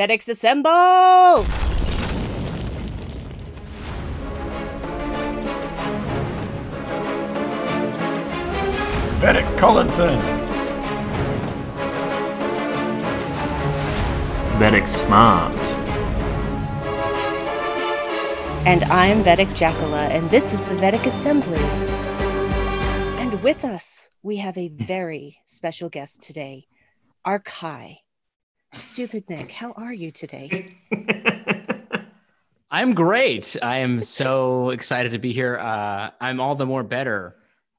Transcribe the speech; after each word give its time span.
Vedeks 0.00 0.30
assemble! 0.30 1.44
Vedek 9.20 9.58
Collinson. 9.58 10.18
Vedek 14.58 14.88
Smart. 14.88 15.52
And 18.66 18.84
I'm 18.84 19.22
Vedek 19.22 19.48
Jackala, 19.48 20.08
and 20.08 20.30
this 20.30 20.54
is 20.54 20.64
the 20.64 20.76
Vedek 20.76 21.04
Assembly. 21.04 21.60
And 23.18 23.42
with 23.42 23.66
us, 23.66 24.08
we 24.22 24.38
have 24.38 24.56
a 24.56 24.68
very 24.68 25.40
special 25.44 25.90
guest 25.90 26.22
today, 26.22 26.68
Arkai. 27.26 27.98
Stupid 28.72 29.28
Nick, 29.28 29.50
how 29.50 29.72
are 29.72 29.92
you 29.92 30.10
today? 30.10 30.68
I'm 32.70 32.94
great. 32.94 33.56
I 33.62 33.78
am 33.78 34.02
so 34.02 34.70
excited 34.70 35.12
to 35.12 35.18
be 35.18 35.32
here. 35.32 35.58
Uh, 35.58 36.10
I'm 36.20 36.40
all 36.40 36.54
the 36.54 36.66
more 36.66 36.84
better 36.84 37.36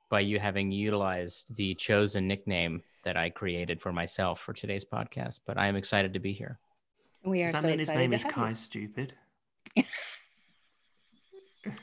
by 0.10 0.20
you 0.20 0.38
having 0.40 0.72
utilized 0.72 1.56
the 1.56 1.76
chosen 1.76 2.28
nickname 2.28 2.84
that 3.04 3.16
I 3.16 3.30
created 3.30 3.82
for 3.82 3.94
myself 3.94 4.42
for 4.42 4.52
today's 4.54 4.84
podcast. 4.84 5.40
But 5.46 5.58
I 5.58 5.68
am 5.68 5.78
excited 5.78 6.14
to 6.14 6.20
be 6.20 6.34
here. 6.34 6.60
We 7.24 7.42
are 7.44 7.46
Does 7.46 7.54
that 7.54 7.62
so 7.62 7.68
mean 7.70 7.80
his 7.80 7.90
name 7.90 8.14
is 8.14 8.24
Kai 8.26 8.50
you. 8.50 8.56
Stupid? 8.56 9.14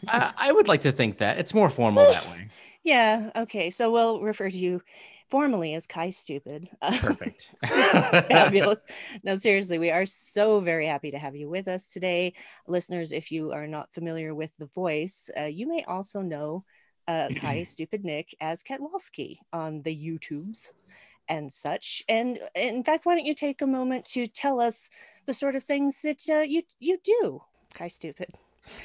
I, 0.09 0.33
I 0.37 0.53
would 0.53 0.69
like 0.69 0.83
to 0.83 0.93
think 0.93 1.19
that 1.19 1.39
it's 1.39 1.55
more 1.55 1.71
formal 1.71 2.05
that 2.05 2.29
way. 2.29 2.49
Yeah, 2.85 3.31
okay. 3.37 3.69
So 3.69 3.91
we'll 3.91 4.23
refer 4.23 4.49
to 4.49 4.57
you 4.57 4.81
formally 5.29 5.75
as 5.75 5.87
Kai 5.87 6.11
Stupid. 6.11 6.69
Perfect. 6.83 7.51
Fabulous. 7.67 8.85
No, 9.23 9.37
seriously, 9.37 9.79
we 9.79 9.91
are 9.91 10.07
so 10.07 10.61
very 10.61 10.87
happy 10.87 11.11
to 11.11 11.19
have 11.19 11.37
you 11.37 11.49
with 11.49 11.69
us 11.69 11.89
today. 11.89 12.35
Listeners, 12.67 13.13
if 13.13 13.31
you 13.31 13.53
are 13.53 13.67
not 13.67 13.93
familiar 13.93 14.35
with 14.35 14.57
the 14.59 14.67
voice, 14.67 15.31
uh, 15.39 15.45
you 15.45 15.67
may 15.69 15.85
also 15.85 16.23
know 16.23 16.65
uh, 17.07 17.29
Kai 17.37 17.63
Stupid 17.63 18.05
Nick 18.05 18.35
as 18.41 18.63
Ketwolski 18.63 19.39
on 19.53 19.83
the 19.83 19.95
YouTubes 19.95 20.73
and 21.29 21.53
such. 21.53 22.03
And 22.09 22.39
in 22.55 22.83
fact, 22.85 23.05
why 23.05 23.15
don't 23.15 23.27
you 23.27 23.35
take 23.35 23.61
a 23.61 23.67
moment 23.67 24.05
to 24.07 24.27
tell 24.27 24.61
us 24.61 24.89
the 25.27 25.35
sort 25.35 25.57
of 25.57 25.63
things 25.63 26.01
that 26.03 26.23
uh, 26.29 26.41
you 26.41 26.63
you 26.79 26.99
do, 27.05 27.43
Kai 27.75 27.89
Stupid? 27.89 28.31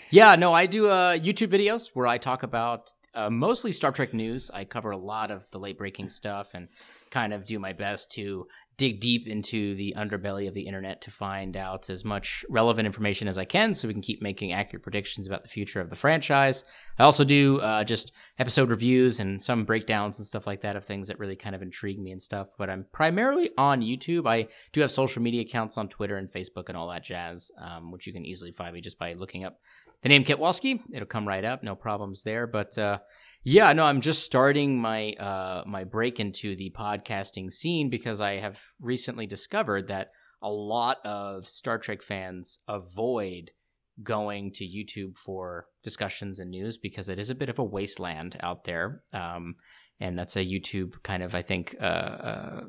Yeah, 0.09 0.35
no, 0.35 0.53
I 0.53 0.66
do 0.66 0.88
uh, 0.88 1.17
YouTube 1.17 1.50
videos 1.50 1.91
where 1.94 2.07
I 2.07 2.17
talk 2.17 2.44
about 2.44 2.94
uh, 3.16 3.30
mostly 3.30 3.72
Star 3.72 3.92
Trek 3.92 4.14
news. 4.14 4.50
I 4.53 4.66
cover 4.66 4.92
a 4.92 4.97
lot 4.97 5.31
of 5.31 5.50
the 5.52 5.59
late 5.59 5.78
breaking 5.78 6.09
stuff 6.09 6.52
and 6.53 6.67
kind 7.09 7.33
of 7.33 7.45
do 7.45 7.59
my 7.59 7.73
best 7.73 8.11
to 8.11 8.47
dig 8.78 9.00
deep 9.00 9.28
into 9.28 9.75
the 9.75 9.94
underbelly 9.95 10.47
of 10.47 10.53
the 10.53 10.64
internet 10.64 11.02
to 11.02 11.11
find 11.11 11.56
out 11.56 11.89
as 11.89 12.03
much 12.03 12.44
relevant 12.50 12.88
information 12.88 13.28
as 13.28 13.38
I 13.38 13.45
can 13.45 13.75
so 13.75 13.88
we 13.88 13.94
can 13.94 14.02
keep 14.02 14.22
making 14.22 14.52
accurate 14.52 14.81
predictions 14.81 15.28
about 15.28 15.44
the 15.44 15.50
future 15.50 15.80
of 15.80 15.91
the 15.91 15.95
franchise. 15.95 16.64
I 16.97 17.03
also 17.03 17.23
do 17.23 17.59
uh, 17.59 17.84
just 17.84 18.14
episode 18.39 18.69
reviews 18.69 19.19
and 19.19 19.39
some 19.39 19.64
breakdowns 19.64 20.18
and 20.18 20.25
stuff 20.25 20.47
like 20.47 20.62
that 20.62 20.75
of 20.75 20.84
things 20.84 21.07
that 21.07 21.19
really 21.19 21.35
kind 21.35 21.56
of 21.56 21.62
intrigue 21.62 22.00
me 22.00 22.12
and 22.12 22.22
stuff. 22.22 22.50
But 22.57 22.69
I'm 22.69 22.85
primarily 22.91 23.51
on 23.57 23.81
YouTube. 23.81 24.28
I 24.28 24.47
do 24.72 24.81
have 24.81 24.91
social 24.91 25.22
media 25.22 25.41
accounts 25.41 25.78
on 25.78 25.88
Twitter 25.88 26.18
and 26.18 26.31
Facebook 26.31 26.69
and 26.69 26.78
all 26.78 26.90
that 26.90 27.03
jazz, 27.03 27.51
um, 27.59 27.91
which 27.91 28.07
you 28.07 28.13
can 28.13 28.25
easily 28.25 28.51
find 28.51 28.74
me 28.74 28.81
just 28.81 28.97
by 28.97 29.13
looking 29.13 29.44
up 29.44 29.59
the 30.03 30.09
name 30.09 30.24
Ketwolski. 30.24 30.80
It'll 30.94 31.08
come 31.08 31.28
right 31.28 31.44
up, 31.44 31.64
no 31.64 31.75
problems 31.75 32.24
there. 32.24 32.46
But 32.46 32.78
uh, 32.78 33.00
yeah, 33.44 33.74
no, 33.74 33.86
I'm 33.86 34.02
just 34.02 34.24
starting 34.24 34.80
my 34.80 35.14
uh, 35.14 35.64
my 35.66 35.86
break 35.86 36.19
into 36.19 36.56
the 36.56 36.72
podcasting 36.78 37.52
scene 37.52 37.90
because 37.90 38.22
I 38.22 38.38
have 38.38 38.59
recently 38.80 39.25
discovered 39.25 39.88
that 39.88 40.12
a 40.42 40.52
lot 40.52 40.97
of 41.06 41.47
Star 41.47 41.80
Trek 41.80 42.02
fans 42.03 42.59
avoid 42.68 43.52
going 44.02 44.52
to 44.52 44.66
YouTube 44.66 45.18
for 45.18 45.68
discussions 45.84 46.40
and 46.40 46.52
news 46.52 46.78
because 46.78 47.09
it 47.09 47.19
is 47.19 47.30
a 47.30 47.36
bit 47.36 47.50
of 47.50 47.59
a 47.59 47.63
wasteland 47.63 48.38
out 48.42 48.63
there. 48.63 49.03
Um, 49.13 49.56
and 50.00 50.18
that's 50.18 50.36
a 50.36 50.46
YouTube 50.46 51.02
kind 51.03 51.24
of, 51.24 51.36
I 51.36 51.44
think, 51.44 51.75
uh, 51.80 51.84
uh, 51.84 52.62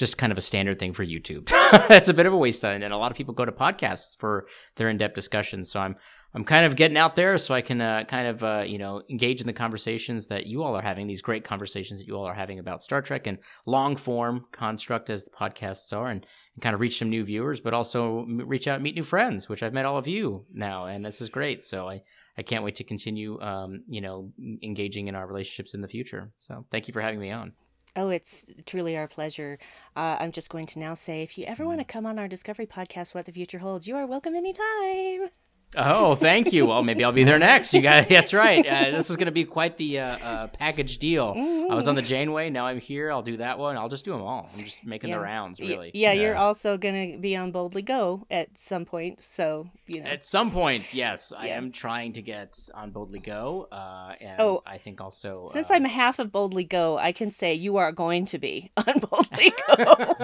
just 0.00 0.18
kind 0.18 0.32
of 0.32 0.38
a 0.38 0.40
standard 0.40 0.78
thing 0.80 0.92
for 0.92 1.04
YouTube. 1.04 1.48
it's 1.90 2.08
a 2.08 2.14
bit 2.14 2.26
of 2.26 2.32
a 2.32 2.36
wasteland, 2.36 2.82
and 2.82 2.92
a 2.92 2.96
lot 2.96 3.12
of 3.12 3.16
people 3.16 3.34
go 3.34 3.44
to 3.44 3.52
podcasts 3.52 4.18
for 4.18 4.46
their 4.74 4.88
in-depth 4.88 5.14
discussions. 5.14 5.70
So 5.70 5.78
I'm 5.78 5.94
I'm 6.32 6.44
kind 6.44 6.64
of 6.64 6.76
getting 6.76 6.96
out 6.96 7.16
there 7.16 7.36
so 7.38 7.54
I 7.54 7.60
can 7.60 7.80
uh, 7.80 8.04
kind 8.04 8.28
of 8.28 8.42
uh, 8.42 8.64
you 8.66 8.78
know 8.78 9.02
engage 9.10 9.40
in 9.40 9.46
the 9.46 9.52
conversations 9.52 10.28
that 10.28 10.46
you 10.46 10.62
all 10.62 10.74
are 10.74 10.82
having, 10.82 11.06
these 11.06 11.22
great 11.22 11.44
conversations 11.44 12.00
that 12.00 12.06
you 12.06 12.16
all 12.16 12.24
are 12.24 12.34
having 12.34 12.58
about 12.58 12.82
Star 12.82 13.02
Trek 13.02 13.26
and 13.26 13.38
long 13.66 13.96
form 13.96 14.46
construct 14.52 15.10
as 15.10 15.24
the 15.24 15.30
podcasts 15.30 15.96
are, 15.96 16.08
and, 16.08 16.24
and 16.54 16.62
kind 16.62 16.74
of 16.74 16.80
reach 16.80 16.98
some 16.98 17.10
new 17.10 17.24
viewers, 17.24 17.60
but 17.60 17.74
also 17.74 18.24
reach 18.26 18.66
out 18.66 18.76
and 18.76 18.82
meet 18.84 18.94
new 18.94 19.02
friends, 19.02 19.48
which 19.48 19.62
I've 19.62 19.74
met 19.74 19.86
all 19.86 19.98
of 19.98 20.08
you 20.08 20.46
now, 20.52 20.86
and 20.86 21.04
this 21.04 21.20
is 21.20 21.28
great. 21.28 21.62
So 21.62 21.88
I 21.88 22.02
I 22.38 22.42
can't 22.42 22.64
wait 22.64 22.76
to 22.76 22.84
continue 22.84 23.40
um, 23.40 23.82
you 23.88 24.00
know 24.00 24.32
engaging 24.62 25.08
in 25.08 25.14
our 25.14 25.26
relationships 25.26 25.74
in 25.74 25.82
the 25.82 25.88
future. 25.88 26.30
So 26.38 26.64
thank 26.70 26.88
you 26.88 26.92
for 26.92 27.00
having 27.00 27.20
me 27.20 27.30
on. 27.30 27.52
Oh, 27.96 28.08
it's 28.08 28.50
truly 28.66 28.96
our 28.96 29.08
pleasure. 29.08 29.58
Uh, 29.96 30.16
I'm 30.20 30.30
just 30.32 30.48
going 30.48 30.66
to 30.66 30.78
now 30.78 30.94
say 30.94 31.22
if 31.22 31.36
you 31.36 31.44
ever 31.46 31.66
want 31.66 31.80
to 31.80 31.84
come 31.84 32.06
on 32.06 32.18
our 32.18 32.28
Discovery 32.28 32.66
podcast, 32.66 33.14
What 33.14 33.26
the 33.26 33.32
Future 33.32 33.58
Holds, 33.58 33.88
you 33.88 33.96
are 33.96 34.06
welcome 34.06 34.34
anytime. 34.34 35.28
Oh, 35.76 36.16
thank 36.16 36.52
you. 36.52 36.66
Well, 36.66 36.82
maybe 36.82 37.04
I'll 37.04 37.12
be 37.12 37.22
there 37.22 37.38
next. 37.38 37.72
You 37.72 37.80
got 37.80 38.08
that's 38.08 38.32
right. 38.34 38.66
Uh, 38.66 38.90
this 38.90 39.08
is 39.08 39.16
going 39.16 39.26
to 39.26 39.32
be 39.32 39.44
quite 39.44 39.76
the 39.76 40.00
uh, 40.00 40.18
uh, 40.18 40.46
package 40.48 40.98
deal. 40.98 41.32
I 41.70 41.74
was 41.74 41.86
on 41.86 41.94
the 41.94 42.02
Janeway. 42.02 42.50
Now 42.50 42.66
I'm 42.66 42.80
here. 42.80 43.12
I'll 43.12 43.22
do 43.22 43.36
that 43.36 43.56
one. 43.58 43.76
I'll 43.76 43.88
just 43.88 44.04
do 44.04 44.10
them 44.10 44.22
all. 44.22 44.50
I'm 44.52 44.64
just 44.64 44.84
making 44.84 45.12
the 45.12 45.20
rounds, 45.20 45.60
really. 45.60 45.92
Yeah, 45.94 46.12
you're 46.12 46.36
also 46.36 46.76
going 46.76 47.12
to 47.12 47.18
be 47.18 47.36
on 47.36 47.52
Boldly 47.52 47.82
Go 47.82 48.26
at 48.30 48.58
some 48.58 48.84
point. 48.84 49.22
So, 49.22 49.70
you 49.86 50.02
know. 50.02 50.10
At 50.10 50.24
some 50.24 50.50
point, 50.50 50.92
yes, 50.92 51.32
I 51.36 51.48
am 51.48 51.70
trying 51.70 52.14
to 52.14 52.22
get 52.22 52.58
on 52.74 52.90
Boldly 52.90 53.20
Go, 53.20 53.68
uh, 53.70 54.14
and 54.20 54.40
Oh, 54.40 54.62
I 54.66 54.78
think 54.78 55.00
also 55.00 55.46
Since 55.50 55.70
uh, 55.70 55.74
I'm 55.74 55.84
half 55.84 56.18
of 56.18 56.32
Boldly 56.32 56.64
Go, 56.64 56.98
I 56.98 57.12
can 57.12 57.30
say 57.30 57.54
you 57.54 57.76
are 57.76 57.92
going 57.92 58.24
to 58.26 58.38
be 58.38 58.72
on 58.76 58.98
Boldly 58.98 59.52
Go. 59.76 60.14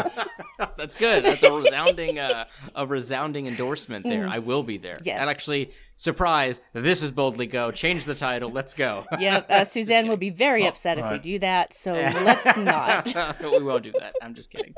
that's 0.77 0.99
good. 0.99 1.25
That's 1.25 1.43
a 1.45 1.53
resounding, 1.53 2.19
uh, 2.19 2.47
a 2.75 2.85
resounding 2.87 3.47
endorsement 3.47 4.05
there. 4.05 4.27
I 4.29 4.41
will 4.41 4.65
be 4.65 4.79
there. 4.79 4.97
Mm. 4.97 5.07
Yes. 5.07 5.36
And 5.37 5.41
actually, 5.41 5.71
surprise! 5.97 6.61
This 6.73 7.03
is 7.03 7.11
Boldly 7.11 7.47
Go. 7.47 7.71
Change 7.71 8.05
the 8.05 8.15
title. 8.15 8.51
Let's 8.51 8.73
go. 8.75 9.07
yep. 9.19 9.51
Uh, 9.51 9.65
Suzanne 9.65 10.09
will 10.09 10.17
be 10.17 10.31
very 10.31 10.65
Oh, 10.65 10.69
upset 10.69 10.99
if 10.99 11.11
we 11.11 11.19
do 11.19 11.39
that. 11.41 11.75
So 11.75 11.93
let's 12.25 12.57
not. 12.57 13.15
we 13.43 13.63
won't 13.63 13.83
do 13.85 13.93
that. 14.01 14.15
I'm 14.23 14.35
just 14.35 14.51
kidding. 14.51 14.75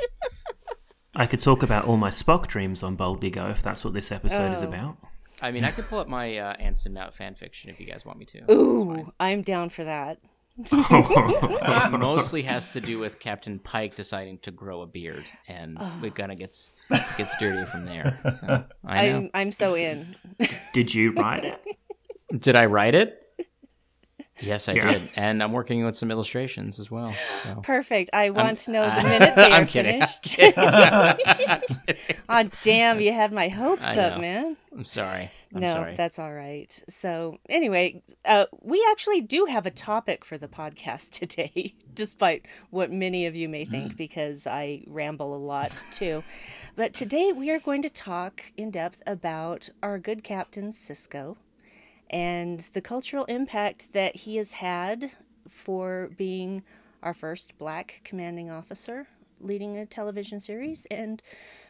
I 1.14 1.26
could 1.26 1.40
talk 1.40 1.62
about 1.62 1.84
all 1.84 1.96
my 1.96 2.10
Spock 2.10 2.46
dreams 2.48 2.82
on 2.82 2.96
Boldly 2.96 3.30
Go 3.30 3.46
if 3.48 3.62
that's 3.62 3.84
what 3.84 3.94
this 3.94 4.10
episode 4.12 4.52
is 4.52 4.62
Oh. 4.62 4.68
about. 4.68 4.96
I 5.40 5.52
mean, 5.52 5.62
I 5.64 5.70
could 5.70 5.86
pull 5.86 6.00
up 6.00 6.08
my 6.08 6.36
uh, 6.36 6.54
Anson 6.54 6.92
Mount 6.92 7.14
fan 7.14 7.34
fiction 7.36 7.70
if 7.70 7.78
you 7.78 7.86
guys 7.86 8.04
want 8.04 8.18
me 8.18 8.24
to. 8.26 8.52
Ooh, 8.52 9.12
I'm 9.20 9.42
down 9.42 9.68
for 9.68 9.84
that. 9.84 10.18
It 10.70 11.98
mostly 11.98 12.42
has 12.42 12.72
to 12.72 12.80
do 12.80 12.98
with 12.98 13.20
Captain 13.20 13.58
Pike 13.58 13.94
deciding 13.94 14.38
to 14.38 14.50
grow 14.50 14.82
a 14.82 14.86
beard, 14.86 15.30
and 15.46 15.78
it 16.02 16.14
kind 16.14 16.32
of 16.32 16.38
gets 16.38 16.72
gets 17.16 17.36
dirty 17.38 17.64
from 17.66 17.86
there. 17.86 18.18
So 18.32 18.64
I 18.84 19.08
know. 19.08 19.16
I'm 19.16 19.30
I'm 19.34 19.50
so 19.50 19.74
in. 19.74 20.16
Did 20.72 20.92
you 20.92 21.12
write 21.12 21.44
it? 21.44 21.64
Did 22.40 22.56
I 22.56 22.66
write 22.66 22.94
it? 22.94 23.27
Yes, 24.40 24.68
I 24.68 24.74
Yeah. 24.74 24.92
did, 24.92 25.10
and 25.16 25.42
I'm 25.42 25.52
working 25.52 25.84
with 25.84 25.96
some 25.96 26.10
illustrations 26.10 26.78
as 26.78 26.90
well. 26.90 27.12
So. 27.42 27.60
Perfect. 27.62 28.10
I 28.12 28.30
want 28.30 28.58
to 28.58 28.70
know 28.70 28.84
the 28.88 29.02
minute 29.08 29.34
they 29.34 29.50
are 29.50 29.54
I'm 29.60 29.66
kidding. 29.66 30.02
I'm 30.02 30.08
finished. 30.08 30.22
kidding. 30.22 30.54
oh 32.28 32.48
damn, 32.62 33.00
you 33.00 33.12
had 33.12 33.32
my 33.32 33.48
hopes 33.48 33.96
up, 33.96 34.20
man. 34.20 34.56
I'm 34.72 34.84
sorry. 34.84 35.30
I'm 35.54 35.60
no, 35.62 35.68
sorry. 35.68 35.94
that's 35.96 36.18
all 36.18 36.32
right. 36.32 36.70
So, 36.88 37.38
anyway, 37.48 38.02
uh, 38.24 38.44
we 38.62 38.84
actually 38.90 39.22
do 39.22 39.46
have 39.46 39.66
a 39.66 39.70
topic 39.70 40.24
for 40.24 40.36
the 40.38 40.46
podcast 40.48 41.10
today, 41.18 41.74
despite 41.94 42.46
what 42.70 42.92
many 42.92 43.26
of 43.26 43.34
you 43.34 43.48
may 43.48 43.64
think, 43.64 43.96
because 43.96 44.46
I 44.46 44.84
ramble 44.86 45.34
a 45.34 45.38
lot 45.38 45.72
too. 45.92 46.22
But 46.76 46.92
today 46.94 47.32
we 47.32 47.50
are 47.50 47.58
going 47.58 47.82
to 47.82 47.90
talk 47.90 48.52
in 48.56 48.70
depth 48.70 49.02
about 49.06 49.68
our 49.82 49.98
good 49.98 50.22
captain, 50.22 50.68
Sisko, 50.68 51.36
and 52.10 52.60
the 52.72 52.80
cultural 52.80 53.24
impact 53.24 53.92
that 53.92 54.16
he 54.16 54.36
has 54.36 54.54
had 54.54 55.12
for 55.48 56.10
being 56.16 56.62
our 57.02 57.14
first 57.14 57.58
black 57.58 58.00
commanding 58.04 58.50
officer 58.50 59.06
leading 59.40 59.76
a 59.76 59.86
television 59.86 60.40
series 60.40 60.86
and 60.90 61.22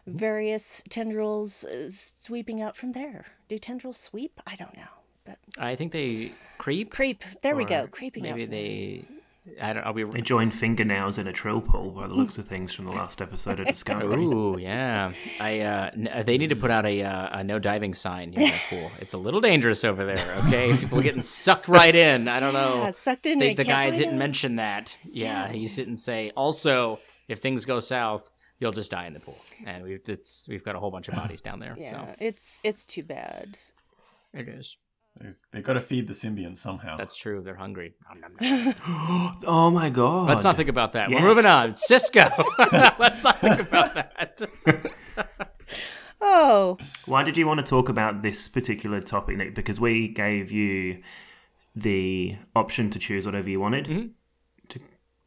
various 0.07 0.83
tendrils 0.89 1.65
uh, 1.65 1.89
sweeping 1.91 2.63
out 2.63 2.77
from 2.77 2.93
there. 2.93 3.27
Do 3.49 3.59
tendrils 3.59 3.99
sweep? 3.99 4.41
I 4.47 4.57
don't 4.57 4.77
know, 4.77 4.89
but 5.25 5.39
I 5.59 5.77
think 5.77 5.93
they 5.93 6.33
creep. 6.57 6.91
creep. 6.91 7.25
There 7.43 7.57
we 7.57 7.65
go, 7.65 7.87
creeping 7.89 8.27
out. 8.27 8.37
Maybe 8.37 8.47
they. 8.47 9.18
I 9.61 9.73
don't. 9.73 9.83
Are 9.85 9.93
we? 9.93 10.05
They 10.05 10.21
joined 10.21 10.55
fingernails 10.55 11.19
in 11.19 11.27
a 11.27 11.33
trill 11.33 11.61
pool 11.61 11.91
by 11.91 12.07
the 12.07 12.15
looks 12.15 12.39
of 12.39 12.47
things 12.47 12.73
from 12.73 12.87
the 12.87 12.93
last 12.93 13.21
episode 13.23 13.61
of 13.61 13.67
Discovery. 13.75 14.23
Ooh, 14.25 14.59
yeah. 14.59 15.13
I 15.41 15.61
uh, 15.61 15.91
n- 15.95 16.25
they 16.25 16.39
need 16.39 16.51
to 16.51 16.57
put 16.57 16.71
out 16.71 16.87
a, 16.87 17.03
uh, 17.03 17.39
a 17.41 17.45
no 17.45 17.59
diving 17.59 17.95
sign 17.95 18.35
in 18.35 18.43
the 18.43 18.61
pool. 18.69 18.91
It's 19.01 19.15
a 19.15 19.19
little 19.19 19.41
dangerous 19.41 19.85
over 19.85 20.05
there. 20.05 20.37
Okay, 20.47 20.77
people 20.81 20.99
are 20.99 21.03
getting 21.03 21.23
sucked 21.23 21.69
right 21.69 21.95
in. 21.95 22.29
I 22.29 22.41
don't 22.41 22.53
know. 22.53 22.83
Yeah, 22.85 22.91
sucked 22.91 23.27
in. 23.27 23.39
They- 23.39 23.55
the 23.55 23.65
guy 23.65 23.91
didn't 23.91 24.15
out. 24.15 24.19
mention 24.19 24.57
that. 24.57 24.97
Yeah, 25.05 25.49
he 25.49 25.67
didn't 25.69 25.97
say. 25.99 26.31
Also, 26.37 27.01
if 27.29 27.39
things 27.41 27.65
go 27.65 27.81
south, 27.81 28.31
you'll 28.59 28.73
just 28.73 28.91
die 28.91 29.07
in 29.07 29.13
the 29.15 29.21
pool, 29.21 29.39
and 29.67 29.83
we've 29.85 30.01
it's 30.09 30.47
we've 30.49 30.65
got 30.65 30.75
a 30.77 30.79
whole 30.81 30.91
bunch 30.91 31.09
of 31.09 31.15
bodies 31.15 31.41
down 31.41 31.59
there. 31.61 31.75
Yeah, 31.79 31.91
So 31.91 32.15
it's 32.19 32.61
it's 32.65 32.85
too 32.87 33.03
bad. 33.05 33.57
it 34.33 34.49
is. 34.49 34.77
They, 35.21 35.29
they 35.51 35.61
got 35.63 35.73
to 35.75 35.81
feed 35.81 36.07
the 36.07 36.13
symbionts 36.13 36.59
somehow. 36.59 36.97
That's 36.97 37.17
true. 37.17 37.43
They're 37.43 37.57
hungry. 37.57 37.95
Oh 39.47 39.71
my 39.73 39.91
god! 39.91 40.29
Let's 40.29 40.45
not 40.45 40.57
think 40.57 40.69
about 40.69 40.93
that. 40.93 41.11
Yes. 41.11 41.21
We're 41.21 41.29
moving 41.29 41.47
on. 41.47 41.73
Sisko. 41.73 42.31
Let's 42.99 43.23
not 43.25 43.39
think 43.39 43.61
about 43.61 43.95
that. 43.95 44.43
Oh, 46.21 46.79
Why 47.07 47.23
did 47.23 47.37
you 47.37 47.47
want 47.47 47.59
to 47.59 47.67
talk 47.71 47.89
about 47.89 48.23
this 48.23 48.49
particular 48.49 49.01
topic, 49.01 49.37
Nick? 49.37 49.55
Because 49.55 49.79
we 49.79 50.09
gave 50.09 50.51
you 50.51 51.01
the 51.77 52.35
option 52.57 52.91
to 52.91 52.99
choose 52.99 53.25
whatever 53.25 53.49
you 53.49 53.61
wanted. 53.61 53.87
Mhm. 53.87 54.11
To, 54.71 54.81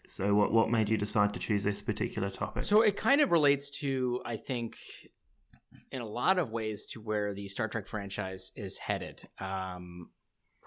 so, 0.05 0.35
what 0.35 0.51
what 0.51 0.69
made 0.69 0.89
you 0.89 0.97
decide 0.97 1.33
to 1.33 1.39
choose 1.39 1.63
this 1.63 1.81
particular 1.81 2.29
topic? 2.29 2.65
So 2.65 2.81
it 2.81 2.97
kind 2.97 3.21
of 3.21 3.31
relates 3.31 3.69
to, 3.79 4.21
I 4.25 4.35
think, 4.35 4.75
in 5.91 6.01
a 6.01 6.07
lot 6.07 6.39
of 6.39 6.51
ways, 6.51 6.87
to 6.87 7.01
where 7.01 7.33
the 7.33 7.47
Star 7.47 7.67
Trek 7.67 7.87
franchise 7.87 8.51
is 8.55 8.77
headed 8.77 9.27
um, 9.39 10.09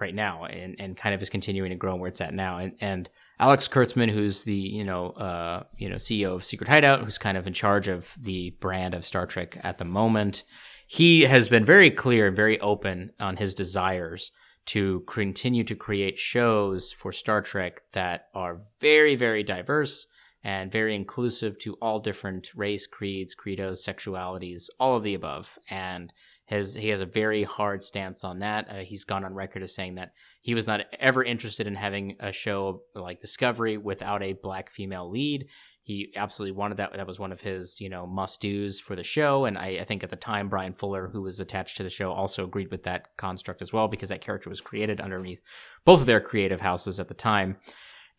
right 0.01 0.15
now, 0.15 0.45
and, 0.45 0.77
and 0.79 0.97
kind 0.97 1.15
of 1.15 1.23
is 1.23 1.31
continuing 1.31 1.71
to 1.71 1.77
grow 1.77 1.93
and 1.93 2.01
where 2.01 2.09
it's 2.09 2.21
at 2.21 2.35
now. 2.35 2.59
And, 2.59 2.75
and 2.81 3.11
Alex 3.39 3.69
Kurtzman, 3.69 4.11
who's 4.11 4.45
the 4.45 4.55
you 4.55 4.85
know 4.85 5.11
uh, 5.11 5.65
you 5.77 5.89
know 5.89 5.97
CEO 5.97 6.35
of 6.35 6.45
Secret 6.45 6.69
Hideout, 6.69 7.05
who's 7.05 7.19
kind 7.19 7.37
of 7.37 7.47
in 7.47 7.53
charge 7.53 7.89
of 7.89 8.15
the 8.21 8.51
brand 8.61 8.95
of 8.95 9.05
Star 9.05 9.27
Trek 9.27 9.59
at 9.63 9.79
the 9.79 9.85
moment, 9.85 10.45
he 10.87 11.23
has 11.23 11.49
been 11.49 11.65
very 11.65 11.91
clear 11.91 12.29
and 12.29 12.37
very 12.37 12.61
open 12.61 13.13
on 13.19 13.37
his 13.37 13.55
desires 13.55 14.33
to 14.67 15.01
continue 15.01 15.65
to 15.65 15.75
create 15.75 16.19
shows 16.19 16.93
for 16.93 17.13
Star 17.13 17.43
Trek 17.43 17.83
that 17.93 18.29
are 18.35 18.59
very, 18.81 19.15
very 19.15 19.43
diverse 19.43 20.07
and 20.45 20.71
very 20.71 20.95
inclusive 20.95 21.59
to 21.59 21.75
all 21.81 21.99
different 21.99 22.51
race, 22.55 22.87
creeds, 22.87 23.35
credos, 23.35 23.85
sexualities, 23.85 24.67
all 24.79 24.95
of 24.95 25.03
the 25.03 25.15
above. 25.15 25.59
And 25.71 26.13
has 26.47 26.75
he 26.75 26.91
has 26.91 27.01
a 27.01 27.07
very 27.07 27.43
hard 27.43 27.83
stance 27.83 28.23
on 28.23 28.41
that. 28.41 28.69
Uh, 28.69 28.75
he's 28.81 29.05
gone 29.05 29.25
on 29.25 29.35
record 29.35 29.63
as 29.63 29.75
saying 29.75 29.95
that 29.95 30.13
he 30.43 30.55
was 30.55 30.67
not 30.67 30.83
ever 31.01 31.25
interested 31.25 31.67
in 31.67 31.75
having 31.75 32.17
a 32.21 32.33
show 32.33 32.83
like 32.95 33.21
Discovery 33.21 33.79
without 33.79 34.23
a 34.23 34.35
black 34.35 34.71
female 34.71 35.11
lead. 35.11 35.49
He 35.81 36.13
absolutely 36.17 36.57
wanted 36.57 36.77
that. 36.79 36.95
That 36.95 37.07
was 37.07 37.19
one 37.19 37.33
of 37.33 37.43
his, 37.43 37.81
you 37.81 37.89
know, 37.89 38.07
must 38.07 38.41
dos 38.41 38.81
for 38.81 38.97
the 38.97 39.03
show. 39.03 39.47
And 39.47 39.59
I, 39.59 39.79
I 39.81 39.85
think 39.85 40.03
at 40.03 40.11
the 40.11 40.17
time, 40.17 40.49
Bryan 40.49 40.73
Fuller, 40.73 41.09
who 41.09 41.23
was 41.23 41.41
attached 41.41 41.77
to 41.79 41.83
the 41.83 41.91
show, 41.91 42.11
also 42.11 42.45
agreed 42.45 42.71
with 42.71 42.85
that 42.85 43.17
construct 43.17 43.61
as 43.61 43.73
well, 43.73 43.89
because 43.89 44.09
that 44.09 44.23
character 44.23 44.49
was 44.49 44.63
created 44.63 45.01
underneath 45.01 45.43
both 45.85 46.01
of 46.01 46.07
their 46.07 46.21
creative 46.21 46.61
houses 46.61 47.01
at 47.01 47.09
the 47.09 47.15
time. 47.15 47.57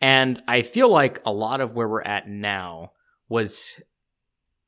And 0.02 0.42
I 0.48 0.62
feel 0.62 0.90
like 0.90 1.22
a 1.26 1.34
lot 1.34 1.62
of 1.62 1.76
where 1.76 1.88
we're 1.88 2.02
at 2.02 2.28
now 2.28 2.92
was 3.30 3.80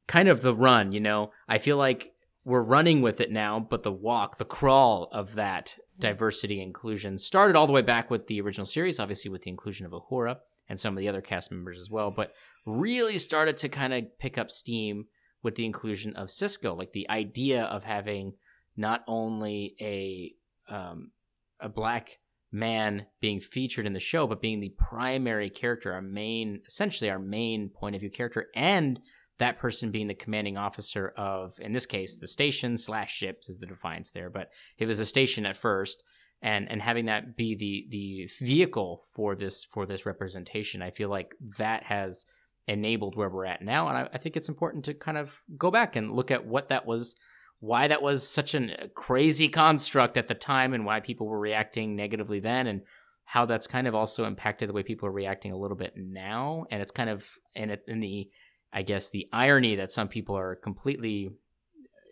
kind 0.08 0.30
of 0.30 0.42
the 0.42 0.56
run, 0.56 0.94
you 0.94 1.00
know? 1.00 1.32
I 1.48 1.58
feel 1.58 1.78
like 1.78 2.14
we're 2.46 2.64
running 2.64 3.02
with 3.02 3.20
it 3.20 3.32
now, 3.32 3.60
but 3.60 3.84
the 3.84 3.92
walk, 3.92 4.38
the 4.38 4.46
crawl 4.46 5.10
of 5.12 5.36
that 5.36 5.76
diversity 6.00 6.62
inclusion 6.62 7.18
started 7.18 7.56
all 7.56 7.68
the 7.68 7.74
way 7.74 7.82
back 7.82 8.10
with 8.10 8.28
the 8.28 8.40
original 8.40 8.66
series, 8.66 9.00
obviously 9.00 9.30
with 9.30 9.42
the 9.42 9.50
inclusion 9.50 9.86
of 9.86 9.92
Uhura 9.92 10.38
and 10.70 10.80
some 10.80 10.96
of 10.96 11.00
the 11.00 11.10
other 11.10 11.22
cast 11.22 11.52
members 11.52 11.78
as 11.78 11.90
well, 11.90 12.10
but 12.12 12.32
really 12.66 13.18
started 13.18 13.58
to 13.58 13.70
kind 13.70 13.94
of 13.94 14.18
pick 14.20 14.38
up 14.38 14.50
steam 14.50 15.06
with 15.44 15.56
the 15.56 15.66
inclusion 15.66 16.16
of 16.16 16.30
Sisko, 16.30 16.78
like 16.78 16.94
the 16.94 17.10
idea 17.10 17.64
of 17.64 17.84
having 17.84 18.34
not 18.76 19.04
only 19.08 19.76
a 19.82 20.34
um, 20.74 21.12
a 21.60 21.70
black 21.70 22.20
man 22.52 23.06
being 23.20 23.40
featured 23.40 23.86
in 23.86 23.94
the 23.94 24.00
show, 24.00 24.28
but 24.28 24.42
being 24.42 24.60
the 24.60 24.74
primary 24.78 25.50
character, 25.50 25.94
our 25.94 26.02
main, 26.02 26.62
essentially 26.68 27.10
our 27.10 27.20
main 27.20 27.70
point 27.70 27.96
of 27.96 28.02
view 28.02 28.10
character, 28.10 28.48
and 28.56 29.00
that 29.40 29.60
person 29.60 29.92
being 29.92 30.08
the 30.08 30.16
commanding 30.16 30.58
officer 30.58 31.14
of, 31.18 31.54
in 31.60 31.74
this 31.74 31.86
case, 31.86 32.18
the 32.18 32.28
station 32.28 32.78
slash 32.78 33.14
ships 33.14 33.50
is 33.50 33.60
the 33.60 33.68
defiance 33.68 34.12
there, 34.12 34.30
but 34.30 34.50
it 34.78 34.86
was 34.86 35.00
a 35.00 35.06
station 35.06 35.46
at 35.46 35.58
first, 35.58 36.04
and 36.42 36.70
and 36.72 36.82
having 36.82 37.06
that 37.06 37.36
be 37.36 37.56
the 37.56 37.88
the 37.90 38.30
vehicle 38.46 39.04
for 39.14 39.36
this 39.36 39.64
for 39.64 39.86
this 39.86 40.06
representation, 40.06 40.82
I 40.82 40.92
feel 40.92 41.10
like 41.10 41.36
that 41.58 41.84
has 41.84 42.26
enabled 42.68 43.16
where 43.16 43.30
we're 43.30 43.46
at 43.46 43.62
now, 43.62 43.88
and 43.88 43.98
I, 43.98 44.10
I 44.14 44.18
think 44.18 44.38
it's 44.38 44.50
important 44.50 44.86
to 44.86 44.94
kind 44.94 45.18
of 45.18 45.42
go 45.58 45.72
back 45.72 45.96
and 45.96 46.12
look 46.12 46.32
at 46.32 46.46
what 46.46 46.70
that 46.70 46.86
was 46.86 47.16
why 47.59 47.88
that 47.88 48.01
was 48.01 48.27
such 48.27 48.54
a 48.54 48.83
uh, 48.83 48.88
crazy 48.94 49.50
construct 49.50 50.18
at 50.18 50.27
the 50.27 50.36
time 50.36 50.74
and 50.74 50.86
why 50.86 51.00
people 51.00 51.27
were 51.27 51.39
reacting 51.39 51.95
negatively 51.95 52.39
then 52.39 52.68
and 52.68 52.81
how 53.25 53.45
that's 53.45 53.68
kind 53.68 53.88
of 53.88 53.95
also 53.95 54.25
impacted 54.25 54.69
the 54.69 54.74
way 54.74 54.83
people 54.83 55.07
are 55.07 55.12
reacting 55.12 55.51
a 55.51 55.57
little 55.57 55.75
bit 55.75 55.94
now. 55.98 56.65
And 56.71 56.81
it's 56.81 56.92
kind 56.92 57.09
of 57.09 57.27
in, 57.56 57.75
in 57.88 58.00
the 58.00 58.30
i 58.74 58.81
guess 58.81 59.09
the 59.09 59.27
irony 59.31 59.75
that 59.75 59.92
some 59.92 60.09
people 60.09 60.38
are 60.38 60.56
completely 60.56 61.30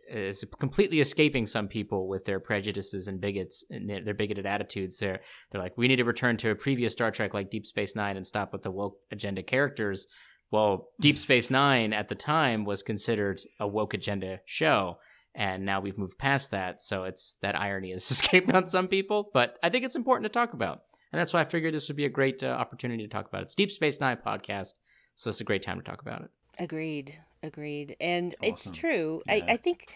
is 0.08 0.46
completely 0.60 1.00
escaping 1.00 1.46
some 1.46 1.68
people 1.68 2.08
with 2.08 2.26
their 2.26 2.40
prejudices 2.40 3.08
and 3.08 3.20
bigots 3.20 3.66
and 3.70 3.90
their, 3.90 4.02
their 4.02 4.14
bigoted 4.14 4.46
attitudes. 4.46 5.00
They're 5.00 5.20
they're 5.52 5.62
like 5.62 5.78
we 5.78 5.88
need 5.88 5.98
to 5.98 6.06
return 6.06 6.38
to 6.38 6.52
a 6.52 6.56
previous 6.56 6.94
star 6.94 7.12
trek 7.12 7.34
like 7.34 7.50
deep 7.50 7.66
space 7.66 7.96
nine 7.96 8.18
and 8.18 8.26
stop 8.26 8.54
with 8.54 8.64
the 8.64 8.72
woke 8.72 8.98
agenda 9.12 9.44
characters. 9.44 10.08
Well 10.52 10.90
deep 11.02 11.18
space 11.28 11.50
nine 11.50 11.94
at 11.94 12.08
the 12.08 12.16
time 12.16 12.66
was 12.66 12.84
considered 12.84 13.42
a 13.60 13.68
woke 13.68 13.94
agenda 13.94 14.42
show 14.46 14.98
and 15.36 15.66
now 15.66 15.80
we've 15.80 15.98
moved 15.98 16.18
past 16.18 16.52
that 16.52 16.82
so 16.82 17.04
it's 17.04 17.36
that 17.42 17.60
irony 17.60 17.92
has 17.92 18.10
escaped 18.12 18.52
on 18.54 18.68
some 18.68 18.88
people 18.88 19.30
but 19.34 19.58
i 19.62 19.70
think 19.70 19.86
it's 19.86 19.96
important 19.96 20.24
to 20.24 20.30
talk 20.30 20.54
about 20.54 20.84
and 21.12 21.20
that's 21.20 21.34
why 21.34 21.42
i 21.42 21.46
figured 21.46 21.74
this 21.74 21.88
would 21.88 21.98
be 21.98 22.06
a 22.06 22.10
great 22.10 22.42
uh, 22.44 22.48
opportunity 22.48 23.04
to 23.04 23.10
talk 23.10 23.28
about 23.28 23.42
it 23.42 23.44
it's 23.44 23.56
deep 23.56 23.72
space 23.72 24.00
nine 24.00 24.18
podcast 24.26 24.74
so 25.16 25.30
it's 25.30 25.42
a 25.42 25.46
great 25.46 25.62
time 25.62 25.78
to 25.78 25.84
talk 25.84 26.02
about 26.02 26.22
it 26.22 26.30
agreed, 26.60 27.20
agreed. 27.44 27.96
And 28.00 28.36
it's 28.42 28.70
true. 28.70 29.22
Yeah. 29.26 29.34
I, 29.34 29.44
I 29.50 29.58
think 29.58 29.94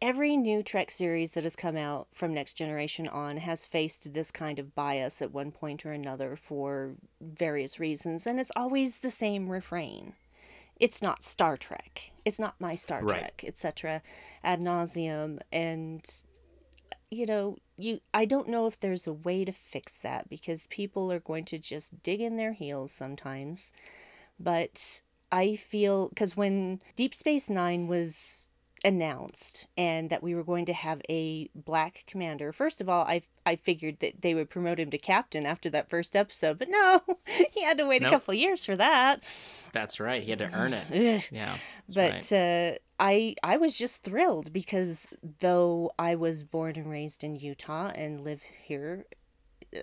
every 0.00 0.36
new 0.36 0.62
Trek 0.62 0.90
series 0.90 1.32
that 1.32 1.44
has 1.44 1.56
come 1.56 1.76
out 1.76 2.08
from 2.12 2.34
Next 2.34 2.54
Generation 2.54 3.08
on 3.08 3.38
has 3.38 3.66
faced 3.66 4.12
this 4.12 4.30
kind 4.30 4.58
of 4.58 4.74
bias 4.74 5.22
at 5.22 5.32
one 5.32 5.50
point 5.50 5.84
or 5.86 5.92
another 5.92 6.36
for 6.36 6.96
various 7.20 7.80
reasons, 7.80 8.26
and 8.26 8.38
it's 8.38 8.52
always 8.56 8.98
the 8.98 9.10
same 9.10 9.48
refrain. 9.48 10.14
It's 10.78 11.02
not 11.02 11.22
Star 11.22 11.56
Trek. 11.56 12.12
It's 12.24 12.38
not 12.38 12.60
my 12.60 12.74
Star 12.74 13.02
Right. 13.02 13.18
Trek, 13.18 13.44
etc. 13.46 14.02
Ad 14.44 14.60
nauseum, 14.60 15.40
and 15.52 16.04
you 17.10 17.26
know, 17.26 17.56
you. 17.76 18.00
I 18.12 18.24
don't 18.24 18.48
know 18.48 18.66
if 18.66 18.78
there's 18.80 19.06
a 19.06 19.12
way 19.12 19.44
to 19.44 19.52
fix 19.52 19.98
that 19.98 20.28
because 20.28 20.66
people 20.66 21.10
are 21.12 21.20
going 21.20 21.44
to 21.46 21.58
just 21.58 22.02
dig 22.02 22.20
in 22.20 22.36
their 22.36 22.52
heels 22.52 22.92
sometimes. 22.92 23.72
But 24.38 25.02
I 25.32 25.56
feel 25.56 26.08
because 26.08 26.36
when 26.36 26.80
Deep 26.94 27.14
Space 27.14 27.48
Nine 27.48 27.86
was 27.86 28.50
announced 28.86 29.66
and 29.76 30.08
that 30.10 30.22
we 30.22 30.34
were 30.34 30.44
going 30.44 30.64
to 30.66 30.72
have 30.72 31.02
a 31.10 31.50
black 31.54 32.04
commander, 32.06 32.52
first 32.52 32.80
of 32.80 32.88
all, 32.88 33.04
I 33.04 33.22
I 33.44 33.56
figured 33.56 33.98
that 34.00 34.22
they 34.22 34.34
would 34.34 34.48
promote 34.48 34.80
him 34.80 34.90
to 34.90 34.98
captain 34.98 35.44
after 35.46 35.68
that 35.70 35.90
first 35.90 36.16
episode, 36.16 36.58
but 36.58 36.68
no, 36.70 37.00
he 37.52 37.62
had 37.62 37.76
to 37.78 37.86
wait 37.86 38.02
Nope. 38.02 38.10
a 38.10 38.14
couple 38.14 38.32
of 38.32 38.38
years 38.40 38.64
for 38.64 38.76
that. 38.76 39.22
that's 39.72 40.00
right 40.00 40.22
he 40.22 40.30
had 40.30 40.38
to 40.38 40.50
earn 40.54 40.72
it 40.72 41.28
yeah 41.30 41.56
but 41.94 42.12
right. 42.12 42.32
uh, 42.32 42.78
I 42.98 43.34
I 43.42 43.56
was 43.58 43.76
just 43.76 44.02
thrilled 44.02 44.52
because 44.52 45.12
though 45.40 45.92
I 45.98 46.14
was 46.14 46.42
born 46.44 46.76
and 46.76 46.86
raised 46.90 47.22
in 47.22 47.36
Utah 47.36 47.90
and 47.94 48.22
live 48.22 48.42
here 48.62 49.04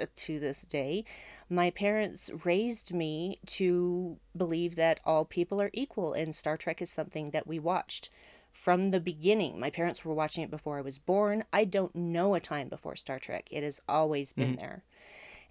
uh, 0.01 0.05
to 0.15 0.39
this 0.39 0.63
day, 0.63 1.05
my 1.49 1.69
parents 1.69 2.31
raised 2.43 2.91
me 2.93 3.37
to 3.45 4.17
believe 4.35 4.75
that 4.77 4.99
all 5.05 5.25
people 5.25 5.61
are 5.61 5.69
equal 5.73 6.13
and 6.13 6.33
Star 6.33 6.57
Trek 6.57 6.81
is 6.81 6.89
something 6.89 7.29
that 7.31 7.45
we 7.45 7.59
watched 7.59 8.09
from 8.53 8.91
the 8.91 9.01
beginning. 9.01 9.59
My 9.59 9.71
parents 9.71 10.05
were 10.05 10.13
watching 10.13 10.43
it 10.43 10.51
before 10.51 10.77
I 10.77 10.81
was 10.81 10.99
born. 10.99 11.43
I 11.51 11.65
don't 11.65 11.93
know 11.95 12.35
a 12.35 12.39
time 12.39 12.69
before 12.69 12.95
Star 12.95 13.19
Trek. 13.19 13.47
It 13.51 13.63
has 13.63 13.81
always 13.89 14.31
been 14.31 14.51
mm-hmm. 14.51 14.59
there. 14.59 14.83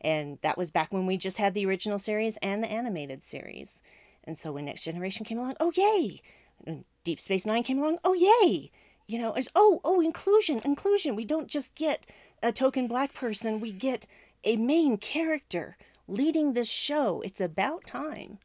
And 0.01 0.39
that 0.43 0.57
was 0.57 0.71
back 0.71 0.93
when 0.93 1.05
we 1.05 1.17
just 1.17 1.39
had 1.39 1.53
the 1.53 1.67
original 1.67 1.99
series 1.99 2.37
and 2.39 2.63
the 2.63 2.71
animated 2.71 3.23
series. 3.23 3.83
And 4.25 4.39
so 4.39 4.53
when 4.53 4.65
Next 4.65 4.85
Generation 4.85 5.27
came 5.27 5.39
along, 5.39 5.57
oh 5.61 5.73
yay! 5.75 6.23
And 6.65 6.85
Deep 7.03 7.19
Space 7.19 7.45
Nine 7.45 7.65
came 7.65 7.79
along, 7.79 7.99
oh 8.05 8.15
yay! 8.15 8.71
You 9.09 9.19
know, 9.19 9.35
it's 9.35 9.49
oh 9.57 9.81
oh 9.85 10.01
inclusion, 10.01 10.61
inclusion. 10.65 11.17
We 11.17 11.25
don't 11.25 11.49
just 11.49 11.75
get 11.75 12.07
a 12.41 12.53
token 12.53 12.87
black 12.87 13.15
person, 13.15 13.61
we 13.61 13.73
get 13.73 14.07
a 14.45 14.57
main 14.57 14.97
character 14.97 15.77
leading 16.07 16.53
this 16.53 16.71
show. 16.71 17.21
It's 17.23 17.41
about 17.41 17.85
time. 17.85 18.39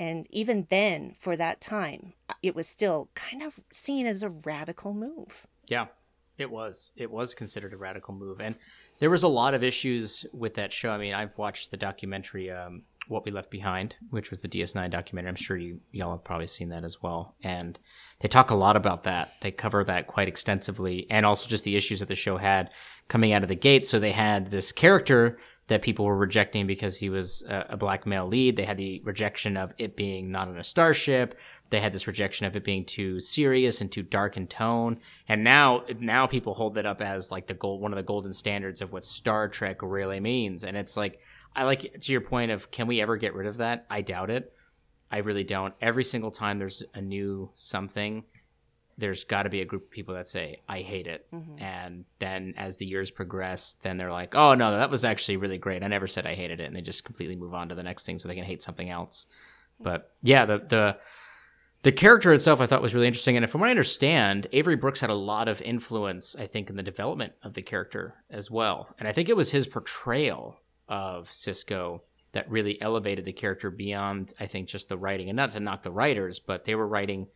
And 0.00 0.26
even 0.30 0.66
then, 0.70 1.12
for 1.12 1.36
that 1.36 1.60
time, 1.60 2.14
it 2.42 2.54
was 2.54 2.66
still 2.66 3.10
kind 3.14 3.42
of 3.42 3.60
seen 3.70 4.06
as 4.06 4.22
a 4.22 4.30
radical 4.30 4.94
move. 4.94 5.46
Yeah, 5.68 5.88
it 6.38 6.50
was. 6.50 6.92
It 6.96 7.10
was 7.10 7.34
considered 7.34 7.74
a 7.74 7.76
radical 7.76 8.14
move, 8.14 8.40
and 8.40 8.54
there 9.00 9.10
was 9.10 9.24
a 9.24 9.28
lot 9.28 9.52
of 9.52 9.62
issues 9.62 10.24
with 10.32 10.54
that 10.54 10.72
show. 10.72 10.88
I 10.88 10.96
mean, 10.96 11.12
I've 11.12 11.36
watched 11.36 11.70
the 11.70 11.76
documentary 11.76 12.50
um, 12.50 12.84
"What 13.08 13.26
We 13.26 13.30
Left 13.30 13.50
Behind," 13.50 13.94
which 14.08 14.30
was 14.30 14.40
the 14.40 14.48
DS9 14.48 14.88
documentary. 14.88 15.28
I'm 15.28 15.36
sure 15.36 15.58
you 15.58 15.80
y'all 15.92 16.12
have 16.12 16.24
probably 16.24 16.46
seen 16.46 16.70
that 16.70 16.82
as 16.82 17.02
well, 17.02 17.34
and 17.44 17.78
they 18.20 18.28
talk 18.28 18.50
a 18.50 18.54
lot 18.54 18.76
about 18.76 19.02
that. 19.02 19.34
They 19.42 19.50
cover 19.50 19.84
that 19.84 20.06
quite 20.06 20.28
extensively, 20.28 21.08
and 21.10 21.26
also 21.26 21.46
just 21.46 21.64
the 21.64 21.76
issues 21.76 22.00
that 22.00 22.08
the 22.08 22.14
show 22.14 22.38
had 22.38 22.70
coming 23.08 23.34
out 23.34 23.42
of 23.42 23.50
the 23.50 23.54
gate. 23.54 23.86
So 23.86 23.98
they 23.98 24.12
had 24.12 24.50
this 24.50 24.72
character 24.72 25.36
that 25.70 25.82
people 25.82 26.04
were 26.04 26.16
rejecting 26.16 26.66
because 26.66 26.98
he 26.98 27.08
was 27.08 27.44
a, 27.48 27.66
a, 27.70 27.76
black 27.76 28.04
male 28.04 28.26
lead. 28.26 28.56
They 28.56 28.64
had 28.64 28.76
the 28.76 29.00
rejection 29.04 29.56
of 29.56 29.72
it 29.78 29.94
being 29.94 30.32
not 30.32 30.48
on 30.48 30.58
a 30.58 30.64
starship. 30.64 31.38
They 31.70 31.78
had 31.78 31.92
this 31.92 32.08
rejection 32.08 32.44
of 32.44 32.56
it 32.56 32.64
being 32.64 32.84
too 32.84 33.20
serious 33.20 33.80
and 33.80 33.90
too 33.90 34.02
dark 34.02 34.36
in 34.36 34.48
tone. 34.48 34.98
And 35.28 35.44
now, 35.44 35.84
now 36.00 36.26
people 36.26 36.54
hold 36.54 36.74
that 36.74 36.86
up 36.86 37.00
as 37.00 37.30
like 37.30 37.46
the 37.46 37.54
gold, 37.54 37.80
one 37.80 37.92
of 37.92 37.96
the 37.96 38.02
golden 38.02 38.32
standards 38.32 38.82
of 38.82 38.92
what 38.92 39.04
Star 39.04 39.48
Trek 39.48 39.80
really 39.80 40.18
means. 40.18 40.64
And 40.64 40.76
it's 40.76 40.96
like, 40.96 41.20
I 41.54 41.62
like 41.62 42.00
to 42.00 42.12
your 42.12 42.20
point 42.20 42.50
of, 42.50 42.72
can 42.72 42.88
we 42.88 43.00
ever 43.00 43.16
get 43.16 43.34
rid 43.34 43.46
of 43.46 43.58
that? 43.58 43.86
I 43.88 44.00
doubt 44.00 44.30
it. 44.30 44.52
I 45.08 45.18
really 45.18 45.44
don't. 45.44 45.72
Every 45.80 46.02
single 46.02 46.32
time 46.32 46.58
there's 46.58 46.82
a 46.94 47.00
new 47.00 47.52
something, 47.54 48.24
there's 48.98 49.24
got 49.24 49.44
to 49.44 49.50
be 49.50 49.60
a 49.60 49.64
group 49.64 49.84
of 49.84 49.90
people 49.90 50.14
that 50.14 50.28
say 50.28 50.58
I 50.68 50.80
hate 50.80 51.06
it, 51.06 51.26
mm-hmm. 51.32 51.62
and 51.62 52.04
then 52.18 52.54
as 52.56 52.76
the 52.76 52.86
years 52.86 53.10
progress, 53.10 53.76
then 53.82 53.96
they're 53.96 54.12
like, 54.12 54.34
oh 54.34 54.54
no, 54.54 54.72
that 54.72 54.90
was 54.90 55.04
actually 55.04 55.38
really 55.38 55.58
great. 55.58 55.82
I 55.82 55.88
never 55.88 56.06
said 56.06 56.26
I 56.26 56.34
hated 56.34 56.60
it, 56.60 56.64
and 56.64 56.76
they 56.76 56.82
just 56.82 57.04
completely 57.04 57.36
move 57.36 57.54
on 57.54 57.68
to 57.70 57.74
the 57.74 57.82
next 57.82 58.04
thing 58.04 58.18
so 58.18 58.28
they 58.28 58.34
can 58.34 58.44
hate 58.44 58.62
something 58.62 58.90
else. 58.90 59.26
But 59.80 60.12
yeah, 60.22 60.44
the 60.44 60.58
the 60.58 60.98
the 61.82 61.92
character 61.92 62.32
itself 62.32 62.60
I 62.60 62.66
thought 62.66 62.82
was 62.82 62.94
really 62.94 63.06
interesting, 63.06 63.36
and 63.36 63.48
from 63.48 63.62
what 63.62 63.68
I 63.68 63.70
understand, 63.70 64.46
Avery 64.52 64.76
Brooks 64.76 65.00
had 65.00 65.10
a 65.10 65.14
lot 65.14 65.48
of 65.48 65.62
influence, 65.62 66.36
I 66.36 66.46
think, 66.46 66.68
in 66.68 66.76
the 66.76 66.82
development 66.82 67.32
of 67.42 67.54
the 67.54 67.62
character 67.62 68.16
as 68.30 68.50
well, 68.50 68.94
and 68.98 69.08
I 69.08 69.12
think 69.12 69.28
it 69.28 69.36
was 69.36 69.52
his 69.52 69.66
portrayal 69.66 70.56
of 70.88 71.30
sisko 71.30 72.00
that 72.32 72.50
really 72.50 72.80
elevated 72.80 73.24
the 73.24 73.32
character 73.32 73.70
beyond, 73.70 74.32
I 74.38 74.46
think, 74.46 74.68
just 74.68 74.88
the 74.88 74.98
writing, 74.98 75.28
and 75.28 75.36
not 75.36 75.52
to 75.52 75.60
knock 75.60 75.82
the 75.82 75.90
writers, 75.90 76.38
but 76.38 76.64
they 76.64 76.74
were 76.74 76.86
writing 76.86 77.28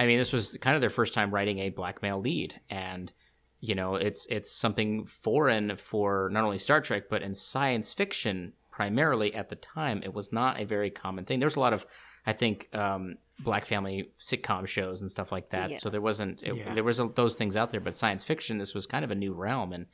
I 0.00 0.06
mean, 0.06 0.16
this 0.16 0.32
was 0.32 0.56
kind 0.62 0.74
of 0.74 0.80
their 0.80 0.88
first 0.88 1.12
time 1.12 1.30
writing 1.30 1.58
a 1.58 1.68
black 1.68 2.02
male 2.02 2.18
lead, 2.18 2.58
and 2.70 3.12
you 3.60 3.74
know, 3.74 3.96
it's 3.96 4.26
it's 4.26 4.50
something 4.50 5.04
foreign 5.04 5.76
for 5.76 6.30
not 6.32 6.42
only 6.42 6.58
Star 6.58 6.80
Trek 6.80 7.04
but 7.10 7.20
in 7.20 7.34
science 7.34 7.92
fiction 7.92 8.54
primarily 8.70 9.34
at 9.34 9.50
the 9.50 9.56
time. 9.56 10.00
It 10.02 10.14
was 10.14 10.32
not 10.32 10.58
a 10.58 10.64
very 10.64 10.88
common 10.88 11.26
thing. 11.26 11.38
There 11.38 11.46
was 11.46 11.56
a 11.56 11.60
lot 11.60 11.74
of, 11.74 11.84
I 12.24 12.32
think, 12.32 12.74
um, 12.74 13.18
black 13.40 13.66
family 13.66 14.10
sitcom 14.18 14.66
shows 14.66 15.02
and 15.02 15.10
stuff 15.10 15.30
like 15.30 15.50
that. 15.50 15.70
Yeah. 15.70 15.76
So 15.76 15.90
there 15.90 16.00
wasn't 16.00 16.42
it, 16.42 16.56
yeah. 16.56 16.72
there 16.72 16.82
was 16.82 16.98
a, 16.98 17.08
those 17.14 17.36
things 17.36 17.54
out 17.54 17.70
there, 17.70 17.80
but 17.80 17.94
science 17.94 18.24
fiction 18.24 18.56
this 18.56 18.72
was 18.74 18.86
kind 18.86 19.04
of 19.04 19.10
a 19.10 19.14
new 19.14 19.34
realm, 19.34 19.74
and 19.74 19.84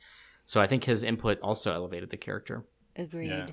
so 0.45 0.61
I 0.61 0.67
think 0.67 0.85
his 0.85 1.03
input 1.03 1.37
also 1.41 1.73
elevated 1.73 2.11
the 2.11 2.17
character. 2.17 2.63
Agreed. 2.95 3.27
Yeah. 3.27 3.47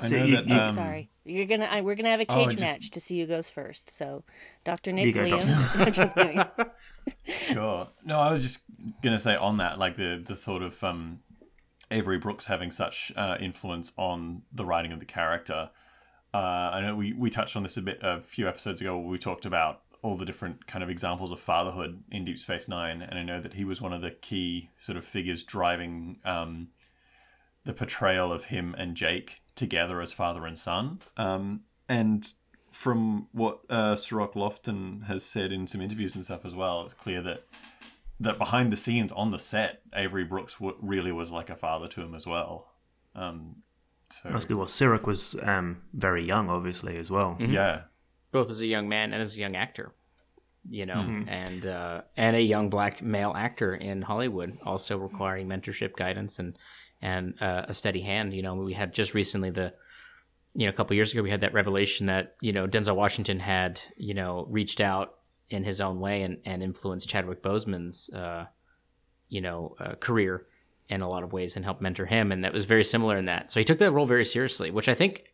I 0.00 0.08
know 0.08 0.30
that. 0.30 0.50
Um, 0.50 0.74
sorry, 0.74 1.10
you're 1.24 1.46
gonna. 1.46 1.66
I, 1.66 1.80
we're 1.80 1.94
gonna 1.94 2.10
have 2.10 2.20
a 2.20 2.26
oh, 2.28 2.34
cage 2.34 2.46
oh, 2.46 2.50
just, 2.50 2.60
match 2.60 2.90
to 2.90 3.00
see 3.00 3.20
who 3.20 3.26
goes 3.26 3.48
first. 3.48 3.90
So, 3.90 4.24
Doctor 4.64 4.92
Nick 4.92 5.14
Liam. 5.14 5.92
just 5.92 6.14
kidding. 6.14 6.42
sure. 7.54 7.88
No, 8.04 8.18
I 8.18 8.30
was 8.30 8.42
just 8.42 8.64
gonna 9.02 9.18
say 9.18 9.36
on 9.36 9.58
that, 9.58 9.78
like 9.78 9.96
the 9.96 10.22
the 10.24 10.36
thought 10.36 10.62
of 10.62 10.82
um, 10.84 11.20
Avery 11.90 12.18
Brooks 12.18 12.46
having 12.46 12.70
such 12.70 13.12
uh, 13.16 13.36
influence 13.40 13.92
on 13.96 14.42
the 14.52 14.64
writing 14.64 14.92
of 14.92 15.00
the 15.00 15.06
character. 15.06 15.70
Uh, 16.34 16.36
I 16.36 16.80
know 16.82 16.94
we 16.94 17.12
we 17.12 17.30
touched 17.30 17.56
on 17.56 17.62
this 17.62 17.76
a 17.76 17.82
bit 17.82 17.98
a 18.02 18.20
few 18.20 18.48
episodes 18.48 18.80
ago. 18.80 18.98
Where 18.98 19.08
we 19.08 19.18
talked 19.18 19.46
about 19.46 19.82
all 20.02 20.16
the 20.16 20.24
different 20.24 20.66
kind 20.66 20.84
of 20.84 20.90
examples 20.90 21.32
of 21.32 21.40
fatherhood 21.40 22.02
in 22.10 22.24
Deep 22.24 22.38
Space 22.38 22.68
Nine, 22.68 23.02
and 23.02 23.18
I 23.18 23.22
know 23.22 23.40
that 23.40 23.54
he 23.54 23.64
was 23.64 23.80
one 23.80 23.92
of 23.92 24.02
the 24.02 24.10
key 24.10 24.70
sort 24.78 24.96
of 24.96 25.04
figures 25.04 25.42
driving 25.42 26.18
um, 26.24 26.68
the 27.66 27.74
portrayal 27.74 28.32
of 28.32 28.44
him 28.44 28.74
and 28.78 28.96
Jake 28.96 29.42
together 29.54 30.00
as 30.00 30.12
father 30.12 30.46
and 30.46 30.56
son. 30.56 31.00
Um, 31.16 31.62
and 31.88 32.32
from 32.70 33.28
what 33.32 33.60
uh, 33.68 33.96
Cirroc 33.96 34.34
Lofton 34.34 35.06
has 35.06 35.24
said 35.24 35.52
in 35.52 35.66
some 35.66 35.80
interviews 35.80 36.14
and 36.14 36.24
stuff 36.24 36.46
as 36.46 36.54
well, 36.54 36.82
it's 36.82 36.94
clear 36.94 37.20
that 37.22 37.44
that 38.18 38.38
behind 38.38 38.72
the 38.72 38.76
scenes 38.76 39.12
on 39.12 39.30
the 39.30 39.38
set, 39.38 39.82
Avery 39.94 40.24
Brooks 40.24 40.54
w- 40.54 40.76
really 40.80 41.12
was 41.12 41.30
like 41.30 41.50
a 41.50 41.56
father 41.56 41.86
to 41.88 42.00
him 42.00 42.14
as 42.14 42.26
well. 42.26 42.68
Um, 43.14 43.56
so 44.08 44.30
That's 44.30 44.46
good. 44.46 44.56
Well, 44.56 44.68
Cirroc 44.68 45.06
was 45.06 45.36
um, 45.42 45.82
very 45.92 46.24
young, 46.24 46.48
obviously, 46.48 46.96
as 46.96 47.10
well. 47.10 47.36
Mm-hmm. 47.38 47.52
Yeah, 47.52 47.82
both 48.30 48.48
as 48.48 48.60
a 48.60 48.66
young 48.66 48.88
man 48.88 49.12
and 49.12 49.20
as 49.20 49.36
a 49.36 49.40
young 49.40 49.56
actor, 49.56 49.92
you 50.70 50.86
know, 50.86 50.94
mm-hmm. 50.94 51.28
and 51.28 51.66
uh, 51.66 52.02
and 52.16 52.36
a 52.36 52.42
young 52.42 52.70
black 52.70 53.02
male 53.02 53.34
actor 53.36 53.74
in 53.74 54.02
Hollywood, 54.02 54.58
also 54.64 54.96
requiring 54.96 55.48
mentorship, 55.48 55.96
guidance, 55.96 56.38
and 56.38 56.56
and 57.02 57.34
uh, 57.40 57.66
a 57.68 57.74
steady 57.74 58.00
hand. 58.00 58.32
You 58.32 58.42
know, 58.42 58.54
we 58.54 58.72
had 58.72 58.92
just 58.92 59.14
recently 59.14 59.50
the, 59.50 59.74
you 60.54 60.66
know, 60.66 60.70
a 60.70 60.72
couple 60.72 60.96
years 60.96 61.12
ago 61.12 61.22
we 61.22 61.30
had 61.30 61.42
that 61.42 61.54
revelation 61.54 62.06
that 62.06 62.36
you 62.40 62.52
know 62.52 62.66
Denzel 62.66 62.96
Washington 62.96 63.40
had 63.40 63.80
you 63.96 64.14
know 64.14 64.46
reached 64.48 64.80
out 64.80 65.16
in 65.48 65.64
his 65.64 65.80
own 65.80 66.00
way 66.00 66.22
and, 66.22 66.38
and 66.44 66.62
influenced 66.62 67.08
Chadwick 67.08 67.42
Boseman's 67.42 68.10
uh, 68.10 68.46
you 69.28 69.40
know 69.40 69.76
uh, 69.78 69.94
career 69.94 70.46
in 70.88 71.00
a 71.00 71.08
lot 71.08 71.24
of 71.24 71.32
ways 71.32 71.56
and 71.56 71.64
helped 71.64 71.82
mentor 71.82 72.06
him, 72.06 72.32
and 72.32 72.44
that 72.44 72.52
was 72.52 72.64
very 72.64 72.84
similar 72.84 73.16
in 73.16 73.24
that. 73.26 73.50
So 73.50 73.60
he 73.60 73.64
took 73.64 73.78
that 73.78 73.92
role 73.92 74.06
very 74.06 74.24
seriously, 74.24 74.70
which 74.70 74.88
I 74.88 74.94
think 74.94 75.24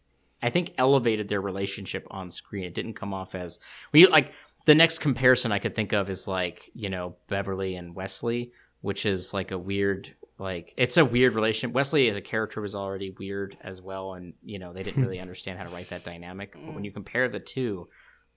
I 0.42 0.50
think 0.50 0.74
elevated 0.76 1.28
their 1.28 1.40
relationship 1.40 2.06
on 2.10 2.30
screen. 2.30 2.64
It 2.64 2.74
didn't 2.74 2.94
come 2.94 3.14
off 3.14 3.34
as 3.34 3.58
we 3.92 4.06
like 4.06 4.32
the 4.66 4.74
next 4.74 4.98
comparison 4.98 5.52
I 5.52 5.58
could 5.58 5.74
think 5.74 5.92
of 5.92 6.10
is 6.10 6.26
like 6.26 6.70
you 6.74 6.90
know 6.90 7.16
Beverly 7.28 7.76
and 7.76 7.94
Wesley, 7.94 8.52
which 8.80 9.06
is 9.06 9.32
like 9.32 9.50
a 9.50 9.58
weird 9.58 10.14
like 10.42 10.74
it's 10.76 10.96
a 10.96 11.04
weird 11.04 11.34
relationship. 11.34 11.74
Wesley 11.74 12.08
as 12.08 12.16
a 12.16 12.20
character 12.20 12.60
was 12.60 12.74
already 12.74 13.10
weird 13.10 13.56
as 13.62 13.80
well, 13.80 14.14
and 14.14 14.34
you 14.42 14.58
know 14.58 14.72
they 14.72 14.82
didn't 14.82 15.02
really 15.02 15.20
understand 15.26 15.58
how 15.58 15.64
to 15.64 15.70
write 15.70 15.90
that 15.90 16.04
dynamic. 16.04 16.52
But 16.52 16.74
when 16.74 16.84
you 16.84 16.90
compare 16.90 17.28
the 17.28 17.40
two, 17.40 17.88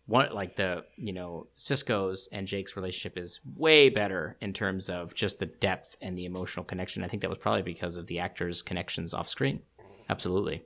one 0.06 0.32
like 0.34 0.56
the 0.56 0.86
you 0.96 1.14
know 1.14 1.48
Sisko's 1.58 2.30
and 2.32 2.48
Jake's 2.48 2.76
relationship 2.76 3.18
is 3.18 3.42
way 3.56 3.90
better 3.90 4.38
in 4.40 4.54
terms 4.54 4.90
of 4.90 5.16
just 5.16 5.40
the 5.40 5.48
depth 5.48 5.98
and 6.00 6.18
the 6.18 6.26
emotional 6.26 6.64
connection. 6.64 7.04
I 7.04 7.08
think 7.08 7.22
that 7.24 7.30
was 7.30 7.40
probably 7.40 7.64
because 7.64 7.98
of 7.98 8.08
the 8.08 8.20
actors' 8.20 8.62
connections 8.62 9.14
off 9.14 9.28
screen. 9.28 9.62
Absolutely. 10.10 10.64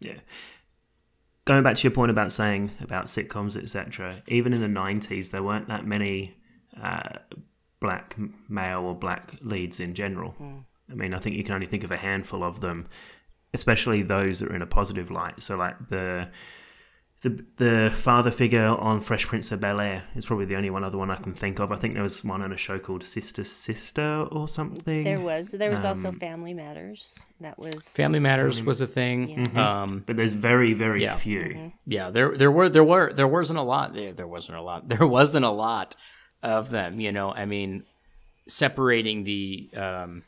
Yeah. 0.00 0.14
Going 1.44 1.62
back 1.62 1.76
to 1.76 1.82
your 1.82 1.92
point 1.92 2.10
about 2.10 2.32
saying 2.32 2.70
about 2.80 3.06
sitcoms, 3.06 3.60
etc. 3.60 4.22
Even 4.28 4.52
in 4.52 4.60
the 4.60 4.80
'90s, 4.80 5.30
there 5.30 5.42
weren't 5.42 5.68
that 5.68 5.86
many 5.86 6.36
uh, 6.82 7.18
black 7.80 8.16
male 8.48 8.80
or 8.80 8.94
black 8.94 9.34
leads 9.42 9.80
in 9.80 9.94
general. 9.94 10.34
Mm. 10.40 10.64
I 10.90 10.94
mean, 10.94 11.14
I 11.14 11.18
think 11.18 11.36
you 11.36 11.44
can 11.44 11.54
only 11.54 11.66
think 11.66 11.84
of 11.84 11.90
a 11.90 11.96
handful 11.96 12.42
of 12.42 12.60
them, 12.60 12.88
especially 13.52 14.02
those 14.02 14.40
that 14.40 14.50
are 14.50 14.56
in 14.56 14.62
a 14.62 14.66
positive 14.66 15.10
light. 15.10 15.42
So, 15.42 15.56
like 15.56 15.76
the 15.90 16.28
the 17.22 17.44
the 17.56 17.92
father 17.94 18.30
figure 18.30 18.68
on 18.68 19.00
Fresh 19.00 19.26
Prince 19.26 19.50
of 19.50 19.60
Bel 19.60 19.80
Air 19.80 20.04
is 20.14 20.24
probably 20.24 20.44
the 20.44 20.54
only 20.54 20.70
one 20.70 20.84
other 20.84 20.96
one 20.96 21.10
I 21.10 21.16
can 21.16 21.34
think 21.34 21.58
of. 21.58 21.72
I 21.72 21.76
think 21.76 21.94
there 21.94 22.02
was 22.02 22.24
one 22.24 22.42
on 22.42 22.52
a 22.52 22.56
show 22.56 22.78
called 22.78 23.02
Sister 23.02 23.44
Sister 23.44 24.26
or 24.30 24.46
something. 24.46 25.02
There 25.02 25.20
was. 25.20 25.50
There 25.50 25.70
was 25.70 25.84
um, 25.84 25.88
also 25.88 26.12
Family 26.12 26.54
Matters. 26.54 27.18
That 27.40 27.58
was 27.58 27.92
Family 27.94 28.20
Matters 28.20 28.62
was 28.62 28.80
a 28.80 28.86
thing. 28.86 29.28
Yeah. 29.28 29.36
Mm-hmm. 29.38 29.58
Um, 29.58 30.04
but 30.06 30.16
there's 30.16 30.32
very 30.32 30.72
very 30.72 31.02
yeah. 31.02 31.16
few. 31.16 31.40
Mm-hmm. 31.40 31.68
Yeah, 31.86 32.10
there 32.10 32.36
there 32.36 32.52
were 32.52 32.68
there 32.68 32.84
were 32.84 33.12
there 33.12 33.28
wasn't 33.28 33.58
a 33.58 33.62
lot. 33.62 33.94
There, 33.94 34.12
there 34.12 34.28
wasn't 34.28 34.56
a 34.56 34.62
lot. 34.62 34.88
There 34.98 35.06
wasn't 35.06 35.44
a 35.44 35.50
lot 35.50 35.96
of 36.42 36.70
them. 36.70 37.00
You 37.00 37.12
know, 37.12 37.32
I 37.32 37.44
mean, 37.44 37.84
separating 38.46 39.24
the 39.24 39.70
um, 39.76 40.22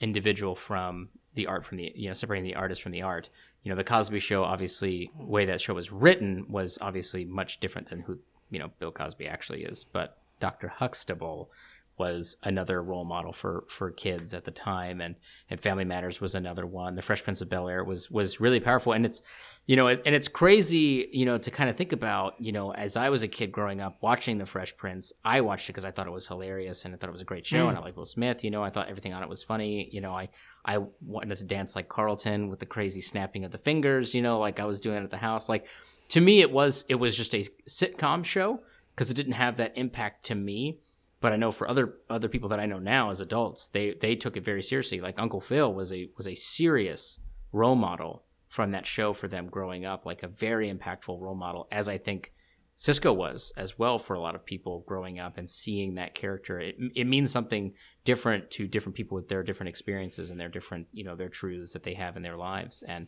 individual 0.00 0.54
from 0.54 1.08
the 1.34 1.46
art 1.46 1.64
from 1.64 1.78
the 1.78 1.92
you 1.94 2.08
know 2.08 2.14
separating 2.14 2.44
the 2.44 2.56
artist 2.56 2.82
from 2.82 2.92
the 2.92 3.02
art. 3.02 3.30
You 3.62 3.70
know, 3.70 3.76
the 3.76 3.84
Cosby 3.84 4.20
Show, 4.20 4.44
obviously, 4.44 5.10
way 5.16 5.46
that 5.46 5.60
show 5.60 5.74
was 5.74 5.90
written 5.90 6.46
was 6.48 6.78
obviously 6.80 7.24
much 7.24 7.60
different 7.60 7.88
than 7.88 8.00
who 8.00 8.18
you 8.50 8.58
know 8.58 8.70
Bill 8.78 8.92
Cosby 8.92 9.26
actually 9.26 9.64
is. 9.64 9.84
But 9.84 10.18
Dr. 10.40 10.68
Huxtable 10.68 11.50
was 11.96 12.36
another 12.42 12.82
role 12.82 13.04
model 13.04 13.32
for 13.32 13.64
for 13.68 13.90
kids 13.90 14.34
at 14.34 14.44
the 14.44 14.50
time, 14.50 15.00
and 15.00 15.16
and 15.48 15.60
Family 15.60 15.84
Matters 15.84 16.20
was 16.20 16.34
another 16.34 16.66
one. 16.66 16.94
The 16.94 17.02
Fresh 17.02 17.24
Prince 17.24 17.40
of 17.40 17.48
Bel 17.48 17.68
Air 17.68 17.84
was 17.84 18.10
was 18.10 18.40
really 18.40 18.60
powerful, 18.60 18.92
and 18.92 19.06
it's 19.06 19.22
you 19.66 19.76
know, 19.76 19.88
and 19.88 20.14
it's 20.14 20.28
crazy, 20.28 21.08
you 21.12 21.24
know, 21.24 21.38
to 21.38 21.50
kind 21.50 21.70
of 21.70 21.76
think 21.76 21.92
about, 21.92 22.38
you 22.38 22.52
know, 22.52 22.74
as 22.74 22.98
I 22.98 23.08
was 23.08 23.22
a 23.22 23.28
kid 23.28 23.50
growing 23.50 23.80
up 23.80 23.96
watching 24.02 24.36
The 24.36 24.44
Fresh 24.44 24.76
Prince, 24.76 25.10
I 25.24 25.40
watched 25.40 25.70
it 25.70 25.72
because 25.72 25.86
I 25.86 25.90
thought 25.90 26.06
it 26.06 26.12
was 26.12 26.28
hilarious 26.28 26.84
and 26.84 26.92
I 26.92 26.98
thought 26.98 27.08
it 27.08 27.12
was 27.12 27.22
a 27.22 27.26
great 27.26 27.46
show, 27.46 27.64
mm. 27.64 27.68
and 27.70 27.78
I 27.78 27.80
like 27.80 27.96
Will 27.96 28.04
Smith. 28.04 28.44
You 28.44 28.50
know, 28.50 28.62
I 28.62 28.68
thought 28.68 28.88
everything 28.88 29.14
on 29.14 29.22
it 29.22 29.28
was 29.28 29.42
funny. 29.42 29.88
You 29.90 30.00
know, 30.00 30.12
I 30.12 30.28
I 30.64 30.78
wanted 31.00 31.38
to 31.38 31.44
dance 31.44 31.74
like 31.74 31.88
Carlton 31.88 32.50
with 32.50 32.58
the 32.58 32.66
crazy 32.66 33.00
snapping 33.00 33.44
of 33.44 33.52
the 33.52 33.58
fingers. 33.58 34.14
You 34.14 34.20
know, 34.22 34.38
like 34.38 34.60
I 34.60 34.64
was 34.64 34.80
doing 34.80 34.98
it 34.98 35.04
at 35.04 35.10
the 35.10 35.16
house. 35.16 35.48
Like 35.48 35.66
to 36.08 36.20
me, 36.20 36.40
it 36.40 36.50
was 36.50 36.84
it 36.88 36.96
was 36.96 37.16
just 37.16 37.34
a 37.34 37.46
sitcom 37.66 38.24
show 38.24 38.60
because 38.94 39.10
it 39.10 39.14
didn't 39.14 39.32
have 39.32 39.56
that 39.56 39.76
impact 39.76 40.26
to 40.26 40.34
me 40.34 40.80
but 41.24 41.32
I 41.32 41.36
know 41.36 41.52
for 41.52 41.66
other 41.66 41.94
other 42.10 42.28
people 42.28 42.50
that 42.50 42.60
I 42.60 42.66
know 42.66 42.78
now 42.78 43.08
as 43.08 43.18
adults, 43.18 43.68
they 43.68 43.94
they 43.94 44.14
took 44.14 44.36
it 44.36 44.44
very 44.44 44.62
seriously. 44.62 45.00
Like 45.00 45.18
Uncle 45.18 45.40
Phil 45.40 45.72
was 45.72 45.90
a 45.90 46.10
was 46.18 46.28
a 46.28 46.34
serious 46.34 47.18
role 47.50 47.76
model 47.76 48.24
from 48.50 48.72
that 48.72 48.84
show 48.84 49.14
for 49.14 49.26
them 49.26 49.46
growing 49.46 49.86
up, 49.86 50.04
like 50.04 50.22
a 50.22 50.28
very 50.28 50.70
impactful 50.70 51.18
role 51.18 51.34
model, 51.34 51.66
as 51.72 51.88
I 51.88 51.96
think 51.96 52.34
Sisko 52.76 53.16
was 53.16 53.54
as 53.56 53.78
well 53.78 53.98
for 53.98 54.12
a 54.12 54.20
lot 54.20 54.34
of 54.34 54.44
people 54.44 54.84
growing 54.86 55.18
up 55.18 55.38
and 55.38 55.48
seeing 55.48 55.94
that 55.94 56.14
character. 56.14 56.60
It, 56.60 56.76
it 56.94 57.06
means 57.06 57.30
something 57.30 57.72
different 58.04 58.50
to 58.50 58.68
different 58.68 58.94
people 58.94 59.14
with 59.14 59.28
their 59.28 59.42
different 59.42 59.70
experiences 59.70 60.30
and 60.30 60.38
their 60.38 60.50
different, 60.50 60.88
you 60.92 61.04
know, 61.04 61.16
their 61.16 61.30
truths 61.30 61.72
that 61.72 61.84
they 61.84 61.94
have 61.94 62.18
in 62.18 62.22
their 62.22 62.36
lives. 62.36 62.82
And 62.86 63.06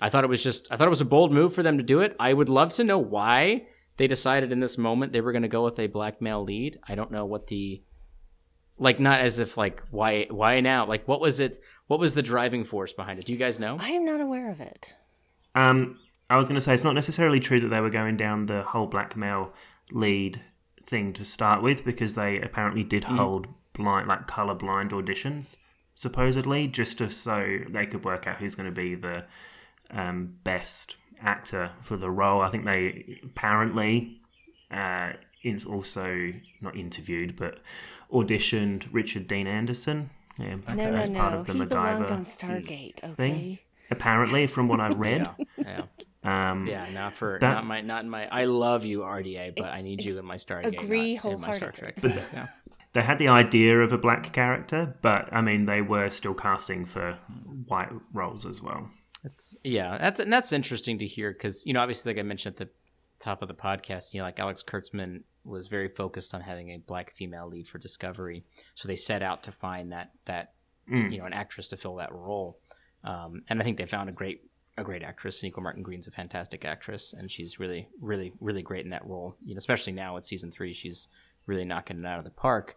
I 0.00 0.08
thought 0.08 0.24
it 0.24 0.30
was 0.30 0.42
just, 0.42 0.66
I 0.72 0.76
thought 0.76 0.88
it 0.88 0.90
was 0.90 1.00
a 1.00 1.04
bold 1.04 1.30
move 1.30 1.54
for 1.54 1.62
them 1.62 1.78
to 1.78 1.84
do 1.84 2.00
it. 2.00 2.16
I 2.18 2.32
would 2.32 2.48
love 2.48 2.72
to 2.72 2.82
know 2.82 2.98
why 2.98 3.68
they 3.96 4.06
decided 4.06 4.52
in 4.52 4.60
this 4.60 4.78
moment 4.78 5.12
they 5.12 5.20
were 5.20 5.32
going 5.32 5.42
to 5.42 5.48
go 5.48 5.64
with 5.64 5.78
a 5.78 5.86
black 5.86 6.20
male 6.20 6.42
lead. 6.42 6.78
I 6.88 6.94
don't 6.94 7.10
know 7.10 7.24
what 7.24 7.48
the 7.48 7.82
like 8.78 8.98
not 8.98 9.20
as 9.20 9.38
if 9.38 9.56
like 9.56 9.82
why 9.90 10.26
why 10.30 10.60
now 10.60 10.86
like 10.86 11.06
what 11.06 11.20
was 11.20 11.40
it 11.40 11.58
what 11.86 12.00
was 12.00 12.14
the 12.14 12.22
driving 12.22 12.64
force 12.64 12.92
behind 12.92 13.18
it 13.18 13.26
do 13.26 13.32
you 13.32 13.38
guys 13.38 13.60
know 13.60 13.76
I 13.78 13.90
am 13.90 14.04
not 14.04 14.20
aware 14.20 14.50
of 14.50 14.60
it. 14.60 14.96
Um, 15.54 15.98
I 16.30 16.36
was 16.36 16.46
going 16.46 16.54
to 16.54 16.60
say 16.62 16.72
it's 16.72 16.82
not 16.82 16.94
necessarily 16.94 17.38
true 17.38 17.60
that 17.60 17.68
they 17.68 17.80
were 17.80 17.90
going 17.90 18.16
down 18.16 18.46
the 18.46 18.62
whole 18.62 18.86
black 18.86 19.16
male 19.16 19.52
lead 19.90 20.40
thing 20.86 21.12
to 21.12 21.24
start 21.24 21.62
with 21.62 21.84
because 21.84 22.14
they 22.14 22.40
apparently 22.40 22.82
did 22.82 23.04
hold 23.04 23.46
blind 23.74 24.08
like 24.08 24.26
color 24.26 24.54
blind 24.54 24.90
auditions 24.90 25.56
supposedly 25.94 26.66
just 26.66 26.98
to 26.98 27.10
so 27.10 27.58
they 27.68 27.86
could 27.86 28.04
work 28.04 28.26
out 28.26 28.38
who's 28.38 28.54
going 28.54 28.68
to 28.68 28.74
be 28.74 28.94
the 28.94 29.24
um, 29.90 30.34
best 30.42 30.96
actor 31.22 31.70
for 31.82 31.96
the 31.96 32.10
role. 32.10 32.40
I 32.40 32.50
think 32.50 32.64
they 32.64 33.18
apparently 33.24 34.20
uh, 34.70 35.12
in- 35.42 35.62
also 35.66 36.32
not 36.60 36.76
interviewed 36.76 37.36
but 37.36 37.58
auditioned 38.12 38.86
Richard 38.92 39.26
Dean 39.28 39.46
Anderson. 39.46 40.10
Yeah, 40.38 40.56
No, 40.74 40.90
no, 40.90 40.96
as 40.96 41.08
part 41.10 41.32
no. 41.34 41.38
of 41.40 41.46
the 41.46 41.52
He 41.54 41.64
belonged 41.64 42.10
on 42.10 42.22
Stargate. 42.22 43.02
Okay. 43.04 43.14
thing. 43.14 43.58
Apparently, 43.90 44.46
from 44.46 44.68
what 44.68 44.80
I 44.80 44.88
read. 44.88 45.28
yeah 45.58 45.82
yeah 46.24 46.50
Um, 46.50 46.66
yeah 46.66 46.86
not 46.94 47.12
for 47.14 47.38
not 47.42 47.66
my 47.66 47.80
not 47.80 48.04
in 48.04 48.08
my 48.10 48.28
i 48.30 48.44
love 48.44 48.84
you 48.84 49.00
rda 49.00 49.54
but 49.56 49.66
i 49.72 49.82
need 49.82 50.04
you 50.04 50.18
in 50.20 50.24
my 50.24 50.36
stargate 50.36 50.80
Agree 50.80 51.14
not 51.16 51.24
in 51.32 51.40
my 51.40 51.50
star 51.50 51.72
trek 51.72 51.98
wholeheartedly. 52.00 52.28
yeah 52.38 52.46
they 52.92 53.02
had 53.02 53.18
the 53.18 53.26
idea 53.28 53.80
of 53.80 53.90
a 53.92 53.96
black 53.98 54.32
character, 54.34 54.94
but 55.00 55.32
I 55.32 55.40
mean, 55.40 55.64
they 55.64 55.80
were 55.80 56.10
still 56.10 56.34
casting 56.34 56.84
for 56.84 57.18
white 57.66 57.88
roles 58.12 58.44
as 58.44 58.60
well. 58.60 58.90
That's 59.22 59.56
yeah, 59.62 59.98
that's 59.98 60.20
and 60.20 60.32
that's 60.32 60.52
interesting 60.52 60.98
to 60.98 61.06
hear 61.06 61.32
because 61.32 61.64
you 61.64 61.72
know 61.72 61.80
obviously 61.80 62.12
like 62.12 62.18
I 62.18 62.22
mentioned 62.22 62.54
at 62.54 62.68
the 62.68 62.72
top 63.20 63.42
of 63.42 63.48
the 63.48 63.54
podcast, 63.54 64.12
you 64.12 64.20
know 64.20 64.24
like 64.24 64.40
Alex 64.40 64.62
Kurtzman 64.62 65.22
was 65.44 65.68
very 65.68 65.88
focused 65.88 66.34
on 66.34 66.40
having 66.40 66.70
a 66.70 66.78
black 66.78 67.12
female 67.12 67.48
lead 67.48 67.68
for 67.68 67.78
Discovery, 67.78 68.44
so 68.74 68.88
they 68.88 68.96
set 68.96 69.22
out 69.22 69.44
to 69.44 69.52
find 69.52 69.92
that 69.92 70.10
that 70.24 70.54
you 71.10 71.18
know 71.18 71.24
an 71.24 71.32
actress 71.32 71.68
to 71.68 71.76
fill 71.76 71.96
that 71.96 72.12
role, 72.12 72.58
um, 73.04 73.42
and 73.48 73.60
I 73.60 73.64
think 73.64 73.78
they 73.78 73.86
found 73.86 74.08
a 74.08 74.12
great 74.12 74.42
a 74.76 74.82
great 74.82 75.02
actress. 75.02 75.40
Sonequa 75.40 75.62
Martin 75.62 75.82
Green's 75.82 76.08
a 76.08 76.10
fantastic 76.10 76.64
actress, 76.64 77.12
and 77.12 77.30
she's 77.30 77.60
really 77.60 77.88
really 78.00 78.32
really 78.40 78.62
great 78.62 78.84
in 78.84 78.90
that 78.90 79.06
role. 79.06 79.36
You 79.44 79.54
know, 79.54 79.58
especially 79.58 79.92
now 79.92 80.16
with 80.16 80.24
season 80.24 80.50
three, 80.50 80.72
she's 80.72 81.06
really 81.46 81.64
knocking 81.64 82.00
it 82.00 82.06
out 82.06 82.18
of 82.18 82.24
the 82.24 82.30
park. 82.30 82.76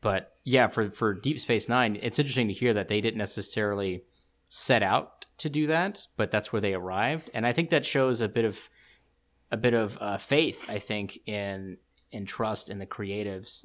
But 0.00 0.36
yeah, 0.42 0.66
for 0.66 0.90
for 0.90 1.14
Deep 1.14 1.38
Space 1.38 1.68
Nine, 1.68 1.98
it's 2.02 2.18
interesting 2.18 2.48
to 2.48 2.54
hear 2.54 2.74
that 2.74 2.88
they 2.88 3.00
didn't 3.00 3.18
necessarily 3.18 4.02
set 4.48 4.82
out 4.82 5.13
to 5.38 5.48
do 5.48 5.66
that, 5.66 6.06
but 6.16 6.30
that's 6.30 6.52
where 6.52 6.60
they 6.60 6.74
arrived, 6.74 7.30
and 7.34 7.46
I 7.46 7.52
think 7.52 7.70
that 7.70 7.84
shows 7.84 8.20
a 8.20 8.28
bit 8.28 8.44
of 8.44 8.68
a 9.50 9.56
bit 9.56 9.74
of 9.74 9.98
uh, 10.00 10.18
faith. 10.18 10.68
I 10.68 10.78
think 10.78 11.18
in 11.26 11.78
in 12.12 12.26
trust 12.26 12.70
in 12.70 12.78
the 12.78 12.86
creatives 12.86 13.64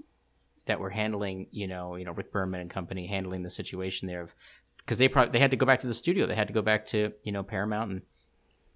that 0.65 0.79
were 0.79 0.89
handling, 0.89 1.47
you 1.51 1.67
know, 1.67 1.95
you 1.95 2.05
know 2.05 2.11
Rick 2.11 2.31
Berman 2.31 2.61
and 2.61 2.69
company 2.69 3.07
handling 3.07 3.43
the 3.43 3.49
situation 3.49 4.07
there 4.07 4.21
of 4.21 4.35
because 4.77 4.97
they 4.97 5.07
probably 5.07 5.31
they 5.31 5.39
had 5.39 5.51
to 5.51 5.57
go 5.57 5.65
back 5.65 5.79
to 5.81 5.87
the 5.87 5.93
studio, 5.93 6.25
they 6.25 6.35
had 6.35 6.47
to 6.47 6.53
go 6.53 6.61
back 6.61 6.85
to 6.87 7.13
you 7.23 7.31
know 7.31 7.43
Paramount 7.43 7.91
and 7.91 8.01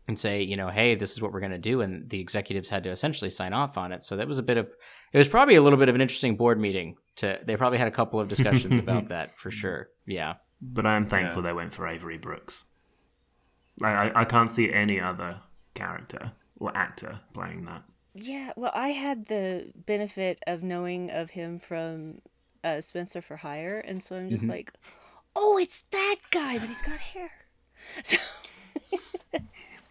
and 0.07 0.19
say, 0.19 0.41
you 0.41 0.57
know, 0.57 0.67
hey, 0.67 0.95
this 0.95 1.13
is 1.13 1.21
what 1.21 1.31
we're 1.31 1.39
going 1.39 1.53
to 1.53 1.57
do, 1.57 1.81
and 1.81 2.09
the 2.09 2.19
executives 2.19 2.69
had 2.69 2.83
to 2.83 2.89
essentially 2.89 3.29
sign 3.29 3.53
off 3.53 3.77
on 3.77 3.91
it. 3.91 4.03
So 4.03 4.17
that 4.17 4.27
was 4.27 4.37
a 4.37 4.43
bit 4.43 4.57
of, 4.57 4.69
it 5.13 5.17
was 5.17 5.29
probably 5.29 5.55
a 5.55 5.61
little 5.61 5.79
bit 5.79 5.87
of 5.87 5.95
an 5.95 6.01
interesting 6.01 6.35
board 6.35 6.59
meeting. 6.59 6.97
To 7.17 7.39
they 7.45 7.55
probably 7.55 7.77
had 7.77 7.87
a 7.87 7.91
couple 7.91 8.19
of 8.19 8.27
discussions 8.27 8.77
about 8.79 9.07
that 9.07 9.37
for 9.37 9.49
sure. 9.49 9.89
Yeah, 10.05 10.35
But 10.61 10.85
I 10.85 10.95
am 10.95 11.05
thankful 11.05 11.41
they 11.41 11.53
went 11.53 11.73
for 11.73 11.87
Avery 11.87 12.17
Brooks. 12.17 12.65
I, 13.81 13.87
I, 13.87 14.21
I 14.21 14.25
can't 14.25 14.49
see 14.49 14.71
any 14.71 14.99
other 14.99 15.39
character 15.73 16.33
or 16.59 16.75
actor 16.75 17.19
playing 17.33 17.65
that. 17.65 17.83
Yeah, 18.15 18.51
well, 18.55 18.71
I 18.75 18.89
had 18.89 19.25
the 19.25 19.71
benefit 19.75 20.39
of 20.45 20.61
knowing 20.61 21.09
of 21.09 21.31
him 21.31 21.57
from 21.59 22.21
uh, 22.63 22.81
Spencer 22.81 23.21
for 23.21 23.37
Hire, 23.37 23.79
and 23.79 24.03
so 24.03 24.15
I'm 24.15 24.29
just 24.29 24.47
like, 24.47 24.71
oh, 25.35 25.57
it's 25.57 25.81
that 25.91 26.17
guy, 26.29 26.59
but 26.59 26.67
he's 26.67 26.81
got 26.81 26.99
hair. 26.99 27.31
So 28.03 28.17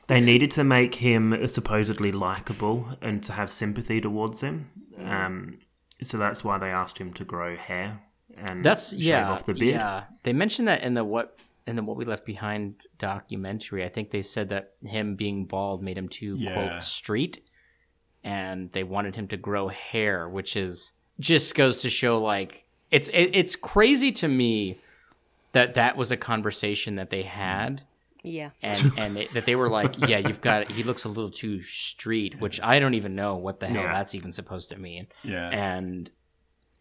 They 0.06 0.20
needed 0.20 0.50
to 0.52 0.64
make 0.64 0.96
him 0.96 1.46
supposedly 1.46 2.10
likable 2.10 2.96
and 3.00 3.22
to 3.24 3.32
have 3.32 3.52
sympathy 3.52 4.00
towards 4.00 4.40
him. 4.40 4.70
Um, 4.98 5.58
so 6.02 6.16
that's 6.16 6.42
why 6.42 6.58
they 6.58 6.70
asked 6.70 6.98
him 6.98 7.12
to 7.14 7.24
grow 7.24 7.56
hair 7.56 8.00
and 8.36 8.64
that's 8.64 8.90
shave 8.92 9.00
yeah, 9.00 9.30
off 9.30 9.46
the 9.46 9.54
beard. 9.54 9.74
yeah. 9.74 10.04
They 10.22 10.32
mentioned 10.32 10.68
that 10.68 10.82
in 10.82 10.94
the 10.94 11.04
what 11.04 11.38
in 11.66 11.76
the 11.76 11.82
what 11.82 11.96
we 11.96 12.04
left 12.04 12.24
behind 12.24 12.76
documentary. 12.98 13.84
I 13.84 13.88
think 13.88 14.10
they 14.10 14.22
said 14.22 14.48
that 14.50 14.72
him 14.82 15.14
being 15.16 15.44
bald 15.44 15.82
made 15.82 15.96
him 15.98 16.08
too 16.08 16.36
Yeah. 16.38 16.52
quote 16.54 16.82
street, 16.82 17.40
and 18.24 18.70
they 18.72 18.84
wanted 18.84 19.16
him 19.16 19.28
to 19.28 19.36
grow 19.36 19.68
hair, 19.68 20.28
which 20.28 20.56
is 20.56 20.92
just 21.20 21.54
goes 21.54 21.82
to 21.82 21.90
show 21.90 22.20
like 22.20 22.64
it's 22.90 23.08
it, 23.10 23.34
it's 23.36 23.56
crazy 23.56 24.12
to 24.12 24.28
me 24.28 24.78
that 25.52 25.74
that 25.74 25.96
was 25.96 26.10
a 26.10 26.16
conversation 26.16 26.96
that 26.96 27.10
they 27.10 27.22
had 27.22 27.82
yeah, 28.24 28.50
and 28.62 28.92
and 28.96 29.16
they, 29.16 29.26
that 29.26 29.46
they 29.46 29.56
were 29.56 29.68
like, 29.68 30.08
yeah, 30.08 30.18
you've 30.18 30.40
got 30.40 30.70
he 30.70 30.84
looks 30.84 31.04
a 31.04 31.08
little 31.08 31.30
too 31.30 31.60
street, 31.60 32.40
which 32.40 32.60
I 32.62 32.78
don't 32.78 32.94
even 32.94 33.16
know 33.16 33.34
what 33.36 33.58
the 33.58 33.66
hell 33.66 33.82
Yeah. 33.82 33.92
that's 33.92 34.14
even 34.14 34.30
supposed 34.30 34.70
to 34.70 34.78
mean. 34.78 35.08
Yeah. 35.24 35.48
And 35.50 36.08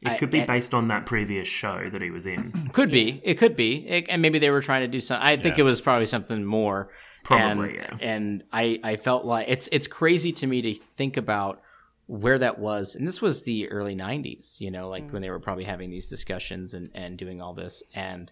It 0.02 0.10
I- 0.10 0.18
could 0.18 0.32
be 0.32 0.40
and- 0.40 0.48
based 0.48 0.74
on 0.74 0.88
that 0.88 1.06
previous 1.06 1.48
show 1.48 1.84
that 1.86 2.02
he 2.02 2.10
was 2.10 2.26
in. 2.26 2.70
could 2.74 2.92
be, 2.92 3.22
it 3.24 3.36
could 3.36 3.56
be, 3.56 3.88
It- 3.88 4.08
and 4.10 4.22
maybe 4.22 4.40
they 4.40 4.50
were 4.50 4.62
trying 4.62 4.82
to 4.82 4.88
do 4.88 5.00
something. 5.00 5.26
I 5.26 5.38
think 5.38 5.58
Yeah. 5.58 5.62
it 5.62 5.66
was 5.66 5.82
probably 5.82 6.06
something 6.06 6.44
more. 6.44 6.90
Probably, 7.24 7.78
and, 7.78 8.00
yeah. 8.02 8.08
And 8.08 8.44
I 8.52 8.80
I 8.84 8.96
felt 8.96 9.26
like 9.26 9.48
it's 9.48 9.70
it's 9.72 9.88
crazy 9.88 10.32
to 10.34 10.48
me 10.48 10.62
to 10.64 10.74
think 10.74 11.18
about 11.18 11.62
where 12.08 12.40
that 12.40 12.58
was, 12.58 12.96
and 12.96 13.08
this 13.08 13.22
was 13.22 13.44
the 13.44 13.70
early 13.70 13.96
'90s. 13.96 14.60
You 14.60 14.72
know, 14.72 14.90
like 14.90 15.08
mm. 15.08 15.14
when 15.14 15.22
they 15.22 15.30
were 15.30 15.40
probably 15.40 15.66
having 15.66 15.92
these 15.92 16.08
discussions 16.08 16.74
and 16.74 16.90
and 16.96 17.20
doing 17.20 17.40
all 17.40 17.54
this, 17.54 17.84
and 17.94 18.32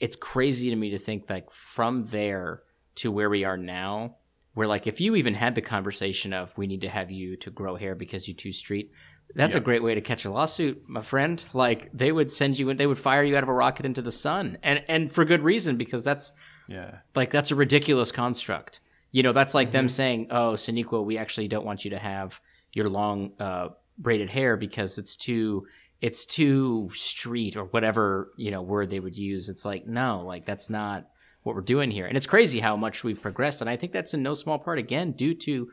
it's 0.00 0.16
crazy 0.16 0.68
to 0.70 0.74
me 0.74 0.90
to 0.90 0.98
think 0.98 1.30
like 1.30 1.48
from 1.50 2.04
there 2.06 2.62
to 2.96 3.12
where 3.12 3.30
we 3.30 3.44
are 3.44 3.56
now 3.56 4.16
where 4.54 4.66
like 4.66 4.86
if 4.86 5.00
you 5.02 5.14
even 5.14 5.34
had 5.34 5.54
the 5.54 5.60
conversation 5.60 6.32
of 6.32 6.56
we 6.56 6.66
need 6.66 6.80
to 6.80 6.88
have 6.88 7.10
you 7.10 7.36
to 7.36 7.50
grow 7.50 7.76
hair 7.76 7.94
because 7.94 8.26
you 8.26 8.32
too 8.34 8.52
street 8.52 8.90
that's 9.34 9.54
a 9.54 9.60
great 9.60 9.82
way 9.82 9.94
to 9.94 10.00
catch 10.00 10.24
a 10.24 10.30
lawsuit 10.30 10.82
my 10.88 11.02
friend 11.02 11.42
like 11.52 11.90
they 11.92 12.10
would 12.12 12.30
send 12.30 12.58
you 12.58 12.72
they 12.74 12.86
would 12.86 12.98
fire 12.98 13.22
you 13.22 13.36
out 13.36 13.42
of 13.42 13.48
a 13.48 13.52
rocket 13.52 13.84
into 13.84 14.00
the 14.02 14.10
sun 14.10 14.56
and 14.62 14.82
and 14.88 15.12
for 15.12 15.24
good 15.24 15.42
reason 15.42 15.76
because 15.76 16.02
that's 16.04 16.32
Yeah. 16.68 16.98
like 17.14 17.30
that's 17.30 17.50
a 17.50 17.54
ridiculous 17.54 18.12
construct. 18.12 18.80
You 19.12 19.22
know, 19.22 19.32
that's 19.32 19.54
like 19.54 19.70
them 19.70 19.88
saying, 19.88 20.26
"Oh, 20.30 20.52
Sonequa, 20.56 21.02
we 21.04 21.16
actually 21.16 21.48
don't 21.48 21.64
want 21.64 21.84
you 21.84 21.90
to 21.92 21.98
have 21.98 22.40
your 22.72 22.90
long 22.90 23.32
uh, 23.38 23.68
braided 23.96 24.28
hair 24.30 24.56
because 24.58 24.98
it's 24.98 25.16
too 25.16 25.66
it's 26.02 26.26
too 26.26 26.90
street 26.92 27.56
or 27.56 27.64
whatever 27.64 28.32
you 28.36 28.50
know 28.50 28.60
word 28.62 28.90
they 28.90 29.00
would 29.00 29.16
use." 29.16 29.48
It's 29.48 29.64
like, 29.64 29.86
no, 29.86 30.22
like 30.26 30.44
that's 30.44 30.68
not 30.68 31.08
what 31.44 31.54
we're 31.54 31.62
doing 31.62 31.90
here. 31.90 32.06
And 32.06 32.16
it's 32.16 32.26
crazy 32.26 32.58
how 32.60 32.76
much 32.76 33.04
we've 33.04 33.22
progressed, 33.22 33.60
and 33.62 33.70
I 33.70 33.76
think 33.76 33.92
that's 33.92 34.12
in 34.12 34.22
no 34.22 34.34
small 34.34 34.58
part 34.58 34.78
again 34.78 35.12
due 35.12 35.34
to 35.34 35.70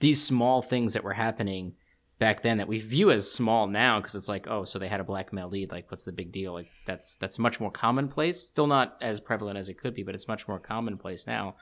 these 0.00 0.22
small 0.22 0.62
things 0.62 0.92
that 0.92 1.02
were 1.04 1.14
happening 1.14 1.74
back 2.18 2.42
then 2.42 2.58
that 2.58 2.68
we 2.68 2.78
view 2.78 3.10
as 3.10 3.30
small 3.30 3.66
now 3.66 3.98
because 4.00 4.14
it's 4.14 4.28
like 4.28 4.46
oh 4.48 4.64
so 4.64 4.78
they 4.78 4.88
had 4.88 5.00
a 5.00 5.04
black 5.04 5.32
male 5.32 5.48
lead 5.48 5.70
like 5.72 5.90
what's 5.90 6.04
the 6.04 6.12
big 6.12 6.30
deal? 6.32 6.52
Like 6.52 6.68
that's 6.86 7.16
that's 7.16 7.38
much 7.38 7.60
more 7.60 7.70
commonplace. 7.70 8.40
Still 8.40 8.66
not 8.66 8.96
as 9.00 9.20
prevalent 9.20 9.58
as 9.58 9.68
it 9.68 9.74
could 9.74 9.94
be 9.94 10.02
but 10.02 10.14
it's 10.14 10.28
much 10.28 10.46
more 10.48 10.58
commonplace 10.58 11.26
now. 11.26 11.56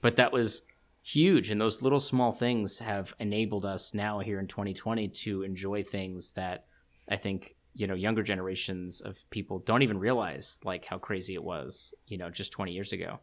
But 0.00 0.16
that 0.16 0.32
was 0.32 0.62
huge 1.02 1.50
and 1.50 1.60
those 1.60 1.80
little 1.82 2.00
small 2.00 2.32
things 2.32 2.80
have 2.80 3.14
enabled 3.18 3.64
us 3.64 3.94
now 3.94 4.18
here 4.18 4.38
in 4.38 4.46
2020 4.46 5.08
to 5.08 5.42
enjoy 5.42 5.82
things 5.82 6.32
that 6.32 6.66
i 7.08 7.16
think 7.16 7.54
you 7.74 7.86
know 7.86 7.94
younger 7.94 8.22
generations 8.22 9.00
of 9.00 9.24
people 9.30 9.60
don't 9.60 9.80
even 9.82 9.98
realize 9.98 10.58
like 10.64 10.84
how 10.84 10.98
crazy 10.98 11.34
it 11.34 11.42
was 11.42 11.94
you 12.08 12.18
know 12.18 12.28
just 12.28 12.52
20 12.52 12.72
years 12.72 12.92
ago. 12.92 13.20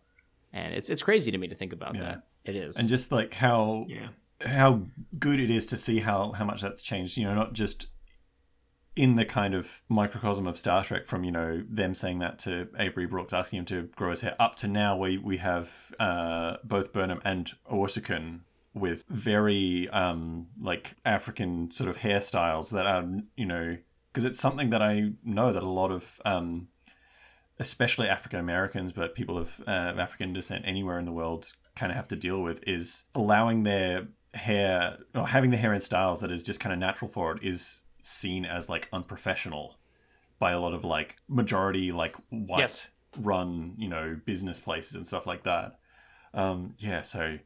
And 0.54 0.74
it's 0.74 0.89
it's 0.89 1.04
crazy 1.04 1.32
to 1.32 1.38
me 1.38 1.50
to 1.50 1.56
think 1.56 1.74
about 1.74 1.95
Yeah. 1.95 2.02
that. 2.02 2.24
It 2.45 2.56
is. 2.56 2.78
And 2.78 2.88
just 2.88 3.12
like 3.12 3.34
how 3.34 3.86
Yeah. 3.89 4.08
How 4.45 4.84
good 5.17 5.39
it 5.39 5.49
is 5.49 5.65
to 5.67 5.77
see 5.77 5.99
how 5.99 6.34
how 6.34 6.45
much 6.45 6.62
that's 6.62 6.81
changed 6.81 7.17
you 7.17 7.25
know 7.25 7.34
not 7.34 7.53
just 7.53 7.88
in 8.95 9.15
the 9.15 9.25
kind 9.25 9.53
of 9.53 9.81
microcosm 9.89 10.47
of 10.47 10.58
Star 10.58 10.84
Trek 10.84 11.05
from 11.05 11.23
you 11.23 11.31
know 11.31 11.63
them 11.69 11.93
saying 11.93 12.19
that 12.19 12.39
to 12.39 12.67
Avery 12.77 13.05
Brooks 13.05 13.34
asking 13.34 13.60
him 13.60 13.65
to 13.65 13.84
grow 13.95 14.12
his 14.12 14.21
hair 14.21 14.36
up 14.39 14.55
to 14.55 14.67
now 14.67 14.97
we 14.97 15.17
we 15.17 15.38
have 15.38 15.93
uh, 15.99 16.58
both 16.63 16.93
Burnham 16.93 17.21
and 17.25 17.51
Owosekun 17.71 18.41
with 18.73 19.05
very 19.10 19.89
um 19.89 20.47
like 20.60 20.95
African 21.05 21.71
sort 21.71 21.89
of 21.89 21.97
hairstyles 21.97 22.71
that 22.71 22.86
are 22.86 23.05
you 23.36 23.45
know 23.45 23.77
because 24.12 24.25
it's 24.25 24.39
something 24.39 24.69
that 24.69 24.81
I 24.81 25.12
know 25.23 25.51
that 25.51 25.63
a 25.63 25.69
lot 25.69 25.91
of 25.91 26.21
um 26.23 26.67
especially 27.60 28.08
African 28.08 28.39
Americans, 28.39 28.91
but 28.91 29.15
people 29.15 29.38
of 29.38 29.62
uh, 29.67 29.93
African 29.97 30.34
descent 30.34 30.65
anywhere 30.65 30.99
in 30.99 31.05
the 31.05 31.12
world 31.12 31.53
kind 31.75 31.91
of 31.91 31.95
have 31.95 32.08
to 32.10 32.15
deal 32.15 32.41
with 32.41 32.62
is 32.67 33.05
allowing 33.13 33.63
their 33.63 34.08
hair 34.36 34.98
or 35.13 35.28
having 35.28 35.50
the 35.52 35.58
hair 35.58 35.74
in 35.74 35.80
styles 35.82 36.21
that 36.21 36.32
is 36.32 36.43
just 36.43 36.60
kind 36.60 36.74
of 36.74 36.80
natural 36.80 37.10
for 37.10 37.32
it 37.36 37.43
is 37.43 37.84
seen 38.02 38.45
as 38.45 38.69
like 38.69 38.89
unprofessional 38.93 39.78
by 40.39 40.52
a 40.52 40.60
lot 40.60 40.74
of 40.74 40.84
like 40.84 41.15
majority 41.28 41.91
like 41.91 42.15
white 42.30 42.60
Yes. 42.60 42.89
run 43.19 43.74
you 43.78 43.88
know 43.88 44.19
business 44.26 44.60
places 44.60 44.95
and 44.95 45.08
stuff 45.08 45.26
like 45.26 45.43
that 45.43 45.80
um 46.34 46.76
yeah 46.80 47.02
so 47.02 47.39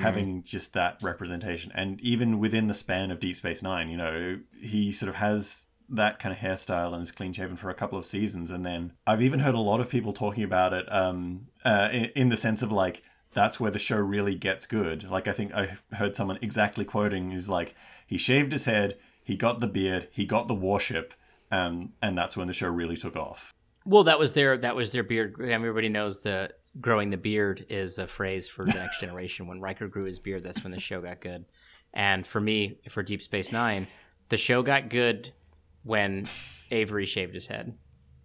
having 0.00 0.42
just 0.44 0.74
that 0.74 1.02
representation 1.02 1.72
and 1.74 2.00
even 2.00 2.38
within 2.38 2.68
the 2.68 2.74
span 2.74 3.10
of 3.10 3.18
deep 3.18 3.34
space 3.34 3.60
nine 3.62 3.88
you 3.88 3.96
know 3.96 4.38
he 4.60 4.92
sort 4.92 5.08
of 5.08 5.16
has 5.16 5.66
that 5.88 6.18
kind 6.20 6.32
of 6.32 6.38
hairstyle 6.38 6.92
and 6.92 7.02
is 7.02 7.10
clean 7.10 7.32
shaven 7.32 7.56
for 7.56 7.70
a 7.70 7.74
couple 7.74 7.98
of 7.98 8.04
seasons 8.06 8.50
and 8.52 8.64
then 8.64 8.92
i've 9.06 9.22
even 9.22 9.40
heard 9.40 9.54
a 9.54 9.58
lot 9.58 9.80
of 9.80 9.88
people 9.90 10.12
talking 10.12 10.44
about 10.44 10.72
it 10.74 10.84
um 10.92 11.48
uh, 11.64 11.88
in, 11.90 12.04
in 12.14 12.28
the 12.28 12.36
sense 12.36 12.62
of 12.62 12.70
like 12.70 13.02
that's 13.32 13.60
where 13.60 13.70
the 13.70 13.78
show 13.78 13.96
really 13.96 14.34
gets 14.34 14.66
good 14.66 15.04
like 15.10 15.28
i 15.28 15.32
think 15.32 15.52
i 15.54 15.76
heard 15.92 16.16
someone 16.16 16.38
exactly 16.42 16.84
quoting 16.84 17.32
is 17.32 17.48
like 17.48 17.74
he 18.06 18.16
shaved 18.18 18.52
his 18.52 18.64
head 18.64 18.96
he 19.22 19.36
got 19.36 19.60
the 19.60 19.66
beard 19.66 20.08
he 20.10 20.24
got 20.24 20.48
the 20.48 20.54
warship 20.54 21.14
um, 21.50 21.92
and 22.02 22.16
that's 22.16 22.36
when 22.36 22.46
the 22.46 22.52
show 22.52 22.68
really 22.68 22.96
took 22.96 23.16
off 23.16 23.54
Well, 23.86 24.04
that 24.04 24.18
was 24.18 24.34
their 24.34 24.58
that 24.58 24.76
was 24.76 24.92
their 24.92 25.02
beard. 25.02 25.40
Everybody 25.40 25.88
knows 25.88 26.20
the 26.20 26.50
growing 26.78 27.08
the 27.08 27.16
beard 27.16 27.64
is 27.70 27.96
a 27.96 28.06
phrase 28.06 28.46
for 28.46 28.66
the 28.66 28.74
next 28.74 29.00
generation. 29.04 29.46
When 29.46 29.58
Riker 29.58 29.88
grew 29.88 30.04
his 30.04 30.18
beard, 30.18 30.44
that's 30.44 30.62
when 30.62 30.72
the 30.72 30.80
show 30.80 31.00
got 31.00 31.22
good. 31.22 31.46
And 31.94 32.26
for 32.26 32.38
me, 32.38 32.80
for 32.90 33.02
Deep 33.02 33.22
Space 33.22 33.50
Nine, 33.50 33.86
the 34.28 34.36
show 34.36 34.62
got 34.62 34.90
good 34.90 35.32
when 35.84 36.28
Avery 36.70 37.06
shaved 37.06 37.32
his 37.32 37.46
head 37.46 37.78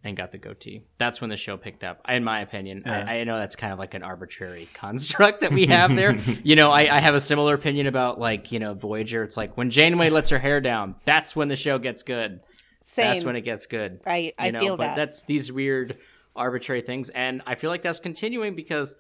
and 0.04 0.18
got 0.18 0.32
the 0.32 0.38
goatee. 0.38 0.84
That's 0.98 1.22
when 1.22 1.30
the 1.30 1.38
show 1.38 1.56
picked 1.56 1.84
up, 1.84 2.02
in 2.10 2.24
my 2.24 2.42
opinion. 2.42 2.84
I, 2.86 3.20
I 3.20 3.24
know 3.24 3.38
that's 3.38 3.56
kind 3.56 3.72
of 3.72 3.80
like 3.80 3.94
an 3.94 4.04
arbitrary 4.04 4.68
construct 4.74 5.42
that 5.42 5.52
we 5.52 5.66
have 5.68 5.96
there. 5.96 6.16
you 6.44 6.56
know, 6.56 6.72
I, 6.72 6.82
I 6.82 7.00
have 7.00 7.16
a 7.16 7.20
similar 7.20 7.54
opinion 7.56 7.88
about 7.88 8.20
like 8.20 8.52
you 8.52 8.60
know 8.60 8.74
Voyager. 8.74 9.24
It's 9.24 9.38
like 9.38 9.56
when 9.56 9.70
Janeway 9.70 10.10
lets 10.10 10.30
her 10.30 10.40
hair 10.40 10.60
down, 10.62 10.96
that's 11.06 11.36
when 11.36 11.48
the 11.48 11.56
show 11.56 11.80
gets 11.80 12.04
good. 12.04 12.42
Same. 12.82 13.06
That's 13.08 13.24
when 13.24 13.36
it 13.38 13.42
gets 13.42 13.66
good. 13.66 14.02
I- 14.06 14.34
I 14.38 14.48
you 14.48 14.52
know? 14.52 14.60
feel 14.60 14.78
but 14.78 14.88
that. 14.88 14.96
That's 14.96 15.24
these 15.24 15.52
weird 15.52 15.98
arbitrary 16.36 16.82
things, 16.82 17.10
and 17.10 17.42
I 17.46 17.56
feel 17.56 17.70
like 17.70 17.82
that's 17.82 18.00
continuing 18.00 18.56
because 18.56 18.98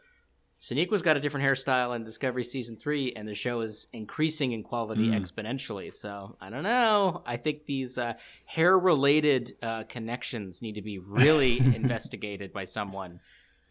Sonequa's 0.63 1.01
got 1.01 1.17
a 1.17 1.19
different 1.19 1.45
hairstyle 1.45 1.93
in 1.93 2.05
Discovery 2.05 2.45
season 2.45 2.77
three, 2.77 3.11
and 3.17 3.27
the 3.27 3.33
show 3.33 3.59
is 3.59 3.87
increasing 3.91 4.53
in 4.53 4.63
quality 4.63 5.07
Hmm. 5.09 5.13
exponentially. 5.13 5.91
So 5.91 6.37
I 6.39 6.49
don't 6.49 6.63
know. 6.63 7.21
I 7.25 7.35
think 7.35 7.65
these 7.65 7.97
uh, 7.97 8.13
hair-related 8.45 9.57
uh, 9.61 9.83
connections 9.89 10.61
need 10.61 10.75
to 10.75 10.81
be 10.81 10.99
really 10.99 11.57
investigated 11.75 12.53
by 12.53 12.63
someone. 12.63 13.19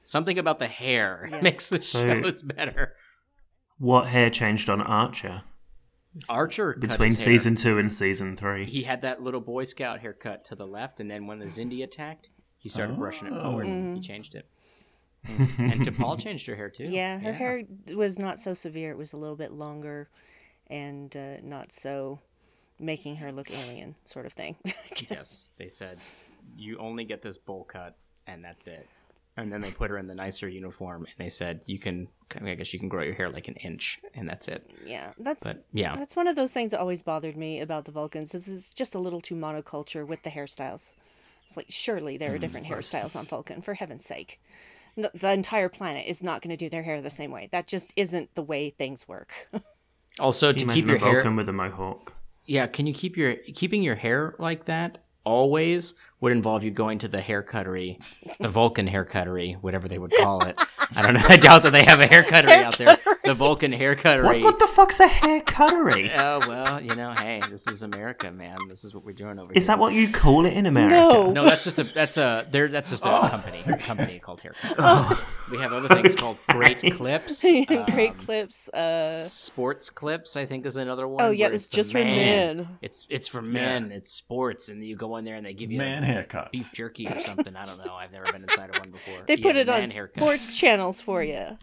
Something 0.05 0.39
about 0.39 0.59
the 0.59 0.67
hair 0.67 1.29
Yeah. 1.33 1.41
makes 1.41 1.71
the 1.71 1.81
So- 1.81 2.21
shows 2.23 2.43
better. 2.43 2.93
What 3.79 4.09
hair 4.09 4.29
changed 4.29 4.69
on 4.69 4.83
Archer 4.83 5.45
Archer 6.29 6.75
cut 6.75 6.81
between 6.83 7.09
his 7.13 7.25
hair. 7.25 7.33
season 7.33 7.55
two 7.55 7.79
and 7.79 7.91
season 7.91 8.37
three? 8.37 8.67
he 8.67 8.83
had 8.83 9.01
that 9.01 9.23
little 9.23 9.41
Boy 9.41 9.65
Scout 9.65 10.01
haircut 10.01 10.45
to 10.45 10.55
the 10.55 10.67
left, 10.67 11.01
and 11.01 11.11
then 11.11 11.27
when 11.27 11.39
the 11.39 11.47
Xindi 11.47 11.83
attacked, 11.83 12.29
he 12.61 12.69
started 12.69 12.99
brushing 12.99 13.29
it 13.29 13.43
forward. 13.43 13.67
And 13.67 13.97
he 13.97 14.03
changed 14.03 14.35
it. 14.35 14.47
And 15.27 15.81
T'Pol 15.87 16.19
changed 16.19 16.47
her 16.47 16.57
hair 16.57 16.71
too. 16.71 16.85
Yeah, 16.85 17.19
her 17.21 17.33
hair 17.33 17.63
was 17.95 18.19
not 18.19 18.41
so 18.41 18.55
severe. 18.55 18.91
It 18.91 18.99
was 18.99 19.13
a 19.13 19.17
little 19.17 19.37
bit 19.37 19.53
longer 19.53 20.09
and 20.69 21.15
uh, 21.17 21.37
not 21.43 21.71
so 21.73 22.21
making 22.79 23.17
her 23.17 23.31
look 23.31 23.51
alien, 23.51 23.95
sort 24.05 24.27
of 24.27 24.33
thing. 24.33 24.57
Yes, 25.11 25.53
they 25.57 25.69
said 25.69 25.99
you 26.57 26.77
only 26.79 27.05
get 27.05 27.23
this 27.23 27.37
bowl 27.37 27.65
cut, 27.65 27.97
and 28.27 28.45
that's 28.45 28.67
it. 28.67 28.89
And 29.37 29.53
then 29.53 29.61
they 29.61 29.73
put 29.73 29.91
her 29.91 29.99
in 29.99 30.07
the 30.07 30.15
nicer 30.15 30.49
uniform, 30.49 31.07
and 31.07 31.15
they 31.17 31.31
said 31.31 31.63
you 31.67 31.79
can. 31.79 32.09
I 32.41 32.55
guess 32.55 32.73
you 32.73 32.79
can 32.79 32.89
grow 32.89 33.03
your 33.03 33.15
hair 33.15 33.29
like 33.29 33.49
an 33.49 33.57
inch, 33.57 34.01
and 34.15 34.29
that's 34.29 34.49
it. 34.49 34.71
yeah, 34.87 35.13
that's 35.19 35.45
But 35.45 35.65
yeah, 35.73 35.97
that's 35.97 36.15
one 36.15 36.29
of 36.29 36.37
those 36.37 36.53
things 36.53 36.71
that 36.71 36.81
always 36.81 37.03
bothered 37.03 37.37
me 37.37 37.61
about 37.61 37.85
the 37.85 37.91
Vulcans. 37.93 38.35
Is 38.35 38.49
it's 38.49 38.73
just 38.73 38.95
a 38.95 38.99
little 38.99 39.21
too 39.21 39.35
monoculture 39.35 40.07
with 40.07 40.23
the 40.23 40.31
hairstyles. 40.31 40.93
It's 41.45 41.57
like 41.57 41.67
surely 41.69 42.17
there 42.17 42.35
are 42.35 42.39
different 42.39 42.67
hairstyles 42.67 43.17
on 43.17 43.27
Vulcan, 43.27 43.63
for 43.63 43.75
heaven's 43.75 44.05
sake. 44.05 44.41
The, 44.97 45.11
the 45.15 45.33
entire 45.33 45.69
planet 45.69 46.07
is 46.07 46.23
not 46.23 46.43
going 46.43 46.51
to 46.51 46.57
do 46.57 46.69
their 46.69 46.83
hair 46.83 47.01
the 47.01 47.11
same 47.11 47.31
way. 47.31 47.49
That 47.53 47.67
just 47.67 47.93
isn't 47.97 48.35
the 48.35 48.43
way 48.43 48.71
things 48.71 49.09
work. 49.09 49.49
also 50.19 50.53
Can 50.53 50.69
to 50.69 50.75
keep 50.75 50.87
your 50.87 50.99
hair. 50.99 51.31
With 51.31 51.49
a 51.49 51.53
mohawk? 51.53 52.15
Yeah, 52.45 52.67
can 52.67 52.87
you 52.87 52.93
keep 52.93 53.17
your 53.17 53.37
keeping 53.55 53.83
your 53.83 53.95
hair 53.95 54.35
like 54.39 54.65
that 54.67 54.99
always 55.25 55.95
would 56.23 56.33
involve 56.33 56.63
you 56.65 56.71
going 56.71 56.99
to 57.01 57.09
the 57.09 57.19
haircuttery, 57.19 57.99
the 58.39 58.49
Vulcan 58.49 58.87
haircuttery, 58.89 59.55
whatever 59.61 59.89
they 59.89 59.99
would 59.99 60.13
call 60.13 60.45
it. 60.45 60.59
I 60.95 61.03
don't 61.03 61.15
know. 61.15 61.23
I 61.29 61.37
doubt 61.37 61.65
that 61.65 61.73
they 61.73 61.85
have 61.85 62.01
a 62.01 62.07
haircuttery 62.07 62.63
out 62.63 62.79
there. 62.79 62.97
The 63.25 63.35
Vulcan 63.35 63.73
haircuttery. 63.73 64.25
What, 64.25 64.43
what 64.43 64.59
the 64.61 64.69
fuck's 64.69 65.01
a 65.01 65.09
hair 65.09 65.41
cuttery? 65.43 66.11
Oh 66.23 66.41
well, 66.47 66.81
you 66.81 66.95
know, 66.95 67.11
hey, 67.13 67.41
this 67.51 67.67
is 67.67 67.83
America, 67.83 68.31
man. 68.31 68.57
This 68.69 68.85
is 68.85 68.95
what 68.95 69.05
we're 69.05 69.13
doing 69.13 69.39
over 69.41 69.53
Is 69.53 69.65
here. 69.65 69.75
that 69.75 69.81
what 69.81 69.93
you 69.93 70.09
call 70.09 70.47
it 70.47 70.53
in 70.53 70.67
America? 70.67 70.95
no. 70.95 71.33
No, 71.33 71.45
that's 71.45 71.65
just 71.65 71.79
a 71.79 71.85
that's 71.85 72.17
a 72.17 72.47
there. 72.51 72.69
That's 72.69 72.91
just 72.91 73.05
a 73.05 73.09
company 73.29 73.63
a 73.67 73.77
company 73.77 74.19
called 74.21 74.41
Haircut. 74.41 75.21
We 75.51 75.59
have 75.59 75.73
other 75.73 75.89
things 75.89 76.15
called 76.15 76.39
Great 76.49 76.81
Clips, 76.93 77.43
Great 77.43 77.71
um, 77.71 78.17
clips. 78.17 78.69
Uh, 78.69 79.25
Sports 79.25 79.91
Clips. 79.91 80.37
I 80.37 80.45
think 80.45 80.65
is 80.65 80.77
another 80.77 81.09
one. 81.09 81.25
Oh, 81.25 81.31
yeah, 81.31 81.47
where 81.47 81.55
it's 81.55 81.69
just 81.69 81.93
for 81.93 81.99
men. 81.99 82.69
It's 82.81 83.07
it's 83.11 83.29
for 83.29 83.43
men. 83.43 83.91
It's 83.91 84.11
sports, 84.11 84.69
and 84.69 84.85
you 84.85 84.97
go 84.97 85.17
in 85.17 85.25
there 85.25 85.37
and 85.37 85.45
they 85.45 85.55
give 85.55 85.73
you 85.73 85.79
man 85.79 86.05
haircuts 86.15 86.51
beef 86.53 86.73
jerky 86.73 87.07
or 87.09 87.21
something. 87.23 87.55
I 87.57 87.65
don't 87.65 87.85
know. 87.85 87.95
I've 87.95 88.13
never 88.13 88.31
been 88.33 88.43
inside 88.43 88.71
of 88.71 88.79
one 88.79 88.91
before. 88.91 89.23
they 89.27 89.37
put 89.37 89.55
Yeah, 89.55 89.63
it 89.63 89.69
on 89.69 89.81
man 89.81 89.91
haircut. 89.91 90.23
sports 90.23 90.59
channels 90.59 91.01
for 91.01 91.23
you 91.23 91.57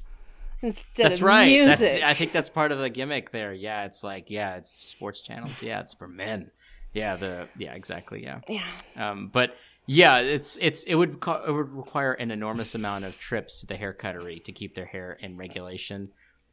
instead 0.61 1.05
That's 1.11 1.19
of 1.19 1.23
right. 1.25 1.45
music. 1.45 1.79
That's, 1.79 2.03
I 2.03 2.13
think 2.13 2.31
that's 2.31 2.49
part 2.49 2.71
of 2.71 2.79
the 2.79 2.89
gimmick 2.89 3.31
there. 3.31 3.53
Yeah, 3.53 3.85
it's 3.85 4.03
like 4.03 4.29
yeah, 4.29 4.55
it's 4.57 4.71
sports 4.85 5.21
channels. 5.21 5.61
Yeah, 5.61 5.79
it's 5.81 5.93
for 5.93 6.07
men. 6.07 6.51
Yeah, 6.93 7.15
the 7.15 7.47
yeah 7.57 7.73
exactly. 7.73 8.23
Yeah. 8.23 8.39
yeah. 8.47 8.63
Um, 8.97 9.29
but 9.31 9.55
yeah, 9.85 10.19
it's 10.19 10.57
it's 10.61 10.83
it 10.83 10.95
would 10.95 11.19
co- 11.19 11.43
it 11.47 11.51
would 11.51 11.71
require 11.73 12.13
an 12.13 12.31
enormous 12.31 12.75
amount 12.75 13.05
of 13.05 13.17
trips 13.17 13.59
to 13.61 13.65
the 13.67 13.75
haircuttery 13.75 14.43
to 14.43 14.51
keep 14.51 14.75
their 14.75 14.85
hair 14.85 15.13
in 15.19 15.37
regulation, 15.37 16.09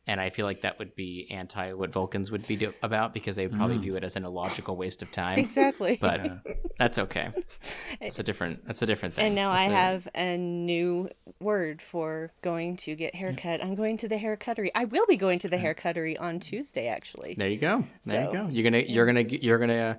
and 0.06 0.20
I 0.20 0.30
feel 0.30 0.46
like 0.46 0.60
that 0.62 0.78
would 0.78 0.94
be 0.94 1.26
anti 1.30 1.72
what 1.72 1.90
Vulcans 1.92 2.30
would 2.30 2.46
be 2.46 2.56
do- 2.56 2.74
about 2.82 3.12
because 3.12 3.36
they 3.36 3.46
would 3.46 3.56
probably 3.56 3.78
view 3.78 3.96
it 3.96 4.04
as 4.04 4.14
an 4.16 4.24
illogical 4.24 4.76
waste 4.76 5.02
of 5.02 5.10
time. 5.10 5.38
Exactly. 5.38 5.96
But 6.00 6.40
that's 6.78 6.98
okay. 6.98 7.30
It's 8.00 8.18
a 8.18 8.22
different. 8.22 8.64
That's 8.66 8.82
a 8.82 8.86
different 8.86 9.14
thing. 9.14 9.26
And 9.26 9.34
now 9.34 9.50
I 9.50 9.68
That's 9.68 9.72
a- 9.72 9.74
have 9.74 10.08
a 10.14 10.38
new 10.38 11.08
word 11.40 11.80
for 11.82 12.32
going 12.42 12.76
to 12.78 12.94
get 12.94 13.14
haircut. 13.14 13.62
I'm 13.64 13.74
going 13.74 13.96
to 13.98 14.08
the 14.08 14.16
haircuttery. 14.16 14.68
I 14.74 14.84
will 14.84 15.06
be 15.06 15.16
going 15.16 15.38
to 15.40 15.48
the 15.48 15.56
haircuttery 15.56 16.20
on 16.20 16.38
Tuesday, 16.40 16.86
actually. 16.88 17.34
There 17.36 17.48
you 17.48 17.58
go. 17.58 17.84
There 18.04 18.24
So- 18.26 18.32
you 18.32 18.38
go. 18.38 18.48
You're 18.48 18.64
gonna 18.64 18.84
you're 18.86 19.06
gonna 19.06 19.22
you're 19.22 19.58
gonna 19.58 19.74
uh, 19.74 19.94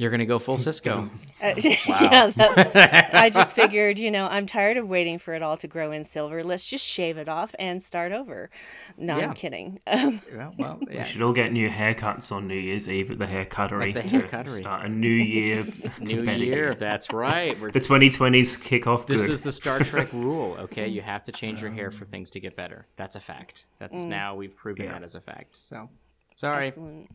you're 0.00 0.10
gonna 0.10 0.24
go 0.24 0.38
full 0.38 0.56
Sisko. 0.56 1.10
Uh, 1.42 1.54
yeah, 2.00 2.30
that's, 2.34 2.70
I 3.14 3.28
just 3.28 3.54
figured, 3.60 3.98
you 3.98 4.10
know, 4.10 4.28
I'm 4.28 4.46
tired 4.46 4.78
of 4.78 4.88
waiting 4.88 5.18
for 5.18 5.34
it 5.34 5.42
all 5.42 5.58
to 5.58 5.68
grow 5.68 5.92
in 5.92 6.04
silver. 6.04 6.42
Let's 6.42 6.64
just 6.64 6.84
shave 6.86 7.18
it 7.18 7.28
off 7.28 7.54
and 7.58 7.82
start 7.82 8.10
over. 8.12 8.48
No, 8.96 9.18
Yeah. 9.18 9.26
I'm 9.28 9.34
kidding. 9.34 9.80
Um, 9.90 10.20
well, 10.34 10.54
well, 10.56 10.78
yeah. 10.90 11.02
We 11.02 11.08
should 11.10 11.20
all 11.22 11.32
get 11.34 11.52
new 11.52 11.68
haircuts 11.68 12.32
on 12.32 12.46
New 12.48 12.54
Year's 12.56 12.88
Eve 12.88 13.10
at 13.10 13.18
the 13.18 13.26
hair 13.26 13.44
cuttery. 13.44 13.88
At 13.94 14.02
the 14.04 14.08
to 14.08 14.20
haircuttery. 14.26 14.60
Start 14.60 14.86
a 14.86 14.88
new 14.88 15.08
year. 15.08 15.66
New 16.00 16.22
year. 16.22 16.34
year. 16.36 16.74
That's 16.74 17.12
right. 17.12 17.60
We're 17.60 17.70
The 17.70 17.80
2020s 17.80 18.62
kick 18.62 18.86
off 18.86 19.04
This 19.06 19.22
good. 19.22 19.30
is 19.32 19.40
the 19.42 19.52
Star 19.52 19.80
Trek 19.80 20.10
rule, 20.14 20.56
okay? 20.60 20.88
You 20.88 21.02
have 21.02 21.24
to 21.24 21.32
change 21.32 21.60
your 21.60 21.70
hair 21.70 21.90
for 21.90 22.06
things 22.06 22.30
to 22.30 22.40
get 22.40 22.56
better. 22.56 22.86
That's 22.96 23.16
a 23.16 23.20
fact. 23.20 23.66
That's 23.78 23.98
now 23.98 24.36
we've 24.36 24.56
proven 24.56 24.86
Yeah. 24.86 24.92
that 24.92 25.02
as 25.02 25.14
a 25.14 25.20
fact. 25.20 25.56
So, 25.56 25.90
sorry, 26.36 26.66
excellent. 26.68 27.10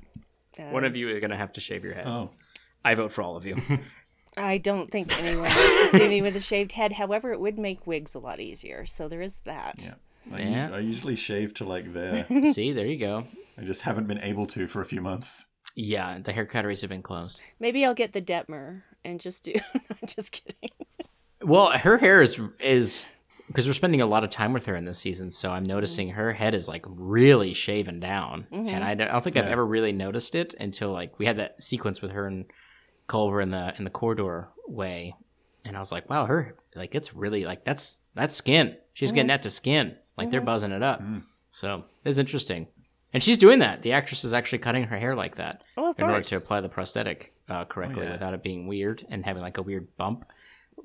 one 0.71 0.83
of 0.83 0.95
you 0.95 1.09
are 1.15 1.19
gonna 1.19 1.35
have 1.37 1.53
to 1.53 1.61
shave 1.61 1.83
your 1.83 1.93
head. 1.93 2.05
oh 2.07 2.29
I 2.85 2.95
vote 2.95 3.11
for 3.11 3.23
all 3.23 3.35
of 3.35 3.45
you. 3.45 3.57
I 4.37 4.57
don't 4.57 4.91
think 4.91 5.17
anyone 5.17 5.49
wants 5.49 5.91
to 5.91 5.97
see 5.97 6.07
me 6.07 6.21
with 6.21 6.35
a 6.35 6.39
shaved 6.39 6.73
head. 6.73 6.93
However, 6.93 7.31
it 7.31 7.39
would 7.39 7.57
make 7.57 7.87
wigs 7.87 8.15
a 8.15 8.19
lot 8.19 8.39
easier. 8.39 8.85
So 8.85 9.07
there 9.07 9.21
is 9.21 9.37
that. 9.45 9.81
yeah 9.83 9.93
I, 10.33 10.41
Yeah. 10.41 10.69
I 10.73 10.79
usually 10.79 11.15
shave 11.15 11.53
to 11.55 11.65
like 11.65 11.93
there 11.93 12.25
See, 12.53 12.71
there 12.71 12.85
you 12.85 12.97
go. 12.97 13.25
I 13.57 13.63
just 13.63 13.81
haven't 13.81 14.07
been 14.07 14.19
able 14.19 14.45
to 14.47 14.67
for 14.67 14.81
a 14.81 14.85
few 14.85 15.01
months 15.01 15.47
Yeah, 15.75 16.19
the 16.19 16.33
hair 16.33 16.45
cutteries 16.45 16.81
have 16.81 16.89
been 16.89 17.01
closed. 17.01 17.41
Maybe 17.59 17.85
I'll 17.85 17.93
get 17.93 18.13
the 18.13 18.21
Detmer 18.21 18.83
and 19.03 19.19
just 19.19 19.43
do. 19.43 19.53
I'm 19.73 20.07
just 20.07 20.31
kidding. 20.31 20.69
Well, 21.41 21.71
her 21.71 21.97
hair 21.97 22.21
is 22.21 22.39
is 22.59 23.05
because 23.47 23.67
we're 23.67 23.73
spending 23.73 24.01
a 24.01 24.05
lot 24.05 24.23
of 24.23 24.31
time 24.31 24.53
with 24.53 24.65
her 24.65 24.75
in 24.75 24.85
this 24.85 24.99
season, 24.99 25.29
so 25.29 25.51
I'm 25.51 25.63
noticing 25.63 26.09
her 26.09 26.33
head 26.33 26.55
is 26.55 26.67
like 26.67 26.83
really 26.87 27.53
shaven 27.53 27.99
down, 27.99 28.47
and 28.51 28.67
mm-hmm. 28.67 28.83
I 28.83 28.95
don't, 28.95 29.07
I 29.07 29.11
don't 29.11 29.23
think 29.23 29.37
I've 29.37 29.47
ever 29.47 29.65
really 29.65 29.91
noticed 29.91 30.33
it 30.33 30.55
until 30.59 30.91
like 30.91 31.19
we 31.19 31.27
had 31.27 31.37
that 31.37 31.61
sequence 31.61 32.01
with 32.01 32.11
her 32.11 32.25
and 32.25 32.45
Culber 33.07 33.41
in 33.41 33.51
the 33.51 33.73
in 33.77 33.83
the 33.83 33.89
corridor 33.89 34.49
way, 34.67 35.15
and 35.63 35.75
I 35.75 35.79
was 35.79 35.91
like, 35.91 36.09
wow, 36.09 36.25
her 36.25 36.55
like 36.75 36.95
it's 36.95 37.13
really 37.13 37.45
like 37.45 37.63
that's 37.63 38.01
that's 38.13 38.35
skin. 38.35 38.77
She's 38.93 39.11
getting 39.11 39.23
mm-hmm. 39.23 39.29
that 39.29 39.41
to 39.43 39.49
skin, 39.49 39.95
like 40.17 40.31
they're 40.31 40.39
mm-hmm. 40.39 40.45
buzzing 40.45 40.71
it 40.71 40.83
up. 40.83 41.01
Mm. 41.01 41.21
So 41.51 41.85
it's 42.03 42.17
interesting, 42.17 42.67
and 43.13 43.21
she's 43.21 43.37
doing 43.37 43.59
that. 43.59 43.81
The 43.81 43.93
actress 43.93 44.23
is 44.23 44.33
actually 44.33 44.59
cutting 44.59 44.85
her 44.85 44.97
hair 44.97 45.15
like 45.15 45.35
that 45.35 45.63
Oh, 45.77 45.91
of 45.91 45.99
in 45.99 46.05
order 46.05 46.21
to 46.21 46.37
apply 46.37 46.61
the 46.61 46.69
prosthetic 46.69 47.33
uh, 47.49 47.65
correctly 47.65 48.03
oh, 48.03 48.05
yeah. 48.05 48.11
without 48.13 48.33
it 48.33 48.43
being 48.43 48.67
weird 48.67 49.05
and 49.09 49.25
having 49.25 49.43
like 49.43 49.57
a 49.57 49.63
weird 49.63 49.95
bump. 49.97 50.25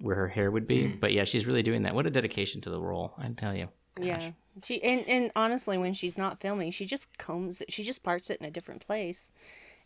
where 0.00 0.16
her 0.16 0.28
hair 0.28 0.50
would 0.50 0.66
be. 0.66 0.84
Mm. 0.84 1.00
But 1.00 1.12
yeah, 1.12 1.24
she's 1.24 1.46
really 1.46 1.62
doing 1.62 1.82
that. 1.82 1.94
What 1.94 2.06
a 2.06 2.10
dedication 2.10 2.60
to 2.62 2.70
the 2.70 2.80
role, 2.80 3.14
I 3.18 3.28
tell 3.28 3.54
you. 3.54 3.68
Gosh. 3.96 4.06
Yeah. 4.06 4.30
She 4.64 4.82
and, 4.82 5.08
and 5.08 5.30
honestly 5.36 5.78
when 5.78 5.94
she's 5.94 6.18
not 6.18 6.40
filming, 6.40 6.70
she 6.70 6.86
just 6.86 7.16
combs 7.18 7.60
it 7.60 7.72
she 7.72 7.82
just 7.82 8.02
parts 8.02 8.30
it 8.30 8.40
in 8.40 8.46
a 8.46 8.50
different 8.50 8.84
place. 8.84 9.32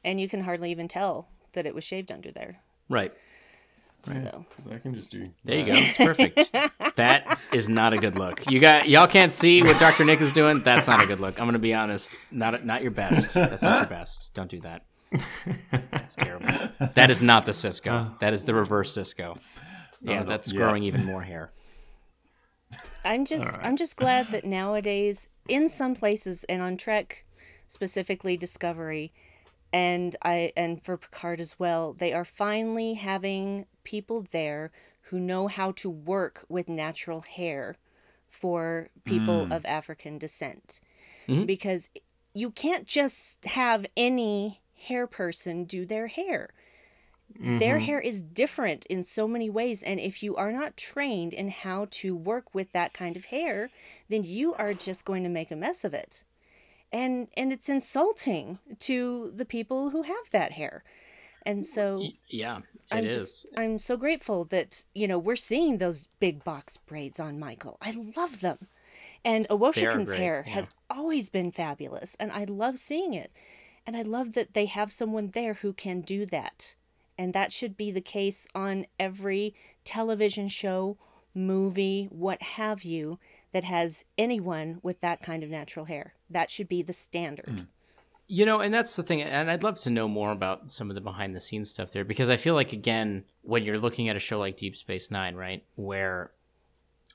And 0.03 0.21
you 0.21 0.29
can 0.29 0.43
hardly 0.43 0.71
even 0.71 0.89
tell 0.89 1.29
that 1.55 1.67
it 1.67 1.75
was 1.75 1.85
shaved 1.85 2.13
under 2.13 2.31
there. 2.31 2.61
Right. 2.89 3.13
Right. 4.07 4.21
So 4.21 4.45
I 4.71 4.79
can 4.79 4.95
just 4.95 5.11
do. 5.11 5.25
There 5.45 5.59
you 5.59 5.65
go. 5.65 5.73
It's 5.75 5.97
perfect. 5.97 6.53
that 6.97 7.39
is 7.55 7.71
not 7.71 7.95
a 7.95 7.97
good 7.97 8.17
look. 8.19 8.51
You 8.51 8.61
got 8.61 8.87
y'all 8.87 9.07
can't 9.07 9.33
see 9.33 9.63
what 9.63 9.81
Dr. 9.81 10.05
Nick 10.05 10.21
is 10.21 10.31
doing. 10.31 10.61
That's 10.63 10.87
not 10.87 11.03
a 11.03 11.07
good 11.07 11.21
look. 11.21 11.41
I'm 11.41 11.47
gonna 11.47 11.59
be 11.59 11.73
honest. 11.73 12.15
Not 12.31 12.67
not 12.67 12.83
your 12.83 12.91
best. 12.91 13.33
That's 13.33 13.63
not 13.63 13.79
your 13.79 13.89
best. 13.89 14.33
Don't 14.35 14.51
do 14.51 14.61
that. 14.61 14.85
That's 15.91 16.17
terrible. 16.17 16.49
That 16.95 17.11
is 17.11 17.23
not 17.23 17.47
the 17.47 17.53
Sisko. 17.53 18.19
That 18.19 18.35
is 18.35 18.45
the 18.45 18.55
reverse 18.55 18.95
Sisko. 18.95 19.39
Yeah, 20.03 20.21
no. 20.21 20.27
that's 20.27 20.53
Yeah. 20.53 20.59
growing 20.59 20.83
even 20.85 21.05
more 21.07 21.23
hair. 21.23 21.53
I'm 23.05 23.25
just 23.25 23.57
I'm 23.63 23.77
just 23.77 23.97
glad 23.97 24.27
that 24.27 24.45
nowadays 24.45 25.29
in 25.49 25.69
some 25.71 25.95
places 25.95 26.45
and 26.45 26.61
on 26.61 26.77
Trek 26.77 27.25
specifically 27.69 28.37
Discovery 28.37 29.13
and 29.75 30.15
I 30.23 30.53
and 30.57 30.81
for 30.81 30.97
Picard 30.97 31.41
as 31.41 31.59
well, 31.59 31.93
they 31.93 32.13
are 32.13 32.25
finally 32.25 32.95
having 32.95 33.67
people 33.83 34.25
there 34.31 34.71
who 35.09 35.19
know 35.19 35.49
how 35.49 35.73
to 35.73 35.91
work 35.91 36.45
with 36.49 36.69
natural 36.69 37.23
hair 37.23 37.75
for 38.29 38.89
people 39.05 39.47
mm. 39.47 39.55
of 39.55 39.67
African 39.67 40.17
descent. 40.17 40.81
Mm-hmm. 41.27 41.47
Because 41.47 41.91
you 42.35 42.53
can't 42.53 42.87
just 42.87 43.45
have 43.47 43.85
any 43.97 44.61
hair 44.77 45.09
person 45.09 45.65
do 45.65 45.85
their 45.85 46.07
hair. 46.07 46.51
Their 47.37 47.77
mm-hmm. 47.77 47.85
hair 47.87 48.01
is 48.01 48.23
different 48.23 48.87
in 48.87 49.03
so 49.03 49.27
many 49.27 49.51
ways. 49.51 49.83
And 49.83 49.99
if 49.99 50.23
you 50.23 50.37
are 50.37 50.53
not 50.53 50.77
trained 50.77 51.35
in 51.35 51.49
how 51.49 51.89
to 51.91 52.15
work 52.15 52.55
with 52.55 52.71
that 52.73 52.95
kind 52.95 53.17
of 53.17 53.25
hair, 53.27 53.71
then 54.09 54.23
you 54.23 54.55
are 54.55 54.73
just 54.73 55.05
going 55.05 55.25
to 55.25 55.29
make 55.29 55.51
a 55.51 55.57
mess 55.57 55.85
of 55.85 55.95
it. 55.95 56.23
And 56.95 57.27
and 57.37 57.53
it's 57.53 57.69
insulting 57.69 58.61
to 58.79 59.33
the 59.35 59.45
people 59.45 59.91
who 59.91 60.03
have 60.03 60.31
that 60.31 60.53
hair. 60.53 60.85
And 61.45 61.67
so 61.67 62.03
Yeah, 62.29 62.59
it 62.59 62.65
I'm 62.91 63.05
is. 63.07 63.15
just 63.15 63.47
I'm 63.57 63.79
so 63.79 63.97
grateful 63.97 64.45
that, 64.47 64.85
you 64.95 65.09
know, 65.09 65.19
we're 65.19 65.35
seeing 65.37 65.79
those 65.79 66.09
big 66.21 66.45
box 66.45 66.77
braids 66.77 67.19
on 67.19 67.39
Michael. 67.39 67.79
I 67.83 67.95
love 68.17 68.41
them. 68.41 68.69
And 69.25 69.49
Owosekun's 69.49 70.13
hair 70.13 70.45
yeah. 70.47 70.53
has 70.55 70.71
always 70.89 71.29
been 71.29 71.51
fabulous 71.51 72.15
and 72.21 72.31
I 72.31 72.45
love 72.45 72.79
seeing 72.79 73.13
it. 73.13 73.33
And 73.87 73.97
I 73.97 74.03
love 74.03 74.35
that 74.35 74.55
they 74.55 74.67
have 74.67 74.93
someone 74.93 75.29
there 75.35 75.55
who 75.55 75.73
can 75.73 76.01
do 76.01 76.25
that. 76.27 76.77
And 77.19 77.33
that 77.33 77.53
should 77.53 77.77
be 77.77 77.91
the 77.91 78.01
case 78.01 78.47
on 78.55 78.87
every 78.99 79.55
television 79.85 80.49
show, 80.49 80.97
movie, 81.35 82.07
what 82.11 82.41
have 82.43 82.85
you, 82.85 83.19
that 83.55 83.65
has 83.65 84.05
anyone 84.19 84.81
with 84.83 85.01
that 85.01 85.23
kind 85.23 85.45
of 85.45 85.49
natural 85.49 85.87
hair. 85.87 86.15
That 86.29 86.51
should 86.51 86.69
be 86.69 86.83
the 86.83 86.93
standard. 86.93 87.61
Hmm. 87.61 87.65
You 88.27 88.45
know, 88.45 88.61
and 88.61 88.75
that's 88.75 88.97
the 88.97 89.03
thing, 89.03 89.23
and 89.23 89.51
I'd 89.51 89.63
love 89.63 89.79
to 89.81 89.91
know 89.91 90.09
more 90.09 90.33
about 90.33 90.71
some 90.71 90.91
of 90.91 90.95
the 90.95 91.01
behind 91.01 91.35
the 91.35 91.41
scenes 91.41 91.71
stuff 91.71 91.93
there 91.93 92.05
because 92.05 92.31
I 92.31 92.37
feel 92.37 92.55
like 92.55 92.73
again, 92.73 93.25
when 93.43 93.63
you're 93.63 93.79
looking 93.79 94.09
at 94.09 94.17
a 94.17 94.19
show 94.19 94.39
like 94.39 94.57
Deep 94.57 94.75
Space 94.75 95.11
Nine, 95.11 95.37
right, 95.37 95.63
where 95.77 96.33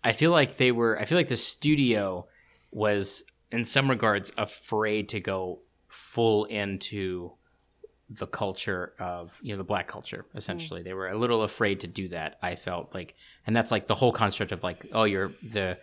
I 0.04 0.14
feel 0.14 0.32
like 0.32 0.58
they 0.58 0.72
were, 0.72 0.98
I 0.98 1.06
feel 1.06 1.18
like 1.18 1.28
the 1.28 1.36
studio 1.36 2.28
was 2.72 3.24
in 3.52 3.66
some 3.66 3.90
regards 3.90 4.32
afraid 4.38 5.10
to 5.10 5.20
go 5.20 5.60
full 5.88 6.46
into 6.46 7.34
the 8.12 8.28
culture 8.28 8.94
of 9.00 9.40
you 9.44 9.54
know 9.54 9.58
the 9.58 9.64
black 9.64 9.88
culture 9.88 10.26
essentially 10.34 10.82
hmm. 10.82 10.86
they 10.86 10.94
were 10.96 11.10
a 11.10 11.16
little 11.16 11.44
afraid 11.44 11.80
to 11.82 11.86
do 11.86 12.08
that 12.08 12.40
i 12.42 12.56
felt 12.56 12.92
like 12.96 13.14
and 13.46 13.56
that's 13.56 13.72
like 13.72 13.86
the 13.86 13.94
whole 13.94 14.12
construct 14.12 14.52
of 14.52 14.64
like 14.64 14.84
oh 14.94 15.04
you're 15.04 15.32
the 15.44 15.78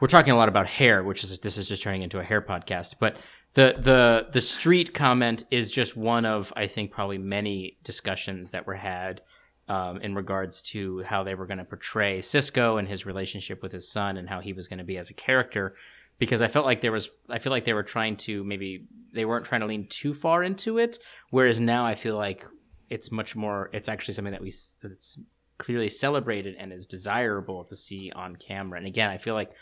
we're 0.00 0.08
talking 0.08 0.32
a 0.32 0.36
lot 0.36 0.48
about 0.48 0.66
hair 0.66 1.02
which 1.02 1.24
is 1.24 1.38
this 1.38 1.58
is 1.58 1.68
just 1.68 1.82
turning 1.82 2.02
into 2.02 2.18
a 2.18 2.24
hair 2.24 2.40
podcast 2.40 2.96
but 3.00 3.16
the 3.54 3.74
the 3.78 4.28
the 4.32 4.40
street 4.40 4.94
comment 4.94 5.44
is 5.50 5.70
just 5.70 5.96
one 5.96 6.24
of 6.24 6.52
i 6.56 6.66
think 6.66 6.90
probably 6.90 7.18
many 7.18 7.78
discussions 7.84 8.50
that 8.50 8.66
were 8.66 8.74
had 8.74 9.20
um, 9.68 9.98
in 9.98 10.14
regards 10.14 10.62
to 10.62 11.02
how 11.02 11.22
they 11.22 11.34
were 11.34 11.46
going 11.46 11.58
to 11.58 11.64
portray 11.64 12.18
sisko 12.20 12.78
and 12.78 12.88
his 12.88 13.04
relationship 13.04 13.62
with 13.62 13.72
his 13.72 13.90
son 13.90 14.16
and 14.16 14.28
how 14.28 14.40
he 14.40 14.52
was 14.52 14.66
going 14.66 14.78
to 14.78 14.84
be 14.84 14.96
as 14.96 15.10
a 15.10 15.14
character 15.14 15.74
because 16.18 16.42
I 16.42 16.48
felt 16.48 16.66
like 16.66 16.80
there 16.80 16.92
was 16.92 17.08
I 17.28 17.38
feel 17.38 17.50
like 17.50 17.64
they 17.64 17.74
were 17.74 17.82
trying 17.82 18.16
to 18.18 18.44
maybe 18.44 18.86
they 19.12 19.24
weren't 19.24 19.44
trying 19.44 19.60
to 19.62 19.66
lean 19.66 19.86
too 19.86 20.12
far 20.12 20.42
into 20.42 20.78
it 20.78 20.98
whereas 21.30 21.60
now 21.60 21.86
I 21.86 21.94
feel 21.94 22.16
like 22.16 22.46
it's 22.90 23.10
much 23.10 23.36
more 23.36 23.70
it's 23.72 23.88
actually 23.88 24.14
something 24.14 24.32
that 24.32 24.42
we 24.42 24.52
that's 24.82 25.18
clearly 25.58 25.88
celebrated 25.88 26.54
and 26.58 26.72
is 26.72 26.86
desirable 26.86 27.64
to 27.64 27.74
see 27.74 28.12
on 28.14 28.36
camera. 28.36 28.78
And 28.78 28.86
again 28.86 29.10
I 29.10 29.18
feel 29.18 29.34
like 29.34 29.52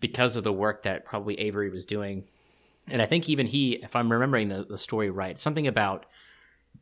because 0.00 0.36
of 0.36 0.44
the 0.44 0.52
work 0.52 0.82
that 0.82 1.04
probably 1.04 1.38
Avery 1.40 1.70
was 1.70 1.86
doing. 1.86 2.28
And 2.88 3.02
I 3.02 3.06
think 3.06 3.28
even 3.28 3.46
he 3.46 3.72
if 3.82 3.96
I'm 3.96 4.12
remembering 4.12 4.48
the, 4.48 4.64
the 4.64 4.78
story 4.78 5.10
right 5.10 5.38
something 5.38 5.66
about 5.66 6.06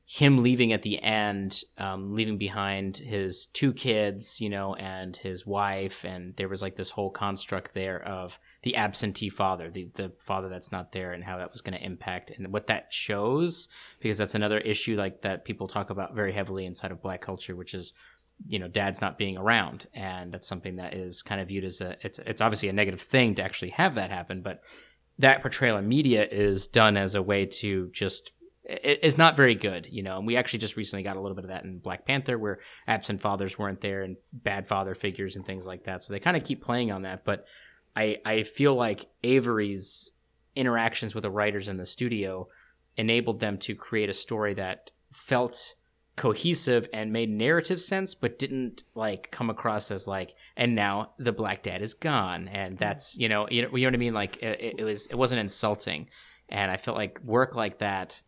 him 0.06 0.42
leaving 0.42 0.72
at 0.72 0.82
the 0.82 1.02
end, 1.02 1.62
um, 1.78 2.14
leaving 2.14 2.36
behind 2.36 2.98
his 2.98 3.46
two 3.46 3.72
kids, 3.72 4.38
you 4.38 4.50
know, 4.50 4.74
and 4.74 5.16
his 5.16 5.46
wife, 5.46 6.04
and 6.04 6.36
there 6.36 6.48
was 6.48 6.60
like 6.60 6.76
this 6.76 6.90
whole 6.90 7.10
construct 7.10 7.72
there 7.72 8.02
of 8.02 8.38
the 8.62 8.76
absentee 8.76 9.30
father, 9.30 9.70
the 9.70 9.88
the 9.94 10.12
father 10.18 10.48
that's 10.48 10.70
not 10.70 10.92
there, 10.92 11.12
and 11.12 11.24
how 11.24 11.38
that 11.38 11.52
was 11.52 11.62
going 11.62 11.78
to 11.78 11.84
impact, 11.84 12.30
and 12.30 12.52
what 12.52 12.66
that 12.66 12.92
shows, 12.92 13.68
because 13.98 14.18
that's 14.18 14.34
another 14.34 14.58
issue 14.58 14.96
like 14.96 15.22
that 15.22 15.44
people 15.44 15.66
talk 15.66 15.88
about 15.88 16.14
very 16.14 16.32
heavily 16.32 16.66
inside 16.66 16.90
of 16.90 17.00
Black 17.00 17.22
culture, 17.22 17.56
which 17.56 17.72
is, 17.72 17.94
you 18.46 18.58
know, 18.58 18.68
dad's 18.68 19.00
not 19.00 19.18
being 19.18 19.36
around, 19.38 19.86
and 19.94 20.32
that's 20.32 20.46
something 20.46 20.76
that 20.76 20.94
is 20.94 21.22
kind 21.22 21.40
of 21.40 21.48
viewed 21.48 21.64
as 21.64 21.80
a 21.80 21.96
it's 22.02 22.18
it's 22.20 22.40
obviously 22.40 22.68
a 22.68 22.72
negative 22.72 23.00
thing 23.00 23.34
to 23.36 23.42
actually 23.42 23.70
have 23.70 23.94
that 23.94 24.10
happen, 24.10 24.42
but 24.42 24.62
that 25.18 25.40
portrayal 25.40 25.76
in 25.76 25.88
media 25.88 26.26
is 26.30 26.66
done 26.66 26.96
as 26.96 27.14
a 27.14 27.22
way 27.22 27.46
to 27.46 27.88
just 27.92 28.32
it- 28.64 29.00
it's 29.02 29.18
not 29.18 29.36
very 29.36 29.54
good, 29.54 29.86
you 29.90 30.02
know. 30.02 30.18
And 30.18 30.26
we 30.26 30.36
actually 30.36 30.58
just 30.58 30.76
recently 30.76 31.02
got 31.02 31.16
a 31.16 31.20
little 31.20 31.36
bit 31.36 31.44
of 31.44 31.50
that 31.50 31.64
in 31.64 31.78
Black 31.78 32.06
Panther, 32.06 32.38
where 32.38 32.60
absent 32.86 33.20
fathers 33.20 33.58
weren't 33.58 33.80
there 33.80 34.02
and 34.02 34.16
bad 34.32 34.66
father 34.66 34.94
figures 34.94 35.36
and 35.36 35.44
things 35.44 35.66
like 35.66 35.84
that. 35.84 36.02
So 36.02 36.12
they 36.12 36.20
kind 36.20 36.36
of 36.36 36.44
keep 36.44 36.62
playing 36.62 36.90
on 36.90 37.02
that. 37.02 37.24
But 37.24 37.46
I 37.94 38.20
I 38.24 38.42
feel 38.42 38.74
like 38.74 39.06
Avery's 39.22 40.10
interactions 40.56 41.14
with 41.14 41.22
the 41.22 41.30
writers 41.30 41.68
in 41.68 41.76
the 41.76 41.86
studio 41.86 42.48
enabled 42.96 43.40
them 43.40 43.58
to 43.58 43.74
create 43.74 44.08
a 44.08 44.14
story 44.14 44.54
that 44.54 44.90
felt 45.12 45.74
cohesive 46.16 46.86
and 46.92 47.12
made 47.12 47.28
narrative 47.28 47.80
sense 47.82 48.14
but 48.14 48.38
didn't 48.38 48.84
like 48.94 49.30
come 49.32 49.50
across 49.50 49.90
as 49.90 50.06
like 50.06 50.32
and 50.56 50.74
now 50.74 51.10
the 51.18 51.32
black 51.32 51.62
dad 51.62 51.82
is 51.82 51.92
gone 51.92 52.46
and 52.48 52.74
mm-hmm. 52.74 52.84
that's 52.84 53.16
you 53.16 53.28
know 53.28 53.48
you 53.50 53.62
know, 53.62 53.68
you 53.74 53.82
know 53.82 53.88
what 53.88 53.94
i 53.94 53.98
mean 53.98 54.14
like 54.14 54.40
it, 54.40 54.76
it 54.78 54.84
was 54.84 55.06
it 55.08 55.16
wasn't 55.16 55.40
insulting 55.40 56.08
and 56.48 56.70
i 56.70 56.76
felt 56.76 56.96
like 56.96 57.18
work 57.24 57.56
like 57.56 57.78
that 57.78 58.22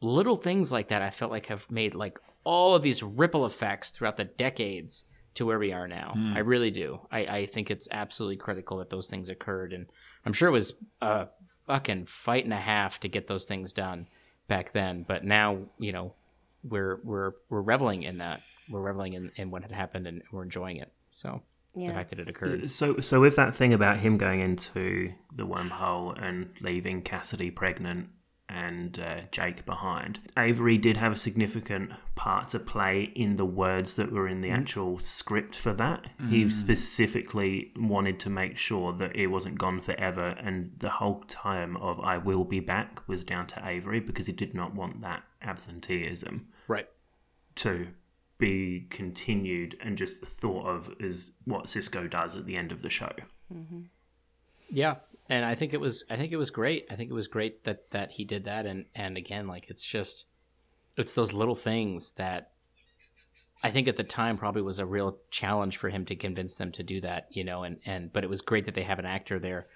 little 0.00 0.36
things 0.36 0.70
like 0.70 0.88
that 0.88 1.02
I 1.02 1.10
felt 1.10 1.30
like 1.30 1.46
have 1.46 1.70
made 1.70 1.94
like 1.94 2.18
all 2.44 2.74
of 2.74 2.82
these 2.82 3.02
ripple 3.02 3.46
effects 3.46 3.90
throughout 3.90 4.16
the 4.16 4.24
decades 4.24 5.04
to 5.34 5.46
where 5.46 5.58
we 5.58 5.72
are 5.72 5.86
now. 5.86 6.12
Hmm. 6.14 6.34
I 6.34 6.40
really 6.40 6.70
do. 6.70 7.00
I, 7.10 7.20
I 7.20 7.46
think 7.46 7.70
it's 7.70 7.88
absolutely 7.90 8.36
critical 8.36 8.78
that 8.78 8.90
those 8.90 9.08
things 9.08 9.28
occurred, 9.28 9.72
and 9.72 9.86
I'm 10.24 10.32
sure 10.32 10.48
it 10.48 10.52
was 10.52 10.74
a 11.00 11.28
fucking 11.66 12.06
fight 12.06 12.44
and 12.44 12.52
a 12.52 12.56
half 12.56 13.00
to 13.00 13.08
get 13.08 13.26
those 13.26 13.44
things 13.44 13.72
done 13.72 14.08
back 14.46 14.72
then. 14.72 15.04
But 15.06 15.24
now, 15.24 15.56
you 15.78 15.92
know, 15.92 16.14
we're 16.62 17.00
we're 17.04 17.32
we're 17.48 17.62
reveling 17.62 18.02
in 18.02 18.18
that. 18.18 18.42
We're 18.70 18.82
reveling 18.82 19.14
in, 19.14 19.32
in 19.36 19.50
what 19.50 19.62
had 19.62 19.72
happened, 19.72 20.06
and 20.06 20.22
we're 20.30 20.42
enjoying 20.42 20.76
it. 20.76 20.92
So 21.10 21.42
the 21.86 21.94
fact 21.94 22.10
that 22.10 22.18
it 22.18 22.28
occurred. 22.28 22.70
So, 22.70 23.00
so 23.00 23.20
with 23.20 23.36
that 23.36 23.54
thing 23.54 23.72
about 23.72 23.98
him 23.98 24.18
going 24.18 24.40
into 24.40 25.12
the 25.34 25.46
wormhole 25.46 26.20
and 26.20 26.50
leaving 26.60 27.02
Cassidy 27.02 27.50
pregnant 27.50 28.08
and 28.48 28.98
uh, 28.98 29.20
Jake 29.30 29.66
behind, 29.66 30.20
Avery 30.36 30.78
did 30.78 30.96
have 30.96 31.12
a 31.12 31.16
significant 31.16 31.92
part 32.14 32.48
to 32.48 32.58
play 32.58 33.12
in 33.14 33.36
the 33.36 33.44
words 33.44 33.96
that 33.96 34.10
were 34.10 34.26
in 34.26 34.40
the 34.40 34.50
actual 34.50 34.98
script 34.98 35.54
for 35.54 35.74
that. 35.74 36.06
He 36.28 36.48
specifically 36.48 37.72
wanted 37.76 38.18
to 38.20 38.30
make 38.30 38.56
sure 38.56 38.92
that 38.94 39.14
it 39.14 39.26
wasn't 39.26 39.58
gone 39.58 39.82
forever, 39.82 40.34
and 40.42 40.72
the 40.78 40.90
whole 40.90 41.24
time 41.28 41.76
of 41.76 42.00
"I 42.00 42.16
will 42.16 42.44
be 42.44 42.60
back" 42.60 43.06
was 43.06 43.22
down 43.22 43.46
to 43.48 43.68
Avery 43.68 44.00
because 44.00 44.26
he 44.26 44.32
did 44.32 44.54
not 44.54 44.74
want 44.74 45.02
that 45.02 45.24
absenteeism 45.42 46.48
Right. 46.66 46.88
to 47.56 47.88
be 48.38 48.86
continued 48.90 49.76
and 49.80 49.98
just 49.98 50.22
thought 50.24 50.66
of 50.66 50.94
as 51.02 51.32
what 51.44 51.66
Sisko 51.66 52.08
does 52.08 52.36
at 52.36 52.46
the 52.46 52.56
end 52.56 52.70
of 52.72 52.82
the 52.82 52.90
show. 52.90 53.12
Mm-hmm. 53.52 53.82
Yeah, 54.70 54.96
and 55.28 55.44
I 55.44 55.54
think 55.54 55.72
it 55.74 55.80
was 55.80 56.04
I 56.10 56.16
think 56.16 56.32
it 56.32 56.36
was 56.36 56.50
great. 56.50 56.86
I 56.90 56.94
think 56.94 57.10
it 57.10 57.14
was 57.14 57.26
great 57.26 57.64
that 57.64 57.90
that 57.90 58.12
he 58.12 58.24
did 58.24 58.44
that 58.44 58.66
and 58.66 58.84
and 58.94 59.16
again 59.16 59.46
like 59.48 59.68
it's 59.70 59.84
just 59.84 60.26
it's 60.96 61.14
those 61.14 61.32
little 61.32 61.54
things 61.54 62.12
that 62.12 62.52
I 63.62 63.70
think 63.70 63.88
at 63.88 63.96
the 63.96 64.04
time 64.04 64.36
probably 64.38 64.62
was 64.62 64.78
a 64.78 64.86
real 64.86 65.18
challenge 65.30 65.76
for 65.78 65.88
him 65.88 66.04
to 66.04 66.14
convince 66.14 66.54
them 66.56 66.70
to 66.72 66.82
do 66.84 67.00
that, 67.00 67.26
you 67.30 67.42
know, 67.44 67.64
and 67.64 67.78
and 67.84 68.12
but 68.12 68.22
it 68.24 68.30
was 68.30 68.40
great 68.40 68.66
that 68.66 68.74
they 68.74 68.82
have 68.82 68.98
an 69.00 69.06
actor 69.06 69.38
there 69.38 69.66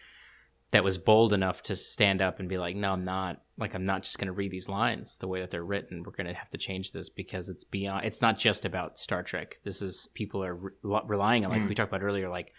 that 0.73 0.83
was 0.83 0.99
bold 0.99 1.33
enough 1.33 1.63
to 1.63 1.77
stand 1.77 2.21
up 2.21 2.41
and 2.41 2.49
be 2.49 2.59
like, 2.59 2.75
no, 2.75 2.93
I'm 2.93 3.05
not. 3.05 3.43
Like, 3.59 3.75
I'm 3.75 3.85
not 3.85 4.03
just 4.03 4.19
going 4.19 4.27
to 4.27 4.33
read 4.33 4.51
these 4.51 4.69
lines 4.69 5.19
the 5.19 5.29
way 5.29 5.41
that 5.41 5.51
they're 5.51 5.65
written. 5.65 6.03
We're 6.03 6.13
going 6.13 6.27
to 6.27 6.35
have 6.35 6.49
to 6.49 6.59
change 6.59 6.91
this 6.91 7.11
because 7.11 7.49
it's 7.51 7.63
beyond. 7.63 8.07
It's 8.07 8.23
not 8.23 8.39
just 8.39 8.65
about 8.65 8.99
Star 8.99 9.23
Trek. 9.23 9.61
This 9.65 9.83
is 9.83 10.09
people 10.15 10.43
are 10.43 10.57
re- 10.57 11.01
relying 11.05 11.45
on, 11.45 11.53
like 11.53 11.61
we 11.61 11.69
mm. 11.69 11.77
talked 11.77 11.93
about 11.93 12.03
earlier. 12.03 12.29
Like, 12.29 12.53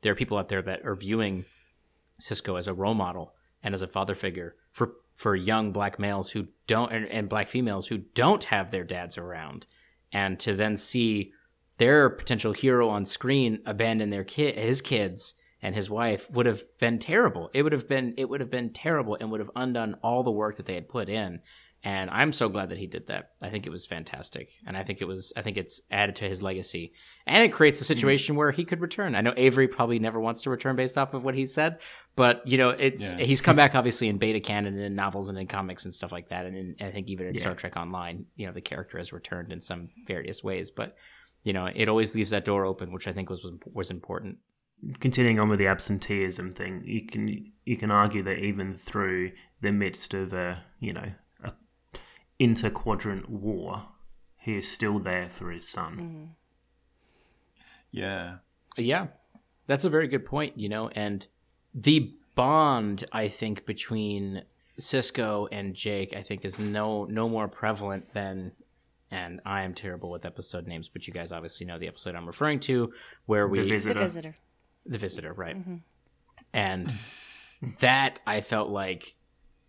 there 0.00 0.12
are 0.12 0.16
people 0.16 0.38
out 0.38 0.48
there 0.48 0.62
that 0.62 0.86
are 0.86 0.94
viewing 0.94 1.44
Sisko 2.22 2.56
as 2.56 2.68
a 2.68 2.74
role 2.74 2.94
model 2.94 3.34
and 3.62 3.74
as 3.74 3.82
a 3.82 3.88
father 3.88 4.14
figure 4.14 4.54
for 4.70 4.94
for 5.12 5.34
young 5.34 5.72
black 5.72 5.98
males 5.98 6.30
who 6.30 6.46
don't 6.68 6.92
and, 6.92 7.06
and 7.08 7.28
black 7.28 7.48
females 7.48 7.88
who 7.88 7.98
don't 7.98 8.44
have 8.44 8.70
their 8.70 8.84
dads 8.84 9.18
around, 9.18 9.66
and 10.12 10.38
to 10.38 10.54
then 10.54 10.76
see 10.76 11.32
their 11.78 12.08
potential 12.08 12.52
hero 12.52 12.88
on 12.88 13.04
screen 13.04 13.60
abandon 13.66 14.10
their 14.10 14.24
kid 14.24 14.56
his 14.56 14.80
kids 14.80 15.34
and 15.62 15.74
his 15.74 15.90
wife 15.90 16.30
would 16.30 16.46
have 16.46 16.62
been 16.78 16.98
terrible. 16.98 17.50
It 17.52 17.62
would 17.62 17.72
have 17.72 17.88
been 17.88 18.14
it 18.16 18.28
would 18.28 18.40
have 18.40 18.50
been 18.50 18.72
terrible 18.72 19.16
and 19.20 19.30
would 19.30 19.40
have 19.40 19.50
undone 19.56 19.96
all 20.02 20.22
the 20.22 20.30
work 20.30 20.56
that 20.56 20.66
they 20.66 20.74
had 20.74 20.88
put 20.88 21.08
in. 21.08 21.40
And 21.84 22.10
I'm 22.10 22.32
so 22.32 22.48
glad 22.48 22.70
that 22.70 22.78
he 22.78 22.88
did 22.88 23.06
that. 23.06 23.30
I 23.40 23.50
think 23.50 23.64
it 23.64 23.70
was 23.70 23.86
fantastic, 23.86 24.50
and 24.66 24.76
I 24.76 24.82
think 24.82 25.00
it 25.00 25.06
was 25.06 25.32
I 25.36 25.42
think 25.42 25.56
it's 25.56 25.80
added 25.92 26.16
to 26.16 26.24
his 26.24 26.42
legacy, 26.42 26.92
and 27.24 27.44
it 27.44 27.52
creates 27.52 27.80
a 27.80 27.84
mm-hmm. 27.84 27.94
situation 27.94 28.34
where 28.34 28.50
he 28.50 28.64
could 28.64 28.80
return. 28.80 29.14
I 29.14 29.20
know 29.20 29.32
Avery 29.36 29.68
probably 29.68 30.00
never 30.00 30.18
wants 30.18 30.42
to 30.42 30.50
return 30.50 30.74
based 30.74 30.98
off 30.98 31.14
of 31.14 31.22
what 31.22 31.36
he 31.36 31.46
said, 31.46 31.78
but 32.16 32.44
you 32.48 32.58
know 32.58 32.70
it's 32.70 33.14
Yeah. 33.14 33.20
he's 33.20 33.40
come 33.40 33.54
back 33.54 33.76
obviously 33.76 34.08
in 34.08 34.18
beta 34.18 34.40
canon 34.40 34.74
and 34.74 34.82
in 34.82 34.96
novels 34.96 35.28
and 35.28 35.38
in 35.38 35.46
comics 35.46 35.84
and 35.84 35.94
stuff 35.94 36.10
like 36.10 36.30
that, 36.30 36.46
and 36.46 36.56
in, 36.56 36.76
I 36.80 36.90
think 36.90 37.08
even 37.08 37.28
in 37.28 37.34
Yeah. 37.34 37.42
Star 37.42 37.54
Trek 37.54 37.76
Online, 37.76 38.26
you 38.34 38.46
know 38.46 38.52
the 38.52 38.60
character 38.60 38.98
has 38.98 39.12
returned 39.12 39.52
in 39.52 39.60
some 39.60 39.88
various 40.04 40.42
ways, 40.42 40.72
but 40.72 40.96
you 41.44 41.52
know 41.52 41.70
it 41.72 41.88
always 41.88 42.12
leaves 42.12 42.30
that 42.30 42.44
door 42.44 42.64
open, 42.64 42.90
which 42.90 43.06
I 43.06 43.12
think 43.12 43.30
was 43.30 43.46
was 43.72 43.92
important. 43.92 44.38
Continuing 45.00 45.40
on 45.40 45.48
with 45.48 45.58
the 45.58 45.66
absenteeism 45.66 46.52
thing, 46.52 46.82
you 46.84 47.06
can 47.06 47.52
you 47.64 47.76
can 47.76 47.90
argue 47.90 48.22
that 48.22 48.38
even 48.38 48.74
through 48.74 49.32
the 49.60 49.72
midst 49.72 50.14
of 50.14 50.32
a 50.32 50.62
you 50.78 50.92
know 50.92 51.12
a 51.42 51.52
interquadrant 52.40 53.28
war, 53.28 53.88
he 54.36 54.56
is 54.56 54.70
still 54.70 54.98
there 54.98 55.28
for 55.28 55.50
his 55.50 55.68
son. 55.68 55.96
Mm. 55.96 56.28
Yeah. 57.90 58.36
Yeah, 58.76 59.08
that's 59.66 59.84
a 59.84 59.90
very 59.90 60.06
good 60.06 60.24
point, 60.24 60.56
you 60.56 60.68
know, 60.68 60.88
and 60.90 61.26
the 61.74 62.14
bond 62.34 63.04
I 63.10 63.28
think 63.28 63.66
between 63.66 64.44
Sisko 64.78 65.48
and 65.50 65.74
Jake 65.74 66.14
I 66.16 66.22
think 66.22 66.44
is 66.44 66.60
no 66.60 67.04
no 67.04 67.28
more 67.28 67.48
prevalent 67.48 68.12
than 68.14 68.52
and 69.10 69.40
I 69.44 69.62
am 69.62 69.74
terrible 69.74 70.10
with 70.10 70.24
episode 70.24 70.66
names, 70.66 70.88
but 70.88 71.06
you 71.06 71.12
guys 71.12 71.32
obviously 71.32 71.66
know 71.66 71.78
the 71.78 71.88
episode 71.88 72.14
I'm 72.14 72.26
referring 72.26 72.60
to 72.60 72.92
where 73.26 73.48
we 73.48 73.60
The 73.60 73.64
The 73.64 73.94
visitor. 73.94 74.34
The 74.88 74.98
visitor, 74.98 75.32
right? 75.32 75.56
Mm-hmm. 75.56 75.76
And 76.52 76.92
that 77.80 78.20
I 78.26 78.40
felt 78.40 78.70
like 78.70 79.16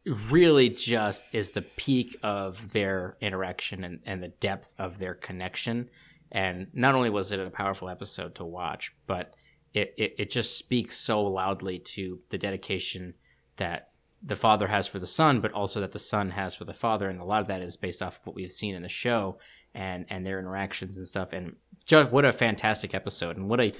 really 0.06 0.70
just 0.70 1.34
is 1.34 1.52
the 1.52 1.62
peak 1.62 2.18
of 2.24 2.72
their 2.72 3.18
interaction 3.22 3.84
and, 3.84 4.00
and 4.06 4.24
the 4.24 4.30
depth 4.30 4.74
of 4.78 4.98
their 4.98 5.14
connection. 5.14 5.90
And 6.32 6.68
not 6.74 6.96
only 6.96 7.10
was 7.10 7.32
it 7.32 7.40
a 7.40 7.50
powerful 7.50 7.90
episode 7.90 8.36
to 8.36 8.46
watch, 8.46 8.94
but 9.08 9.36
it, 9.74 9.94
it, 9.98 10.16
it 10.18 10.32
just 10.32 10.58
speaks 10.58 10.98
so 10.98 11.22
loudly 11.24 11.80
to 11.80 12.20
the 12.30 12.38
dedication 12.38 13.16
that 13.58 13.90
the 14.22 14.36
father 14.36 14.68
has 14.68 14.88
for 14.88 15.00
the 15.00 15.08
son, 15.08 15.40
but 15.42 15.52
also 15.54 15.80
that 15.80 15.92
the 15.92 16.00
son 16.00 16.32
has 16.32 16.56
for 16.56 16.66
the 16.66 16.74
father. 16.74 17.10
And 17.10 17.20
a 17.20 17.26
lot 17.26 17.42
of 17.42 17.48
that 17.48 17.62
is 17.62 17.78
based 17.78 18.02
off 18.02 18.20
of 18.20 18.28
what 18.28 18.36
we've 18.36 18.52
seen 18.52 18.76
in 18.76 18.82
the 18.82 18.90
show 18.90 19.38
and, 19.74 20.06
and 20.10 20.26
their 20.26 20.40
interactions 20.40 20.98
and 20.98 21.08
stuff. 21.08 21.30
And 21.32 21.56
just 21.86 22.12
what 22.12 22.26
a 22.26 22.32
fantastic 22.32 22.94
episode 22.94 23.38
and 23.38 23.50
what 23.50 23.62
a 23.62 23.74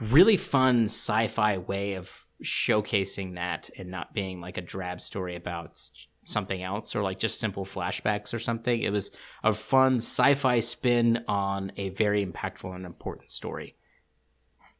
really 0.00 0.36
fun 0.36 0.84
sci-fi 0.84 1.58
way 1.58 1.94
of 1.94 2.10
showcasing 2.44 3.34
that 3.36 3.70
and 3.78 3.90
not 3.90 4.12
being 4.12 4.40
like 4.40 4.58
a 4.58 4.62
drab 4.62 5.00
story 5.00 5.36
about 5.36 5.80
something 6.24 6.62
else 6.62 6.94
or 6.94 7.02
like 7.02 7.18
just 7.18 7.40
simple 7.40 7.64
flashbacks 7.64 8.34
or 8.34 8.38
something. 8.38 8.80
It 8.80 8.92
was 8.92 9.10
a 9.42 9.52
fun 9.52 9.96
sci-fi 9.96 10.60
spin 10.60 11.24
on 11.28 11.72
a 11.76 11.90
very 11.90 12.26
impactful 12.26 12.74
and 12.74 12.84
important 12.84 13.30
story. 13.30 13.75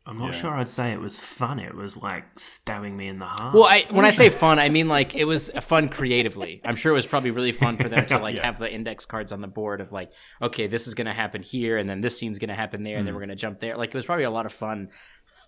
I'm 0.09 0.16
not 0.16 0.35
Yeah. 0.35 0.40
sure 0.40 0.51
I'd 0.53 0.69
say 0.69 0.92
it 0.92 1.01
was 1.01 1.19
fun. 1.19 1.59
It 1.59 1.75
was 1.75 1.97
like 1.97 2.38
stabbing 2.38 2.97
me 2.97 3.09
in 3.09 3.19
the 3.19 3.25
heart. 3.25 3.55
Well, 3.55 3.64
I 3.64 3.87
when 3.90 4.05
I 4.05 4.11
say 4.11 4.31
fun, 4.31 4.61
I 4.61 4.69
mean 4.69 4.87
like 4.87 5.16
it 5.16 5.25
was 5.25 5.51
fun 5.61 5.88
creatively. 5.88 6.61
I'm 6.64 6.77
sure 6.77 6.92
it 6.92 6.95
was 6.95 7.07
probably 7.07 7.33
really 7.33 7.51
fun 7.51 7.77
for 7.77 7.88
them 7.88 8.07
to 8.07 8.19
like 8.21 8.37
Yeah. 8.37 8.47
have 8.47 8.59
the 8.59 8.73
index 8.73 9.05
cards 9.05 9.33
on 9.33 9.40
the 9.40 9.49
board 9.49 9.81
of 9.81 9.90
like, 9.90 10.12
okay, 10.40 10.69
this 10.69 10.87
is 10.87 10.95
gonna 10.95 11.12
happen 11.12 11.42
here, 11.42 11.77
and 11.77 11.88
then 11.88 12.01
this 12.03 12.16
scene's 12.16 12.38
gonna 12.38 12.55
happen 12.55 12.85
there, 12.85 12.99
and 12.99 13.07
then 13.07 13.14
mm. 13.14 13.16
we're 13.16 13.23
gonna 13.23 13.35
jump 13.35 13.59
there. 13.59 13.77
Like 13.77 13.88
it 13.90 13.95
was 13.95 14.07
probably 14.07 14.25
a 14.25 14.31
lot 14.31 14.47
of 14.47 14.53
fun 14.53 14.90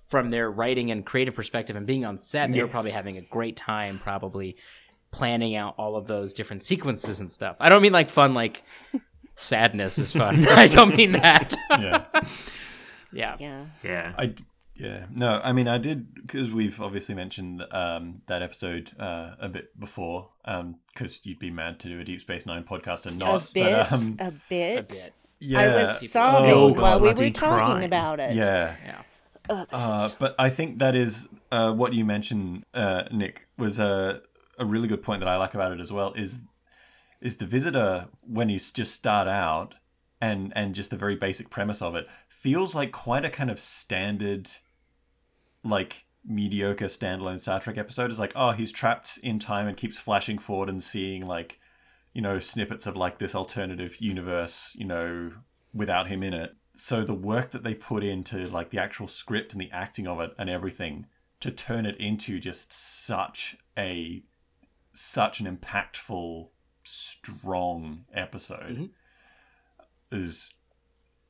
from 0.09 0.31
their 0.31 0.51
writing 0.51 0.91
and 0.91 1.07
creative 1.07 1.35
perspective, 1.37 1.77
and 1.77 1.87
being 1.87 2.05
on 2.05 2.19
set. 2.19 2.51
They 2.51 2.61
were 2.61 2.69
probably 2.69 2.91
having 2.91 3.17
a 3.17 3.23
great 3.23 3.57
time, 3.57 4.01
probably 4.03 4.57
planning 5.13 5.55
out 5.55 5.75
all 5.79 5.97
of 5.97 6.07
those 6.07 6.35
different 6.35 6.63
sequences 6.63 7.21
and 7.21 7.31
stuff. 7.31 7.57
I 7.61 7.69
don't 7.69 7.81
mean 7.81 7.93
like 7.93 8.11
fun, 8.11 8.35
like 8.35 8.61
sadness 9.35 9.99
is 9.99 10.13
fun. 10.13 10.47
I 10.49 10.67
don't 10.67 10.97
mean 10.97 11.13
that. 11.13 11.55
Yeah. 11.71 12.05
Yeah. 13.13 13.37
Yeah. 13.39 13.67
yeah. 13.83 14.13
I 14.17 14.27
d- 14.27 14.45
yeah 14.75 15.07
no 15.13 15.41
I 15.43 15.53
mean 15.53 15.67
I 15.67 15.79
did 15.79 16.15
because 16.15 16.53
we've 16.53 16.81
obviously 16.81 17.15
mentioned 17.17 17.65
um, 17.73 18.21
that 18.29 18.43
episode 18.43 18.93
uh, 18.99 19.35
a 19.41 19.49
bit 19.49 19.79
before 19.79 20.29
because 20.95 21.21
you'd 21.27 21.39
be 21.41 21.51
mad 21.51 21.81
to 21.81 21.89
do 21.89 21.99
a 22.01 22.05
Deep 22.05 22.21
Space 22.21 22.47
Nine 22.47 22.63
podcast 22.65 23.07
and 23.07 23.19
not 23.19 23.51
a 23.51 23.53
bit. 23.55 23.73
but 23.73 23.93
um, 23.93 24.17
a 24.21 24.33
bit. 24.49 24.79
A 24.79 24.83
bit. 24.85 25.13
yeah 25.41 25.61
I 25.61 25.67
was 25.79 26.11
sobbing 26.11 26.51
Oh, 26.53 26.69
while 26.73 27.01
we 27.01 27.09
were 27.09 27.15
talking 27.15 27.33
crying. 27.33 27.85
about 27.85 28.21
it. 28.21 28.35
yeah 28.35 28.77
Yeah. 28.87 29.03
Uh, 29.73 30.11
but 30.19 30.35
I 30.39 30.51
think 30.51 30.79
that 30.79 30.95
is 30.95 31.27
uh, 31.51 31.73
what 31.73 31.95
you 31.95 32.05
mentioned, 32.05 32.65
uh, 32.75 33.05
Nick, 33.11 33.47
was 33.57 33.79
a 33.79 34.21
a 34.59 34.65
really 34.67 34.89
good 34.89 35.03
point 35.03 35.21
that 35.21 35.29
I 35.29 35.37
like 35.37 35.55
about 35.55 35.73
it 35.73 35.81
as 35.81 35.91
well. 35.91 36.13
Is 36.13 36.39
is 37.23 37.39
the 37.39 37.47
visitor 37.47 38.09
when 38.27 38.49
you 38.51 38.59
just 38.59 38.93
start 38.95 39.27
out 39.27 39.75
and 40.21 40.53
and 40.55 40.75
just 40.75 40.91
the 40.91 40.97
very 40.99 41.17
basic 41.17 41.49
premise 41.49 41.81
of 41.81 41.95
it 41.95 42.07
feels 42.39 42.75
like 42.75 42.93
quite 42.93 43.25
a 43.25 43.31
kind 43.31 43.51
of 43.51 43.59
standard, 43.59 44.49
like 45.65 46.07
mediocre 46.25 46.87
standalone 46.87 47.41
Star 47.41 47.61
Trek 47.61 47.77
episode. 47.79 48.13
Is 48.13 48.21
like, 48.21 48.33
oh, 48.37 48.53
he's 48.53 48.71
trapped 48.71 49.19
in 49.23 49.39
time 49.39 49.67
and 49.67 49.77
keeps 49.77 49.99
flashing 49.99 50.39
forward 50.39 50.69
and 50.69 50.83
seeing 50.83 51.27
like, 51.27 51.59
you 52.13 52.23
know, 52.23 52.39
snippets 52.39 52.87
of 52.87 52.97
like 52.97 53.19
this 53.19 53.35
alternative 53.35 54.01
universe, 54.01 54.75
you 54.79 54.85
know, 54.85 55.33
without 55.75 56.07
him 56.09 56.23
in 56.23 56.33
it. 56.33 56.55
So 56.77 57.03
the 57.03 57.15
work 57.15 57.51
that 57.51 57.65
they 57.65 57.75
put 57.75 58.05
into 58.05 58.47
like 58.47 58.71
the 58.71 58.79
actual 58.79 59.09
script 59.09 59.53
and 59.53 59.61
the 59.61 59.71
acting 59.73 60.07
of 60.07 60.21
it 60.21 60.33
and 60.39 60.49
everything 60.49 61.07
to 61.41 61.51
turn 61.51 61.87
it 61.87 61.97
into 61.97 62.39
just 62.39 62.73
such 62.73 63.57
a 63.77 64.23
such 64.93 65.41
an 65.41 65.57
impactful, 65.57 66.49
strong 66.85 68.05
episode 68.15 68.77
Mhm. 68.77 68.91
is 70.11 70.55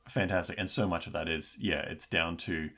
fantastic. 0.09 0.57
And 0.57 0.69
so 0.69 0.87
much 0.87 1.07
of 1.07 1.13
that 1.13 1.27
is 1.27 1.57
yeah, 1.59 1.81
it's 1.81 2.07
down 2.07 2.37
to 2.37 2.69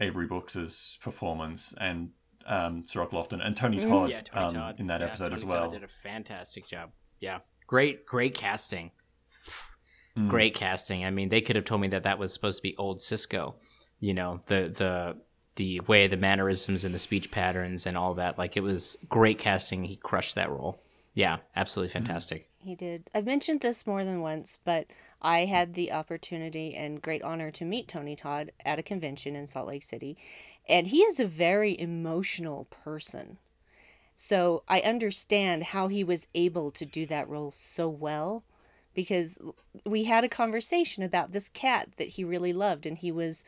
Avery 0.00 0.26
Brooks's 0.26 0.98
performance 1.02 1.74
and 1.78 2.10
um, 2.46 2.84
Cirroc 2.84 3.10
Lofton 3.10 3.44
and 3.44 3.56
Tony 3.56 3.78
Todd, 3.78 4.10
Yeah, 4.10 4.22
Tony 4.22 4.46
um, 4.46 4.54
Todd 4.54 4.74
in 4.78 4.86
that 4.88 5.00
Yeah, 5.00 5.08
episode 5.08 5.32
as 5.32 5.44
well. 5.44 5.62
Todd 5.64 5.72
did 5.72 5.84
a 5.84 5.88
fantastic 5.88 6.66
job. 6.66 6.90
Yeah, 7.20 7.40
great, 7.66 8.06
great 8.06 8.34
casting. 8.34 8.90
Mm. 10.16 10.28
Great 10.28 10.54
casting. 10.54 11.04
I 11.04 11.10
mean, 11.10 11.28
they 11.28 11.40
could 11.40 11.56
have 11.56 11.64
told 11.64 11.80
me 11.80 11.88
that 11.88 12.02
that 12.02 12.18
was 12.18 12.32
supposed 12.32 12.58
to 12.58 12.62
be 12.62 12.76
old 12.76 12.98
Sisko. 12.98 13.54
You 14.00 14.14
know, 14.14 14.42
the 14.46 14.72
the 14.76 15.16
the 15.56 15.80
way 15.80 16.06
the 16.06 16.16
mannerisms 16.16 16.84
and 16.84 16.94
the 16.94 16.98
speech 16.98 17.30
patterns 17.30 17.86
and 17.86 17.96
all 17.96 18.14
that. 18.14 18.38
Like 18.38 18.56
it 18.56 18.62
was 18.62 18.96
great 19.08 19.38
casting. 19.38 19.84
He 19.84 19.96
crushed 19.96 20.34
that 20.34 20.50
role. 20.50 20.82
Yeah, 21.14 21.38
absolutely 21.54 21.92
fantastic. 21.92 22.48
He 22.62 22.74
did. 22.74 23.10
I've 23.14 23.26
mentioned 23.26 23.60
this 23.60 23.86
more 23.86 24.04
than 24.04 24.20
once, 24.20 24.58
but 24.64 24.86
I 25.22 25.44
had 25.46 25.74
the 25.74 25.92
opportunity 25.92 26.74
and 26.74 27.02
great 27.02 27.22
honor 27.22 27.50
to 27.52 27.64
meet 27.64 27.88
Tony 27.88 28.16
Todd 28.16 28.52
at 28.64 28.78
a 28.78 28.82
convention 28.82 29.36
in 29.36 29.46
Salt 29.46 29.68
Lake 29.68 29.82
City. 29.82 30.16
And 30.68 30.86
he 30.88 30.98
is 30.98 31.20
a 31.20 31.26
very 31.26 31.78
emotional 31.78 32.66
person. 32.70 33.38
So 34.16 34.62
I 34.68 34.80
understand 34.80 35.64
how 35.64 35.88
he 35.88 36.04
was 36.04 36.26
able 36.34 36.70
to 36.72 36.84
do 36.84 37.06
that 37.06 37.28
role 37.28 37.50
so 37.50 37.88
well 37.88 38.44
because 38.94 39.38
we 39.84 40.04
had 40.04 40.24
a 40.24 40.28
conversation 40.28 41.02
about 41.02 41.32
this 41.32 41.48
cat 41.48 41.88
that 41.96 42.08
he 42.08 42.24
really 42.24 42.52
loved 42.52 42.86
and 42.86 42.98
he 42.98 43.12
was 43.12 43.44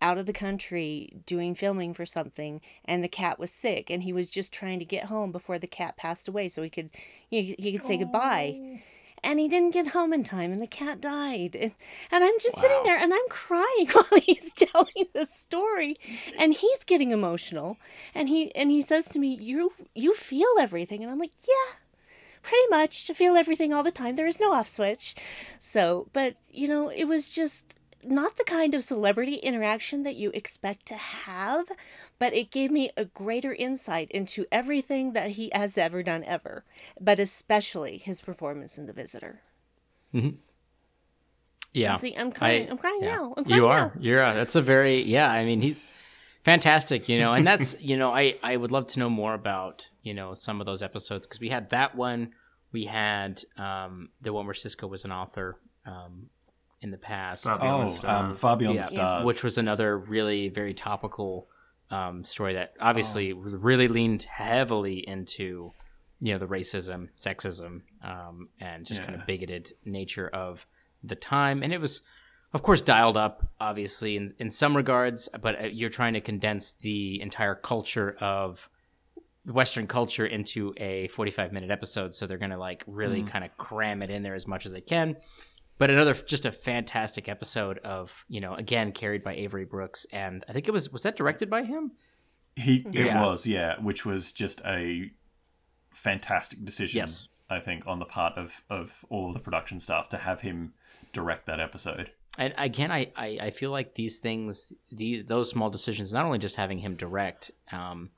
out 0.00 0.18
of 0.18 0.26
the 0.26 0.32
country 0.32 1.12
doing 1.26 1.54
filming 1.54 1.94
for 1.94 2.06
something 2.06 2.60
and 2.84 3.02
the 3.02 3.08
cat 3.08 3.38
was 3.38 3.50
sick 3.50 3.90
and 3.90 4.02
he 4.02 4.12
was 4.12 4.30
just 4.30 4.52
trying 4.52 4.78
to 4.78 4.84
get 4.84 5.04
home 5.04 5.32
before 5.32 5.58
the 5.58 5.66
cat 5.66 5.96
passed 5.96 6.28
away 6.28 6.48
so 6.48 6.62
he 6.62 6.70
could 6.70 6.90
he, 7.28 7.54
he 7.58 7.72
could 7.72 7.84
say 7.84 7.96
goodbye 7.96 8.54
oh. 8.56 8.78
And 9.24 9.40
he 9.40 9.48
didn't 9.48 9.72
get 9.72 9.88
home 9.88 10.12
in 10.12 10.22
time 10.22 10.52
and 10.52 10.62
the 10.62 10.66
cat 10.66 11.00
died 11.00 11.56
and, 11.56 11.72
and 12.10 12.22
i'm 12.22 12.38
just 12.40 12.58
sitting 12.58 12.80
there 12.84 12.98
and 12.98 13.12
i'm 13.12 13.28
crying 13.28 13.88
while 13.92 14.20
he's 14.22 14.52
telling 14.52 15.06
the 15.14 15.26
story 15.26 15.96
and 16.38 16.54
he's 16.54 16.84
getting 16.84 17.10
emotional 17.10 17.78
and 18.14 18.28
he 18.28 18.54
and 18.54 18.70
he 18.70 18.80
says 18.80 19.08
to 19.08 19.18
me 19.18 19.36
you 19.40 19.72
you 19.94 20.14
feel 20.14 20.48
everything 20.60 21.02
and 21.02 21.10
i'm 21.10 21.18
like 21.18 21.32
yeah 21.48 21.78
pretty 22.44 22.68
much 22.70 23.06
to 23.06 23.14
feel 23.14 23.36
everything 23.36 23.72
all 23.72 23.82
the 23.82 23.90
time 23.90 24.14
there 24.14 24.26
is 24.26 24.38
no 24.38 24.52
off 24.52 24.68
switch. 24.68 25.16
So 25.58 26.08
but 26.12 26.36
you 26.50 26.68
know 26.68 26.90
it 26.90 27.04
was 27.04 27.30
just 27.30 27.74
not 28.06 28.36
the 28.36 28.44
kind 28.44 28.74
of 28.74 28.84
celebrity 28.84 29.36
interaction 29.36 30.02
that 30.02 30.16
you 30.16 30.30
expect 30.32 30.86
to 30.86 30.94
have, 30.94 31.66
but 32.18 32.32
it 32.34 32.50
gave 32.50 32.70
me 32.70 32.90
a 32.96 33.04
greater 33.04 33.54
insight 33.54 34.10
into 34.10 34.46
everything 34.50 35.12
that 35.12 35.32
he 35.32 35.50
has 35.54 35.76
ever 35.78 36.02
done 36.02 36.24
ever, 36.24 36.64
but 37.00 37.18
especially 37.20 37.98
his 37.98 38.20
performance 38.20 38.78
in 38.78 38.86
The 38.86 38.92
Visitor. 38.92 39.40
Yeah. 41.72 41.94
See, 41.96 42.16
I'm 42.16 42.30
crying. 42.32 42.68
I- 42.68 42.70
I'm 42.70 42.78
crying 42.78 43.00
yeah. 43.02 43.16
now. 43.16 43.34
I'm 43.36 43.44
crying 43.44 43.62
you 43.62 43.68
now. 43.68 43.92
You're. 43.98 44.22
Uh, 44.22 44.34
that's 44.34 44.54
a 44.54 44.62
very. 44.62 45.02
Yeah. 45.02 45.30
I 45.30 45.44
mean, 45.44 45.60
he's 45.60 45.86
fantastic. 46.44 47.08
You 47.08 47.18
know, 47.18 47.34
and 47.34 47.44
that's. 47.46 47.80
you 47.80 47.96
know, 47.96 48.10
I 48.12 48.36
I 48.42 48.56
would 48.56 48.70
love 48.70 48.86
to 48.88 49.00
know 49.00 49.10
more 49.10 49.34
about 49.34 49.90
you 50.02 50.14
know 50.14 50.34
some 50.34 50.60
of 50.60 50.66
those 50.66 50.82
episodes 50.82 51.26
because 51.26 51.40
we 51.40 51.48
had 51.48 51.70
that 51.70 51.96
one. 51.96 52.32
We 52.72 52.84
had 52.84 53.42
um 53.56 54.10
the 54.22 54.32
one 54.32 54.46
where 54.46 54.54
Sisko 54.54 54.88
was 54.88 55.04
an 55.04 55.12
author 55.12 55.58
um 55.84 56.30
in 56.84 56.90
the 56.92 56.98
past. 56.98 57.42
Far 57.44 57.58
Beyond 57.58 57.88
the 57.88 58.06
Oh, 58.06 58.10
um, 58.10 58.34
Stars. 58.36 58.60
Yeah. 58.62 58.82
the 58.82 58.82
Stars. 58.88 59.24
which 59.24 59.42
was 59.42 59.58
another 59.58 59.98
really 59.98 60.48
very 60.50 60.74
topical 60.74 61.48
um, 61.90 62.22
story 62.24 62.54
that 62.54 62.74
obviously 62.80 63.32
Oh. 63.32 63.36
really 63.36 63.88
leaned 63.88 64.22
heavily 64.22 64.98
into 65.08 65.72
you 66.20 66.32
know 66.32 66.38
the 66.38 66.46
racism, 66.46 67.08
sexism, 67.20 67.82
um, 68.02 68.48
and 68.60 68.86
just 68.86 69.02
kind 69.02 69.14
of 69.18 69.26
bigoted 69.26 69.72
nature 69.84 70.28
of 70.28 70.66
the 71.02 71.16
time, 71.16 71.62
and 71.64 71.72
it 71.72 71.80
was. 71.80 72.02
Of 72.52 72.62
course, 72.62 72.82
dialed 72.82 73.16
up, 73.16 73.44
obviously, 73.58 74.14
in, 74.14 74.32
in 74.38 74.48
some 74.48 74.76
regards, 74.76 75.28
but 75.42 75.60
uh, 75.60 75.66
you're 75.66 75.90
trying 75.90 76.12
to 76.14 76.20
condense 76.20 76.70
the 76.70 77.20
entire 77.20 77.56
culture 77.56 78.14
of 78.20 78.70
Western 79.44 79.88
culture 79.88 80.24
into 80.24 80.72
a 80.76 81.08
45 81.08 81.52
minute 81.52 81.72
episode. 81.72 82.14
So 82.14 82.28
they're 82.28 82.38
going 82.38 82.52
to 82.52 82.56
like 82.56 82.84
really 82.86 83.18
Mm-hmm. 83.22 83.28
kind 83.28 83.44
of 83.44 83.56
cram 83.56 84.02
it 84.02 84.10
in 84.10 84.22
there 84.22 84.34
as 84.36 84.46
much 84.46 84.66
as 84.66 84.72
they 84.72 84.80
can 84.80 85.16
but 85.78 85.90
another 85.90 86.14
just 86.14 86.44
a 86.46 86.52
fantastic 86.52 87.28
episode 87.28 87.78
of 87.78 88.24
you 88.28 88.40
know 88.40 88.54
again 88.54 88.92
carried 88.92 89.22
by 89.22 89.34
Avery 89.34 89.64
Brooks 89.64 90.06
and 90.12 90.44
I 90.48 90.52
think 90.52 90.68
it 90.68 90.72
was 90.72 90.90
was 90.90 91.02
that 91.02 91.16
directed 91.16 91.48
by 91.50 91.62
him 91.64 91.92
He 92.56 92.76
it 92.92 93.06
Yeah. 93.06 93.24
was, 93.24 93.46
yeah, 93.46 93.80
which 93.80 94.04
was 94.06 94.32
just 94.32 94.60
a 94.64 95.10
fantastic 95.90 96.64
decision. 96.64 96.98
Yes. 96.98 97.28
I 97.50 97.60
think 97.60 97.86
on 97.86 97.98
the 97.98 98.04
part 98.04 98.36
of 98.38 98.64
of 98.70 99.04
all 99.10 99.28
of 99.28 99.34
the 99.34 99.40
production 99.40 99.78
staff 99.78 100.08
to 100.10 100.16
have 100.16 100.40
him 100.40 100.72
direct 101.12 101.46
that 101.46 101.60
episode. 101.60 102.10
and 102.38 102.54
again 102.58 102.90
I, 102.90 103.12
I 103.16 103.38
I 103.42 103.50
feel 103.50 103.70
like 103.70 103.94
these 103.94 104.18
things 104.18 104.72
these 104.90 105.24
those 105.26 105.50
small 105.50 105.70
decisions 105.70 106.12
not 106.12 106.24
only 106.24 106.38
just 106.38 106.56
having 106.56 106.78
him 106.78 106.94
direct 106.96 107.50
um 107.70 108.10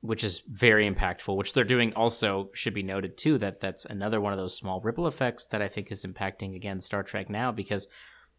which 0.00 0.22
is 0.22 0.42
very 0.48 0.88
impactful 0.88 1.36
which 1.36 1.52
they're 1.52 1.64
doing 1.64 1.92
also 1.94 2.50
should 2.54 2.74
be 2.74 2.82
noted 2.82 3.16
too 3.16 3.36
that 3.38 3.60
that's 3.60 3.84
another 3.84 4.20
one 4.20 4.32
of 4.32 4.38
those 4.38 4.56
small 4.56 4.80
ripple 4.80 5.06
effects 5.06 5.46
that 5.46 5.60
I 5.62 5.68
think 5.68 5.90
is 5.90 6.04
impacting 6.04 6.54
again 6.54 6.80
Star 6.80 7.02
Trek 7.02 7.28
now 7.28 7.50
because 7.52 7.88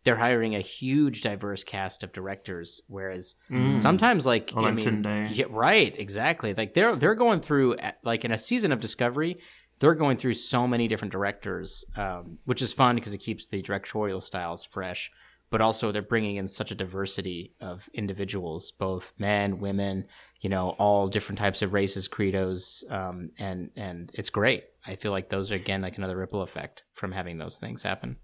they're 0.04 0.16
hiring 0.16 0.56
a 0.56 0.62
huge 0.62 1.22
diverse 1.22 1.64
cast 1.64 2.04
of 2.04 2.14
directors 2.14 2.82
whereas 2.88 3.36
sometimes 3.78 4.26
like 4.26 4.54
I 4.56 4.62
Wellington 4.62 5.02
mean, 5.02 5.30
yeah, 5.34 5.46
right 5.50 5.94
exactly. 6.00 6.54
Like 6.54 6.74
they're 6.74 6.96
they're 6.96 7.16
going 7.16 7.42
through 7.42 7.76
like 8.04 8.24
in 8.24 8.32
a 8.32 8.38
season 8.38 8.72
of 8.72 8.80
discovery 8.80 9.40
they're 9.80 9.96
going 9.96 10.18
through 10.18 10.34
so 10.34 10.68
many 10.68 10.88
different 10.88 11.12
directors 11.12 11.84
um, 11.98 12.40
which 12.46 12.62
is 12.62 12.72
fun 12.72 12.96
because 12.96 13.14
it 13.14 13.20
keeps 13.20 13.48
the 13.48 13.62
directorial 13.62 14.22
styles 14.22 14.64
fresh 14.66 15.12
but 15.50 15.62
also 15.62 15.92
they're 15.92 16.02
bringing 16.02 16.36
in 16.36 16.48
such 16.48 16.72
a 16.72 16.76
diversity 16.76 17.54
of 17.60 17.90
individuals 17.94 18.72
both 18.72 19.14
men 19.18 19.60
women 19.60 20.06
you 20.42 20.50
know 20.50 20.70
all 20.80 21.08
different 21.08 21.40
types 21.40 21.62
of 21.62 21.74
races 21.74 22.08
credos 22.08 22.84
um, 22.90 23.32
and 23.40 23.72
and 23.76 24.12
it's 24.14 24.30
great. 24.30 24.66
I 24.86 24.96
feel 24.96 25.12
like 25.12 25.30
those 25.30 25.52
are 25.52 25.56
again 25.56 25.82
like 25.82 25.98
another 25.98 26.18
ripple 26.18 26.42
effect 26.42 26.84
from 26.94 27.12
having 27.12 27.38
those 27.38 27.58
things 27.58 27.84
happen. 27.84 28.18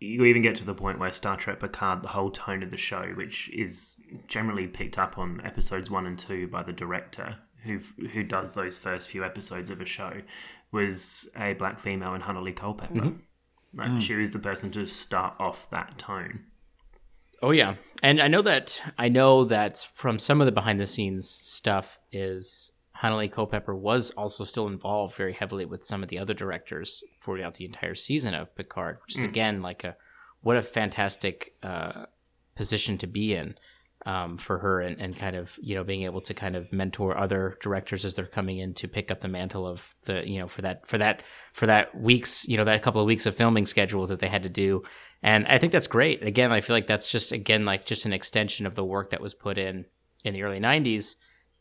You 0.00 0.24
even 0.24 0.42
get 0.42 0.56
to 0.56 0.64
the 0.64 0.74
point 0.74 0.98
where 0.98 1.12
Star 1.12 1.36
Trek 1.36 1.60
Picard, 1.60 2.02
the 2.02 2.08
whole 2.08 2.30
tone 2.30 2.62
of 2.62 2.70
the 2.70 2.76
show, 2.76 3.12
which 3.14 3.48
is 3.50 4.00
generally 4.26 4.66
picked 4.66 4.98
up 4.98 5.16
on 5.16 5.40
episodes 5.44 5.90
one 5.90 6.06
and 6.06 6.18
two 6.18 6.48
by 6.48 6.62
the 6.62 6.72
director 6.72 7.36
who 7.62 7.80
who 8.12 8.22
does 8.22 8.54
those 8.54 8.76
first 8.76 9.08
few 9.08 9.24
episodes 9.24 9.70
of 9.70 9.80
a 9.80 9.86
show, 9.86 10.22
was 10.72 11.28
a 11.36 11.54
black 11.54 11.78
female 11.78 12.14
in 12.14 12.22
Hanelle 12.22 12.54
Culpepper. 12.54 13.14
Like 13.76 14.00
she 14.00 14.14
was 14.14 14.32
the 14.32 14.38
person 14.38 14.70
to 14.72 14.86
start 14.86 15.34
off 15.38 15.68
that 15.70 15.98
tone. 15.98 16.44
Oh 17.42 17.50
yeah, 17.50 17.74
and 18.02 18.20
I 18.20 18.28
know 18.28 18.42
that 18.42 18.80
I 18.98 19.08
know 19.08 19.44
that 19.44 19.78
from 19.78 20.18
some 20.18 20.40
of 20.40 20.46
the 20.46 20.52
behind 20.52 20.80
the 20.80 20.86
scenes 20.86 21.28
stuff 21.28 21.98
is 22.12 22.72
Hanelle 23.02 23.30
Culpepper 23.30 23.74
was 23.74 24.10
also 24.12 24.44
still 24.44 24.66
involved 24.66 25.16
very 25.16 25.32
heavily 25.32 25.64
with 25.64 25.84
some 25.84 26.02
of 26.02 26.08
the 26.08 26.18
other 26.18 26.34
directors 26.34 27.02
throughout 27.20 27.54
the 27.54 27.64
entire 27.64 27.94
season 27.94 28.34
of 28.34 28.54
Picard, 28.54 28.98
which 29.04 29.16
is 29.16 29.24
again 29.24 29.60
like 29.60 29.84
a 29.84 29.96
what 30.40 30.56
a 30.56 30.62
fantastic 30.62 31.54
uh, 31.62 32.06
position 32.54 32.96
to 32.98 33.06
be 33.06 33.34
in 33.34 33.56
um, 34.06 34.36
for 34.36 34.58
her 34.58 34.80
and, 34.80 35.00
and 35.00 35.16
kind 35.16 35.34
of 35.34 35.58
you 35.62 35.74
know 35.74 35.84
being 35.84 36.02
able 36.02 36.20
to 36.20 36.34
kind 36.34 36.56
of 36.56 36.72
mentor 36.72 37.16
other 37.16 37.56
directors 37.60 38.04
as 38.04 38.14
they're 38.14 38.26
coming 38.26 38.58
in 38.58 38.74
to 38.74 38.88
pick 38.88 39.10
up 39.10 39.20
the 39.20 39.28
mantle 39.28 39.66
of 39.66 39.94
the 40.04 40.28
you 40.28 40.38
know 40.38 40.46
for 40.46 40.62
that 40.62 40.86
for 40.86 40.98
that 40.98 41.22
for 41.52 41.66
that 41.66 41.98
weeks 41.98 42.46
you 42.46 42.56
know 42.56 42.64
that 42.64 42.82
couple 42.82 43.00
of 43.00 43.06
weeks 43.06 43.26
of 43.26 43.34
filming 43.34 43.66
schedule 43.66 44.06
that 44.06 44.20
they 44.20 44.28
had 44.28 44.42
to 44.42 44.48
do. 44.48 44.82
And 45.22 45.46
I 45.46 45.56
think 45.56 45.72
that's 45.72 45.86
great. 45.86 46.22
Again 46.22 46.52
I 46.52 46.60
feel 46.60 46.76
like 46.76 46.86
that's 46.86 47.10
just 47.10 47.32
again 47.32 47.64
like 47.64 47.86
just 47.86 48.04
an 48.04 48.12
extension 48.12 48.66
of 48.66 48.74
the 48.74 48.84
work 48.84 49.10
that 49.10 49.22
was 49.22 49.34
put 49.34 49.56
in 49.56 49.86
in 50.22 50.34
the 50.34 50.42
early 50.42 50.60
90s 50.60 51.16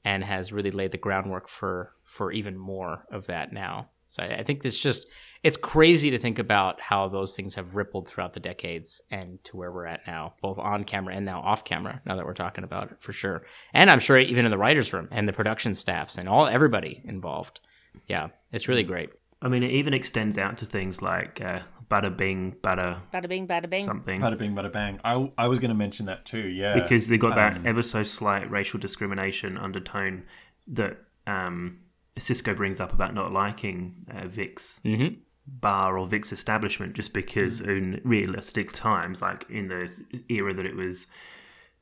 and 0.05 0.23
has 0.23 0.51
really 0.51 0.71
laid 0.71 0.91
the 0.91 0.97
groundwork 0.97 1.47
for 1.47 1.93
for 2.03 2.31
even 2.31 2.57
more 2.57 3.05
of 3.09 3.27
that 3.27 3.51
now 3.53 3.89
so 4.05 4.23
I, 4.23 4.37
I 4.39 4.43
think 4.43 4.65
it's 4.65 4.79
just 4.79 5.07
it's 5.43 5.57
crazy 5.57 6.09
to 6.11 6.17
think 6.17 6.39
about 6.39 6.79
how 6.79 7.07
those 7.09 7.35
things 7.35 7.55
have 7.55 7.75
rippled 7.75 8.07
throughout 8.07 8.31
the 8.33 8.39
decades 8.39 9.01
and 9.11 9.43
to 9.43 9.57
where 9.57 9.71
we're 9.73 9.85
at 9.85 9.99
now, 10.07 10.33
both 10.41 10.57
on 10.57 10.85
camera 10.85 11.13
and 11.15 11.25
now 11.25 11.41
off 11.41 11.65
camera. 11.65 12.01
Now 12.05 12.15
that 12.15 12.25
we're 12.25 12.33
talking 12.33 12.63
about 12.63 12.91
it, 12.91 13.01
for 13.01 13.11
sure, 13.11 13.43
and 13.73 13.89
I'm 13.91 13.99
sure 13.99 14.17
even 14.17 14.45
in 14.45 14.51
the 14.51 14.57
writers' 14.57 14.93
room 14.93 15.07
and 15.11 15.27
the 15.27 15.33
production 15.33 15.75
staffs 15.75 16.17
and 16.17 16.29
all 16.29 16.47
everybody 16.47 17.01
involved. 17.05 17.59
Yeah, 18.07 18.29
it's 18.51 18.67
really 18.67 18.83
great. 18.83 19.09
I 19.41 19.49
mean, 19.49 19.63
it 19.63 19.71
even 19.71 19.93
extends 19.93 20.37
out 20.37 20.57
to 20.59 20.65
things 20.65 21.01
like 21.01 21.41
uh, 21.41 21.59
bada 21.91 22.15
bing, 22.15 22.55
bada 22.63 23.01
Bada 23.13 23.27
bing, 23.27 23.45
bada 23.45 23.69
bing. 23.69 23.83
something. 23.85 24.21
Bada 24.21 24.37
bing, 24.37 24.55
bada 24.55 24.71
bang. 24.71 25.01
I, 25.03 25.29
I 25.37 25.47
was 25.49 25.59
going 25.59 25.69
to 25.69 25.75
mention 25.75 26.05
that 26.05 26.23
too. 26.25 26.47
Yeah, 26.47 26.73
because 26.75 27.09
they 27.09 27.17
got 27.17 27.35
that 27.35 27.57
Um, 27.57 27.67
ever 27.67 27.83
so 27.83 28.01
slight 28.03 28.49
racial 28.49 28.79
discrimination 28.79 29.57
undertone 29.57 30.23
that 30.67 30.97
um, 31.27 31.79
Sisko 32.17 32.55
brings 32.55 32.79
up 32.79 32.93
about 32.93 33.13
not 33.13 33.31
liking 33.31 34.05
uh, 34.13 34.27
Vic's 34.27 34.79
Mhm. 34.85 35.17
bar 35.47 35.97
or 35.97 36.07
Vic's 36.07 36.31
establishment 36.31 36.93
just 36.93 37.13
because 37.13 37.59
in 37.59 37.99
realistic 38.03 38.71
times, 38.71 39.21
like 39.21 39.45
in 39.49 39.67
the 39.67 39.89
era 40.29 40.53
that 40.53 40.65
it 40.65 40.75
was 40.75 41.07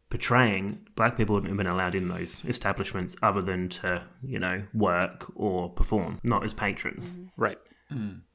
portraying, 0.10 0.86
black 0.96 1.16
people 1.18 1.36
haven't 1.36 1.56
been 1.56 1.68
allowed 1.68 1.96
in 1.96 2.08
those 2.08 2.44
establishments 2.46 3.16
other 3.22 3.42
than 3.42 3.70
to, 3.70 4.04
you 4.24 4.40
know, 4.40 4.64
work 4.74 5.32
or 5.36 5.70
perform, 5.70 6.20
not 6.24 6.44
as 6.44 6.54
patrons. 6.54 7.12
Right. 7.38 7.58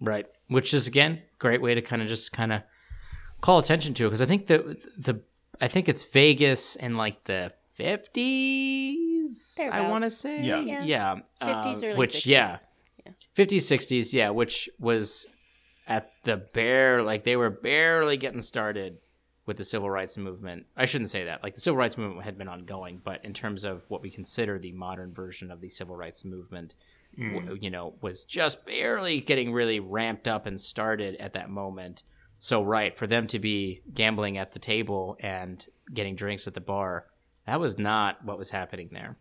Right. 0.01 0.27
Which 0.49 0.75
is 0.75 0.87
again 0.87 1.23
great 1.39 1.61
way 1.63 1.75
to 1.75 1.81
kind 1.83 2.03
of 2.03 2.09
just 2.09 2.33
kind 2.33 2.53
of 2.53 2.63
call 3.41 3.59
attention 3.59 3.95
to 3.95 4.05
it 4.05 4.09
because 4.09 4.23
I 4.23 4.27
think 4.27 4.47
the 4.49 4.59
the 4.99 5.23
I 5.61 5.69
think 5.69 5.89
it's 5.89 6.03
Vegas 6.03 6.77
and 6.77 6.97
like 6.99 7.25
the 7.25 7.53
fifties. 7.77 9.59
I 9.73 9.83
want 9.89 10.05
to 10.05 10.11
say. 10.11 10.43
Yeah. 10.43 10.61
Yeah. 10.61 10.85
Yeah. 10.85 11.15
50s, 11.43 11.83
uh, 11.83 11.87
early 11.87 11.97
which 11.97 12.13
60s. 12.25 12.27
yeah. 12.27 12.59
Yeah. 13.05 13.13
50s 13.37 13.57
60s 13.79 14.13
yeah 14.13 14.31
which 14.31 14.69
was 14.81 15.27
at 15.87 16.11
the 16.25 16.37
bare 16.37 17.03
like 17.03 17.23
they 17.23 17.37
were 17.37 17.51
barely 17.51 18.17
getting 18.17 18.41
started 18.41 18.99
with 19.47 19.57
the 19.59 19.63
civil 19.65 19.89
rights 19.89 20.17
movement 20.19 20.67
i 20.77 20.87
shouldn't 20.87 21.11
say 21.11 21.23
that 21.25 21.41
like 21.45 21.55
the 21.55 21.61
civil 21.61 21.77
rights 21.79 21.97
movement 21.97 22.25
had 22.25 22.37
been 22.37 22.49
ongoing 22.49 23.01
but 23.05 23.25
in 23.25 23.33
terms 23.33 23.65
of 23.65 23.89
what 23.91 24.03
we 24.03 24.11
consider 24.11 24.59
the 24.59 24.73
modern 24.73 25.15
version 25.15 25.53
of 25.53 25.61
the 25.61 25.69
civil 25.69 25.95
rights 25.95 26.25
movement 26.25 26.75
w- 27.17 27.57
you 27.61 27.71
know 27.71 27.95
was 28.01 28.25
just 28.25 28.67
barely 28.67 29.21
getting 29.21 29.53
really 29.53 29.79
ramped 29.79 30.27
up 30.27 30.45
and 30.47 30.61
started 30.61 31.15
at 31.17 31.35
that 31.35 31.49
moment 31.49 32.03
so 32.39 32.61
right 32.61 32.99
for 32.99 33.07
them 33.07 33.29
to 33.29 33.39
be 33.39 33.83
gambling 33.95 34.37
at 34.37 34.51
the 34.51 34.59
table 34.59 35.17
and 35.21 35.67
getting 35.95 36.17
drinks 36.17 36.49
at 36.49 36.55
the 36.55 36.61
bar 36.61 37.07
that 37.47 37.61
was 37.61 37.79
not 37.79 38.25
what 38.25 38.39
was 38.39 38.51
happening 38.51 38.89
there 38.93 39.17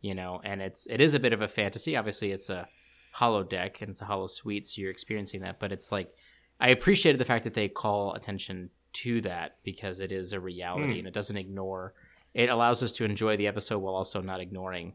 you 0.00 0.14
know 0.14 0.40
and 0.44 0.62
it's 0.62 0.86
it 0.86 1.00
is 1.00 1.14
a 1.14 1.20
bit 1.20 1.32
of 1.32 1.42
a 1.42 1.48
fantasy. 1.48 1.96
Obviously 1.96 2.32
it's 2.32 2.50
a 2.50 2.68
holodeck 3.16 3.80
and 3.80 3.90
it's 3.90 4.02
a 4.02 4.04
holosuite 4.04 4.66
so 4.66 4.80
you're 4.80 4.90
experiencing 4.90 5.40
that 5.40 5.58
but 5.58 5.72
it's 5.72 5.90
like 5.90 6.14
i 6.60 6.68
appreciated 6.68 7.18
the 7.18 7.24
fact 7.24 7.44
that 7.44 7.54
they 7.54 7.68
call 7.68 8.12
attention 8.12 8.68
to 8.92 9.20
that 9.22 9.56
because 9.64 10.00
it 10.00 10.12
is 10.12 10.32
a 10.32 10.40
reality 10.40 10.92
hmm. 10.92 10.98
and 10.98 11.08
it 11.08 11.14
doesn't 11.14 11.36
ignore 11.36 11.94
it 12.34 12.50
allows 12.50 12.82
us 12.82 12.92
to 12.92 13.04
enjoy 13.04 13.36
the 13.36 13.46
episode 13.46 13.78
while 13.78 13.94
also 13.94 14.20
not 14.20 14.40
ignoring 14.40 14.94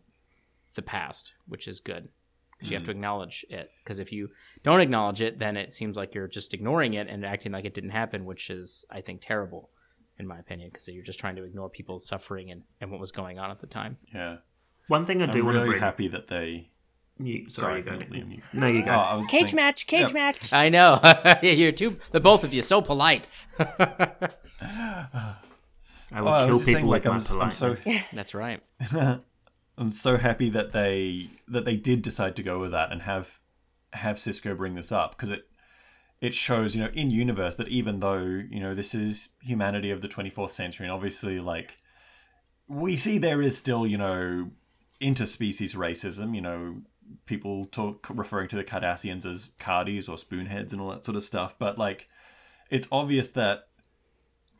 the 0.75 0.81
past 0.81 1.33
which 1.47 1.67
is 1.67 1.79
good 1.79 2.09
because 2.51 2.69
you 2.69 2.75
have 2.75 2.83
hmm. 2.83 2.91
to 2.91 2.91
acknowledge 2.91 3.43
it. 3.49 3.71
Because 3.83 3.99
if 3.99 4.11
you 4.11 4.29
don't 4.61 4.81
acknowledge 4.81 5.21
it 5.21 5.39
then 5.39 5.57
it 5.57 5.73
seems 5.73 5.97
like 5.97 6.13
you're 6.13 6.27
just 6.27 6.53
ignoring 6.53 6.93
it 6.93 7.07
and 7.07 7.25
acting 7.25 7.51
like 7.51 7.65
it 7.65 7.73
didn't 7.73 7.89
happen 7.89 8.25
which 8.25 8.51
is 8.51 8.85
i 8.91 9.01
think 9.01 9.19
terrible 9.21 9.71
in 10.21 10.27
my 10.27 10.39
opinion 10.39 10.69
because 10.69 10.87
you're 10.87 11.03
just 11.03 11.19
trying 11.19 11.35
to 11.35 11.43
ignore 11.43 11.69
people's 11.69 12.07
suffering 12.07 12.51
and, 12.51 12.63
and 12.79 12.91
what 12.91 12.99
was 12.99 13.11
going 13.11 13.39
on 13.39 13.51
at 13.51 13.59
the 13.59 13.67
time 13.67 13.97
yeah. 14.13 14.37
One 14.87 15.05
thing 15.05 15.21
I 15.21 15.25
do 15.25 15.39
I'm 15.39 15.45
want 15.45 15.55
to 15.55 15.59
really 15.61 15.69
bring 15.73 15.81
happy 15.81 16.07
that 16.09 16.27
they 16.27 16.69
You, 17.19 17.49
sorry, 17.49 17.83
Sorry, 17.83 17.97
you 17.99 18.05
go. 18.05 18.15
Liam, 18.15 18.35
you- 18.35 18.41
No, 18.53 18.67
you 18.67 18.83
go. 18.83 18.91
Oh, 18.93 19.23
Cage 19.29 19.49
saying- 19.49 19.55
match, 19.55 19.87
cage 19.87 20.07
Yeah. 20.09 20.13
match. 20.13 20.53
I 20.53 20.69
know. 20.69 20.99
You're 21.43 21.71
too. 21.71 21.97
The 22.11 22.19
both 22.19 22.43
of 22.43 22.53
you 22.53 22.61
so 22.61 22.81
polite. 22.81 23.27
I 23.59 24.29
Oh, 26.19 26.23
will 26.23 26.27
I 26.27 26.45
was 26.45 26.47
kill 26.47 26.53
just 26.55 26.65
people 26.67 26.73
saying, 26.73 26.85
like, 26.87 27.05
I'm, 27.05 27.15
s- 27.15 27.35
I'm 27.35 27.51
so. 27.51 27.75
That's 28.13 28.33
right. 28.33 28.61
I'm 29.77 29.91
so 29.91 30.17
happy 30.17 30.49
that 30.49 30.73
they 30.73 31.27
that 31.47 31.63
they 31.65 31.77
did 31.77 32.01
decide 32.01 32.35
to 32.35 32.43
go 32.43 32.59
with 32.59 32.71
that 32.71 32.91
and 32.91 33.03
have 33.03 33.39
have 33.93 34.17
Sisko 34.17 34.55
bring 34.57 34.75
this 34.75 34.91
up 34.91 35.11
because 35.15 35.29
it 35.29 35.47
it 36.21 36.35
shows 36.35 36.75
you 36.75 36.83
know 36.83 36.89
in 36.93 37.09
universe 37.09 37.55
that 37.55 37.67
even 37.67 37.99
though 37.99 38.19
you 38.19 38.59
know 38.59 38.73
this 38.73 38.93
is 38.95 39.29
humanity 39.41 39.89
of 39.89 40.01
the 40.01 40.07
24th 40.07 40.51
century 40.51 40.85
and 40.85 40.93
obviously 40.93 41.39
like 41.39 41.77
we 42.67 42.95
see 42.95 43.17
there 43.17 43.41
is 43.41 43.57
still 43.57 43.85
you 43.85 43.97
know 43.97 44.49
interspecies 45.01 45.75
racism 45.75 46.33
you 46.35 46.41
know 46.41 46.77
people 47.25 47.65
talk 47.65 48.07
referring 48.09 48.47
to 48.47 48.55
the 48.55 48.63
Cardassians 48.63 49.25
as 49.29 49.49
Cardis 49.59 50.07
or 50.07 50.15
spoonheads 50.15 50.71
and 50.71 50.79
all 50.79 50.91
that 50.91 51.03
sort 51.03 51.17
of 51.17 51.23
stuff 51.23 51.55
but 51.59 51.77
like 51.77 52.07
it's 52.69 52.87
obvious 52.91 53.31
that 53.31 53.67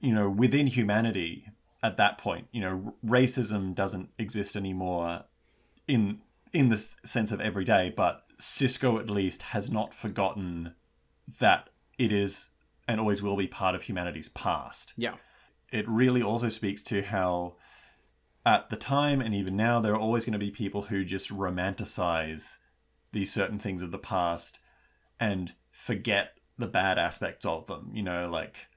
you 0.01 0.13
know 0.13 0.29
within 0.29 0.67
humanity 0.67 1.45
at 1.83 1.97
that 1.97 2.17
point 2.17 2.47
you 2.51 2.59
know 2.59 2.95
racism 3.05 3.73
doesn't 3.73 4.09
exist 4.17 4.55
anymore 4.55 5.23
in 5.87 6.19
in 6.51 6.69
the 6.69 6.77
sense 6.77 7.31
of 7.31 7.39
everyday 7.39 7.93
but 7.95 8.23
sisko 8.39 8.99
at 8.99 9.09
least 9.09 9.43
has 9.43 9.69
not 9.69 9.93
forgotten 9.93 10.73
that 11.39 11.69
it 11.97 12.11
is 12.11 12.49
and 12.87 12.99
always 12.99 13.21
will 13.21 13.37
be 13.37 13.47
part 13.47 13.75
of 13.75 13.83
humanity's 13.83 14.29
past 14.29 14.93
Yeah. 14.97 15.15
it 15.71 15.87
really 15.87 16.21
also 16.21 16.49
speaks 16.49 16.83
to 16.83 17.01
how 17.03 17.55
at 18.45 18.69
the 18.69 18.75
time 18.75 19.21
and 19.21 19.33
even 19.33 19.55
now 19.55 19.79
there 19.79 19.93
are 19.93 19.99
always 19.99 20.25
going 20.25 20.33
to 20.33 20.39
be 20.39 20.51
people 20.51 20.83
who 20.83 21.03
just 21.03 21.29
romanticize 21.29 22.57
these 23.11 23.31
certain 23.31 23.59
things 23.59 23.81
of 23.81 23.91
the 23.91 23.97
past 23.99 24.59
and 25.19 25.53
forget 25.71 26.33
the 26.57 26.67
bad 26.67 26.97
aspects 26.97 27.45
of 27.45 27.67
them 27.67 27.91
you 27.93 28.03
know 28.03 28.29
like 28.29 28.67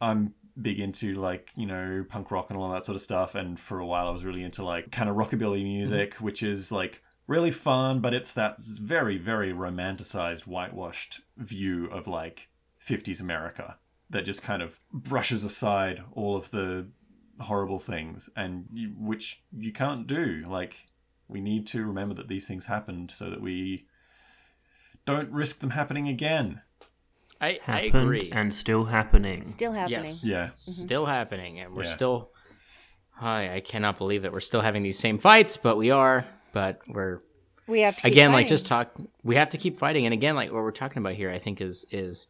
i'm 0.00 0.34
big 0.60 0.80
into 0.80 1.14
like 1.14 1.50
you 1.56 1.66
know 1.66 2.04
punk 2.08 2.30
rock 2.30 2.50
and 2.50 2.58
all 2.58 2.70
that 2.70 2.84
sort 2.84 2.96
of 2.96 3.02
stuff 3.02 3.34
and 3.34 3.58
for 3.58 3.78
a 3.78 3.86
while 3.86 4.08
i 4.08 4.10
was 4.10 4.24
really 4.24 4.42
into 4.42 4.64
like 4.64 4.90
kind 4.90 5.08
of 5.08 5.16
rockabilly 5.16 5.58
mm-hmm. 5.58 5.64
music 5.64 6.14
which 6.14 6.42
is 6.42 6.70
like 6.70 7.02
really 7.30 7.50
fun 7.52 8.00
but 8.00 8.12
it's 8.12 8.34
that 8.34 8.58
very 8.60 9.16
very 9.16 9.52
romanticized 9.52 10.46
whitewashed 10.48 11.20
view 11.36 11.86
of 11.86 12.08
like 12.08 12.48
50s 12.84 13.20
america 13.20 13.76
that 14.10 14.24
just 14.24 14.42
kind 14.42 14.60
of 14.62 14.80
brushes 14.92 15.44
aside 15.44 16.02
all 16.12 16.34
of 16.36 16.50
the 16.50 16.88
horrible 17.40 17.78
things 17.78 18.28
and 18.36 18.66
you, 18.72 18.88
which 18.98 19.42
you 19.56 19.72
can't 19.72 20.06
do 20.08 20.42
like 20.48 20.74
we 21.28 21.40
need 21.40 21.66
to 21.68 21.86
remember 21.86 22.14
that 22.14 22.26
these 22.26 22.48
things 22.48 22.66
happened 22.66 23.10
so 23.12 23.30
that 23.30 23.40
we 23.40 23.86
don't 25.06 25.30
risk 25.30 25.60
them 25.60 25.70
happening 25.70 26.08
again 26.08 26.60
I, 27.40 27.58
I 27.66 27.72
Happened 27.84 28.02
agree. 28.04 28.30
and 28.32 28.52
still 28.52 28.84
happening. 28.84 29.46
Still 29.46 29.72
happening. 29.72 30.04
Yes. 30.04 30.26
yeah 30.26 30.46
mm-hmm. 30.48 30.56
Still 30.84 31.06
happening, 31.06 31.58
and 31.58 31.74
we're 31.74 31.84
Yeah. 31.84 31.88
still. 31.90 32.30
I 33.18 33.54
I 33.54 33.60
cannot 33.60 33.96
believe 33.96 34.20
that 34.24 34.32
we're 34.32 34.40
still 34.50 34.60
having 34.60 34.82
these 34.82 34.98
same 34.98 35.16
fights, 35.18 35.56
but 35.56 35.78
we 35.78 35.90
are. 35.90 36.26
But 36.52 36.80
we're 36.88 37.20
We 37.66 37.80
have 37.80 37.96
to 37.96 38.02
keep 38.02 38.12
again 38.12 38.32
like 38.32 38.48
just 38.48 38.66
talk. 38.66 38.96
We 39.22 39.36
have 39.36 39.50
to 39.50 39.58
keep 39.58 39.76
fighting, 39.76 40.04
and 40.04 40.12
again, 40.12 40.34
like 40.34 40.52
what 40.52 40.62
we're 40.62 40.72
talking 40.72 40.98
about 40.98 41.14
here, 41.14 41.30
I 41.30 41.38
think 41.38 41.60
is 41.60 41.86
is 41.90 42.26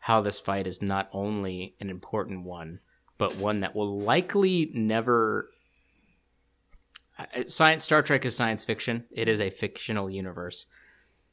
how 0.00 0.20
this 0.20 0.38
fight 0.38 0.66
is 0.66 0.82
not 0.82 1.08
only 1.12 1.74
an 1.80 1.88
important 1.88 2.44
one, 2.44 2.80
but 3.16 3.36
one 3.36 3.60
that 3.60 3.74
will 3.74 3.98
likely 3.98 4.70
never. 4.74 5.48
Uh, 7.18 7.26
uh, 7.34 7.44
science 7.46 7.84
Star 7.84 8.02
Trek 8.02 8.24
is 8.24 8.36
science 8.36 8.64
fiction. 8.64 9.04
It 9.10 9.28
is 9.28 9.40
a 9.40 9.50
fictional 9.50 10.10
universe. 10.10 10.66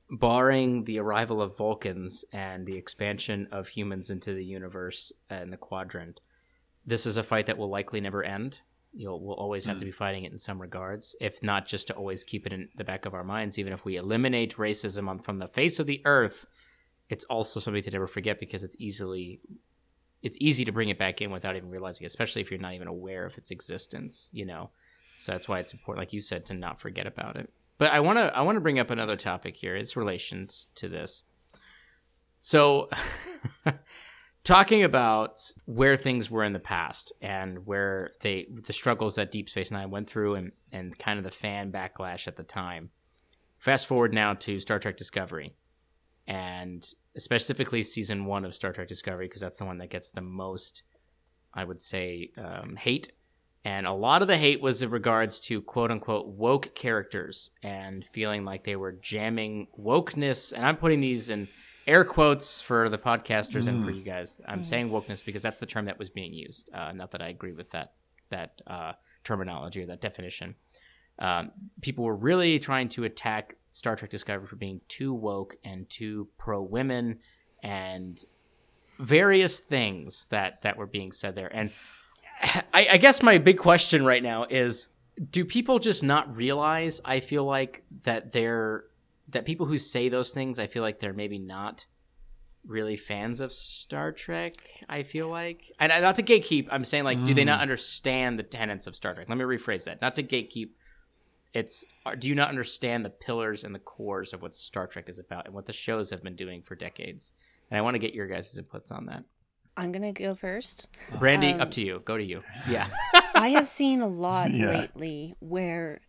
Barring 0.10 0.84
the 0.84 1.00
arrival 1.00 1.42
of 1.42 1.58
Vulcans 1.58 2.26
and 2.34 2.66
the 2.66 2.76
expansion 2.76 3.48
of 3.52 3.70
humans 3.70 4.10
into 4.10 4.34
the 4.34 4.44
universe 4.44 5.14
and 5.30 5.52
the 5.52 5.58
quadrant, 5.58 6.20
this 6.86 7.06
is 7.06 7.16
a 7.16 7.24
fight 7.24 7.46
that 7.46 7.58
will 7.58 7.70
likely 7.70 8.02
never 8.02 8.24
end. 8.24 8.60
You'll 8.94 9.22
we'll 9.22 9.36
always 9.36 9.66
have 9.66 9.78
to 9.78 9.86
hmm. 9.86 9.90
be 9.90 9.92
fighting 9.92 10.24
it 10.26 10.32
in 10.32 10.38
some 10.38 10.62
regards, 10.62 11.16
if 11.22 11.42
not 11.42 11.66
just 11.66 11.88
to 11.88 11.94
always 11.94 12.24
keep 12.24 12.46
it 12.46 12.54
in 12.54 12.70
the 12.76 12.84
back 12.84 13.06
of 13.06 13.14
our 13.14 13.24
minds. 13.24 13.58
Even 13.58 13.74
if 13.74 13.86
we 13.86 13.96
eliminate 13.96 14.58
racism 14.58 15.08
on, 15.08 15.20
from 15.20 15.40
the 15.40 15.48
face 15.48 15.80
of 15.80 15.88
the 15.88 16.02
earth, 16.06 16.46
it's 17.10 17.26
also 17.26 17.60
something 17.60 17.82
to 17.84 17.92
never 17.92 18.08
forget 18.08 18.40
because 18.40 18.64
it's 18.64 18.76
easily 18.80 19.40
it's 20.22 20.38
easy 20.40 20.66
to 20.66 20.72
bring 20.72 20.90
it 20.90 21.00
back 21.00 21.22
in 21.22 21.32
without 21.32 21.56
even 21.56 21.70
realizing, 21.70 22.06
it, 22.06 22.08
especially 22.08 22.42
if 22.42 22.52
you're 22.52 22.60
not 22.60 22.74
even 22.74 22.88
aware 22.88 23.26
of 23.26 23.38
its 23.38 23.50
existence. 23.50 24.30
You 24.32 24.46
know, 24.46 24.72
so 25.18 25.32
that's 25.32 25.48
why 25.48 25.60
it's 25.60 25.74
important, 25.74 26.02
like 26.02 26.14
you 26.14 26.22
said, 26.22 26.46
to 26.48 26.54
not 26.54 26.80
forget 26.80 27.08
about 27.08 27.38
it. 27.38 27.50
But 27.78 27.92
I 27.92 28.00
want 28.00 28.20
to 28.20 28.36
I 28.36 28.42
want 28.42 28.58
to 28.58 28.62
bring 28.62 28.80
up 28.80 28.92
another 28.92 29.16
topic 29.16 29.56
here. 29.56 29.76
It's 29.76 29.96
relations 29.96 30.68
to 30.76 30.90
this. 30.90 31.24
So, 32.42 32.90
talking 34.44 34.84
about 34.84 35.40
where 35.66 35.96
things 35.96 36.30
were 36.32 36.44
in 36.44 36.54
the 36.54 36.60
past 36.60 37.12
and 37.22 37.66
where 37.66 38.12
they 38.22 38.48
the 38.50 38.74
struggles 38.74 39.16
that 39.16 39.32
Deep 39.32 39.50
Space 39.50 39.72
Nine 39.72 39.92
went 39.92 40.10
through 40.10 40.36
and 40.36 40.52
and 40.72 40.98
kind 40.98 41.18
of 41.18 41.24
the 41.24 41.32
fan 41.32 41.72
backlash 41.72 42.28
at 42.28 42.36
the 42.36 42.44
time. 42.44 42.90
Fast 43.58 43.88
forward 43.88 44.14
now 44.14 44.34
to 44.34 44.60
Star 44.60 44.80
Trek 44.80 44.98
Discovery, 44.98 45.54
and 46.28 46.88
specifically 47.18 47.84
season 47.84 48.26
one 48.26 48.46
of 48.46 48.56
Star 48.56 48.72
Trek 48.72 48.88
Discovery 48.88 49.28
because 49.28 49.42
that's 49.42 49.60
the 49.60 49.66
one 49.66 49.78
that 49.78 49.90
gets 49.90 50.12
the 50.12 50.22
most, 50.22 50.84
I 51.54 51.64
would 51.64 51.82
say, 51.82 52.32
um, 52.38 52.76
hate. 52.76 53.12
And 53.64 53.86
a 53.86 53.94
lot 53.94 54.24
of 54.24 54.28
the 54.28 54.38
hate 54.38 54.60
was 54.60 54.82
in 54.82 54.90
regards 54.90 55.40
to 55.42 55.62
quote 55.62 55.92
unquote 55.92 56.28
woke 56.28 56.74
characters 56.74 57.52
and 57.62 58.04
feeling 58.04 58.44
like 58.44 58.64
they 58.64 58.76
were 58.76 58.94
jamming 58.94 59.68
wokeness. 59.80 60.52
And 60.52 60.66
I'm 60.66 60.78
putting 60.78 61.00
these 61.00 61.30
in 61.30 61.48
air 61.88 62.04
quotes 62.06 62.62
for 62.62 62.90
the 62.90 62.98
podcasters 62.98 63.68
and 63.68 63.84
for 63.84 63.92
you 63.92 64.04
guys. 64.04 64.40
I'm 64.48 64.64
saying 64.64 64.90
wokeness 64.90 65.24
because 65.24 65.42
that's 65.42 65.60
the 65.60 65.66
term 65.66 65.86
that 65.86 65.98
was 65.98 66.10
being 66.10 66.34
used. 66.34 66.70
Uh, 66.74 66.92
not 66.92 67.12
that 67.12 67.22
I 67.22 67.30
agree 67.30 67.54
with 67.54 67.72
that 67.72 67.94
that 68.30 68.62
uh, 68.66 68.94
terminology 69.24 69.84
or 69.84 69.86
that 69.88 70.02
definition. 70.02 70.56
Um, 71.20 71.52
people 71.82 72.04
were 72.04 72.16
really 72.16 72.58
trying 72.60 72.88
to 72.90 73.04
attack 73.04 73.56
Star 73.70 73.96
Trek 73.96 74.10
Discovery 74.10 74.48
for 74.48 74.56
being 74.56 74.82
too 74.88 75.14
woke 75.14 75.56
and 75.64 75.90
too 75.90 76.30
pro 76.38 76.62
women 76.62 77.20
and 77.62 78.24
various 79.00 79.60
things 79.60 80.28
that 80.28 80.62
that 80.62 80.78
were 80.78 80.88
being 80.88 81.12
said 81.12 81.36
there. 81.36 81.54
And 81.54 81.72
I, 82.74 82.88
I 82.92 82.98
guess 82.98 83.22
my 83.22 83.38
big 83.38 83.58
question 83.58 84.06
right 84.06 84.24
now 84.24 84.46
is: 84.50 84.88
Do 85.30 85.46
people 85.46 85.80
just 85.80 86.04
not 86.04 86.36
realize? 86.36 87.02
I 87.06 87.20
feel 87.20 87.46
like 87.46 87.84
that 88.04 88.32
they're 88.32 88.86
that 89.32 89.46
people 89.46 89.66
who 89.66 89.78
say 89.78 90.10
those 90.10 90.32
things. 90.32 90.60
I 90.60 90.68
feel 90.68 90.84
like 90.84 91.00
they're 91.00 91.14
maybe 91.14 91.40
not 91.40 91.86
really 92.66 92.96
fans 92.96 93.42
of 93.42 93.52
Star 93.52 94.12
Trek. 94.12 94.54
I 94.88 95.04
feel 95.04 95.28
like, 95.30 95.72
and 95.80 95.92
I- 95.92 96.00
not 96.00 96.16
to 96.18 96.24
gatekeep. 96.24 96.68
I'm 96.70 96.84
saying 96.86 97.04
like, 97.04 97.24
do 97.24 97.34
they 97.34 97.44
not 97.44 97.60
understand 97.62 98.38
the 98.38 98.44
tenets 98.44 98.86
of 98.88 98.96
Star 98.96 99.16
Trek? 99.16 99.28
Let 99.30 99.38
me 99.38 99.44
rephrase 99.46 99.86
that. 99.86 100.02
Not 100.02 100.16
to 100.16 100.24
gatekeep. 100.24 100.70
It's 101.54 101.84
are- 102.06 102.16
do 102.16 102.30
you 102.30 102.36
not 102.36 102.50
understand 102.50 103.04
the 103.04 103.10
pillars 103.10 103.64
and 103.64 103.74
the 103.76 103.80
cores 103.80 104.32
of 104.34 104.42
what 104.42 104.54
Star 104.54 104.88
Trek 104.88 105.10
is 105.10 105.20
about 105.20 105.46
and 105.48 105.54
what 105.56 105.66
the 105.66 105.74
shows 105.74 106.10
have 106.12 106.22
been 106.22 106.36
doing 106.36 106.62
for 106.62 106.76
decades? 106.76 107.34
And 107.70 107.78
I 107.78 107.82
want 107.82 107.96
to 107.96 108.00
get 108.00 108.14
your 108.14 108.28
guys' 108.28 108.58
inputs 108.60 108.92
on 108.92 109.08
that. 109.08 109.24
I'm 109.78 109.92
gonna 109.92 110.12
go 110.14 110.36
first. 110.36 110.88
Brandi, 111.14 111.54
Um, 111.56 111.62
up 111.62 111.72
to 111.72 111.82
you. 111.82 112.02
Go 112.06 112.18
to 112.18 112.24
you. 112.24 112.44
Yeah. 112.70 112.88
I 113.34 113.50
have 113.50 113.68
seen 113.68 114.02
a 114.02 114.08
lot 114.08 114.52
Yeah. 114.54 114.68
lately 114.68 115.34
where 115.40 116.02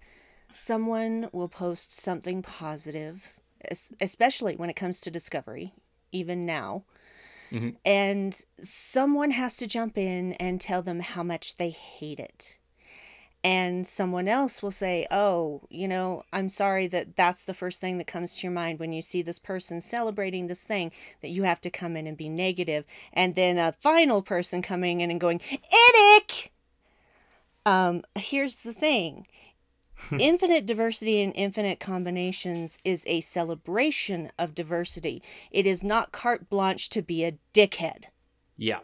someone 0.54 1.28
will 1.32 1.48
post 1.48 1.92
something 1.92 2.42
positive, 2.42 3.38
especially 4.00 4.56
when 4.56 4.70
it 4.70 4.76
comes 4.76 5.00
to 5.00 5.10
discovery, 5.10 5.72
even 6.12 6.44
now. 6.44 6.84
Mhm. 7.50 7.76
And 7.84 8.40
someone 8.62 9.32
has 9.32 9.56
to 9.58 9.66
jump 9.66 9.98
in 9.98 10.32
and 10.34 10.60
tell 10.60 10.82
them 10.82 11.00
how 11.00 11.22
much 11.22 11.56
they 11.56 11.70
hate 11.70 12.18
it. 12.18 12.58
And 13.44 13.86
someone 13.86 14.28
else 14.28 14.62
will 14.62 14.70
say, 14.70 15.06
Oh, 15.10 15.62
you 15.68 15.88
know, 15.88 16.22
I'm 16.32 16.48
sorry 16.48 16.86
that 16.88 17.16
that's 17.16 17.44
the 17.44 17.54
first 17.54 17.80
thing 17.80 17.98
that 17.98 18.06
comes 18.06 18.36
to 18.36 18.46
your 18.46 18.52
mind 18.52 18.78
when 18.78 18.92
you 18.92 19.02
see 19.02 19.20
this 19.20 19.40
person 19.40 19.80
celebrating 19.80 20.46
this 20.46 20.62
thing, 20.62 20.92
that 21.20 21.30
you 21.30 21.42
have 21.42 21.60
to 21.62 21.70
come 21.70 21.96
in 21.96 22.06
and 22.06 22.16
be 22.16 22.28
negative. 22.28 22.84
And 23.12 23.34
then 23.34 23.58
a 23.58 23.72
final 23.72 24.22
person 24.22 24.62
coming 24.62 25.00
in 25.00 25.10
and 25.10 25.20
going, 25.20 25.40
Idic! 25.40 26.50
Um, 27.66 28.02
here's 28.16 28.62
the 28.62 28.72
thing 28.72 29.26
infinite 30.18 30.66
diversity 30.66 31.20
and 31.22 31.32
infinite 31.36 31.80
combinations 31.80 32.78
is 32.84 33.04
a 33.06 33.20
celebration 33.20 34.30
of 34.38 34.54
diversity. 34.54 35.22
It 35.50 35.66
is 35.66 35.82
not 35.82 36.12
carte 36.12 36.48
blanche 36.50 36.88
to 36.90 37.02
be 37.02 37.24
a 37.24 37.34
dickhead. 37.54 38.04
Yeah. 38.56 38.80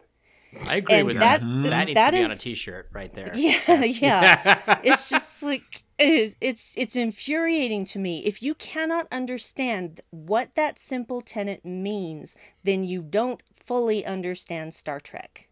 I 0.67 0.77
agree 0.77 0.95
And 0.97 1.07
with 1.07 1.19
that- 1.19 1.41
that. 1.43 1.71
That 1.71 1.87
needs 1.89 1.95
that 1.97 2.11
to 2.11 2.17
be 2.17 2.25
on 2.25 2.31
a 2.31 2.35
is- 2.35 2.41
t-shirt 2.41 2.89
right 2.93 3.13
there. 3.13 3.33
Yeah, 3.35 3.59
That's- 3.67 4.01
yeah. 4.03 4.81
it's 4.85 5.11
just 5.11 5.43
like 5.43 5.83
it's, 5.99 6.37
it's 6.41 6.73
it's 6.77 6.97
infuriating 6.97 7.85
to 7.87 7.99
me. 7.99 8.25
If 8.25 8.43
you 8.43 8.55
cannot 8.55 9.07
understand 9.13 10.01
what 10.11 10.55
that 10.55 10.79
simple 10.79 11.21
tenet 11.21 11.65
means, 11.67 12.35
then 12.65 12.85
you 12.85 13.03
don't 13.03 13.43
fully 13.53 14.07
understand 14.07 14.73
Star 14.75 15.01
Trek. 15.01 15.48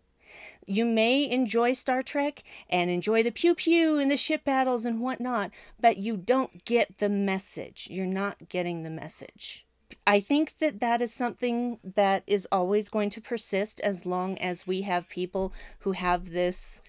You 0.66 0.84
may 0.84 1.30
enjoy 1.30 1.74
Star 1.74 2.02
Trek 2.02 2.42
and 2.68 2.90
enjoy 2.90 3.22
the 3.22 3.30
pew 3.30 3.54
pew 3.54 3.98
and 3.98 4.10
the 4.10 4.16
ship 4.16 4.44
battles 4.44 4.84
and 4.84 5.00
whatnot, 5.00 5.52
but 5.80 5.96
you 5.96 6.16
don't 6.16 6.64
get 6.64 6.98
the 6.98 7.08
message. 7.08 7.86
You're 7.88 8.04
not 8.04 8.48
getting 8.48 8.82
the 8.82 8.90
message. 8.90 9.64
I 10.04 10.18
think 10.18 10.58
that 10.58 10.80
that 10.80 11.00
is 11.00 11.12
something 11.12 11.78
that 11.82 12.24
is 12.26 12.48
always 12.50 12.88
going 12.88 13.10
to 13.10 13.20
persist 13.20 13.80
as 13.80 14.06
long 14.06 14.38
as 14.38 14.66
we 14.66 14.82
have 14.82 15.08
people 15.08 15.52
who 15.80 15.92
have 15.92 16.30
this, 16.30 16.82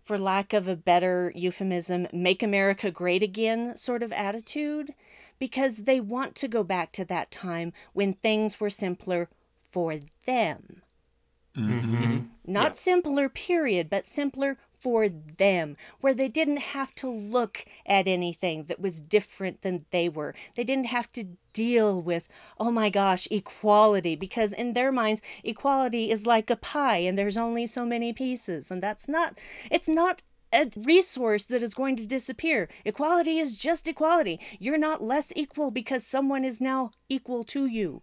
for 0.00 0.16
lack 0.16 0.52
of 0.52 0.68
a 0.68 0.76
better 0.76 1.32
euphemism, 1.34 2.06
make 2.12 2.42
America 2.42 2.90
great 2.92 3.22
again 3.22 3.76
sort 3.76 4.04
of 4.04 4.12
attitude, 4.12 4.94
because 5.40 5.78
they 5.78 6.00
want 6.00 6.36
to 6.36 6.48
go 6.48 6.62
back 6.62 6.92
to 6.92 7.04
that 7.04 7.32
time 7.32 7.72
when 7.92 8.14
things 8.14 8.60
were 8.60 8.70
simpler 8.70 9.28
for 9.56 9.98
them. 10.24 10.82
Mm-hmm. 11.58 12.18
Not 12.46 12.68
Yeah. 12.68 12.72
simpler, 12.72 13.28
period, 13.28 13.90
but 13.90 14.06
simpler 14.06 14.56
for 14.78 15.08
them, 15.08 15.76
where 16.00 16.14
they 16.14 16.28
didn't 16.28 16.58
have 16.58 16.94
to 16.94 17.10
look 17.10 17.64
at 17.84 18.06
anything 18.06 18.64
that 18.64 18.80
was 18.80 19.00
different 19.00 19.62
than 19.62 19.84
they 19.90 20.08
were. 20.08 20.34
They 20.54 20.62
didn't 20.64 20.86
have 20.86 21.10
to 21.12 21.24
deal 21.52 22.00
with, 22.00 22.28
oh 22.58 22.70
my 22.70 22.88
gosh, 22.88 23.26
equality, 23.30 24.14
because 24.14 24.52
in 24.52 24.74
their 24.74 24.92
minds, 24.92 25.20
equality 25.42 26.10
is 26.10 26.26
like 26.26 26.48
a 26.48 26.56
pie 26.56 26.98
and 26.98 27.18
there's 27.18 27.36
only 27.36 27.66
so 27.66 27.84
many 27.84 28.12
pieces. 28.12 28.70
And 28.70 28.80
that's 28.80 29.08
not, 29.08 29.36
it's 29.70 29.88
not 29.88 30.22
a 30.52 30.70
resource 30.76 31.44
that 31.46 31.62
is 31.62 31.74
going 31.74 31.96
to 31.96 32.06
disappear. 32.06 32.68
Equality 32.84 33.38
is 33.38 33.56
just 33.56 33.88
equality. 33.88 34.38
You're 34.60 34.78
not 34.78 35.02
less 35.02 35.32
equal 35.34 35.70
because 35.72 36.06
someone 36.06 36.44
is 36.44 36.60
now 36.60 36.92
equal 37.08 37.42
to 37.44 37.66
you. 37.66 38.02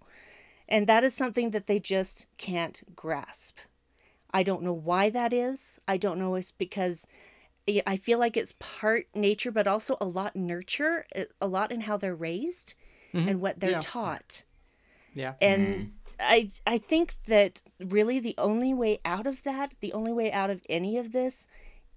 And 0.67 0.87
that 0.87 1.03
is 1.03 1.13
something 1.13 1.51
that 1.51 1.67
they 1.67 1.79
just 1.79 2.25
can't 2.37 2.81
grasp. 2.95 3.57
I 4.33 4.43
don't 4.43 4.63
know 4.63 4.73
why 4.73 5.09
that 5.11 5.31
is. 5.31 5.79
I 5.87 5.97
don't 5.97 6.19
know 6.19 6.35
if 6.35 6.41
it's 6.41 6.51
because 6.51 7.07
I- 7.67 7.83
I 7.87 7.97
feel 7.97 8.19
like 8.19 8.37
it's 8.37 8.53
part 8.59 9.07
nature, 9.15 9.51
but 9.51 9.67
also 9.67 9.97
a 9.99 10.05
lot 10.05 10.35
nurture, 10.35 11.05
a- 11.15 11.27
a 11.41 11.47
lot 11.47 11.71
in 11.71 11.81
how 11.81 11.97
they're 11.97 12.15
raised 12.15 12.75
mm-hmm. 13.13 13.27
and 13.27 13.41
what 13.41 13.59
they're 13.59 13.71
Yeah. 13.71 13.79
taught. 13.81 14.43
Yeah. 15.13 15.35
And 15.41 15.67
mm-hmm. 15.67 15.89
I 16.19 16.49
I 16.65 16.77
think 16.77 17.15
that 17.25 17.61
really 17.79 18.19
the 18.19 18.35
only 18.37 18.73
way 18.73 18.99
out 19.05 19.27
of 19.27 19.43
that, 19.43 19.75
the 19.79 19.93
only 19.93 20.13
way 20.13 20.31
out 20.31 20.49
of 20.49 20.61
any 20.69 20.97
of 20.97 21.11
this 21.11 21.47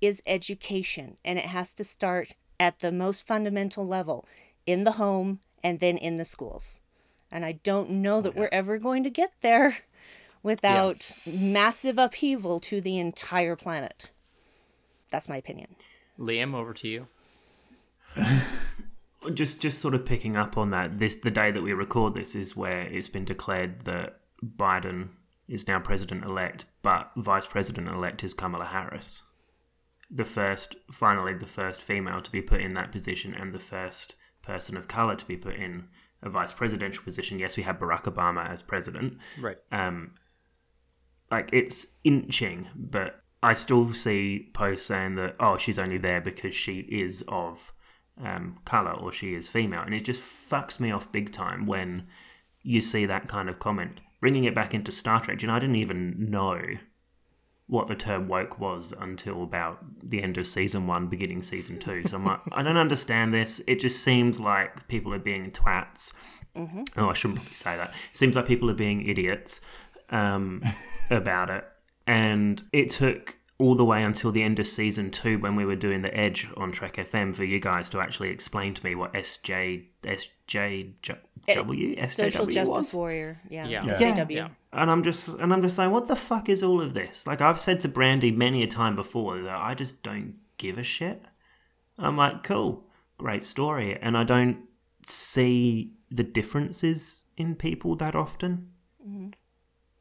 is 0.00 0.22
education. 0.26 1.18
And 1.24 1.38
it 1.38 1.46
has 1.46 1.74
to 1.74 1.84
start 1.84 2.34
at 2.60 2.80
the 2.80 2.92
most 2.92 3.22
fundamental 3.26 3.86
level 3.86 4.26
in 4.66 4.84
the 4.84 4.92
home 4.92 5.40
and 5.62 5.80
then 5.80 5.96
in 5.96 6.16
the 6.16 6.24
schools. 6.24 6.80
And 7.30 7.44
I 7.44 7.52
don't 7.52 7.90
know 7.90 8.20
that 8.20 8.34
oh, 8.36 8.40
we're 8.40 8.48
ever 8.52 8.78
going 8.78 9.04
to 9.04 9.10
get 9.10 9.32
there 9.40 9.78
without 10.42 11.12
massive 11.26 11.98
upheaval 11.98 12.60
to 12.60 12.80
the 12.80 12.98
entire 12.98 13.56
planet. 13.56 14.10
That's 15.10 15.28
my 15.28 15.36
opinion. 15.36 15.76
Liam, 16.18 16.54
over 16.54 16.74
to 16.74 16.88
you. 16.88 17.06
just 19.34 19.60
just 19.60 19.80
sort 19.80 19.94
of 19.94 20.06
picking 20.06 20.36
up 20.36 20.56
on 20.56 20.70
that 20.70 20.98
this 20.98 21.16
the 21.16 21.30
day 21.30 21.50
that 21.50 21.62
we 21.62 21.72
record 21.72 22.14
this 22.14 22.34
is 22.34 22.56
where 22.56 22.82
it's 22.82 23.08
been 23.08 23.24
declared 23.24 23.84
that 23.84 24.20
Biden 24.44 25.08
is 25.48 25.66
now 25.66 25.78
president 25.78 26.24
elect 26.24 26.64
but 26.82 27.10
vice 27.16 27.46
president 27.46 27.88
elect 27.88 28.22
is 28.22 28.32
Kamala 28.32 28.66
Harris 28.66 29.22
the 30.10 30.24
first 30.24 30.76
finally 30.90 31.34
the 31.34 31.46
first 31.46 31.82
female 31.82 32.22
to 32.22 32.30
be 32.30 32.40
put 32.40 32.60
in 32.60 32.74
that 32.74 32.92
position 32.92 33.34
and 33.34 33.52
the 33.52 33.58
first 33.58 34.14
person 34.42 34.76
of 34.76 34.88
color 34.88 35.16
to 35.16 35.26
be 35.26 35.36
put 35.36 35.56
in 35.56 35.88
a 36.22 36.28
vice 36.30 36.52
presidential 36.52 37.02
position 37.04 37.38
yes 37.38 37.56
we 37.56 37.62
had 37.62 37.78
Barack 37.78 38.04
Obama 38.04 38.48
as 38.48 38.62
president 38.62 39.18
Right. 39.40 39.56
um, 39.72 40.14
like 41.30 41.50
it's 41.52 41.94
inching, 42.04 42.68
but 42.74 43.22
I 43.42 43.54
still 43.54 43.92
see 43.92 44.50
posts 44.54 44.86
saying 44.86 45.16
that 45.16 45.36
oh 45.38 45.56
she's 45.56 45.78
only 45.78 45.98
there 45.98 46.20
because 46.20 46.54
she 46.54 46.78
is 46.80 47.22
of 47.28 47.72
um, 48.20 48.58
color 48.64 48.92
or 48.92 49.12
she 49.12 49.34
is 49.34 49.48
female, 49.48 49.82
and 49.82 49.94
it 49.94 50.04
just 50.04 50.20
fucks 50.20 50.80
me 50.80 50.90
off 50.90 51.12
big 51.12 51.32
time 51.32 51.66
when 51.66 52.06
you 52.62 52.80
see 52.80 53.06
that 53.06 53.28
kind 53.28 53.48
of 53.48 53.58
comment. 53.58 54.00
Bringing 54.20 54.44
it 54.44 54.54
back 54.54 54.74
into 54.74 54.90
Star 54.90 55.20
Trek, 55.20 55.40
you 55.42 55.46
know, 55.48 55.54
I 55.54 55.60
didn't 55.60 55.76
even 55.76 56.30
know 56.30 56.58
what 57.68 57.86
the 57.86 57.94
term 57.94 58.28
woke 58.28 58.58
was 58.58 58.92
until 58.98 59.42
about 59.42 59.78
the 60.02 60.22
end 60.22 60.38
of 60.38 60.46
season 60.46 60.86
one, 60.86 61.06
beginning 61.06 61.42
season 61.42 61.78
two. 61.78 62.02
So 62.06 62.16
I'm 62.16 62.24
like, 62.24 62.40
I 62.52 62.62
don't 62.62 62.78
understand 62.78 63.32
this. 63.32 63.60
It 63.66 63.78
just 63.78 64.02
seems 64.02 64.40
like 64.40 64.88
people 64.88 65.12
are 65.12 65.18
being 65.18 65.50
twats. 65.50 66.12
Oh, 66.96 67.10
I 67.10 67.12
shouldn't 67.12 67.40
probably 67.40 67.54
say 67.54 67.76
that. 67.76 67.94
Seems 68.10 68.36
like 68.36 68.46
people 68.46 68.70
are 68.70 68.74
being 68.74 69.06
idiots 69.06 69.60
um, 70.10 70.62
about 71.10 71.50
it. 71.50 71.64
And 72.06 72.62
it 72.72 72.88
took 72.88 73.36
all 73.58 73.74
the 73.74 73.84
way 73.84 74.04
until 74.04 74.30
the 74.30 74.42
end 74.42 74.60
of 74.60 74.66
season 74.68 75.10
two 75.10 75.38
when 75.38 75.56
we 75.56 75.64
were 75.64 75.74
doing 75.74 76.02
the 76.02 76.16
Edge 76.16 76.48
on 76.56 76.70
Trek 76.70 76.94
FM 76.94 77.34
for 77.34 77.42
you 77.42 77.58
guys 77.58 77.90
to 77.90 78.00
actually 78.00 78.30
explain 78.30 78.72
to 78.74 78.84
me 78.84 78.94
what 78.94 79.12
SJ, 79.14 79.86
SJW, 80.04 81.98
eh, 81.98 82.04
Social 82.06 82.46
SJW 82.46 82.52
justice 82.52 82.76
was. 82.76 82.94
warrior. 82.94 83.40
Yeah. 83.50 83.66
Yeah. 83.66 83.82
JW. 83.82 84.30
Yeah. 84.30 84.48
And 84.72 84.90
I'm 84.90 85.02
just 85.02 85.28
and 85.28 85.52
I'm 85.52 85.62
just 85.62 85.76
like, 85.76 85.90
what 85.90 86.06
the 86.06 86.14
fuck 86.16 86.48
is 86.48 86.62
all 86.62 86.80
of 86.80 86.94
this? 86.94 87.26
Like 87.26 87.40
I've 87.40 87.58
said 87.58 87.80
to 87.80 87.88
Brandi 87.88 88.34
many 88.34 88.62
a 88.62 88.68
time 88.68 88.94
before 88.94 89.40
that 89.40 89.56
I 89.56 89.74
just 89.74 90.02
don't 90.04 90.36
give 90.56 90.78
a 90.78 90.84
shit. 90.84 91.22
I'm 91.98 92.16
like, 92.16 92.44
cool, 92.44 92.84
great 93.16 93.44
story, 93.44 93.98
and 94.00 94.16
I 94.16 94.22
don't 94.22 94.58
see 95.04 95.94
the 96.10 96.22
differences 96.22 97.24
in 97.36 97.56
people 97.56 97.96
that 97.96 98.14
often. 98.14 98.70
Mm-hmm. 99.04 99.30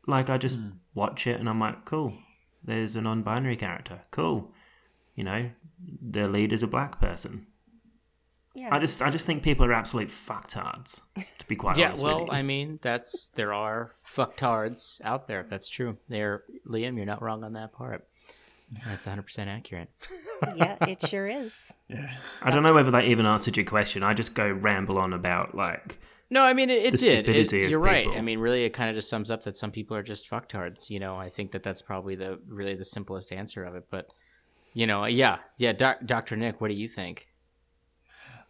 Like 0.06 0.30
I 0.30 0.38
just 0.38 0.60
mm. 0.60 0.74
watch 0.94 1.26
it 1.26 1.40
and 1.40 1.50
I'm 1.50 1.60
like, 1.60 1.86
cool. 1.86 2.14
There's 2.68 2.96
a 2.96 3.02
non-binary 3.02 3.56
character, 3.56 4.02
cool. 4.12 4.52
You 5.16 5.24
know, 5.24 5.50
the 6.02 6.28
lead 6.28 6.54
is 6.54 6.62
a 6.62 6.68
black 6.68 7.00
person. 7.00 7.48
Yeah. 8.54 8.70
I 8.72 8.80
just 8.80 9.02
I 9.02 9.12
just 9.12 9.26
think 9.26 9.44
people 9.44 9.66
are 9.66 9.74
absolute 9.74 10.10
fucktards. 10.10 11.02
To 11.16 11.48
be 11.48 11.56
quite 11.56 11.78
Yeah, 11.78 11.90
honest 11.90 12.04
well, 12.04 12.22
with 12.22 12.28
you. 12.28 12.34
I 12.34 12.42
mean, 12.42 12.80
that's 12.82 13.30
there 13.36 13.54
are 13.54 13.94
fucktards 14.06 15.00
out 15.04 15.28
there. 15.28 15.46
That's 15.48 15.70
true. 15.70 15.98
There, 16.10 16.44
Liam, 16.68 16.98
you're 16.98 17.06
not 17.06 17.22
wrong 17.22 17.44
on 17.44 17.54
that 17.54 17.72
part. 17.72 18.08
That's 18.86 19.06
100 19.06 19.22
percent 19.22 19.50
accurate. 19.50 19.90
yeah, 20.56 20.76
it 20.82 21.08
sure 21.08 21.28
is. 21.28 21.72
Yeah. 21.88 22.12
I 22.42 22.52
don't 22.52 22.64
know 22.64 22.74
whether 22.74 22.92
that 22.92 23.06
even 23.06 23.26
answered 23.26 23.58
your 23.58 23.66
question. 23.66 24.04
I 24.04 24.14
just 24.14 24.34
go 24.34 24.50
ramble 24.50 24.98
on 25.00 25.14
about 25.14 25.56
like 25.56 26.00
No, 26.30 26.44
I 26.44 26.54
mean 26.54 26.70
it, 26.70 26.86
it 26.86 26.92
The 26.92 26.98
did. 26.98 27.54
It, 27.54 27.70
you're 27.70 27.80
right. 27.80 28.08
I 28.10 28.22
mean, 28.22 28.40
really, 28.40 28.66
it 28.66 28.72
kind 28.72 28.90
of 28.90 28.96
just 28.96 29.10
sums 29.10 29.32
up 29.32 29.44
that 29.44 29.56
some 29.56 29.72
people 29.72 29.96
are 29.96 30.04
just 30.04 30.30
fucktards. 30.30 30.90
You 30.90 31.00
know, 31.00 31.16
I 31.16 31.30
think 31.30 31.52
that 31.52 31.64
that's 31.64 31.82
probably 31.82 32.16
the 32.16 32.40
really 32.48 32.76
the 32.76 32.86
simplest 32.86 33.32
answer 33.32 33.64
of 33.64 33.76
it. 33.76 33.86
But 33.90 34.10
you 34.74 34.88
know, 34.88 35.06
yeah, 35.06 35.38
yeah, 35.58 35.72
doc, 35.72 36.00
Doctor 36.06 36.36
Nick, 36.36 36.60
what 36.60 36.68
do 36.68 36.74
you 36.74 36.88
think? 36.88 37.28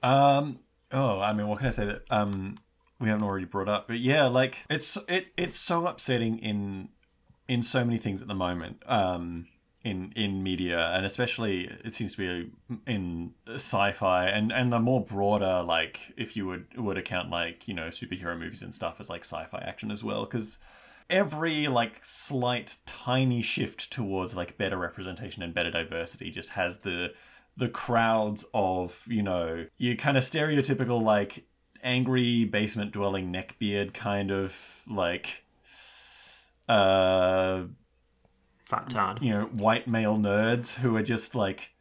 Um. 0.02 0.60
Oh, 0.92 1.20
I 1.20 1.34
mean, 1.34 1.48
what 1.48 1.60
can 1.60 1.68
I 1.68 1.72
say 1.72 1.86
that 1.86 2.02
um 2.10 2.56
we 3.00 3.10
haven't 3.10 3.24
already 3.24 3.46
brought 3.46 3.70
up? 3.70 3.88
But 3.88 4.00
yeah, 4.00 4.26
like 4.26 4.64
it's 4.70 4.98
it 5.08 5.30
it's 5.38 5.58
so 5.58 5.86
upsetting 5.86 6.40
in 6.40 6.90
in 7.48 7.62
so 7.62 7.86
many 7.86 7.98
things 8.00 8.22
at 8.22 8.28
the 8.28 8.36
moment. 8.36 8.82
Um. 8.88 9.48
In, 9.88 10.12
in 10.16 10.44
media 10.44 10.92
and 10.96 11.06
especially 11.06 11.72
it 11.86 11.94
seems 11.94 12.16
to 12.16 12.18
be 12.18 12.52
in 12.86 13.34
sci-fi 13.48 14.28
and 14.28 14.52
and 14.52 14.74
the 14.74 14.80
more 14.80 15.04
broader 15.04 15.64
like 15.64 16.14
if 16.18 16.36
you 16.36 16.46
would 16.46 16.78
would 16.78 16.98
account 16.98 17.30
like 17.30 17.68
you 17.68 17.74
know 17.74 17.88
superhero 17.88 18.38
movies 18.38 18.62
and 18.62 18.74
stuff 18.74 19.00
as 19.00 19.10
like 19.10 19.24
sci-fi 19.24 19.60
action 19.60 19.90
as 19.90 20.04
well 20.04 20.26
because 20.26 20.60
every 21.10 21.68
like 21.68 22.04
slight 22.04 22.78
tiny 22.86 23.42
shift 23.42 23.90
towards 23.90 24.36
like 24.36 24.58
better 24.58 24.78
representation 24.78 25.42
and 25.42 25.54
better 25.54 25.72
diversity 25.72 26.30
just 26.30 26.50
has 26.50 26.80
the 26.80 27.14
the 27.56 27.70
crowds 27.70 28.46
of 28.54 29.06
you 29.08 29.24
know 29.24 29.66
your 29.78 29.96
kind 29.96 30.18
of 30.18 30.24
stereotypical 30.24 31.02
like 31.02 31.46
angry 31.84 32.46
basement 32.46 32.92
dwelling 32.92 33.32
neckbeard 33.32 33.94
kind 33.94 34.32
of 34.32 34.84
like 34.90 35.46
uh 36.68 37.64
fucktard. 38.70 39.22
you 39.22 39.32
know 39.32 39.45
white 39.59 39.88
male 39.88 40.18
nerds 40.18 40.76
who 40.80 40.95
are 40.95 41.03
just 41.03 41.36
like 41.36 41.72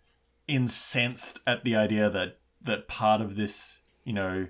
incensed 0.48 1.40
at 1.46 1.64
the 1.64 1.74
idea 1.74 2.08
that 2.08 2.38
that 2.62 2.86
part 2.88 3.20
of 3.20 3.36
this 3.36 3.80
you 4.04 4.12
know 4.12 4.46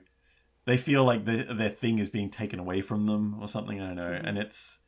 they 0.66 0.76
feel 0.76 1.04
like 1.04 1.24
the, 1.24 1.46
their 1.50 1.68
thing 1.70 1.98
is 1.98 2.08
being 2.10 2.28
taken 2.30 2.58
away 2.58 2.80
from 2.80 3.06
them 3.06 3.36
or 3.40 3.48
something 3.48 3.80
i 3.80 3.86
don't 3.86 3.96
know 3.96 4.20
and 4.24 4.36
it's 4.38 4.78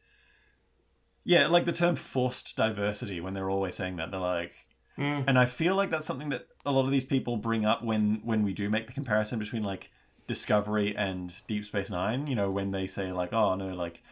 yeah 1.24 1.46
like 1.46 1.64
the 1.64 1.72
term 1.72 1.96
forced 1.96 2.57
diversity 2.57 3.20
when 3.20 3.32
they're 3.34 3.51
always 3.51 3.74
saying 3.74 3.96
that 3.96 4.11
they're 4.11 4.20
like 4.20 4.53
Mm. 4.99 5.22
and 5.28 5.38
i 5.38 5.46
feel 5.46 5.76
like 5.76 5.90
that's 5.90 6.05
something 6.05 6.30
that 6.30 6.49
a 6.66 6.72
lot 6.72 6.84
of 6.84 6.90
these 6.90 7.05
people 7.05 7.36
bring 7.36 7.64
up 7.64 7.84
when 7.84 8.20
when 8.24 8.42
we 8.42 8.53
do 8.53 8.68
make 8.68 8.88
the 8.88 8.92
comparison 8.92 9.38
between 9.38 9.62
like 9.62 9.92
discovery 10.26 10.92
and 10.96 11.40
deep 11.46 11.64
space 11.64 11.88
nine 11.88 12.26
you 12.26 12.34
know 12.34 12.51
when 12.51 12.72
they 12.72 12.88
say 12.88 13.12
like 13.12 13.32
oh 13.32 13.55
no 13.55 13.68
like 13.74 14.03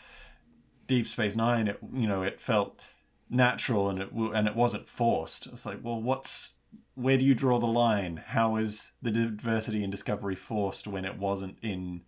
deep 0.86 1.08
space 1.08 1.34
nine 1.34 1.66
it 1.66 1.76
you 1.92 2.06
know 2.06 2.22
it 2.22 2.40
felt 2.40 2.80
natural 3.28 3.88
and 3.90 3.98
it 4.00 4.10
w- 4.10 4.32
and 4.32 4.46
it 4.46 4.54
wasn't 4.54 4.86
forced 4.86 5.46
it's 5.48 5.66
like 5.66 5.78
well 5.82 6.00
what's 6.00 6.54
where 6.94 7.18
do 7.18 7.24
you 7.24 7.34
draw 7.34 7.58
the 7.58 7.66
line 7.66 8.22
how 8.26 8.56
is 8.56 8.92
the 9.02 9.10
diversity 9.10 9.82
in 9.82 9.90
discovery 9.90 10.34
forced 10.36 10.86
when 10.86 11.04
it 11.04 11.18
wasn't 11.18 11.56
in 11.62 12.00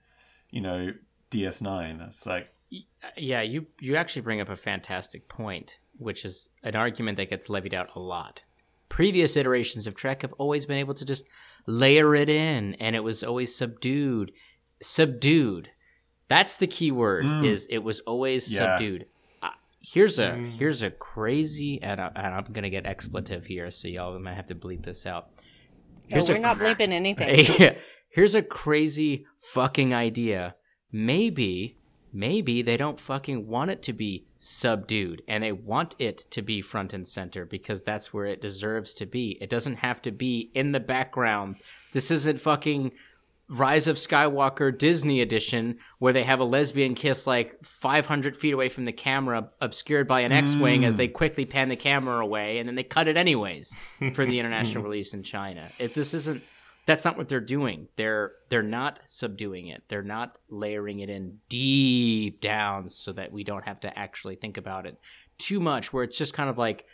you 0.50 0.60
know 0.60 0.92
ds9 1.30 2.06
it's 2.06 2.24
like 2.26 2.50
Yeah, 3.16 3.42
you 3.42 3.66
you 3.80 3.96
actually 3.96 4.22
bring 4.22 4.40
up 4.40 4.48
a 4.48 4.56
fantastic 4.56 5.28
point 5.28 5.78
which 5.98 6.24
is 6.24 6.48
an 6.62 6.76
argument 6.76 7.16
that 7.16 7.28
gets 7.30 7.50
levied 7.50 7.74
out 7.74 7.90
a 7.96 7.98
lot. 7.98 8.44
Previous 8.88 9.36
iterations 9.36 9.86
of 9.88 9.94
Trek 9.96 10.22
have 10.22 10.32
always 10.38 10.64
been 10.64 10.78
able 10.78 10.94
to 10.94 11.04
just 11.04 11.24
layer 11.66 12.14
it 12.14 12.28
in, 12.28 12.74
and 12.74 12.94
it 12.94 13.02
was 13.02 13.24
always 13.24 13.52
subdued. 13.54 14.30
Subdued. 14.80 15.70
That's 16.28 16.56
the 16.56 16.66
key 16.68 16.90
word. 16.92 17.24
Mm. 17.24 17.44
Is 17.44 17.66
it 17.68 17.78
was 17.78 17.98
always 18.00 18.52
Yeah. 18.52 18.58
subdued. 18.78 19.06
Here's 19.93 20.18
a 20.18 20.30
Mm. 20.32 20.53
here's 20.53 20.82
a 20.82 20.91
crazy, 20.91 21.80
and, 21.82 22.01
I, 22.01 22.11
and 22.14 22.34
I'm 22.34 22.45
gonna 22.53 22.70
get 22.70 22.86
expletive 22.86 23.47
here, 23.47 23.70
so 23.70 23.89
y'all 23.89 24.18
might 24.18 24.34
have 24.34 24.47
to 24.47 24.55
bleep 24.55 24.84
this 24.84 25.07
out. 25.07 25.30
Here's 26.09 26.28
a 26.28 26.32
we're 26.32 26.39
not 26.39 26.59
bleeping 26.59 26.91
anything. 26.93 27.76
Here's 28.11 28.34
a 28.34 28.43
crazy 28.43 29.26
fucking 29.36 29.93
idea. 29.93 30.55
Maybe, 30.91 31.76
maybe 32.12 32.62
they 32.62 32.76
don't 32.78 32.99
fucking 32.99 33.47
want 33.47 33.70
it 33.70 33.82
to 33.82 33.93
be 33.93 34.26
subdued 34.39 35.20
and 35.28 35.45
they 35.45 35.53
want 35.53 35.95
it 35.99 36.18
to 36.30 36.41
be 36.41 36.62
front 36.62 36.95
and 36.95 37.07
center 37.07 37.45
because 37.45 37.82
that's 37.82 38.12
where 38.14 38.24
it 38.24 38.41
deserves 38.41 38.95
to 38.95 39.07
be. 39.07 39.36
It 39.43 39.51
doesn't 39.51 39.76
have 39.76 40.01
to 40.03 40.11
be 40.11 40.51
in 40.55 40.72
the 40.72 40.80
background. 40.80 41.57
This 41.93 42.11
isn't 42.11 42.41
fucking 42.41 42.93
Rise 43.49 43.88
of 43.88 43.96
Skywalker 43.96 44.76
Disney 44.76 45.20
edition 45.20 45.78
where 45.99 46.12
they 46.12 46.24
have 46.24 46.40
a 46.40 46.44
lesbian 46.44 46.94
kiss 46.94 47.26
like 47.26 47.64
500 47.64 48.36
feet 48.36 48.53
away 48.53 48.68
from 48.68 48.84
the 48.84 48.92
camera, 48.92 49.51
obscured 49.61 50.07
by 50.07 50.20
an 50.20 50.32
X 50.32 50.55
Wing 50.55 50.84
as 50.84 50.94
mm. 50.94 50.99
they 50.99 51.09
quickly 51.09 51.46
pan 51.46 51.68
the 51.70 51.76
camera 51.76 52.18
away 52.18 52.59
and 52.59 52.68
then 52.68 52.74
they 52.74 52.82
cut 52.82 53.09
it 53.09 53.16
anyways 53.16 53.74
for 54.12 54.26
the 54.26 54.38
international 54.40 54.84
release 54.84 55.14
in 55.14 55.22
China. 55.22 55.66
If 55.78 55.94
this 55.94 56.12
isn't 56.12 56.42
that's 56.88 57.05
not 57.05 57.18
what 57.18 57.28
they're 57.28 57.38
doing. 57.38 57.86
They're 57.96 58.32
they're 58.49 58.62
not 58.62 59.01
subduing 59.05 59.66
it. 59.66 59.82
They're 59.88 60.03
not 60.03 60.38
layering 60.49 61.01
it 61.01 61.11
in 61.11 61.38
deep 61.51 62.40
down 62.40 62.88
so 62.88 63.12
that 63.12 63.30
we 63.30 63.44
don't 63.44 63.66
have 63.66 63.80
to 63.80 63.99
actually 63.99 64.36
think 64.36 64.57
about 64.57 64.86
it 64.86 64.99
too 65.36 65.61
much 65.61 65.92
where 65.92 66.03
it's 66.03 66.16
just 66.16 66.32
kind 66.32 66.49
of 66.49 66.57
like 66.57 66.86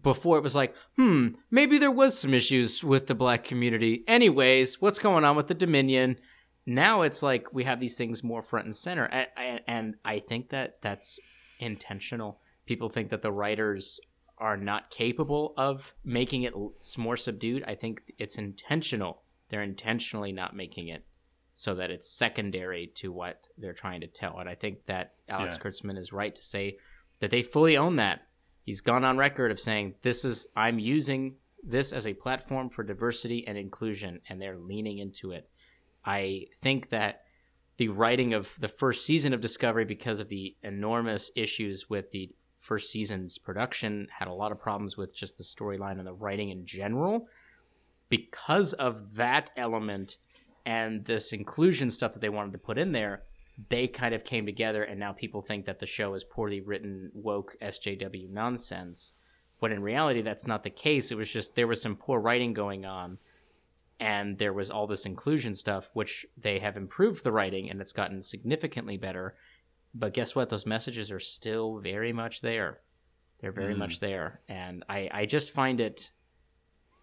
before 0.00 0.38
it 0.38 0.42
was 0.42 0.56
like, 0.56 0.74
hmm, 0.96 1.28
maybe 1.50 1.78
there 1.78 1.90
was 1.90 2.18
some 2.18 2.34
issues 2.34 2.82
with 2.82 3.06
the 3.06 3.14
black 3.14 3.44
community. 3.44 4.04
Anyways, 4.08 4.80
what's 4.80 4.98
going 4.98 5.24
on 5.24 5.36
with 5.36 5.46
the 5.46 5.54
Dominion? 5.54 6.18
Now 6.66 7.02
it's 7.02 7.22
like 7.22 7.52
we 7.52 7.64
have 7.64 7.80
these 7.80 7.96
things 7.96 8.24
more 8.24 8.42
front 8.42 8.64
and 8.64 8.74
center, 8.74 9.04
and, 9.04 9.60
and, 9.66 9.94
I 10.04 10.18
think 10.18 10.48
that 10.48 10.80
that's 10.80 11.18
intentional. 11.60 12.40
People 12.66 12.88
think 12.88 13.10
that 13.10 13.20
the 13.22 13.32
writers 13.32 14.00
are 14.38 14.56
not 14.56 14.90
capable 14.90 15.52
of 15.56 15.94
making 16.04 16.42
it 16.42 16.54
more 16.96 17.16
subdued. 17.16 17.64
I 17.66 17.74
think 17.74 18.02
it's 18.18 18.38
intentional. 18.38 19.22
They're 19.50 19.62
intentionally 19.62 20.32
not 20.32 20.56
making 20.56 20.88
it 20.88 21.04
so 21.52 21.74
that 21.76 21.90
it's 21.90 22.10
secondary 22.10 22.88
to 22.96 23.12
what 23.12 23.48
they're 23.56 23.72
trying 23.72 24.00
to 24.00 24.06
tell. 24.08 24.38
And 24.38 24.48
I 24.48 24.54
think 24.54 24.86
that 24.86 25.14
Alex 25.28 25.56
Yeah. 25.56 25.70
Kurtzman 25.70 25.96
is 25.98 26.12
right 26.12 26.34
to 26.34 26.42
say 26.42 26.78
that 27.20 27.30
they 27.30 27.42
fully 27.42 27.76
own 27.76 27.96
that. 27.96 28.26
He's 28.64 28.80
gone 28.80 29.04
on 29.04 29.18
record 29.18 29.50
of 29.50 29.60
saying, 29.60 29.94
This 30.02 30.24
is, 30.24 30.48
I'm 30.56 30.78
using 30.78 31.36
this 31.62 31.92
as 31.92 32.06
a 32.06 32.14
platform 32.14 32.70
for 32.70 32.82
diversity 32.82 33.46
and 33.46 33.56
inclusion, 33.56 34.20
and 34.28 34.40
they're 34.40 34.58
leaning 34.58 34.98
into 34.98 35.32
it. 35.32 35.48
I 36.04 36.46
think 36.60 36.90
that 36.90 37.22
the 37.76 37.88
writing 37.88 38.34
of 38.34 38.54
the 38.60 38.68
first 38.68 39.04
season 39.04 39.32
of 39.32 39.40
Discovery, 39.40 39.84
because 39.84 40.20
of 40.20 40.28
the 40.28 40.56
enormous 40.62 41.30
issues 41.34 41.90
with 41.90 42.10
the 42.10 42.30
first 42.56 42.90
season's 42.90 43.36
production, 43.36 44.08
had 44.18 44.28
a 44.28 44.32
lot 44.32 44.52
of 44.52 44.60
problems 44.60 44.96
with 44.96 45.14
just 45.14 45.38
the 45.38 45.44
storyline 45.44 45.98
and 45.98 46.06
the 46.06 46.14
writing 46.14 46.50
in 46.50 46.64
general. 46.64 47.26
Because 48.08 48.72
of 48.74 49.16
that 49.16 49.50
element 49.56 50.18
and 50.64 51.04
this 51.04 51.32
inclusion 51.32 51.90
stuff 51.90 52.12
that 52.12 52.20
they 52.20 52.28
wanted 52.28 52.52
to 52.52 52.58
put 52.58 52.78
in 52.78 52.92
there, 52.92 53.24
they 53.68 53.86
kind 53.86 54.14
of 54.14 54.24
came 54.24 54.46
together, 54.46 54.82
and 54.82 54.98
now 54.98 55.12
people 55.12 55.40
think 55.40 55.66
that 55.66 55.78
the 55.78 55.86
show 55.86 56.14
is 56.14 56.24
poorly 56.24 56.60
written, 56.60 57.10
woke 57.14 57.56
SJW 57.62 58.28
nonsense. 58.30 59.12
When 59.60 59.70
in 59.72 59.82
reality, 59.82 60.22
that's 60.22 60.46
not 60.46 60.64
the 60.64 60.70
case. 60.70 61.10
It 61.12 61.16
was 61.16 61.30
just 61.32 61.54
there 61.54 61.68
was 61.68 61.80
some 61.80 61.96
poor 61.96 62.20
writing 62.20 62.52
going 62.52 62.84
on, 62.84 63.18
and 64.00 64.38
there 64.38 64.52
was 64.52 64.70
all 64.70 64.86
this 64.86 65.06
inclusion 65.06 65.54
stuff, 65.54 65.88
which 65.94 66.26
they 66.36 66.58
have 66.58 66.76
improved 66.76 67.22
the 67.22 67.32
writing, 67.32 67.70
and 67.70 67.80
it's 67.80 67.92
gotten 67.92 68.22
significantly 68.22 68.96
better. 68.96 69.36
But 69.94 70.12
guess 70.14 70.34
what? 70.34 70.50
Those 70.50 70.66
messages 70.66 71.12
are 71.12 71.20
still 71.20 71.78
very 71.78 72.12
much 72.12 72.40
there. 72.40 72.80
They're 73.40 73.52
very 73.52 73.74
Mm. 73.74 73.78
much 73.78 74.00
there, 74.00 74.40
and 74.48 74.84
I 74.88 75.08
I 75.12 75.26
just 75.26 75.50
find 75.52 75.80
it 75.80 76.10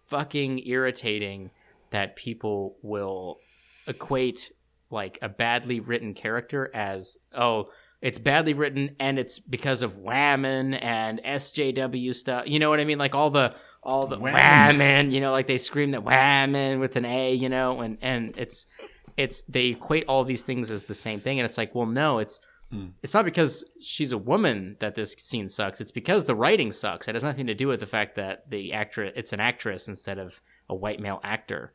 fucking 0.06 0.66
irritating 0.66 1.50
that 1.90 2.16
people 2.16 2.76
will 2.82 3.38
equate 3.86 4.52
like 4.92 5.18
a 5.22 5.28
badly 5.28 5.80
written 5.80 6.14
character 6.14 6.70
as 6.74 7.16
oh 7.34 7.66
it's 8.02 8.18
badly 8.18 8.52
written 8.52 8.96
and 8.98 9.18
it's 9.18 9.38
because 9.38 9.82
of 9.82 9.96
whammon 9.96 10.74
and 10.82 11.22
SJW 11.22 12.14
stuff. 12.14 12.48
You 12.48 12.58
know 12.58 12.68
what 12.68 12.80
I 12.80 12.84
mean? 12.84 12.98
Like 12.98 13.14
all 13.14 13.30
the 13.30 13.54
all 13.82 14.06
the 14.08 14.18
Whammon. 14.18 14.34
whammon, 14.34 15.12
you 15.12 15.20
know, 15.20 15.30
like 15.30 15.46
they 15.46 15.56
scream 15.56 15.92
that 15.92 16.04
whammon 16.04 16.80
with 16.80 16.96
an 16.96 17.04
A, 17.04 17.32
you 17.32 17.48
know, 17.48 17.80
and 17.80 17.98
and 18.02 18.36
it's 18.36 18.66
it's 19.16 19.42
they 19.42 19.66
equate 19.66 20.04
all 20.08 20.24
these 20.24 20.42
things 20.42 20.70
as 20.70 20.84
the 20.84 20.94
same 20.94 21.20
thing 21.20 21.38
and 21.38 21.46
it's 21.46 21.56
like, 21.56 21.74
well 21.74 21.86
no, 21.86 22.18
it's 22.18 22.40
hmm. 22.70 22.88
it's 23.04 23.14
not 23.14 23.24
because 23.24 23.64
she's 23.80 24.10
a 24.10 24.18
woman 24.18 24.76
that 24.80 24.96
this 24.96 25.14
scene 25.18 25.48
sucks. 25.48 25.80
It's 25.80 25.92
because 25.92 26.24
the 26.24 26.34
writing 26.34 26.72
sucks. 26.72 27.06
It 27.06 27.14
has 27.14 27.24
nothing 27.24 27.46
to 27.46 27.54
do 27.54 27.68
with 27.68 27.78
the 27.78 27.86
fact 27.86 28.16
that 28.16 28.50
the 28.50 28.72
actress 28.72 29.12
it's 29.14 29.32
an 29.32 29.40
actress 29.40 29.86
instead 29.86 30.18
of 30.18 30.42
a 30.68 30.74
white 30.74 30.98
male 30.98 31.20
actor. 31.22 31.72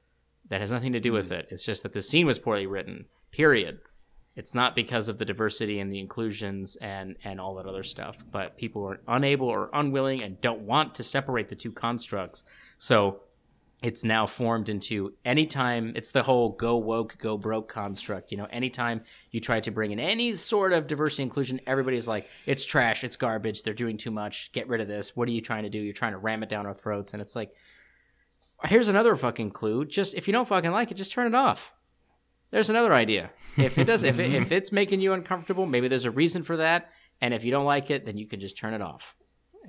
That 0.49 0.61
has 0.61 0.71
nothing 0.71 0.93
to 0.93 0.99
do 0.99 1.11
with 1.11 1.27
hmm. 1.27 1.35
it. 1.35 1.47
It's 1.51 1.65
just 1.65 1.83
that 1.83 1.93
the 1.93 2.01
scene 2.01 2.25
was 2.25 2.39
poorly 2.39 2.67
written. 2.67 3.05
Period. 3.31 3.79
It's 4.35 4.53
not 4.53 4.75
because 4.75 5.09
of 5.09 5.17
the 5.17 5.25
diversity 5.25 5.79
and 5.79 5.91
the 5.91 5.99
inclusions 5.99 6.75
and 6.75 7.15
and 7.23 7.41
all 7.41 7.55
that 7.55 7.65
other 7.65 7.83
stuff. 7.83 8.23
But 8.31 8.57
people 8.57 8.83
are 8.87 8.99
unable 9.07 9.47
or 9.47 9.69
unwilling 9.73 10.21
and 10.21 10.39
don't 10.39 10.61
want 10.61 10.93
to 10.95 11.03
separate 11.03 11.49
the 11.49 11.55
two 11.55 11.71
constructs. 11.71 12.43
So 12.77 13.21
it's 13.83 14.03
now 14.03 14.25
formed 14.25 14.69
into 14.69 15.13
anytime 15.23 15.93
it's 15.95 16.11
the 16.11 16.23
whole 16.23 16.49
go 16.49 16.77
woke 16.77 17.17
go 17.19 17.37
broke 17.37 17.69
construct 17.69 18.31
you 18.31 18.37
know 18.37 18.47
anytime 18.49 19.01
you 19.29 19.39
try 19.39 19.59
to 19.59 19.69
bring 19.69 19.91
in 19.91 19.99
any 19.99 20.35
sort 20.35 20.73
of 20.73 20.87
diversity 20.87 21.21
inclusion 21.21 21.61
everybody's 21.67 22.07
like 22.07 22.27
it's 22.47 22.65
trash 22.65 23.03
it's 23.03 23.15
garbage 23.15 23.61
they're 23.61 23.75
doing 23.75 23.95
too 23.95 24.09
much 24.09 24.51
get 24.51 24.67
rid 24.67 24.81
of 24.81 24.87
this 24.87 25.15
what 25.15 25.27
are 25.27 25.31
you 25.31 25.41
trying 25.41 25.63
to 25.63 25.69
do 25.69 25.77
you're 25.77 25.93
trying 25.93 26.13
to 26.13 26.17
ram 26.17 26.41
it 26.41 26.49
down 26.49 26.65
our 26.65 26.73
throats 26.73 27.13
and 27.13 27.21
it's 27.21 27.35
like 27.35 27.53
here's 28.65 28.87
another 28.87 29.15
fucking 29.15 29.51
clue 29.51 29.85
just 29.85 30.15
if 30.15 30.27
you 30.27 30.33
don't 30.33 30.47
fucking 30.47 30.71
like 30.71 30.91
it 30.91 30.95
just 30.95 31.11
turn 31.11 31.27
it 31.27 31.35
off 31.35 31.73
there's 32.51 32.69
another 32.69 32.93
idea 32.93 33.31
if 33.57 33.77
it 33.77 33.85
does 33.85 34.03
if, 34.03 34.19
it, 34.19 34.33
if 34.33 34.51
it's 34.51 34.71
making 34.71 34.99
you 34.99 35.13
uncomfortable 35.13 35.65
maybe 35.65 35.87
there's 35.87 36.05
a 36.05 36.11
reason 36.11 36.43
for 36.43 36.57
that 36.57 36.89
and 37.21 37.33
if 37.33 37.43
you 37.45 37.51
don't 37.51 37.65
like 37.65 37.89
it 37.91 38.05
then 38.05 38.17
you 38.17 38.27
can 38.27 38.39
just 38.39 38.57
turn 38.57 38.73
it 38.73 38.81
off 38.81 39.15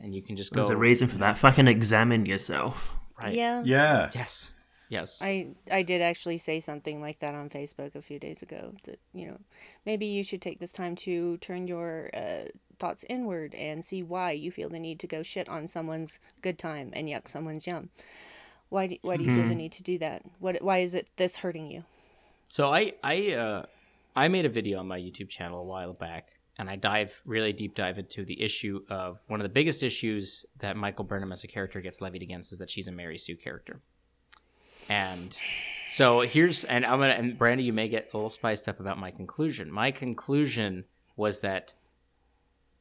and 0.00 0.14
you 0.14 0.22
can 0.22 0.36
just 0.36 0.52
go 0.52 0.60
There's 0.62 0.70
a 0.70 0.76
reason 0.76 1.08
for 1.08 1.18
that. 1.18 1.38
Fucking 1.38 1.66
examine 1.66 2.26
yourself. 2.26 2.94
right 3.22 3.32
Yeah. 3.32 3.62
Yeah. 3.64 4.10
yes 4.14 4.52
yes 4.88 5.20
I 5.20 5.54
I 5.70 5.82
did 5.82 6.00
actually 6.00 6.38
say 6.38 6.60
something 6.60 7.00
like 7.00 7.18
that 7.18 7.34
on 7.34 7.50
Facebook 7.50 7.94
a 7.94 8.02
few 8.02 8.18
days 8.18 8.42
ago. 8.42 8.74
That 8.84 9.00
you 9.12 9.26
know, 9.26 9.38
maybe 9.84 10.06
you 10.06 10.22
should 10.22 10.40
take 10.40 10.60
this 10.60 10.72
time 10.72 10.94
to 10.96 11.36
turn 11.38 11.66
your 11.66 12.10
uh, 12.14 12.44
thoughts 12.78 13.04
inward 13.08 13.54
and 13.54 13.84
see 13.84 14.02
why 14.02 14.32
you 14.32 14.50
feel 14.50 14.68
the 14.68 14.78
need 14.78 15.00
to 15.00 15.06
go 15.06 15.22
shit 15.22 15.48
on 15.48 15.66
someone's 15.66 16.20
good 16.42 16.58
time 16.58 16.90
and 16.94 17.08
yuck 17.08 17.28
someone's 17.28 17.66
yum. 17.66 17.90
Why 18.70 18.86
do, 18.88 18.96
why 19.02 19.16
do 19.16 19.24
you 19.24 19.34
feel 19.34 19.48
the 19.48 19.54
need 19.54 19.72
to 19.72 19.82
do 19.82 19.98
that? 19.98 20.22
What 20.38 20.62
why 20.62 20.78
is 20.78 20.94
it 20.94 21.08
this 21.16 21.36
hurting 21.36 21.70
you? 21.70 21.84
So 22.48 22.68
I 22.68 22.94
I 23.02 23.32
uh, 23.32 23.66
I 24.14 24.28
made 24.28 24.44
a 24.44 24.50
video 24.50 24.78
on 24.78 24.88
my 24.88 24.98
YouTube 24.98 25.28
channel 25.28 25.60
a 25.60 25.64
while 25.64 25.94
back, 25.94 26.32
and 26.58 26.68
I 26.68 26.76
dive 26.76 27.20
really 27.24 27.52
deep 27.52 27.74
dive 27.74 27.98
into 27.98 28.24
the 28.24 28.40
issue 28.42 28.82
of 28.90 29.22
one 29.28 29.40
of 29.40 29.44
the 29.44 29.50
biggest 29.50 29.82
issues 29.82 30.44
that 30.58 30.76
Michael 30.76 31.04
Burnham 31.04 31.32
as 31.32 31.44
a 31.44 31.48
character 31.48 31.80
gets 31.80 32.00
levied 32.00 32.22
against 32.22 32.52
is 32.52 32.58
that 32.58 32.70
she's 32.70 32.88
a 32.88 32.92
Mary 32.92 33.16
Sue 33.16 33.36
character. 33.36 33.80
And 34.90 35.36
so 35.88 36.20
here's 36.20 36.64
and 36.64 36.84
I'm 36.84 37.00
gonna 37.00 37.12
and 37.12 37.38
Brandi, 37.38 37.64
you 37.64 37.72
may 37.72 37.88
get 37.88 38.10
a 38.12 38.16
little 38.16 38.30
spiced 38.30 38.68
up 38.68 38.80
about 38.80 38.98
my 38.98 39.10
conclusion. 39.10 39.70
My 39.70 39.90
conclusion 39.90 40.84
was 41.16 41.40
that 41.40 41.74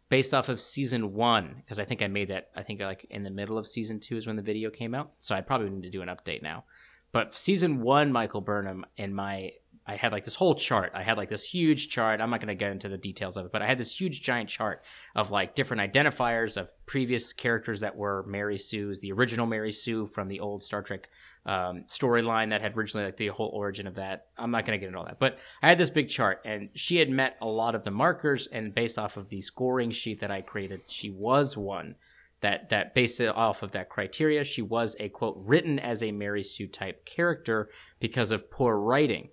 based 0.09 0.33
off 0.33 0.49
of 0.49 0.61
season 0.61 1.13
one, 1.13 1.55
because 1.57 1.79
I 1.79 1.85
think 1.85 2.01
I 2.01 2.07
made 2.07 2.29
that 2.29 2.49
I 2.55 2.63
think 2.63 2.81
like 2.81 3.05
in 3.09 3.23
the 3.23 3.31
middle 3.31 3.57
of 3.57 3.67
season 3.67 3.99
two 3.99 4.17
is 4.17 4.27
when 4.27 4.35
the 4.35 4.41
video 4.41 4.69
came 4.69 4.95
out. 4.95 5.11
So 5.19 5.35
I 5.35 5.41
probably 5.41 5.69
need 5.69 5.83
to 5.83 5.89
do 5.89 6.01
an 6.01 6.09
update 6.09 6.41
now. 6.41 6.65
But 7.11 7.33
season 7.33 7.81
one, 7.81 8.11
Michael 8.11 8.41
Burnham, 8.41 8.85
in 8.97 9.13
my 9.13 9.51
I 9.87 9.95
had 9.95 10.11
like 10.11 10.25
this 10.25 10.35
whole 10.35 10.53
chart. 10.53 10.91
I 10.93 11.01
had 11.01 11.17
like 11.17 11.29
this 11.29 11.49
huge 11.49 11.89
chart. 11.89 12.19
I'm 12.19 12.29
not 12.29 12.41
going 12.41 12.49
to 12.49 12.55
get 12.55 12.71
into 12.71 12.89
the 12.89 12.97
details 12.97 13.37
of 13.37 13.45
it, 13.45 13.51
but 13.53 13.61
I 13.61 13.65
had 13.65 13.77
this 13.77 13.99
huge 13.99 14.21
giant 14.21 14.49
chart 14.49 14.83
of 15.15 15.31
like 15.31 15.55
different 15.55 15.93
identifiers 15.93 16.57
of 16.57 16.69
previous 16.85 17.31
characters 17.31 17.79
that 17.79 17.95
were 17.95 18.25
Mary 18.27 18.57
Sue's, 18.57 18.99
the 18.99 19.13
original 19.13 19.45
Mary 19.45 19.71
Sue 19.71 20.05
from 20.05 20.27
the 20.27 20.41
old 20.41 20.61
Star 20.61 20.81
Trek 20.81 21.09
um, 21.45 21.85
storyline 21.87 22.49
that 22.49 22.61
had 22.61 22.77
originally 22.77 23.05
like 23.05 23.17
the 23.17 23.27
whole 23.27 23.49
origin 23.53 23.87
of 23.87 23.95
that. 23.95 24.27
I'm 24.37 24.51
not 24.51 24.65
going 24.65 24.77
to 24.77 24.79
get 24.79 24.87
into 24.87 24.99
all 24.99 25.05
that, 25.05 25.19
but 25.19 25.39
I 25.63 25.69
had 25.69 25.77
this 25.77 25.89
big 25.89 26.09
chart, 26.09 26.41
and 26.43 26.69
she 26.73 26.97
had 26.97 27.09
met 27.09 27.37
a 27.41 27.47
lot 27.47 27.73
of 27.73 27.85
the 27.85 27.91
markers, 27.91 28.47
and 28.47 28.75
based 28.75 28.99
off 28.99 29.15
of 29.15 29.29
the 29.29 29.39
scoring 29.39 29.91
sheet 29.91 30.19
that 30.19 30.31
I 30.31 30.41
created, 30.41 30.81
she 30.87 31.09
was 31.09 31.55
one 31.55 31.95
that 32.41 32.69
that 32.69 32.93
based 32.93 33.19
off 33.21 33.63
of 33.63 33.71
that 33.71 33.89
criteria, 33.89 34.43
she 34.43 34.61
was 34.61 34.95
a 34.99 35.09
quote 35.09 35.37
written 35.39 35.79
as 35.79 36.03
a 36.03 36.11
Mary 36.11 36.43
Sue 36.43 36.67
type 36.67 37.05
character 37.05 37.69
because 37.99 38.31
of 38.31 38.51
poor 38.51 38.77
writing. 38.77 39.29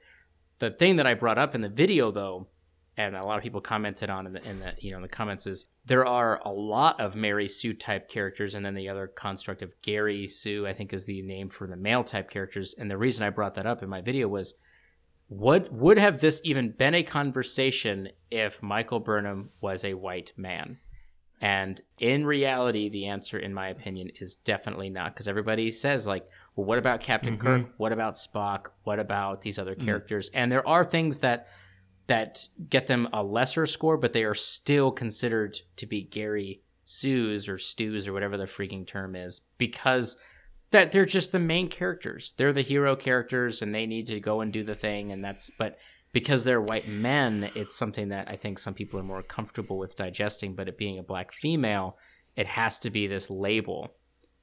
The 0.59 0.71
thing 0.71 0.97
that 0.97 1.07
I 1.07 1.15
brought 1.15 1.39
up 1.39 1.55
in 1.55 1.61
the 1.61 1.69
video 1.69 2.11
though 2.11 2.49
and 2.97 3.17
a 3.17 3.27
lot 3.27 3.37
of 3.37 3.43
people 3.43 3.61
commented 3.61 4.09
on 4.09 4.27
in 4.27 4.33
the, 4.35 4.49
in 4.49 4.61
the 4.61 4.75
you 4.79 4.93
know 4.93 4.99
in 4.99 5.03
the 5.03 5.09
comments 5.09 5.47
is 5.47 5.67
there 5.85 6.07
are 6.07 6.41
a 6.45 6.51
lot 6.51 7.01
of 7.01 7.17
Mary 7.17 7.49
Sue 7.49 7.75
type 7.75 8.09
characters, 8.09 8.55
and 8.55 8.65
then 8.65 8.75
the 8.75 8.89
other 8.89 9.07
construct 9.07 9.63
of 9.63 9.75
Gary 9.83 10.27
Sue, 10.27 10.67
I 10.67 10.73
think, 10.73 10.93
is 10.93 11.05
the 11.05 11.23
name 11.23 11.49
for 11.49 11.67
the 11.67 11.77
male 11.77 12.05
type 12.05 12.31
characters. 12.31 12.75
And 12.75 12.91
the 12.91 12.97
reason 12.97 13.27
I 13.27 13.31
brought 13.31 13.55
that 13.55 13.67
up 13.67 13.83
in 13.83 13.89
my 13.89 14.01
video 14.01 14.29
was, 14.29 14.55
would 15.29 15.71
would 15.73 15.99
have 15.99 16.21
this 16.21 16.41
even 16.45 16.71
been 16.71 16.95
a 16.95 17.03
conversation 17.03 18.11
if 18.31 18.63
Michael 18.63 19.01
Burnham 19.01 19.51
was 19.61 19.85
a 19.85 19.95
white 19.95 20.33
man? 20.37 20.79
And 21.41 21.81
in 21.99 22.25
reality, 22.25 22.89
the 22.89 23.07
answer, 23.07 23.39
in 23.39 23.53
my 23.53 23.69
opinion, 23.69 24.11
is 24.21 24.37
definitely 24.37 24.89
not. 24.89 25.13
Because 25.13 25.29
everybody 25.29 25.71
says, 25.71 26.07
like, 26.07 26.27
well, 26.57 26.65
what 26.65 26.79
about 26.79 27.01
Captain 27.01 27.37
Mm-hmm. 27.37 27.47
Kirk? 27.47 27.75
What 27.77 27.93
about 27.93 28.15
Spock? 28.15 28.69
What 28.85 28.99
about 28.99 29.43
these 29.43 29.59
other 29.59 29.75
characters? 29.75 30.31
And 30.33 30.51
there 30.51 30.67
are 30.67 30.85
things 30.85 31.21
that 31.21 31.49
that 32.07 32.49
get 32.69 32.87
them 32.87 33.09
a 33.13 33.23
lesser 33.23 33.67
score, 33.67 33.97
but 33.97 34.13
they 34.13 34.25
are 34.25 34.35
still 34.35 34.93
considered 34.93 35.59
to 35.77 35.87
be 35.87 36.03
Gary 36.03 36.63
Sues 36.85 37.49
or 37.49 37.57
Stews 37.57 38.07
or 38.07 38.13
whatever 38.13 38.37
the 38.37 38.45
freaking 38.45 38.87
term 38.87 39.17
is, 39.17 39.41
because 39.57 40.19
that 40.71 40.93
they're 40.93 41.07
just 41.07 41.33
the 41.33 41.39
main 41.39 41.69
characters. 41.69 42.35
They're 42.37 42.53
the 42.53 42.61
hero 42.63 42.95
characters, 42.95 43.63
and 43.63 43.75
they 43.75 43.87
need 43.87 44.07
to 44.07 44.21
go 44.21 44.41
and 44.41 44.53
do 44.53 44.63
the 44.63 44.75
thing, 44.75 45.13
and 45.13 45.25
that's. 45.25 45.51
But 45.59 45.79
because 46.15 46.45
they're 46.45 46.61
white 46.61 46.87
men, 46.87 47.51
it's 47.57 47.77
something 47.77 48.11
that 48.11 48.31
I 48.31 48.37
think 48.37 48.61
some 48.61 48.73
people 48.73 49.01
are 49.01 49.05
more 49.05 49.23
comfortable 49.23 49.79
with 49.79 49.97
digesting. 49.97 50.55
But 50.55 50.69
it 50.69 50.79
being 50.79 50.99
a 50.99 51.03
black 51.03 51.33
female, 51.33 51.99
it 52.37 52.47
has 52.47 52.79
to 52.79 52.91
be 52.91 53.09
this 53.09 53.29
label, 53.29 53.97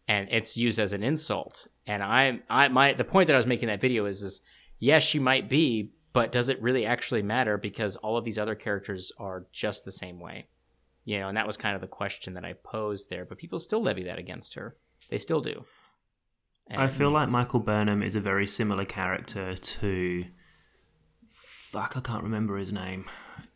and 0.06 0.28
it's 0.30 0.58
used 0.58 0.80
as 0.80 0.92
an 0.92 1.02
insult. 1.02 1.68
And 1.88 2.04
I, 2.04 2.42
I, 2.50 2.68
my, 2.68 2.92
the 2.92 3.06
point 3.06 3.28
that 3.28 3.36
I 3.36 3.38
was 3.38 3.46
making 3.48 3.70
in 3.70 3.74
that 3.74 3.80
video 3.80 4.06
is, 4.06 4.22
is 4.22 4.42
yes, 4.80 5.02
she 5.02 5.18
might 5.18 5.48
be, 5.48 5.94
but 6.12 6.34
does 6.34 6.50
it 6.50 6.62
really 6.62 6.86
actually 6.86 7.22
matter? 7.22 7.58
Because 7.58 7.96
all 7.96 8.18
of 8.18 8.26
these 8.26 8.38
other 8.38 8.54
characters 8.54 9.14
are 9.18 9.48
just 9.54 9.86
the 9.86 9.94
same 9.94 10.20
way, 10.20 10.50
you 11.06 11.20
know. 11.20 11.30
And 11.30 11.38
that 11.38 11.48
was 11.48 11.56
kind 11.56 11.74
of 11.74 11.80
the 11.80 11.88
question 11.88 12.34
that 12.34 12.44
I 12.44 12.52
posed 12.52 13.10
there. 13.10 13.24
But 13.24 13.38
people 13.38 13.60
still 13.60 13.82
levy 13.82 14.04
that 14.04 14.20
against 14.20 14.56
her. 14.56 14.76
They 15.10 15.18
still 15.18 15.40
do. 15.40 15.64
I 16.70 16.88
feel 16.88 17.12
like 17.12 17.30
Michael 17.30 17.62
Burnham 17.62 18.04
is 18.04 18.18
a 18.18 18.22
very 18.22 18.46
similar 18.46 18.84
character 18.84 19.56
to. 19.56 20.26
Fuck, 21.72 21.96
I 21.96 22.02
can't 22.02 22.24
remember 22.24 22.58
his 22.58 22.74
name. 22.74 23.06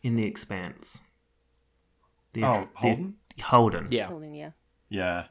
In 0.02 0.16
The 0.16 0.24
Expanse. 0.24 1.02
The, 2.32 2.44
Oh, 2.44 2.60
the- 2.60 2.68
Holden? 2.78 3.14
Holden. 3.42 3.88
yeah, 3.90 4.06
Holden, 4.06 4.32
yeah. 4.32 4.50
Yeah. 4.88 5.26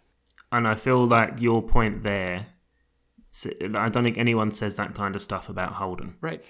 And 0.52 0.68
I 0.68 0.76
feel 0.76 1.08
like 1.08 1.42
your 1.42 1.64
point 1.64 2.04
there. 2.04 2.46
I 3.76 3.90
don't 3.90 4.04
think 4.04 4.20
anyone 4.20 4.52
says 4.52 4.76
that 4.76 4.94
kind 4.94 5.16
of 5.16 5.24
stuff 5.24 5.50
about 5.50 5.74
Holden. 5.74 6.18
right. 6.22 6.46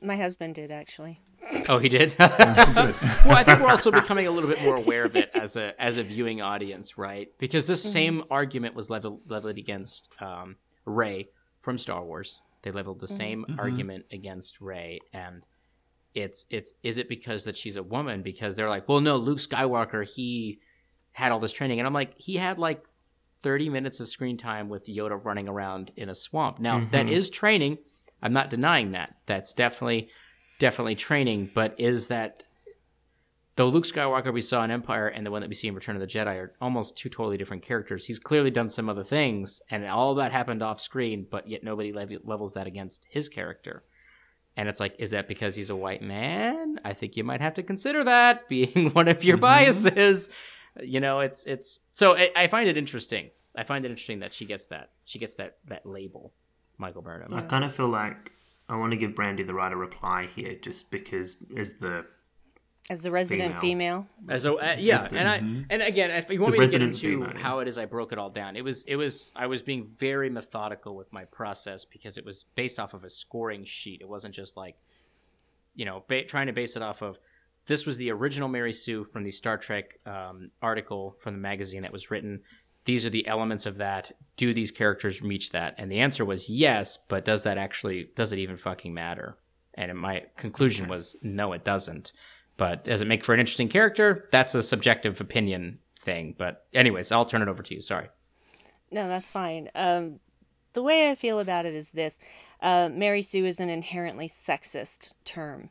My 0.00 0.16
husband 0.16 0.54
did 0.54 0.70
actually. 0.70 1.20
Oh, 1.68 1.78
he 1.78 1.88
did. 1.88 2.14
well, 2.18 2.30
I 2.30 3.42
think 3.44 3.60
we're 3.60 3.70
also 3.70 3.90
becoming 3.90 4.26
a 4.26 4.30
little 4.30 4.50
bit 4.50 4.62
more 4.62 4.76
aware 4.76 5.04
of 5.04 5.16
it 5.16 5.30
as 5.34 5.56
a 5.56 5.80
as 5.80 5.96
a 5.96 6.02
viewing 6.02 6.42
audience, 6.42 6.98
right? 6.98 7.28
Because 7.38 7.66
this 7.66 7.80
mm-hmm. 7.82 7.92
same 7.92 8.24
argument 8.30 8.74
was 8.74 8.90
leveled 8.90 9.20
leveled 9.30 9.56
against 9.56 10.10
um, 10.20 10.56
Rey 10.84 11.28
from 11.60 11.78
Star 11.78 12.04
Wars. 12.04 12.42
They 12.62 12.70
leveled 12.70 13.00
the 13.00 13.06
mm-hmm. 13.06 13.16
same 13.16 13.44
mm-hmm. 13.48 13.60
argument 13.60 14.06
against 14.12 14.60
Rey, 14.60 15.00
and 15.12 15.46
it's 16.14 16.46
it's 16.50 16.74
is 16.82 16.98
it 16.98 17.08
because 17.08 17.44
that 17.44 17.56
she's 17.56 17.76
a 17.76 17.82
woman? 17.82 18.22
Because 18.22 18.56
they're 18.56 18.68
like, 18.68 18.88
well, 18.88 19.00
no, 19.00 19.16
Luke 19.16 19.38
Skywalker, 19.38 20.06
he 20.08 20.60
had 21.12 21.32
all 21.32 21.40
this 21.40 21.52
training, 21.52 21.80
and 21.80 21.86
I'm 21.86 21.94
like, 21.94 22.14
he 22.16 22.36
had 22.36 22.58
like 22.58 22.84
30 23.44 23.68
minutes 23.68 24.00
of 24.00 24.08
screen 24.08 24.36
time 24.38 24.68
with 24.68 24.86
Yoda 24.86 25.22
running 25.22 25.48
around 25.48 25.92
in 25.96 26.08
a 26.08 26.14
swamp. 26.14 26.58
Now 26.58 26.80
that 26.80 27.06
mm-hmm. 27.06 27.14
is 27.14 27.30
training. 27.30 27.78
I'm 28.22 28.32
not 28.32 28.48
denying 28.48 28.92
that. 28.92 29.16
That's 29.26 29.52
definitely 29.52 30.08
definitely 30.58 30.94
training, 30.94 31.50
but 31.54 31.74
is 31.78 32.08
that 32.08 32.44
though 33.56 33.68
Luke 33.68 33.84
Skywalker 33.84 34.32
we 34.32 34.40
saw 34.40 34.64
in 34.64 34.70
Empire 34.70 35.08
and 35.08 35.26
the 35.26 35.30
one 35.30 35.42
that 35.42 35.48
we 35.48 35.54
see 35.54 35.68
in 35.68 35.74
Return 35.74 35.94
of 35.94 36.00
the 36.00 36.06
Jedi 36.06 36.36
are 36.36 36.54
almost 36.60 36.96
two 36.96 37.10
totally 37.10 37.36
different 37.36 37.62
characters. 37.62 38.06
He's 38.06 38.18
clearly 38.18 38.50
done 38.50 38.70
some 38.70 38.88
other 38.88 39.04
things, 39.04 39.60
and 39.70 39.84
all 39.86 40.14
that 40.14 40.32
happened 40.32 40.62
off 40.62 40.80
screen, 40.80 41.26
but 41.30 41.48
yet 41.48 41.62
nobody 41.62 41.92
lev- 41.92 42.22
levels 42.24 42.54
that 42.54 42.66
against 42.66 43.06
his 43.10 43.28
character. 43.28 43.84
And 44.56 44.68
it's 44.68 44.80
like, 44.80 44.94
is 44.98 45.10
that 45.10 45.26
because 45.26 45.56
he's 45.56 45.70
a 45.70 45.76
white 45.76 46.02
man? 46.02 46.78
I 46.84 46.92
think 46.92 47.16
you 47.16 47.24
might 47.24 47.40
have 47.40 47.54
to 47.54 47.62
consider 47.62 48.04
that 48.04 48.48
being 48.48 48.90
one 48.90 49.08
of 49.08 49.24
your 49.24 49.36
mm-hmm. 49.36 49.42
biases. 49.42 50.30
You 50.82 51.00
know, 51.00 51.20
it's 51.20 51.44
it's 51.44 51.80
so 51.90 52.16
I, 52.16 52.30
I 52.36 52.46
find 52.46 52.68
it 52.68 52.76
interesting. 52.76 53.30
I 53.56 53.64
find 53.64 53.84
it 53.84 53.90
interesting 53.90 54.20
that 54.20 54.32
she 54.32 54.44
gets 54.44 54.66
that 54.68 54.90
she 55.04 55.18
gets 55.18 55.36
that 55.36 55.58
that 55.68 55.86
label, 55.86 56.32
Michael 56.78 57.02
Burnham. 57.02 57.32
I 57.34 57.42
kind 57.42 57.64
of 57.64 57.74
feel 57.74 57.88
like 57.88 58.32
I 58.68 58.76
want 58.76 58.92
to 58.92 58.96
give 58.96 59.12
Brandi 59.12 59.46
the 59.46 59.54
right 59.54 59.68
to 59.68 59.76
reply 59.76 60.28
here, 60.34 60.54
just 60.54 60.90
because 60.90 61.44
as 61.56 61.74
the 61.74 62.06
As 62.90 63.00
the 63.00 63.10
resident 63.10 63.60
Female. 63.60 64.06
female. 64.06 64.06
As 64.28 64.44
a, 64.44 64.54
uh, 64.54 64.76
yeah, 64.78 65.08
and 65.10 65.26
I 65.26 65.36
and 65.70 65.82
again, 65.82 66.10
if 66.10 66.30
you 66.30 66.40
want 66.40 66.54
The 66.54 66.60
me 66.60 66.66
to 66.66 66.72
get 66.72 66.82
into 66.82 67.24
female. 67.24 67.38
how 67.42 67.60
it 67.60 67.68
is 67.68 67.78
I 67.78 67.86
broke 67.86 68.12
it 68.12 68.18
all 68.18 68.28
down, 68.28 68.56
it 68.56 68.64
was 68.64 68.84
it 68.84 68.96
was 68.96 69.32
I 69.34 69.46
was 69.46 69.62
being 69.62 69.84
very 69.84 70.28
methodical 70.28 70.94
with 70.94 71.10
my 71.10 71.24
process 71.24 71.86
because 71.86 72.18
it 72.18 72.26
was 72.26 72.44
based 72.54 72.78
off 72.78 72.92
of 72.92 73.02
a 73.02 73.08
scoring 73.08 73.64
sheet. 73.64 74.02
It 74.02 74.08
wasn't 74.08 74.34
just 74.34 74.56
like, 74.58 74.76
you 75.74 75.86
know, 75.86 76.04
ba- 76.08 76.24
trying 76.24 76.48
to 76.48 76.52
base 76.52 76.76
it 76.76 76.82
off 76.82 77.00
of. 77.00 77.18
This 77.66 77.86
was 77.86 77.96
the 77.96 78.10
original 78.10 78.48
Mary 78.50 78.74
Sue 78.74 79.04
from 79.04 79.24
the 79.24 79.30
Star 79.30 79.56
Trek 79.56 79.98
um, 80.04 80.50
article 80.60 81.16
from 81.18 81.32
the 81.32 81.40
magazine 81.40 81.80
that 81.82 81.92
was 81.92 82.10
written. 82.10 82.42
These 82.84 83.06
are 83.06 83.10
the 83.10 83.26
elements 83.26 83.64
of 83.64 83.78
that. 83.78 84.12
Do 84.36 84.52
these 84.52 84.70
characters 84.70 85.22
reach 85.22 85.52
that? 85.52 85.74
And 85.78 85.90
the 85.90 86.00
answer 86.00 86.22
was 86.26 86.50
yes, 86.50 86.98
but 87.08 87.24
does 87.24 87.44
that 87.44 87.56
actually 87.56 88.10
does 88.14 88.34
it 88.34 88.38
even 88.40 88.56
fucking 88.56 88.92
matter? 88.92 89.38
And 89.72 89.96
my 89.96 90.24
conclusion 90.36 90.86
was 90.86 91.16
no, 91.22 91.54
it 91.54 91.64
doesn't. 91.64 92.12
But 92.56 92.84
does 92.84 93.02
it 93.02 93.08
make 93.08 93.24
for 93.24 93.34
an 93.34 93.40
interesting 93.40 93.68
character? 93.68 94.28
That's 94.30 94.54
a 94.54 94.62
subjective 94.62 95.20
opinion 95.20 95.80
thing. 96.00 96.34
But 96.38 96.66
anyways, 96.72 97.10
I'll 97.10 97.24
turn 97.24 97.42
it 97.42 97.48
over 97.48 97.62
to 97.62 97.74
you. 97.74 97.80
Sorry. 97.80 98.08
No, 98.90 99.08
that's 99.08 99.30
fine. 99.30 99.70
Um, 99.74 100.20
the 100.72 100.82
way 100.82 101.10
I 101.10 101.14
feel 101.14 101.40
about 101.40 101.66
it 101.66 101.74
is 101.74 101.92
this: 101.92 102.18
uh, 102.60 102.88
Mary 102.92 103.22
Sue 103.22 103.44
is 103.44 103.60
an 103.60 103.70
inherently 103.70 104.28
sexist 104.28 105.14
term, 105.24 105.70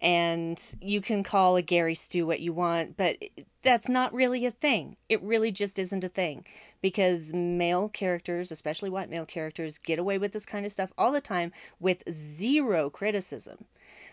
and 0.00 0.74
you 0.80 1.00
can 1.00 1.22
call 1.22 1.56
a 1.56 1.62
Gary 1.62 1.94
Stew 1.94 2.26
what 2.26 2.40
you 2.40 2.52
want, 2.52 2.96
but 2.96 3.16
that's 3.62 3.88
not 3.88 4.14
really 4.14 4.46
a 4.46 4.50
thing. 4.50 4.96
It 5.08 5.22
really 5.22 5.50
just 5.50 5.78
isn't 5.78 6.04
a 6.04 6.08
thing 6.08 6.46
because 6.80 7.32
male 7.32 7.88
characters, 7.88 8.52
especially 8.52 8.90
white 8.90 9.10
male 9.10 9.26
characters, 9.26 9.78
get 9.78 9.98
away 9.98 10.18
with 10.18 10.32
this 10.32 10.46
kind 10.46 10.64
of 10.64 10.72
stuff 10.72 10.92
all 10.96 11.12
the 11.12 11.20
time 11.20 11.52
with 11.80 12.08
zero 12.10 12.88
criticism. 12.88 13.64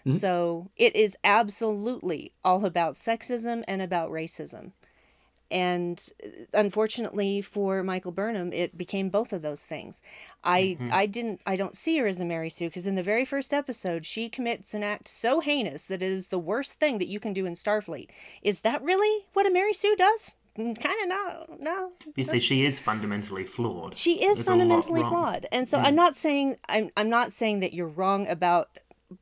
Mm-hmm. 0.05 0.17
So 0.17 0.71
it 0.75 0.95
is 0.95 1.17
absolutely 1.23 2.33
all 2.43 2.65
about 2.65 2.93
sexism 2.93 3.63
and 3.67 3.81
about 3.81 4.11
racism. 4.11 4.73
And 5.49 6.03
uh, 6.23 6.29
unfortunately 6.53 7.41
for 7.41 7.83
Michael 7.83 8.11
Burnham, 8.11 8.51
it 8.51 8.77
became 8.77 9.09
both 9.09 9.31
of 9.31 9.43
those 9.43 9.63
things. 9.63 10.01
I 10.43 10.77
mm-hmm. 10.79 10.89
I 10.91 11.05
didn't 11.05 11.41
I 11.45 11.55
don't 11.55 11.75
see 11.75 11.97
her 11.99 12.07
as 12.07 12.19
a 12.19 12.25
Mary 12.25 12.49
Sue 12.49 12.67
because 12.67 12.87
in 12.87 12.95
the 12.95 13.03
very 13.03 13.23
first 13.23 13.53
episode 13.53 14.05
she 14.05 14.29
commits 14.29 14.73
an 14.73 14.83
act 14.83 15.07
so 15.07 15.39
heinous 15.39 15.85
that 15.85 16.01
it 16.01 16.11
is 16.11 16.29
the 16.29 16.39
worst 16.39 16.79
thing 16.79 16.97
that 16.97 17.07
you 17.07 17.19
can 17.19 17.33
do 17.33 17.45
in 17.45 17.53
Starfleet. 17.53 18.09
Is 18.41 18.61
that 18.61 18.83
really 18.83 19.25
what 19.33 19.45
a 19.45 19.51
Mary 19.51 19.73
Sue 19.73 19.95
does? 19.95 20.31
Mm, 20.57 20.79
kind 20.79 20.95
of 21.01 21.09
no, 21.09 21.57
no. 21.59 21.91
you 22.15 22.23
see, 22.23 22.39
she 22.39 22.63
is 22.63 22.77
fundamentally 22.79 23.43
flawed. 23.43 23.97
She 23.97 24.23
is 24.23 24.37
There's 24.37 24.47
fundamentally 24.47 25.01
flawed, 25.01 25.47
and 25.51 25.67
so 25.67 25.79
mm. 25.79 25.85
I'm 25.85 25.95
not 25.95 26.13
saying 26.13 26.57
I'm 26.69 26.91
I'm 26.95 27.09
not 27.09 27.33
saying 27.33 27.61
that 27.61 27.73
you're 27.73 27.87
wrong 27.87 28.27
about 28.27 28.77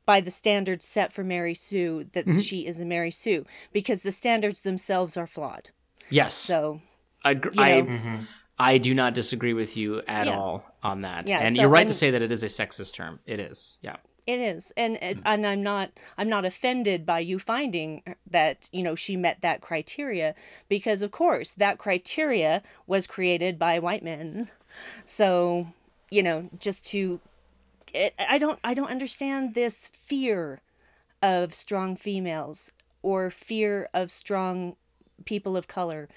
by 0.06 0.20
the 0.20 0.30
standards 0.30 0.84
set 0.86 1.12
for 1.12 1.22
Mary 1.24 1.54
Sue 1.54 2.06
that 2.12 2.40
she 2.40 2.66
is 2.66 2.80
a 2.80 2.84
Mary 2.84 3.10
Sue 3.10 3.44
because 3.72 4.02
the 4.02 4.12
standards 4.12 4.60
themselves 4.60 5.16
are 5.16 5.26
flawed. 5.26 5.70
Yes. 6.10 6.34
So 6.34 6.80
I, 7.24 7.34
gr- 7.34 7.50
you 7.54 7.62
I, 7.62 7.80
know. 7.80 8.18
I 8.58 8.78
do 8.78 8.94
not 8.94 9.14
disagree 9.14 9.52
with 9.54 9.76
you 9.76 10.02
at 10.06 10.26
Yeah. 10.26 10.36
all 10.36 10.64
on 10.82 11.00
that. 11.02 11.26
Yeah, 11.28 11.38
and 11.40 11.56
so 11.56 11.62
you're 11.62 11.70
right 11.70 11.86
to 11.86 11.92
I'm- 11.92 11.98
say 11.98 12.10
that 12.10 12.22
it 12.22 12.30
is 12.32 12.42
a 12.42 12.46
sexist 12.46 12.92
term. 12.94 13.20
It 13.26 13.40
is. 13.40 13.78
Yeah. 13.82 13.96
It 14.24 14.38
is, 14.38 14.72
and 14.76 14.98
it, 15.02 15.18
Hmm. 15.18 15.26
and 15.26 15.46
I'm 15.46 15.62
not 15.64 15.90
I'm 16.16 16.28
not 16.28 16.44
offended 16.44 17.04
by 17.04 17.18
you 17.18 17.40
finding 17.40 18.02
that 18.30 18.68
you 18.70 18.84
know 18.84 18.94
she 18.94 19.16
met 19.16 19.40
that 19.40 19.60
criteria 19.60 20.36
because 20.68 21.02
of 21.02 21.10
course 21.10 21.54
that 21.54 21.78
criteria 21.78 22.62
was 22.86 23.08
created 23.08 23.58
by 23.58 23.80
white 23.80 24.04
men, 24.04 24.48
so 25.04 25.66
you 26.08 26.22
know 26.22 26.48
just 26.56 26.86
to 26.92 27.18
it, 27.94 28.14
I 28.18 28.38
don't 28.38 28.58
I 28.64 28.74
don't 28.74 28.90
understand 28.90 29.54
this 29.54 29.88
fear 29.88 30.60
of 31.22 31.54
strong 31.54 31.96
females 31.96 32.72
or 33.02 33.30
fear 33.30 33.88
of 33.94 34.10
strong 34.10 34.76
people 35.24 35.56
of 35.56 35.68
color. 35.68 36.08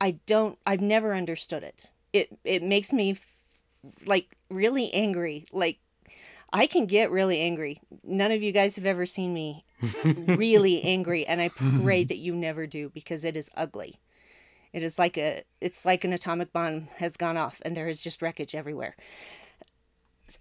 I 0.00 0.18
don't 0.26 0.58
I've 0.66 0.80
never 0.80 1.14
understood 1.14 1.62
it. 1.62 1.90
It 2.12 2.38
it 2.44 2.62
makes 2.62 2.92
me 2.92 3.12
f- 3.12 3.42
like 4.04 4.36
really 4.50 4.92
angry 4.92 5.46
like 5.52 5.78
I 6.52 6.66
can 6.66 6.86
get 6.86 7.10
really 7.10 7.40
angry. 7.40 7.80
None 8.02 8.30
of 8.32 8.42
you 8.42 8.52
guys 8.52 8.76
have 8.76 8.86
ever 8.86 9.04
seen 9.04 9.34
me 9.34 9.64
really 10.04 10.82
angry, 10.82 11.26
and 11.26 11.40
I 11.40 11.50
pray 11.82 12.04
that 12.04 12.18
you 12.18 12.34
never 12.34 12.66
do 12.66 12.88
because 12.88 13.24
it 13.24 13.36
is 13.36 13.50
ugly. 13.56 13.98
It 14.72 14.82
is 14.82 14.98
like 14.98 15.16
a 15.16 15.42
it's 15.60 15.84
like 15.84 16.04
an 16.04 16.12
atomic 16.12 16.52
bomb 16.52 16.88
has 16.96 17.16
gone 17.16 17.36
off 17.36 17.60
and 17.64 17.76
there 17.76 17.88
is 17.88 18.02
just 18.02 18.22
wreckage 18.22 18.54
everywhere. 18.54 18.94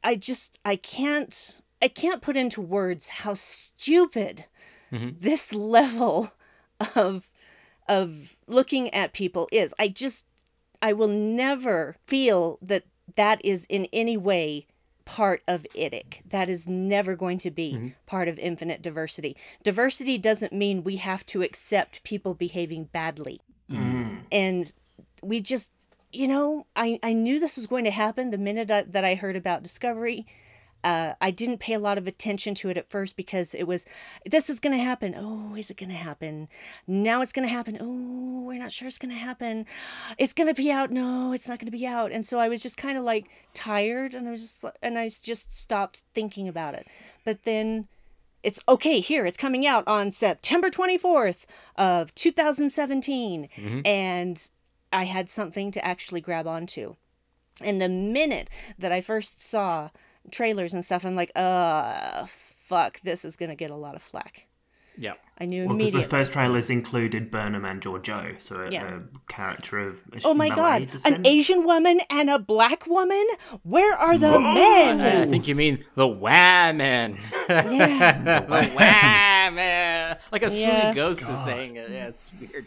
I 0.04 0.16
just 0.16 0.60
I 0.66 0.76
can't 0.76 1.62
I 1.82 1.88
can't 1.88 2.22
put 2.22 2.38
into 2.38 2.62
words 2.62 3.10
how 3.10 3.34
stupid 3.34 4.46
mm-hmm. 4.92 5.10
this 5.20 5.54
level 5.54 6.32
of 6.96 7.30
of 7.88 8.38
looking 8.48 8.94
at 8.94 9.14
people 9.14 9.48
is. 9.52 9.74
I 9.78 9.88
just 9.88 10.26
I 10.82 10.94
will 10.94 11.08
never 11.08 11.96
feel 12.08 12.58
that 12.62 12.84
that 13.16 13.44
is 13.44 13.66
in 13.70 13.88
any 13.94 14.18
way 14.18 14.68
part 15.06 15.44
of 15.48 15.66
IDIC. 15.76 16.22
That 16.30 16.50
is 16.50 16.68
never 16.68 17.16
going 17.16 17.38
to 17.40 17.52
be 17.52 17.74
mm-hmm. 17.74 17.88
part 18.06 18.28
of 18.28 18.38
infinite 18.40 18.82
diversity. 18.82 19.38
Diversity 19.64 20.18
doesn't 20.18 20.52
mean 20.52 20.84
we 20.84 20.98
have 20.98 21.26
to 21.28 21.44
accept 21.44 22.04
people 22.04 22.34
behaving 22.34 22.86
badly. 22.86 23.40
Mm-hmm. 23.72 24.16
And 24.32 24.72
we 25.22 25.40
just, 25.42 25.72
you 26.16 26.28
know, 26.28 26.66
I, 26.76 27.00
I 27.04 27.14
knew 27.14 27.40
this 27.40 27.58
was 27.58 27.68
going 27.68 27.84
to 27.84 27.92
happen 27.92 28.30
the 28.30 28.38
minute 28.38 28.72
I, 28.72 28.84
that 28.84 29.04
I 29.04 29.16
heard 29.16 29.36
about 29.36 29.64
Discovery. 29.64 30.26
Uh, 30.84 31.16
I 31.20 31.32
didn't 31.32 31.58
pay 31.58 31.74
a 31.74 31.80
lot 31.80 31.98
of 31.98 32.08
attention 32.08 32.54
to 32.56 32.70
it 32.70 32.78
at 32.78 32.92
first 32.92 33.18
because 33.18 33.56
it 33.56 33.64
was, 33.64 33.88
this 34.24 34.52
is 34.52 34.60
going 34.60 34.78
to 34.78 34.84
happen. 34.84 35.16
Oh, 35.18 35.56
is 35.56 35.72
it 35.72 35.78
going 35.78 35.90
to 35.90 35.96
happen? 35.96 36.48
Now 36.86 37.22
it's 37.22 37.34
going 37.34 37.48
to 37.48 37.52
happen. 37.52 37.80
Oh, 37.82 38.44
we're 38.46 38.60
not 38.60 38.72
sure 38.72 38.88
it's 38.88 39.00
going 39.00 39.14
to 39.14 39.20
happen. 39.20 39.66
It's 40.20 40.34
going 40.34 40.48
to 40.48 40.54
be 40.54 40.70
out. 40.70 40.92
No, 40.92 41.34
it's 41.34 41.50
not 41.50 41.58
going 41.58 41.66
to 41.66 41.78
be 41.78 41.88
out. 41.88 42.12
And 42.12 42.24
so 42.24 42.38
I 42.38 42.50
was 42.50 42.62
just 42.62 42.78
kind 42.78 43.00
of 43.00 43.04
like 43.04 43.28
tired 43.56 44.14
and 44.14 44.28
I 44.28 44.32
was 44.32 44.42
just, 44.42 44.66
and 44.84 45.00
I 45.00 45.10
just 45.10 45.56
stopped 45.56 46.04
thinking 46.14 46.48
about 46.48 46.76
it. 46.76 46.88
But 47.24 47.44
then 47.44 47.88
it's 48.44 48.60
okay 48.70 49.00
here 49.00 49.26
it's 49.26 49.38
coming 49.38 49.66
out 49.66 49.84
on 49.88 50.12
september 50.12 50.70
24th 50.70 51.46
of 51.78 52.14
2017 52.14 53.50
and 53.84 54.52
i 54.96 55.04
had 55.04 55.28
something 55.30 55.72
to 55.72 55.84
actually 55.86 56.22
grab 56.22 56.48
onto 56.48 56.96
and 57.62 57.80
the 57.82 57.90
minute 57.90 58.50
that 58.80 58.92
i 58.92 59.02
first 59.02 59.40
saw 59.42 59.90
trailers 60.32 60.74
and 60.74 60.84
stuff 60.84 61.06
i'm 61.06 61.16
like 61.16 61.32
uh 61.36 62.26
fuck 62.28 63.00
this 63.02 63.24
is 63.24 63.36
gonna 63.38 63.56
get 63.56 63.70
a 63.72 63.76
lot 63.76 63.96
of 63.96 64.02
flack 64.02 64.48
Yeah. 64.98 65.14
i 65.38 65.46
knew 65.46 65.68
Well, 65.68 65.78
because 65.78 65.94
the 65.94 66.04
first 66.04 66.32
trailers 66.32 66.70
included 66.70 67.30
Burnham 67.30 67.64
and 67.66 67.82
Georgiou, 67.82 68.42
so 68.42 68.54
a, 68.62 68.72
Yeah. 68.72 68.96
a 68.96 69.00
character 69.32 69.78
of 69.88 70.02
Oh 70.24 70.34
my 70.34 70.50
Malay 70.50 70.86
god, 70.86 71.02
an? 71.06 71.26
Asian 71.28 71.64
woman 71.66 72.00
and 72.10 72.30
a 72.30 72.40
black 72.40 72.88
woman? 72.88 73.26
Where 73.64 73.94
are 74.06 74.18
the 74.18 74.40
men? 74.40 75.02
I, 75.02 75.24
I 75.24 75.26
think 75.28 75.48
you 75.50 75.54
mean 75.64 75.84
the 75.96 76.08
whammon. 76.08 77.18
Yeah. 77.50 78.22
the 78.52 78.62
whammon. 78.78 80.18
Like 80.32 80.44
a 80.44 80.50
spooky 80.50 80.62
Yeah. 80.62 80.94
ghost 80.94 81.22
is 81.22 81.44
saying 81.44 81.76
it. 81.76 81.90
Yeah, 81.92 82.08
it's 82.08 82.32
weird. 82.40 82.66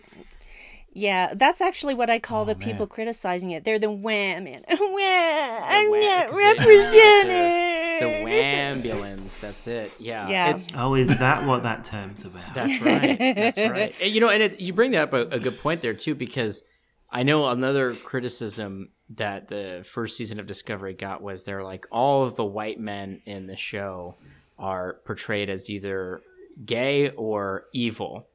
Yeah, 0.99 1.32
that's 1.34 1.61
actually 1.61 1.94
what 1.94 2.11
I 2.11 2.18
call 2.18 2.44
the 2.44 2.55
oh, 2.55 2.59
man. 2.59 2.68
people 2.68 2.86
criticizing 2.86 3.53
it. 3.53 3.64
They're 3.64 3.78
the 3.78 3.90
wham 3.90 4.44
man. 4.44 4.62
Wham, 4.68 5.62
I'm 5.64 5.90
wham- 5.90 6.03
not 6.03 6.26
'cause 6.28 6.36
they 6.36 6.44
have 6.44 6.59
represented. 6.59 8.01
The 8.01 8.90
wambulance. 8.90 9.40
That's 9.40 9.66
it. 9.66 9.92
Yeah. 9.99 10.28
Yeah. 10.28 10.55
It's, 10.57 10.68
Oh, 10.74 10.94
is 10.94 11.18
that 11.18 11.46
what 11.46 11.62
that 11.62 11.84
term's 11.84 12.24
about? 12.24 12.53
That's 12.55 12.80
right. 12.80 13.18
That's 13.18 13.59
right. 13.59 13.94
And, 14.01 14.12
you 14.12 14.20
know, 14.20 14.28
and 14.28 14.42
it, 14.42 14.61
you 14.61 14.72
bring 14.72 14.96
up 14.96 15.12
a, 15.12 15.22
a 15.28 15.38
good 15.38 15.59
point 15.61 15.82
there 15.82 15.94
too, 15.94 16.14
because 16.14 16.62
I 17.11 17.22
know 17.22 17.46
another 17.49 17.94
criticism 17.94 18.90
that 19.11 19.49
the 19.49 19.84
first 19.88 20.16
season 20.16 20.38
of 20.38 20.46
Discovery 20.46 20.94
got 20.94 21.22
was 21.22 21.44
they're 21.44 21.64
like 21.64 21.86
all 21.90 22.24
of 22.24 22.36
the 22.36 22.44
white 22.44 22.78
men 22.78 23.22
in 23.24 23.46
the 23.46 23.57
show 23.57 24.16
are 24.59 24.94
portrayed 25.05 25.49
as 25.49 25.70
either 25.70 26.20
gay 26.64 27.11
or 27.11 27.64
evil, 27.72 28.26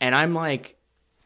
and 0.00 0.14
I'm 0.14 0.34
like. 0.34 0.76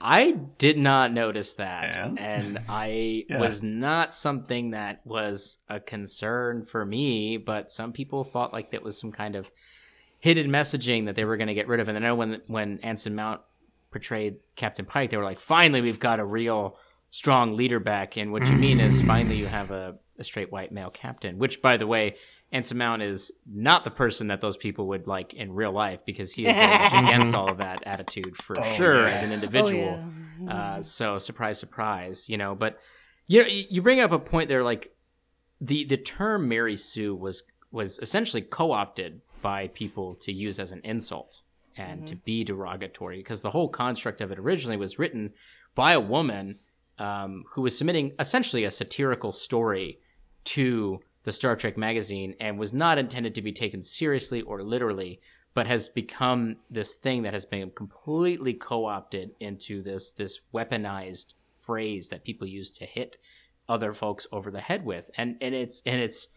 I 0.00 0.32
did 0.58 0.78
not 0.78 1.12
notice 1.12 1.54
that, 1.54 1.96
And? 1.96 2.20
and 2.20 2.58
I 2.68 3.24
Yeah. 3.28 3.40
was 3.40 3.62
not 3.62 4.14
something 4.14 4.70
that 4.70 5.00
was 5.04 5.58
a 5.68 5.80
concern 5.80 6.64
for 6.64 6.84
me. 6.84 7.36
But 7.36 7.72
some 7.72 7.92
people 7.92 8.22
thought 8.24 8.52
like 8.52 8.70
that 8.70 8.82
was 8.82 8.98
some 8.98 9.10
kind 9.12 9.34
of 9.34 9.50
hidden 10.20 10.50
messaging 10.50 11.06
that 11.06 11.14
they 11.16 11.24
were 11.24 11.36
going 11.36 11.48
to 11.48 11.54
get 11.54 11.68
rid 11.68 11.80
of. 11.80 11.88
And 11.88 11.96
I 11.96 12.00
know 12.00 12.14
when 12.14 12.42
when 12.46 12.78
Anson 12.82 13.14
Mount 13.14 13.40
portrayed 13.90 14.36
Captain 14.54 14.84
Pike, 14.84 15.10
they 15.10 15.16
were 15.16 15.24
like, 15.24 15.40
"Finally, 15.40 15.80
we've 15.80 15.98
got 16.00 16.20
a 16.20 16.24
real 16.24 16.78
strong 17.10 17.56
leader 17.56 17.80
back." 17.80 18.16
And 18.16 18.30
what 18.32 18.48
you 18.48 18.56
mean 18.56 18.78
is, 18.80 19.00
finally, 19.02 19.36
you 19.36 19.46
have 19.46 19.70
a, 19.72 19.96
a 20.18 20.24
straight 20.24 20.52
white 20.52 20.70
male 20.72 20.90
captain. 20.90 21.38
Which, 21.38 21.60
by 21.62 21.76
the 21.76 21.86
way, 21.86 22.16
Anson 22.50 22.78
Mount 22.78 23.02
is 23.02 23.30
not 23.46 23.84
the 23.84 23.90
person 23.90 24.28
that 24.28 24.40
those 24.40 24.56
people 24.56 24.88
would 24.88 25.06
like 25.06 25.34
in 25.34 25.52
real 25.52 25.72
life 25.72 26.04
because 26.06 26.32
he 26.32 26.46
is 26.46 26.54
very 26.54 26.66
much 26.78 26.92
against 27.04 27.34
all 27.34 27.50
of 27.50 27.58
that 27.58 27.82
attitude 27.86 28.36
for 28.36 28.56
sure 28.74 29.02
yeah. 29.02 29.10
as 29.14 29.22
an 29.22 29.30
Oh, 29.30 29.34
individual. 29.34 30.04
yeah. 30.40 30.50
Uh, 30.54 30.82
so 30.82 31.18
surprise, 31.18 31.58
surprise, 31.58 32.28
you 32.28 32.38
know. 32.38 32.54
But 32.54 32.78
you 33.26 33.42
know, 33.42 33.48
you 33.48 33.64
you 33.68 33.82
bring 33.82 34.00
up 34.00 34.12
a 34.12 34.18
point 34.18 34.48
there, 34.48 34.62
like 34.64 34.92
the 35.60 35.84
the 35.84 35.96
term 35.98 36.48
Mary 36.48 36.76
Sue 36.76 37.14
was 37.14 37.42
was 37.70 37.98
essentially 37.98 38.40
co-opted 38.40 39.20
by 39.42 39.68
people 39.68 40.14
to 40.16 40.32
use 40.32 40.58
as 40.58 40.72
an 40.72 40.80
insult 40.84 41.42
and 41.76 42.06
to 42.08 42.16
be 42.16 42.42
derogatory 42.42 43.18
because 43.18 43.42
the 43.42 43.50
whole 43.50 43.68
construct 43.68 44.20
of 44.20 44.32
it 44.32 44.38
originally 44.38 44.76
was 44.76 44.98
written 44.98 45.32
by 45.76 45.92
a 45.92 46.00
woman 46.00 46.58
um, 46.98 47.44
who 47.52 47.62
was 47.62 47.76
submitting 47.78 48.12
essentially 48.18 48.64
a 48.64 48.70
satirical 48.70 49.30
story 49.30 50.00
to 50.42 50.98
the 51.24 51.32
Star 51.32 51.56
Trek 51.56 51.76
magazine 51.76 52.34
and 52.40 52.58
was 52.58 52.72
not 52.72 52.98
intended 52.98 53.34
to 53.34 53.42
be 53.42 53.52
taken 53.52 53.82
seriously 53.82 54.42
or 54.42 54.62
literally, 54.62 55.20
but 55.54 55.66
has 55.66 55.88
become 55.88 56.56
this 56.70 56.94
thing 56.94 57.22
that 57.22 57.32
has 57.32 57.44
been 57.44 57.70
completely 57.70 58.54
co-opted 58.54 59.32
into 59.40 59.82
this 59.82 60.12
this 60.12 60.40
weaponized 60.54 61.34
phrase 61.52 62.08
that 62.10 62.24
people 62.24 62.46
use 62.46 62.70
to 62.70 62.86
hit 62.86 63.18
other 63.68 63.92
folks 63.92 64.26
over 64.32 64.50
the 64.50 64.60
head 64.60 64.84
with, 64.84 65.10
and 65.16 65.36
and 65.40 65.54
it's 65.54 65.82
and 65.84 66.00
it's 66.00 66.28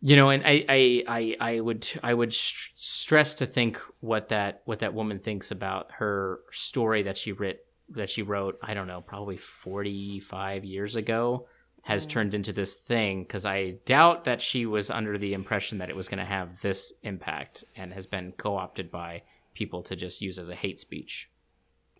you 0.00 0.16
know, 0.16 0.30
and 0.30 0.42
I 0.44 0.64
I 0.68 1.04
I, 1.06 1.36
I 1.40 1.60
would 1.60 1.86
I 2.02 2.14
would 2.14 2.32
st- 2.32 2.72
stress 2.74 3.34
to 3.36 3.46
think 3.46 3.80
what 4.00 4.30
that 4.30 4.62
what 4.64 4.80
that 4.80 4.94
woman 4.94 5.18
thinks 5.18 5.50
about 5.50 5.92
her 5.92 6.40
story 6.50 7.02
that 7.02 7.18
she 7.18 7.32
writ 7.32 7.66
that 7.90 8.10
she 8.10 8.22
wrote. 8.22 8.58
I 8.62 8.74
don't 8.74 8.88
know, 8.88 9.00
probably 9.00 9.36
forty 9.36 10.18
five 10.18 10.64
years 10.64 10.96
ago 10.96 11.46
has 11.82 12.06
turned 12.06 12.32
into 12.32 12.52
this 12.52 12.74
thing 12.74 13.22
because 13.24 13.44
I 13.44 13.72
doubt 13.86 14.24
that 14.24 14.40
she 14.40 14.66
was 14.66 14.88
under 14.88 15.18
the 15.18 15.34
impression 15.34 15.78
that 15.78 15.90
it 15.90 15.96
was 15.96 16.08
going 16.08 16.18
to 16.20 16.24
have 16.24 16.60
this 16.60 16.92
impact 17.02 17.64
and 17.76 17.92
has 17.92 18.06
been 18.06 18.32
co 18.36 18.56
opted 18.56 18.90
by 18.90 19.22
people 19.54 19.82
to 19.82 19.96
just 19.96 20.20
use 20.22 20.38
as 20.38 20.48
a 20.48 20.54
hate 20.54 20.78
speech. 20.80 21.28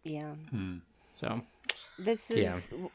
Yeah. 0.04 0.34
So 1.10 1.42
This 1.98 2.30
is. 2.30 2.38
Yeah. 2.38 2.56
is. 2.56 2.90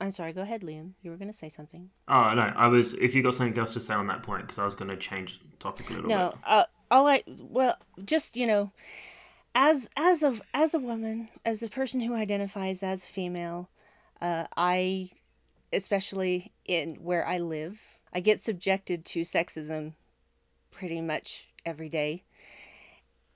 I'm 0.00 0.10
sorry. 0.10 0.32
Go 0.32 0.40
ahead, 0.40 0.62
Liam. 0.62 0.92
You 1.02 1.10
were 1.10 1.18
going 1.18 1.30
to 1.30 1.36
say 1.36 1.50
something. 1.50 1.90
Oh 2.08 2.30
no, 2.30 2.52
I 2.56 2.68
was. 2.68 2.94
If 2.94 3.14
you 3.14 3.22
got 3.22 3.34
something 3.34 3.58
else 3.58 3.74
to 3.74 3.80
say 3.80 3.92
on 3.94 4.06
that 4.06 4.22
point, 4.22 4.42
because 4.42 4.58
I 4.58 4.64
was 4.64 4.74
going 4.74 4.88
to 4.90 4.96
change 4.96 5.38
the 5.50 5.56
topic 5.58 5.90
a 5.90 5.92
little 5.92 6.08
No. 6.08 6.30
bit. 6.30 6.38
Uh, 6.46 6.64
all 6.90 7.06
I 7.06 7.22
well, 7.38 7.76
just 8.04 8.36
you 8.36 8.46
know, 8.46 8.72
as 9.54 9.90
as 9.96 10.22
of 10.22 10.40
as 10.54 10.72
a 10.72 10.78
woman, 10.78 11.28
as 11.44 11.62
a 11.62 11.68
person 11.68 12.00
who 12.00 12.14
identifies 12.14 12.82
as 12.82 13.04
female, 13.04 13.68
uh, 14.22 14.46
I, 14.56 15.10
especially 15.72 16.52
in 16.64 16.96
where 16.96 17.26
I 17.26 17.38
live, 17.38 17.98
I 18.12 18.20
get 18.20 18.40
subjected 18.40 19.04
to 19.06 19.20
sexism 19.20 19.94
pretty 20.70 21.00
much 21.00 21.50
every 21.64 21.88
day, 21.88 22.24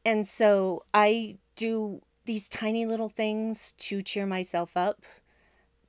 and 0.05 0.27
so 0.27 0.85
I 0.93 1.39
do 1.57 2.03
these 2.25 2.49
tiny 2.49 2.87
little 2.87 3.09
things 3.09 3.73
to 3.73 4.03
cheer 4.03 4.27
myself 4.27 4.77
up. 4.77 5.03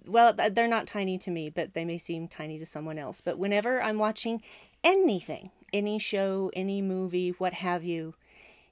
Well, 0.05 0.33
they're 0.33 0.67
not 0.67 0.85
tiny 0.85 1.17
to 1.19 1.31
me, 1.31 1.49
but 1.49 1.73
they 1.73 1.85
may 1.85 1.97
seem 1.97 2.27
tiny 2.27 2.59
to 2.59 2.65
someone 2.65 2.99
else. 2.99 3.21
But 3.21 3.39
whenever 3.39 3.81
I'm 3.81 3.97
watching 3.97 4.41
anything, 4.83 5.51
any 5.73 5.97
show, 5.97 6.51
any 6.53 6.81
movie, 6.81 7.29
what 7.31 7.53
have 7.53 7.83
you, 7.83 8.13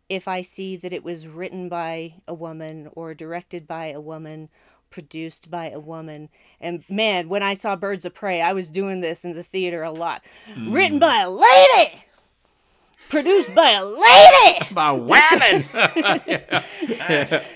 if 0.09 0.27
I 0.27 0.41
see 0.41 0.75
that 0.75 0.93
it 0.93 1.03
was 1.03 1.27
written 1.27 1.69
by 1.69 2.15
a 2.27 2.33
woman 2.33 2.89
or 2.93 3.13
directed 3.15 3.67
by 3.67 3.87
a 3.87 4.01
woman, 4.01 4.49
produced 4.93 5.49
by 5.49 5.71
a 5.71 5.79
woman, 5.79 6.29
and 6.61 6.83
man, 6.87 7.27
when 7.27 7.41
I 7.41 7.55
saw 7.55 7.75
Birds 7.75 8.05
of 8.05 8.13
Prey, 8.13 8.41
I 8.41 8.53
was 8.53 8.69
doing 8.69 9.01
this 9.01 9.25
in 9.25 9.33
the 9.33 9.41
theater 9.41 9.81
a 9.81 9.91
lot. 9.91 10.23
Written 10.55 10.97
mm. 10.97 11.01
by 11.01 11.17
a 11.17 11.29
lady! 11.29 12.03
Produced 13.09 13.55
by 13.55 13.71
a 13.71 13.83
lady! 13.83 14.65
by 14.71 14.91
whammon. 14.91 15.65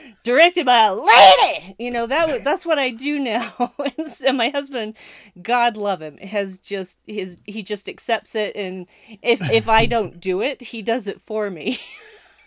directed 0.23 0.65
by 0.65 0.79
a 0.79 0.93
lady. 0.95 1.75
You 1.77 1.91
know 1.91 2.07
that 2.07 2.27
wa- 2.27 2.39
that's 2.43 2.65
what 2.65 2.79
I 2.79 2.89
do 2.89 3.19
now. 3.19 3.53
and 3.97 4.09
so 4.11 4.33
my 4.33 4.49
husband, 4.49 4.97
God 5.39 5.77
love 5.77 6.01
him, 6.01 6.17
has 6.17 6.57
just 6.57 6.99
his 7.05 7.37
he 7.45 7.61
just 7.61 7.87
accepts 7.87 8.33
it, 8.33 8.55
and 8.55 8.87
if 9.21 9.39
if 9.51 9.69
I 9.69 9.85
don't 9.85 10.19
do 10.19 10.41
it, 10.41 10.61
he 10.61 10.81
does 10.81 11.07
it 11.07 11.21
for 11.21 11.51
me. 11.51 11.77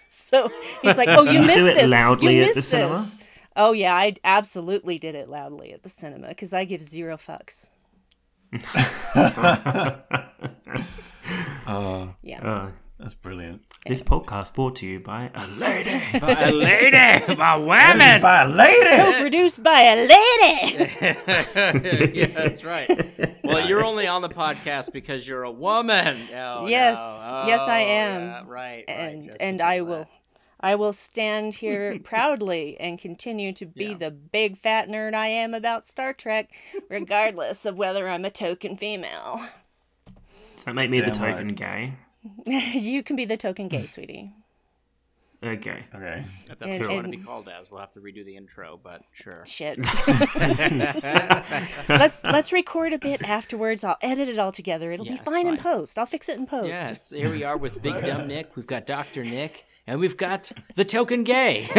so 0.08 0.50
he's 0.82 0.98
like, 0.98 1.08
"Oh, 1.08 1.22
you 1.22 1.34
You 1.34 1.40
do 1.42 1.46
missed 1.46 1.58
it 1.60 1.74
this. 1.76 1.90
loudly 1.90 2.36
you 2.36 2.42
at 2.42 2.48
the 2.48 2.54
missed 2.56 2.70
cinema? 2.70 3.10
This." 3.54 3.62
Oh 3.62 3.72
yeah, 3.72 3.94
I 3.94 4.14
absolutely 4.24 4.98
did 4.98 5.14
it 5.14 5.28
loudly 5.28 5.72
at 5.72 5.82
the 5.82 5.88
cinema 5.88 6.28
because 6.28 6.52
I 6.52 6.64
give 6.64 6.82
zero 6.82 7.16
fucks. 7.16 7.70
yeah. 12.22 12.40
Uh, 12.42 12.70
That's 12.98 13.14
brilliant. 13.14 13.62
this 13.86 14.02
podcast 14.02 14.54
brought 14.54 14.76
to 14.76 14.86
you 14.86 15.00
by 15.00 15.30
a 15.34 15.46
lady. 15.46 16.02
by 16.20 16.32
a 16.32 16.50
lady. 16.52 17.34
By 17.34 17.58
whammon. 17.60 18.20
By 18.20 18.42
a 18.42 18.48
lady. 18.48 18.96
Co-produced 19.12 19.62
by 19.62 19.80
a 19.82 19.96
lady. 19.96 20.92
yeah, 22.18 22.26
that's 22.26 22.64
right. 22.64 22.88
Well, 23.44 23.66
you're 23.68 23.84
only 23.84 24.06
on 24.06 24.22
the 24.22 24.28
podcast 24.28 24.92
because 24.92 25.26
you're 25.26 25.44
a 25.44 25.50
woman. 25.52 26.28
Oh, 26.34 26.66
Yes. 26.66 26.96
no. 26.98 27.44
Yes, 27.46 27.60
I 27.62 27.82
Oh, 27.82 27.86
am. 27.86 28.22
yeah, 28.22 28.38
right. 28.46 28.46
right, 28.48 28.84
and 28.88 29.26
just 29.26 29.40
and 29.40 29.60
I 29.62 29.74
of 29.74 29.86
will 29.86 29.98
that. 30.00 30.08
I 30.62 30.74
will 30.74 30.92
stand 30.92 31.54
here 31.54 31.98
proudly 32.04 32.76
and 32.78 32.98
continue 32.98 33.52
to 33.54 33.66
be 33.66 33.86
Yeah. 33.86 33.94
the 33.94 34.10
big 34.10 34.56
fat 34.56 34.88
nerd 34.88 35.14
I 35.14 35.28
am 35.28 35.54
about 35.54 35.86
Star 35.86 36.12
Trek, 36.12 36.50
regardless 36.88 37.64
of 37.66 37.78
whether 37.78 38.08
I'm 38.08 38.24
a 38.24 38.30
token 38.30 38.76
female. 38.76 39.40
Does 40.56 40.64
that 40.64 40.74
make 40.74 40.90
me 40.90 41.00
the 41.00 41.10
token 41.10 41.48
right. 41.48 41.56
gay? 41.56 41.94
you 42.78 43.02
can 43.02 43.16
be 43.16 43.24
the 43.24 43.38
token 43.38 43.68
gay, 43.68 43.86
sweetie. 43.86 44.32
Okay. 45.42 45.82
Okay. 45.94 46.22
If 46.50 46.58
that's 46.58 46.62
And- 46.62 46.80
what 46.82 46.90
you 46.90 46.94
want 46.96 47.10
to 47.10 47.16
be 47.18 47.24
called 47.24 47.48
as, 47.48 47.70
we'll 47.70 47.80
have 47.80 47.92
to 47.92 48.00
redo 48.00 48.22
the 48.26 48.36
intro, 48.36 48.78
but 48.82 49.00
sure. 49.14 49.42
Shit. 49.46 49.78
let's 51.88 52.22
let's 52.24 52.52
record 52.52 52.92
a 52.92 52.98
bit 52.98 53.22
afterwards. 53.26 53.82
I'll 53.82 53.96
edit 54.02 54.28
it 54.28 54.38
all 54.38 54.52
together. 54.52 54.92
It'll 54.92 55.06
Yeah, 55.06 55.12
be 55.12 55.18
it's 55.18 55.24
fine 55.24 55.46
in 55.46 55.56
post. 55.56 55.98
I'll 55.98 56.04
fix 56.04 56.28
it 56.28 56.36
in 56.38 56.46
post. 56.46 56.68
Yes, 56.68 57.08
here 57.10 57.30
we 57.30 57.42
are 57.42 57.56
with 57.56 57.82
Big 57.82 58.04
Dumb 58.04 58.26
Nick. 58.28 58.54
We've 58.54 58.66
got 58.66 58.86
Doctor 58.86 59.24
Nick, 59.24 59.64
and 59.90 59.98
we've 60.00 60.16
got 60.16 60.52
the 60.76 60.84
token 60.84 61.24
gay. 61.24 61.68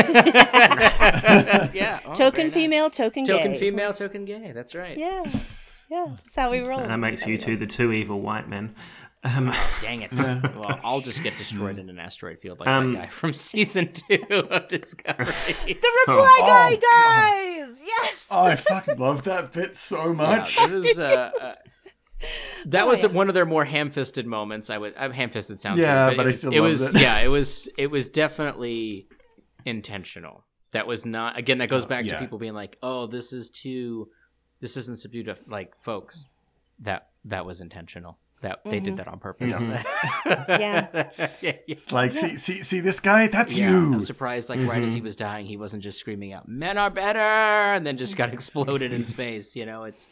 yeah, 1.73 1.99
oh, 2.05 2.13
Token 2.13 2.33
very 2.33 2.43
nice. 2.49 2.53
female, 2.53 2.89
token, 2.89 3.23
token 3.23 3.53
gay. 3.53 3.59
female, 3.59 3.93
token 3.93 4.25
gay. 4.25 4.51
That's 4.53 4.75
right. 4.75 4.97
Yeah. 4.97 5.23
Yeah. 5.89 6.07
That's 6.09 6.35
how 6.35 6.51
we 6.51 6.59
roll. 6.59 6.79
That 6.79 6.97
makes 6.97 7.25
you 7.25 7.37
two 7.37 7.55
the 7.57 7.67
two 7.67 7.91
evil 7.93 8.19
white 8.21 8.49
men. 8.49 8.73
Um, 9.23 9.53
Dang 9.81 10.01
it. 10.01 10.11
well, 10.13 10.79
I'll 10.83 10.99
just 11.01 11.21
get 11.23 11.37
destroyed 11.37 11.77
in 11.79 11.89
an 11.89 11.99
asteroid 11.99 12.39
field 12.39 12.59
like 12.59 12.67
Um, 12.67 12.93
that 12.93 13.01
guy 13.03 13.07
from 13.07 13.33
season 13.33 13.91
two 13.93 14.17
of 14.49 14.67
Discovery. 14.67 15.25
The 15.65 15.73
reply 16.07 16.37
Oh, 16.39 16.39
guy 16.41 16.75
God. 16.75 16.81
dies. 16.81 17.81
Yes. 17.85 18.27
Oh, 18.31 18.45
I 18.45 18.55
fucking 18.55 18.97
love 18.97 19.23
that 19.23 19.51
bit 19.53 19.75
so 19.75 20.13
much. 20.13 20.57
Yeah, 20.57 20.65
it 20.65 20.71
was, 20.71 20.99
uh, 20.99 21.31
uh, 21.39 21.55
that 22.65 22.83
Oh, 22.83 22.87
was 22.87 23.03
yeah. 23.03 23.09
one 23.09 23.27
of 23.27 23.33
their 23.33 23.45
more 23.45 23.65
ham-fisted 23.65 24.25
moments. 24.25 24.69
I 24.69 24.77
would, 24.77 24.93
uh, 24.97 25.09
ham-fisted 25.09 25.59
sounds. 25.59 25.79
Yeah, 25.79 26.07
weird, 26.07 26.17
but 26.17 26.23
it 26.23 26.25
I 26.25 26.27
was, 26.29 26.39
still 26.39 26.53
it 26.53 26.59
was, 26.59 26.81
it. 26.89 27.01
yeah, 27.01 27.19
it 27.19 27.27
was, 27.27 27.69
it 27.77 27.91
was 27.91 28.09
definitely 28.09 29.07
intentional. 29.65 30.43
That 30.73 30.87
was 30.87 31.05
not. 31.05 31.37
Again, 31.37 31.57
that 31.57 31.69
goes 31.69 31.85
back 31.85 32.03
to 32.05 32.11
yeah. 32.11 32.19
people 32.19 32.37
being 32.37 32.53
like, 32.53 32.77
"Oh, 32.81 33.05
this 33.05 33.33
is 33.33 33.49
too, 33.49 34.07
this 34.61 34.77
isn't 34.77 34.99
subdued." 34.99 35.25
to-" 35.25 35.35
Like, 35.45 35.73
folks, 35.81 36.27
that 36.79 37.09
that 37.25 37.45
was 37.45 37.59
intentional. 37.59 38.17
That 38.41 38.61
they 38.65 38.79
did 38.79 38.97
that 38.97 39.07
on 39.07 39.19
purpose. 39.19 39.61
Mm-hmm. 39.61 39.69
Yeah. 39.69 40.47
yeah, 41.05 41.29
yeah. 41.41 41.51
It's 41.67 41.91
like, 41.91 42.11
see, 42.13 42.37
see, 42.37 42.53
see 42.63 42.79
this 42.79 42.99
guy? 42.99 43.27
That's 43.27 43.55
Yeah, 43.55 43.69
you. 43.69 43.93
I'm 43.93 44.03
surprised. 44.05 44.49
Like 44.49 44.61
right 44.61 44.81
as 44.81 44.93
he 44.93 45.01
was 45.01 45.15
dying, 45.15 45.45
he 45.45 45.57
wasn't 45.57 45.83
just 45.83 45.99
screaming 45.99 46.31
out 46.33 46.47
"Men 46.47 46.77
are 46.77 46.89
better," 46.89 47.19
and 47.19 47.85
then 47.85 47.97
just 47.97 48.15
got 48.15 48.33
exploded 48.33 48.93
in 48.93 49.03
space. 49.15 49.55
You 49.55 49.65
know, 49.65 49.83
it's 49.83 50.07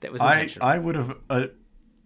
that 0.00 0.12
was 0.12 0.20
I, 0.20 0.34
intentional. 0.34 0.68
I 0.68 0.78
would 0.78 0.94
have 0.94 1.18
uh, 1.30 1.46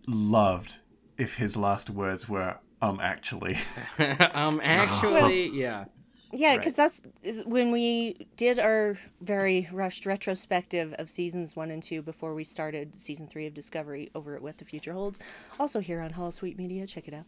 loved 0.06 0.78
if 1.18 1.36
his 1.36 1.56
last 1.56 1.90
words 1.90 2.28
were, 2.28 2.56
um, 2.80 2.98
actually. 3.00 3.58
um, 4.34 4.60
actually, 4.62 5.48
yeah. 5.52 5.84
Yeah, 6.32 6.50
Right. 6.50 6.60
because 6.60 6.76
that's 6.76 7.02
is 7.24 7.42
when 7.44 7.72
we 7.72 8.28
did 8.36 8.60
our 8.60 8.96
very 9.20 9.68
rushed 9.72 10.06
retrospective 10.06 10.94
of 10.96 11.08
seasons 11.08 11.56
one 11.56 11.72
and 11.72 11.82
two 11.82 12.02
before 12.02 12.34
we 12.34 12.44
started 12.44 12.94
season 12.94 13.26
three 13.26 13.46
of 13.46 13.54
Discovery 13.54 14.10
over 14.14 14.36
at 14.36 14.42
What 14.42 14.58
the 14.58 14.64
Future 14.64 14.92
Holds. 14.92 15.18
Also 15.58 15.80
here 15.80 16.00
on 16.00 16.12
Holosuite 16.12 16.56
Media, 16.56 16.86
check 16.86 17.08
it 17.08 17.14
out. 17.14 17.26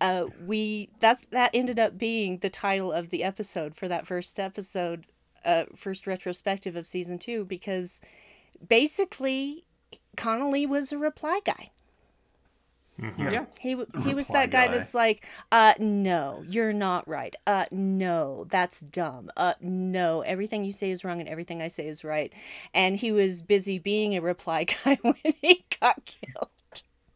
Uh, 0.00 0.28
we 0.46 0.88
that's 0.98 1.26
that 1.26 1.50
ended 1.52 1.78
up 1.78 1.98
being 1.98 2.38
the 2.38 2.48
title 2.48 2.90
of 2.90 3.10
the 3.10 3.22
episode 3.22 3.74
for 3.76 3.86
that 3.86 4.06
first 4.06 4.40
episode, 4.40 5.06
uh, 5.44 5.64
first 5.76 6.06
retrospective 6.06 6.74
of 6.74 6.86
season 6.86 7.18
two, 7.18 7.44
because 7.44 8.00
basically 8.66 9.66
Connolly 10.18 10.66
was 10.66 10.92
a 10.92 10.98
reply 10.98 11.40
guy. 11.44 11.70
Yeah. 13.16 13.44
He 13.60 13.76
w- 13.76 13.88
he 14.02 14.12
was 14.12 14.26
that 14.28 14.50
guy, 14.50 14.66
guy. 14.66 14.72
that's 14.76 14.92
like, 14.92 15.24
uh, 15.52 15.74
no, 15.78 16.42
you're 16.48 16.72
not 16.72 17.06
right. 17.06 17.36
Uh, 17.46 17.66
no, 17.70 18.44
that's 18.48 18.80
dumb. 18.80 19.30
Uh, 19.36 19.54
no, 19.60 20.22
everything 20.22 20.64
you 20.64 20.72
say 20.72 20.90
is 20.90 21.04
wrong 21.04 21.20
and 21.20 21.28
everything 21.28 21.62
I 21.62 21.68
say 21.68 21.86
is 21.86 22.02
right. 22.02 22.32
And 22.74 22.96
he 22.96 23.12
was 23.12 23.40
busy 23.40 23.78
being 23.78 24.16
a 24.16 24.20
reply 24.20 24.64
guy 24.84 24.98
when 25.02 25.14
he 25.40 25.64
got 25.80 26.04
killed. 26.06 26.48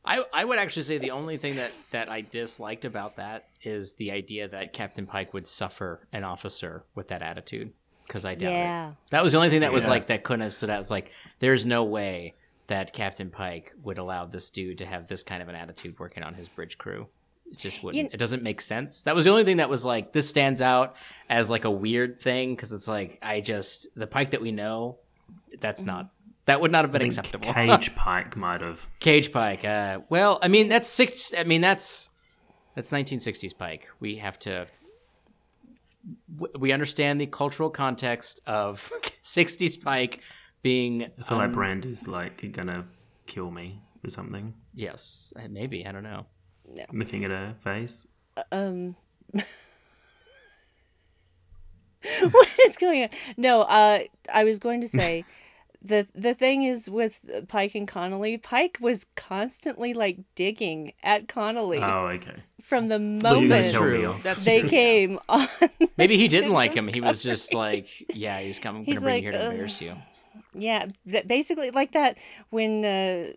I, 0.05 0.25
I 0.33 0.45
would 0.45 0.61
actually 0.61 0.85
say 0.85 0.99
the 0.99 1.11
only 1.11 1.37
thing 1.37 1.57
that, 1.57 1.73
that 1.91 2.09
I 2.09 2.21
disliked 2.21 2.85
about 2.85 3.17
that 3.17 3.49
is 3.63 3.95
the 3.95 4.13
idea 4.13 4.47
that 4.49 4.73
Captain 4.73 5.07
Pike 5.07 5.35
would 5.35 5.49
suffer 5.49 6.07
an 6.13 6.23
officer 6.23 6.85
with 6.95 7.09
that 7.09 7.23
attitude. 7.23 7.73
Because 8.07 8.25
I 8.25 8.37
doubt 8.37 8.51
Yeah. 8.53 8.89
it. 8.91 8.95
That 9.11 9.23
was 9.25 9.33
the 9.33 9.39
only 9.39 9.51
thing 9.51 9.61
that 9.63 9.73
was 9.73 9.85
Yeah. 9.85 9.91
like 9.91 10.07
that 10.09 10.23
couldn't 10.23 10.43
have 10.43 10.55
stood 10.55 10.71
out. 10.71 10.79
It's 10.81 10.91
like 10.91 11.11
there's 11.41 11.67
no 11.67 11.83
way 11.83 12.35
that 12.69 12.93
Captain 12.93 13.31
Pike 13.31 13.73
would 13.83 13.99
allow 13.99 14.25
this 14.27 14.51
dude 14.51 14.79
to 14.79 14.87
have 14.87 15.09
this 15.09 15.23
kind 15.23 15.43
of 15.43 15.49
an 15.49 15.55
attitude 15.55 15.99
working 15.99 16.23
on 16.23 16.35
his 16.35 16.49
bridge 16.49 16.79
crew. 16.79 17.09
It 17.51 17.59
just 17.59 17.83
wouldn't. 17.83 18.03
You- 18.05 18.09
it 18.13 18.17
doesn't 18.17 18.43
make 18.43 18.61
sense. 18.61 19.03
That 19.03 19.15
was 19.15 19.25
the 19.25 19.31
only 19.31 19.45
thing 19.45 19.59
that 19.59 19.69
was 19.69 19.85
like 19.85 20.13
this 20.13 20.29
stands 20.29 20.63
out 20.63 20.97
as 21.29 21.51
like 21.51 21.65
a 21.65 21.71
weird 21.71 22.21
thing 22.21 22.55
because 22.55 22.73
it's 22.73 22.89
like 22.89 23.19
I 23.23 23.41
just 23.41 23.89
the 23.95 24.07
Pike 24.07 24.31
that 24.31 24.41
we 24.41 24.53
know, 24.53 24.99
that's 25.61 25.85
not 25.85 26.11
that 26.47 26.61
would 26.61 26.73
not 26.73 26.85
have 26.85 26.93
been 26.93 27.03
I 27.03 27.05
think 27.05 27.13
acceptable. 27.19 27.53
Cage 27.53 27.95
Pike 27.97 28.37
might 28.37 28.61
have. 28.63 28.87
Cage 29.01 29.33
Pike. 29.33 29.65
Uh, 29.65 30.01
well, 30.09 30.39
I 30.43 30.49
mean 30.49 30.69
that's 30.69 30.89
six. 30.89 31.35
I 31.37 31.45
mean 31.45 31.61
that's 31.61 32.09
that's 32.75 32.91
1960s 32.91 33.57
Pike. 33.59 33.89
We 34.01 34.17
have 34.17 34.39
to. 34.41 34.67
We 36.59 36.73
understand 36.73 37.21
the 37.21 37.27
cultural 37.27 37.71
context 37.71 38.41
of 38.47 38.91
60s 39.23 39.81
Pike 39.81 40.21
being. 40.63 41.05
I 41.19 41.23
feel 41.29 41.39
like 41.39 41.53
Brand 41.53 41.85
is 41.85 42.07
like 42.09 42.51
gonna 42.53 42.87
kill 43.27 43.51
me 43.51 43.81
or 44.05 44.11
something. 44.11 44.55
Yes, 44.75 45.33
uh, 45.37 45.49
maybe 45.51 45.87
I 45.87 45.93
don't 45.93 46.03
know. 46.05 46.27
Looking 46.93 47.25
at 47.25 47.31
her 47.31 47.55
face. 47.63 48.07
Um, 48.51 48.97
what 52.31 52.49
is 52.67 52.77
going 52.77 53.03
on? 53.05 53.09
No, 53.37 53.63
uh, 53.63 54.01
I 54.33 54.45
was 54.45 54.59
going 54.59 54.81
to 54.81 54.89
say. 55.01 55.25
The, 55.85 56.07
the 56.15 56.33
thing 56.33 56.63
is 56.63 56.89
with 56.89 57.19
Pike 57.49 57.75
and 57.75 57.89
Connolly, 57.89 58.39
Pike 58.39 58.79
was 58.81 59.05
constantly 59.17 59.93
like 59.95 60.21
digging 60.37 60.93
at 61.03 61.27
Connolly 61.27 61.79
Oh, 61.83 62.07
okay. 62.07 62.37
from 62.61 62.87
the 62.87 63.01
moment 63.01 63.49
guys 63.49 63.73
True. 63.73 64.15
That's 64.23 64.45
they 64.45 64.61
true. 64.61 64.69
came 64.69 65.19
on. 65.29 65.49
Maybe 65.99 66.17
he 66.17 66.29
didn't 66.29 66.53
like 66.53 66.73
him. 66.73 66.87
He 66.87 67.01
was 67.01 67.21
just 67.21 67.53
like, 67.53 67.89
yeah, 68.15 68.39
he's 68.39 68.61
coming. 68.61 68.85
He's 68.85 69.01
Gonna 69.01 69.07
bring 69.07 69.15
like, 69.17 69.25
you 69.25 69.31
here 69.33 69.33
to 69.41 69.45
"Ugh." 69.45 69.51
embarrass 69.51 69.83
you. 69.83 69.97
Yeah, 70.55 70.87
that 71.07 71.29
basically 71.29 71.71
like 71.71 71.93
that 71.93 72.19
when 72.51 72.85
uh, 72.85 73.33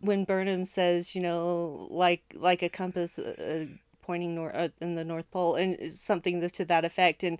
when 0.00 0.24
Burnham 0.24 0.64
says, 0.64 1.14
you 1.14 1.22
know, 1.22 1.86
like 1.90 2.22
like 2.34 2.62
a 2.62 2.68
compass 2.68 3.18
uh, 3.18 3.66
pointing 4.02 4.34
north 4.34 4.54
uh, 4.54 4.68
in 4.80 4.94
the 4.94 5.04
North 5.04 5.30
Pole, 5.30 5.54
and 5.54 5.90
something 5.90 6.46
to 6.46 6.64
that 6.64 6.84
effect, 6.84 7.22
and 7.22 7.38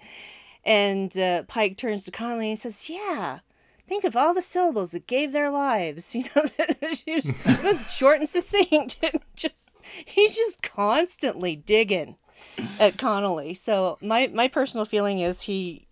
and 0.65 1.17
uh, 1.19 1.43
Pike 1.45 1.77
turns 1.77 2.05
to 2.05 2.11
Connolly 2.11 2.51
and 2.51 2.59
says, 2.59 2.89
"Yeah." 2.89 3.41
Think 3.85 4.05
of 4.05 4.17
all 4.17 4.33
the 4.33 4.41
syllables 4.41 4.93
that 4.93 5.09
gave 5.09 5.33
their 5.33 5.51
lives. 5.51 6.15
You 6.15 6.23
know, 6.37 6.45
it 6.59 7.65
was 7.65 7.95
short 7.95 8.19
and 8.19 8.29
succinct. 8.29 8.97
And 9.03 9.21
just 9.35 9.71
he's 10.07 10.37
just 10.37 10.63
constantly 10.63 11.57
digging 11.57 12.17
at 12.79 12.97
Connolly. 12.97 13.55
So 13.55 13.99
my 14.01 14.29
my 14.33 14.49
personal 14.49 14.85
feeling 14.85 15.21
is 15.21 15.43
he 15.43 15.87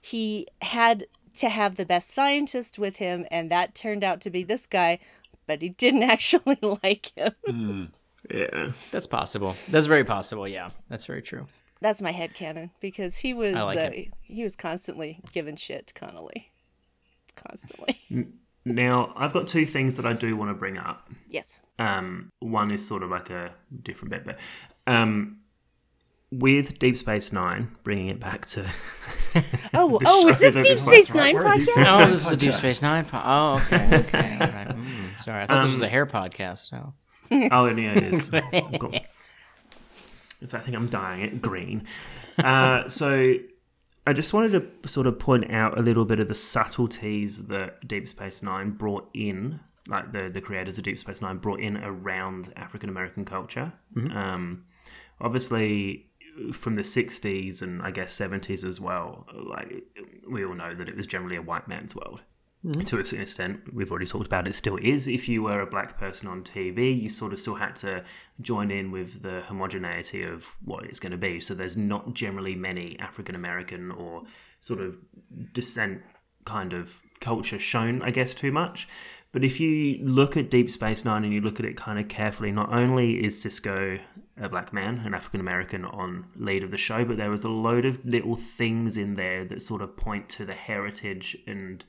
he 0.00 0.46
had 0.62 1.06
to 1.36 1.48
have 1.48 1.76
the 1.76 1.86
best 1.86 2.10
scientist 2.10 2.78
with 2.78 2.96
him, 2.96 3.26
and 3.30 3.50
that 3.50 3.74
turned 3.74 4.04
out 4.04 4.20
to 4.22 4.30
be 4.30 4.42
this 4.42 4.66
guy, 4.66 4.98
but 5.46 5.62
he 5.62 5.68
didn't 5.68 6.02
actually 6.14 6.58
like 6.82 7.12
him. 7.16 7.92
Yeah. 8.30 8.72
That's 8.90 9.06
possible. 9.06 9.54
That's 9.70 9.86
very 9.86 10.04
possible. 10.04 10.48
Yeah, 10.48 10.70
that's 10.88 11.06
very 11.06 11.22
true. 11.22 11.46
That's 11.80 12.00
my 12.00 12.10
head 12.12 12.34
canon 12.34 12.70
because 12.80 13.18
he 13.18 13.34
was 13.34 13.54
like 13.54 13.78
uh, 13.78 13.90
he 14.22 14.42
was 14.42 14.56
constantly 14.56 15.20
giving 15.32 15.56
shit 15.56 15.88
to 15.88 15.94
Connolly, 15.94 16.50
constantly. 17.36 18.00
Now, 18.68 19.12
I've 19.14 19.32
got 19.32 19.46
two 19.46 19.64
things 19.64 19.94
that 19.94 20.04
I 20.04 20.12
do 20.12 20.36
want 20.36 20.50
to 20.50 20.54
bring 20.54 20.76
up. 20.76 21.08
yes. 21.30 21.62
Um, 21.78 22.32
one 22.40 22.72
is 22.72 22.84
sort 22.84 23.04
of 23.04 23.10
like 23.10 23.30
a 23.30 23.52
different 23.84 24.10
bit, 24.10 24.24
but 24.26 24.40
um, 24.88 25.36
with 26.38 26.78
Deep 26.78 26.96
Space 26.96 27.32
Nine, 27.32 27.70
bringing 27.84 28.08
it 28.08 28.20
back 28.20 28.46
to 28.48 28.62
Oh, 29.74 29.98
The 29.98 30.06
oh, 30.06 30.28
is 30.28 30.38
this 30.38 30.54
Deep 30.54 30.66
is 30.66 30.82
Space 30.82 31.14
Nine 31.14 31.34
we're 31.34 31.52
a 31.52 31.56
Deep 31.56 31.68
podcast? 31.68 31.72
Space 31.74 31.86
Oh, 31.88 31.98
Nine 31.98 32.10
this 32.10 32.26
is 32.26 32.32
a 32.32 32.36
Deep. 32.36 32.52
Space 32.54 32.82
Nine. 32.82 33.04
Po- 33.04 33.22
oh, 33.24 33.54
okay. 33.66 33.96
okay. 33.98 34.38
Right. 34.40 34.66
Mm, 34.76 35.20
sorry, 35.22 35.42
I 35.42 35.46
thought 35.46 35.62
this 35.64 35.72
was 35.72 35.82
a 35.82 35.88
hair 35.88 36.06
podcast. 36.06 36.66
So. 36.66 36.92
oh, 37.30 37.66
yeah, 37.66 37.92
it 37.92 38.14
is. 38.14 38.32
I've 38.34 38.78
got- 38.78 38.94
It's 40.40 40.52
that 40.52 40.64
thing 40.64 40.74
I'm 40.74 40.88
dying 40.88 41.22
it 41.22 41.40
green. 41.40 41.84
Uh, 42.38 42.88
so 42.88 43.34
I 44.06 44.12
just 44.12 44.32
wanted 44.34 44.52
to 44.82 44.88
sort 44.88 45.06
of 45.06 45.18
point 45.18 45.50
out 45.50 45.78
a 45.78 45.82
little 45.82 46.04
bit 46.04 46.20
of 46.20 46.28
the 46.28 46.34
subtleties 46.34 47.46
that 47.48 47.86
Deep 47.88 48.06
Space 48.08 48.42
Nine 48.42 48.70
brought 48.72 49.08
in, 49.14 49.60
like 49.88 50.12
the 50.12 50.28
the 50.28 50.40
creators 50.40 50.78
of 50.78 50.84
Deep 50.84 50.98
Space 50.98 51.20
Nine 51.22 51.38
brought 51.38 51.60
in 51.60 51.76
around 51.78 52.52
African 52.56 52.88
American 52.90 53.24
culture. 53.24 53.72
Um, 53.96 54.64
obviously, 55.20 56.06
from 56.52 56.76
the 56.76 56.82
'60s 56.82 57.62
and 57.62 57.82
I 57.82 57.90
guess 57.90 58.16
'70s 58.16 58.64
as 58.64 58.80
well. 58.80 59.26
Like 59.34 59.84
we 60.28 60.44
all 60.44 60.54
know 60.54 60.74
that 60.74 60.88
it 60.88 60.96
was 60.96 61.06
generally 61.06 61.36
a 61.36 61.42
white 61.42 61.68
man's 61.68 61.94
world. 61.94 62.20
Mm-hmm. 62.64 62.80
to 62.80 62.98
a 62.98 63.04
certain 63.04 63.20
extent. 63.20 63.72
We've 63.72 63.90
already 63.90 64.06
talked 64.06 64.26
about 64.26 64.48
it. 64.48 64.54
Still 64.54 64.76
is. 64.78 65.06
If 65.06 65.28
you 65.28 65.42
were 65.42 65.60
a 65.60 65.66
black 65.66 65.98
person 65.98 66.26
on 66.26 66.42
TV, 66.42 67.00
you 67.00 67.08
sort 67.08 67.32
of 67.32 67.38
still 67.38 67.54
had 67.54 67.76
to 67.76 68.02
join 68.40 68.72
in 68.72 68.90
with 68.90 69.22
the 69.22 69.42
homogeneity 69.42 70.24
of 70.24 70.56
what 70.64 70.84
it's 70.84 70.98
going 70.98 71.12
to 71.12 71.18
be. 71.18 71.38
So 71.38 71.54
there's 71.54 71.76
not 71.76 72.14
generally 72.14 72.56
many 72.56 72.98
African 72.98 73.36
American 73.36 73.92
or 73.92 74.24
sort 74.58 74.80
of 74.80 74.96
descent 75.52 76.02
kind 76.44 76.72
of 76.72 77.00
culture 77.20 77.58
shown, 77.58 78.02
I 78.02 78.10
guess, 78.10 78.34
too 78.34 78.50
much. 78.50 78.88
But 79.30 79.44
if 79.44 79.60
you 79.60 79.98
look 80.02 80.36
at 80.36 80.50
Deep 80.50 80.70
Space 80.70 81.04
Nine 81.04 81.22
and 81.22 81.32
you 81.32 81.42
look 81.42 81.60
at 81.60 81.66
it 81.66 81.76
kind 81.76 82.00
of 82.00 82.08
carefully, 82.08 82.50
not 82.50 82.72
only 82.72 83.22
is 83.22 83.44
Sisko 83.44 84.00
a 84.38 84.48
black 84.48 84.72
man, 84.72 85.02
an 85.04 85.14
African 85.14 85.40
American 85.40 85.84
on 85.84 86.26
lead 86.36 86.62
of 86.62 86.70
the 86.70 86.76
show, 86.76 87.04
but 87.04 87.16
there 87.16 87.30
was 87.30 87.44
a 87.44 87.48
load 87.48 87.84
of 87.84 88.04
little 88.04 88.36
things 88.36 88.96
in 88.96 89.14
there 89.14 89.44
that 89.46 89.62
sort 89.62 89.82
of 89.82 89.96
point 89.96 90.28
to 90.30 90.44
the 90.44 90.54
heritage 90.54 91.36
and 91.46 91.84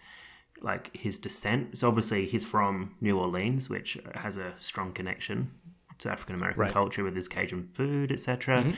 like 0.62 0.96
his 0.96 1.20
descent. 1.20 1.78
So 1.78 1.88
obviously 1.88 2.26
he's 2.26 2.46
from 2.46 2.96
New 3.02 3.20
Orleans, 3.20 3.70
which 3.70 3.98
has 4.16 4.38
a 4.38 4.54
strong 4.60 4.94
connection 4.94 5.52
to 6.00 6.10
African 6.10 6.36
American 6.36 6.62
Right. 6.62 6.72
culture 6.72 7.04
with 7.04 7.16
his 7.16 7.28
Cajun 7.28 7.70
food, 7.74 8.12
etc. 8.12 8.62
Mm-hmm. 8.62 8.72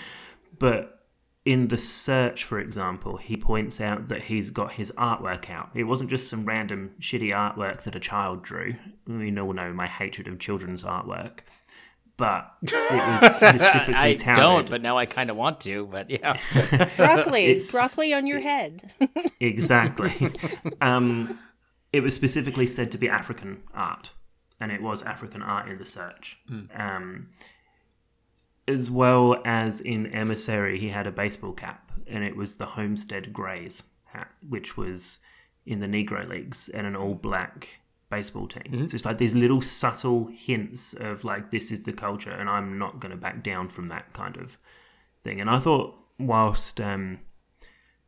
But 0.57 1.05
in 1.45 1.69
the 1.69 1.77
search, 1.77 2.43
for 2.43 2.59
example, 2.59 3.17
he 3.17 3.35
points 3.37 3.79
out 3.79 4.09
that 4.09 4.23
he's 4.23 4.49
got 4.49 4.73
his 4.73 4.91
artwork 4.97 5.49
out. 5.49 5.69
It 5.73 5.83
wasn't 5.83 6.09
just 6.09 6.27
some 6.29 6.45
random 6.45 6.91
shitty 6.99 7.29
artwork 7.29 7.83
that 7.83 7.95
a 7.95 7.99
child 7.99 8.43
drew. 8.43 8.75
We 9.07 9.37
all 9.39 9.53
know 9.53 9.73
my 9.73 9.87
hatred 9.87 10.27
of 10.27 10.39
children's 10.39 10.83
artwork. 10.83 11.39
But 12.19 12.53
it 12.63 12.73
was 12.91 13.21
specifically 13.21 13.93
I 13.95 14.13
touted. 14.13 14.35
don't, 14.43 14.69
but 14.69 14.81
now 14.83 14.97
I 14.97 15.05
kind 15.07 15.29
of 15.31 15.37
want 15.37 15.61
to. 15.61 15.87
But 15.87 16.09
yeah, 16.11 16.37
Broccoli, 16.97 17.45
It's- 17.45 17.71
broccoli 17.71 18.13
on 18.13 18.27
your 18.27 18.41
head. 18.41 18.93
Exactly. 19.39 20.31
um, 20.81 21.39
it 21.93 22.03
was 22.03 22.13
specifically 22.13 22.67
said 22.67 22.91
to 22.91 22.97
be 22.97 23.07
African 23.09 23.63
art, 23.73 24.11
and 24.59 24.71
it 24.71 24.81
was 24.81 25.01
African 25.01 25.41
art 25.41 25.69
in 25.69 25.77
the 25.79 25.85
search. 25.85 26.37
Um, 26.75 27.29
as 28.67 28.91
well 28.91 29.41
as 29.45 29.81
in 29.81 30.07
Emissary, 30.07 30.77
he 30.77 30.89
had 30.89 31.07
a 31.07 31.11
baseball 31.11 31.53
cap, 31.53 31.91
and 32.05 32.23
it 32.23 32.35
was 32.35 32.55
the 32.57 32.65
Homestead 32.65 33.31
Greys 33.33 33.83
hat, 34.05 34.27
which 34.47 34.75
was 34.77 35.19
in 35.65 35.79
the 35.79 35.87
Negro 35.87 36.27
Leagues 36.27 36.67
and 36.69 36.85
an 36.85 36.95
all 36.95 37.15
black 37.15 37.69
baseball 38.10 38.48
team. 38.48 38.88
So 38.88 38.95
it's 38.95 39.06
like 39.06 39.18
these 39.18 39.36
little 39.36 39.61
subtle 39.61 40.30
hints 40.34 40.94
of 40.94 41.23
like, 41.23 41.52
this 41.52 41.72
is 41.72 41.84
the 41.84 41.94
culture, 41.94 42.31
and 42.31 42.49
I'm 42.49 42.77
not 42.77 42.99
going 42.99 43.11
to 43.11 43.18
back 43.18 43.44
down 43.44 43.69
from 43.69 43.88
that 43.90 44.14
kind 44.14 44.38
of 44.38 44.57
thing. 45.23 45.41
And 45.41 45.49
I 45.49 45.60
thought, 45.60 45.95
whilst. 46.18 46.80
Um, 46.81 47.19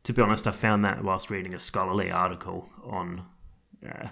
to 0.04 0.12
be 0.12 0.22
honest, 0.22 0.46
I 0.46 0.50
found 0.50 0.84
that 0.84 1.04
whilst 1.04 1.30
reading 1.30 1.54
a 1.54 1.58
scholarly 1.58 2.10
article 2.10 2.68
on 2.84 3.24
uh, 3.88 4.08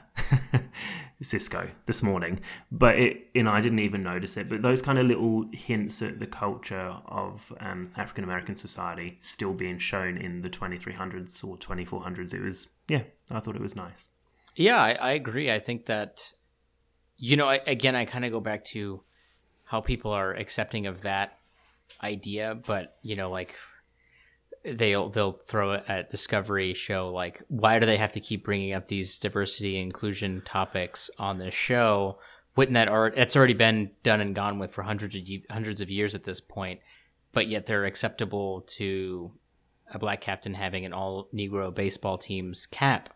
Sisko 1.23 1.71
this 1.87 2.03
morning, 2.03 2.41
but 2.71 2.99
it, 2.99 3.27
you 3.35 3.43
know, 3.43 3.51
I 3.51 3.61
didn't 3.61 3.81
even 3.81 4.03
notice 4.03 4.37
it. 4.37 4.49
But 4.49 4.63
those 4.63 4.83
kind 4.83 4.99
of 4.99 5.07
little 5.07 5.47
hints 5.53 6.01
at 6.03 6.21
the 6.21 6.27
culture 6.27 6.97
of 7.07 7.53
um, 7.61 7.91
African 7.97 8.25
American 8.25 8.57
society 8.57 9.17
still 9.21 9.53
being 9.53 9.79
shown 9.79 10.17
in 10.17 10.43
the 10.43 10.51
2300s 10.51 11.45
or 11.45 11.57
2400s, 11.57 12.35
it 12.35 12.41
was, 12.41 12.69
yeah, 12.89 13.03
I 13.31 13.41
thought 13.41 13.57
it 13.57 13.63
was 13.63 13.77
nice. 13.77 14.09
Yeah, 14.57 14.81
I, 14.81 14.93
I 14.93 15.13
agree. 15.13 15.51
I 15.51 15.59
think 15.59 15.87
that 15.87 16.33
you 17.21 17.37
know, 17.37 17.49
I, 17.49 17.61
again, 17.67 17.95
I 17.95 18.07
kind 18.07 18.25
of 18.25 18.33
go 18.33 18.41
back 18.41 18.65
to 18.67 19.03
how 19.65 19.81
people 19.81 20.11
are 20.11 20.35
accepting 20.35 20.87
of 20.87 21.03
that 21.03 21.39
idea, 22.03 22.59
but 22.67 22.97
you 23.03 23.15
know, 23.15 23.31
like 23.31 23.57
they'll 24.65 25.11
they'll 25.11 25.33
throw 25.33 25.73
it 25.73 25.85
at 25.87 26.11
Discovery 26.11 26.75
show 26.75 27.09
like, 27.09 27.43
why 27.49 27.79
do 27.79 27.87
they 27.87 27.99
have 27.99 28.13
to 28.13 28.21
keep 28.21 28.43
bringing 28.43 28.73
up 28.73 28.89
these 28.89 29.21
diversity 29.21 29.79
inclusion 29.79 30.43
topics 30.45 31.11
on 31.19 31.39
this 31.39 31.55
show? 31.55 32.19
Wouldn't 32.57 32.75
that 32.75 32.89
art? 32.89 33.15
It's 33.17 33.37
already 33.37 33.55
been 33.55 33.93
done 34.03 34.21
and 34.21 34.35
gone 34.35 34.59
with 34.59 34.73
for 34.73 34.83
hundreds 34.83 35.15
of 35.15 35.23
hundreds 35.51 35.83
of 35.83 35.91
years 35.91 36.15
at 36.15 36.25
this 36.25 36.41
point, 36.41 36.81
but 37.33 37.49
yet 37.49 37.67
they're 37.67 37.85
acceptable 37.85 38.63
to 38.63 39.31
a 39.93 39.99
black 39.99 40.23
captain 40.23 40.55
having 40.55 40.87
an 40.87 40.93
all 40.95 41.29
Negro 41.35 41.75
baseball 41.75 42.17
team's 42.17 42.67
cap 42.67 43.11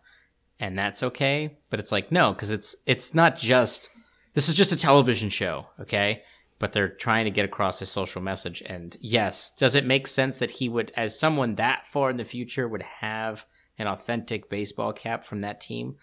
and 0.59 0.77
that's 0.77 1.03
okay 1.03 1.57
but 1.69 1.79
it's 1.79 1.91
like 1.91 2.11
no 2.11 2.33
because 2.33 2.51
it's 2.51 2.75
it's 2.85 3.13
not 3.13 3.37
just 3.37 3.89
this 4.33 4.49
is 4.49 4.55
just 4.55 4.71
a 4.71 4.77
television 4.77 5.29
show 5.29 5.67
okay? 5.79 6.23
But 6.57 6.71
they're 6.71 6.87
trying 6.87 7.25
to 7.25 7.31
get 7.31 7.43
across 7.43 7.81
a 7.81 7.85
social 7.85 8.21
message 8.21 8.63
and 8.65 8.95
yes 8.99 9.51
does 9.51 9.75
it 9.75 9.85
make 9.85 10.07
sense 10.07 10.37
that 10.37 10.51
he 10.51 10.69
would 10.69 10.91
as 10.95 11.19
someone 11.19 11.55
that 11.55 11.85
far 11.85 12.09
in 12.09 12.17
the 12.17 12.25
future 12.25 12.67
would 12.67 12.83
have 12.83 13.45
an 13.77 13.87
authentic 13.87 14.49
baseball 14.49 14.93
cap 14.93 15.23
from 15.23 15.41
that 15.41 15.59
team? 15.59 15.97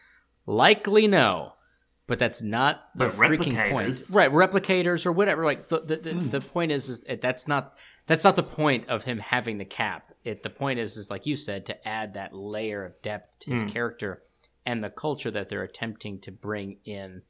Likely 0.46 1.06
no 1.06 1.54
but 2.06 2.18
that's 2.18 2.42
not 2.42 2.88
the 2.94 3.06
But 3.06 3.14
freaking 3.14 3.70
point. 3.70 4.04
right 4.10 4.30
replicators 4.30 5.06
or 5.06 5.12
whatever 5.12 5.44
like 5.44 5.68
the 5.68 5.80
the, 5.80 5.96
the, 5.96 6.12
hmm. 6.12 6.28
the 6.28 6.40
point 6.40 6.72
is, 6.72 6.88
is 6.88 7.04
that's 7.20 7.46
not 7.46 7.78
that's 8.06 8.24
not 8.24 8.36
the 8.36 8.42
point 8.42 8.88
of 8.88 9.04
him 9.04 9.18
having 9.18 9.58
the 9.58 9.64
cap. 9.64 10.12
It 10.24 10.42
the 10.42 10.50
point 10.50 10.78
is 10.78 10.96
is 10.96 11.10
like 11.10 11.26
you 11.26 11.36
said 11.36 11.66
to 11.66 11.88
add 11.88 12.14
that 12.14 12.34
layer 12.34 12.84
of 12.84 13.00
depth 13.02 13.38
to 13.40 13.50
his 13.52 13.62
hmm. 13.62 13.68
character 13.68 14.22
and 14.66 14.82
the 14.82 14.90
culture 14.90 15.30
that 15.30 15.48
they're 15.48 15.62
attempting 15.62 16.18
to 16.20 16.32
bring 16.32 16.78
in 16.84 17.22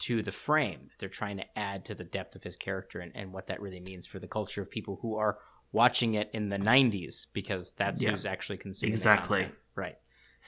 to 0.00 0.22
the 0.22 0.32
frame 0.32 0.80
that 0.88 0.98
they're 0.98 1.08
trying 1.08 1.36
to 1.36 1.58
add 1.58 1.84
to 1.84 1.94
the 1.94 2.04
depth 2.04 2.34
of 2.34 2.42
his 2.42 2.56
character 2.56 3.00
and, 3.00 3.12
and 3.14 3.32
what 3.32 3.46
that 3.48 3.60
really 3.60 3.80
means 3.80 4.06
for 4.06 4.18
the 4.18 4.26
culture 4.28 4.62
of 4.62 4.70
people 4.70 4.98
who 5.02 5.16
are 5.16 5.38
watching 5.72 6.14
it 6.14 6.30
in 6.32 6.48
the 6.48 6.56
90s 6.58 7.26
because 7.32 7.74
that's 7.74 8.02
Yeah. 8.02 8.10
who's 8.10 8.24
actually 8.26 8.56
consuming 8.58 8.92
Exactly. 8.92 9.50
right 9.74 9.96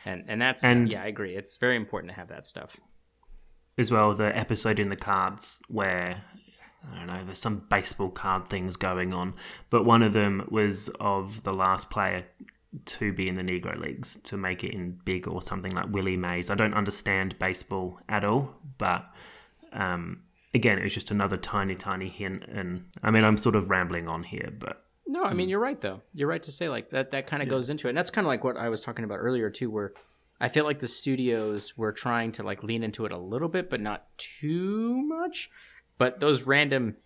and 0.06 0.24
and 0.26 0.40
that's 0.40 0.64
And- 0.64 0.90
yeah 0.92 1.02
i 1.02 1.06
agree 1.06 1.36
it's 1.36 1.56
very 1.59 1.76
important 1.76 2.10
to 2.12 2.16
have 2.16 2.28
that 2.28 2.46
stuff 2.46 2.76
as 3.78 3.90
well 3.90 4.14
the 4.14 4.36
episode 4.36 4.78
in 4.80 4.88
the 4.88 4.96
cards 4.96 5.60
where 5.68 6.24
I 6.92 6.96
don't 6.96 7.06
know, 7.06 7.24
there's 7.24 7.38
some 7.38 7.64
baseball 7.70 8.10
card 8.10 8.48
things 8.48 8.74
going 8.74 9.14
on, 9.14 9.34
but 9.70 9.84
one 9.84 10.02
of 10.02 10.14
them 10.14 10.48
was 10.50 10.88
of 10.98 11.44
the 11.44 11.52
last 11.52 11.90
player 11.90 12.24
to 12.86 13.12
be 13.12 13.28
in 13.28 13.36
the 13.36 13.43
Negro 13.43 13.78
Leagues 13.78 14.16
to 14.24 14.36
make 14.36 14.65
it 14.65 14.73
in 14.73 14.99
big 15.05 15.28
or 15.28 15.43
something 15.43 15.74
like 15.74 15.86
Willie 15.90 16.16
Mays. 16.16 16.51
I 16.51 16.55
don't 16.55 16.74
understand 16.74 17.39
baseball 17.39 18.01
at 18.09 18.24
all, 18.24 18.55
but 18.78 19.05
um, 19.73 20.23
again, 20.55 20.78
it 20.78 20.85
was 20.85 20.94
just 20.94 21.11
another 21.11 21.36
tiny, 21.36 21.74
tiny 21.74 22.09
hint. 22.09 22.44
And 22.44 22.86
I 23.03 23.11
mean, 23.11 23.24
I'm 23.24 23.36
sort 23.36 23.57
of 23.57 23.70
rambling 23.70 24.09
on 24.09 24.23
here, 24.23 24.53
but 24.59 24.85
No, 25.07 25.24
I 25.24 25.35
mean 25.35 25.49
you're 25.49 25.61
right 25.61 25.81
though. 25.81 26.01
You're 26.15 26.28
right 26.28 26.43
to 26.43 26.53
say 26.53 26.69
like 26.69 26.90
that. 26.90 27.11
That 27.11 27.27
kind 27.27 27.43
of 27.43 27.49
goes 27.49 27.69
into 27.70 27.86
it, 27.86 27.90
and 27.90 27.99
that's 27.99 28.11
kind 28.11 28.27
of 28.27 28.28
like 28.28 28.44
what 28.44 28.57
I 28.57 28.69
was 28.69 28.82
talking 28.82 29.05
about 29.05 29.16
earlier 29.16 29.51
too, 29.51 29.70
where 29.70 29.93
I 30.40 30.49
feel 30.49 30.65
like 30.65 30.78
the 30.78 30.89
studios 30.89 31.77
were 31.77 31.93
trying 31.93 32.32
to 32.32 32.43
like 32.43 32.62
lean 32.62 32.82
into 32.82 33.05
it 33.05 33.12
a 33.12 33.19
little 33.19 33.49
bit, 33.49 33.70
but 33.70 33.81
not 33.81 34.07
too 34.16 35.03
much. 35.03 35.51
But 35.99 36.20
those 36.20 36.43
random 36.43 36.97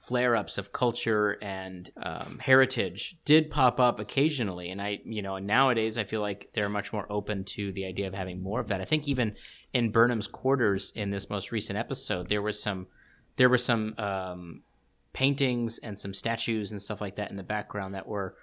flare-ups 0.00 0.58
of 0.58 0.72
culture 0.72 1.38
and 1.42 1.90
um, 2.02 2.38
heritage 2.40 3.16
did 3.24 3.50
pop 3.50 3.78
up 3.78 4.00
occasionally, 4.00 4.70
and 4.70 4.80
I, 4.80 5.00
you 5.04 5.22
know, 5.22 5.38
nowadays 5.38 5.96
I 5.96 6.04
feel 6.04 6.22
like 6.22 6.50
they're 6.54 6.68
much 6.68 6.92
more 6.92 7.06
open 7.10 7.44
to 7.56 7.70
the 7.72 7.84
idea 7.86 8.08
of 8.08 8.14
having 8.14 8.42
more 8.42 8.60
of 8.60 8.68
that. 8.68 8.80
I 8.80 8.86
think 8.86 9.06
even 9.06 9.36
in 9.72 9.92
Burnham's 9.92 10.26
quarters 10.26 10.92
in 10.96 11.10
this 11.10 11.30
most 11.30 11.52
recent 11.52 11.78
episode, 11.78 12.28
there 12.28 12.42
was 12.42 12.60
some, 12.60 12.88
there 13.36 13.48
were 13.48 13.58
some. 13.58 13.94
Um, 13.98 14.62
paintings 15.12 15.78
and 15.78 15.98
some 15.98 16.14
statues 16.14 16.70
and 16.70 16.80
stuff 16.80 17.00
like 17.00 17.16
that 17.16 17.30
in 17.30 17.36
the 17.36 17.42
background 17.42 17.96
that 17.96 18.06
were 18.06 18.36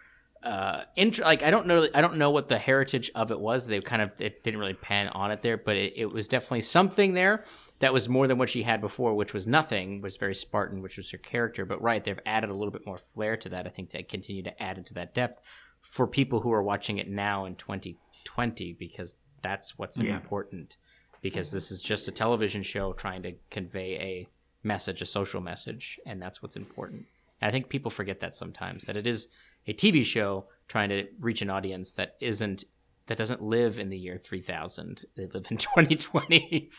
uh 0.44 0.84
int- 0.96 1.20
like 1.20 1.42
I 1.44 1.50
don't 1.52 1.66
know 1.68 1.88
I 1.94 2.02
don't 2.02 2.18
know 2.18 2.30
what 2.30 2.48
the 2.48 2.58
heritage 2.58 3.10
of 3.16 3.32
it 3.32 3.40
was 3.40 3.66
they 3.68 3.80
kind 3.82 4.02
of 4.02 4.12
it 4.22 4.44
didn't 4.44 4.60
really 4.60 4.74
pan 4.74 5.08
on 5.10 5.32
it 5.32 5.42
there 5.42 5.58
but 5.58 5.76
it, 5.76 5.94
it 5.96 6.06
was 6.12 6.28
definitely 6.28 6.62
something 6.62 7.14
there 7.14 7.44
that 7.80 7.92
was 7.94 8.08
more 8.08 8.28
than 8.28 8.38
what 8.38 8.50
she 8.50 8.64
had 8.64 8.80
before 8.82 9.14
which 9.16 9.34
was 9.34 9.48
nothing 9.48 10.02
was 10.02 10.16
very 10.18 10.36
Spartan 10.36 10.82
which 10.82 10.98
was 10.98 11.10
her 11.12 11.18
character 11.18 11.66
but 11.66 11.82
right 11.82 12.04
they've 12.04 12.20
added 12.26 12.50
a 12.50 12.54
little 12.54 12.72
bit 12.72 12.86
more 12.86 12.98
flair 12.98 13.36
to 13.38 13.50
that 13.50 13.66
I 13.66 13.70
think 13.70 13.90
to 13.90 14.04
continue 14.04 14.44
to 14.44 14.62
add 14.64 14.78
into 14.78 14.94
that 14.94 15.14
depth 15.14 15.42
for 15.82 16.06
people 16.08 16.42
who 16.42 16.52
are 16.52 16.64
watching 16.64 16.98
it 16.98 17.10
now 17.10 17.46
in 17.46 17.56
2020 17.56 18.74
because 18.74 19.18
that's 19.42 19.78
what's 19.78 19.98
Yeah. 19.98 20.16
important 20.16 20.78
because 21.22 21.52
this 21.52 21.72
is 21.72 21.82
just 21.82 22.08
a 22.08 22.12
television 22.12 22.62
show 22.64 22.94
trying 22.94 23.24
to 23.24 23.34
convey 23.50 23.96
a 24.00 24.28
message, 24.64 25.02
a 25.02 25.06
social 25.06 25.42
message, 25.42 26.00
and 26.06 26.22
that's 26.22 26.42
what's 26.44 26.56
important. 26.56 27.06
And 27.42 27.50
I 27.50 27.52
think 27.52 27.70
people 27.70 27.90
forget 27.90 28.20
that 28.20 28.36
sometimes 28.36 28.86
that 28.86 28.96
it 28.98 29.08
is 29.08 29.28
a 29.68 29.74
TV 29.74 30.06
show 30.06 30.48
trying 30.68 30.90
to 30.90 31.08
reach 31.20 31.42
an 31.42 31.50
audience 31.50 31.94
that 31.94 32.16
isn't 32.20 32.64
that 33.08 33.18
doesn't 33.18 33.42
live 33.42 33.80
in 33.80 33.90
the 33.90 33.98
year 33.98 34.18
3000. 34.18 35.06
They 35.16 35.28
live 35.28 35.48
in 35.50 35.58
2020. 35.58 36.70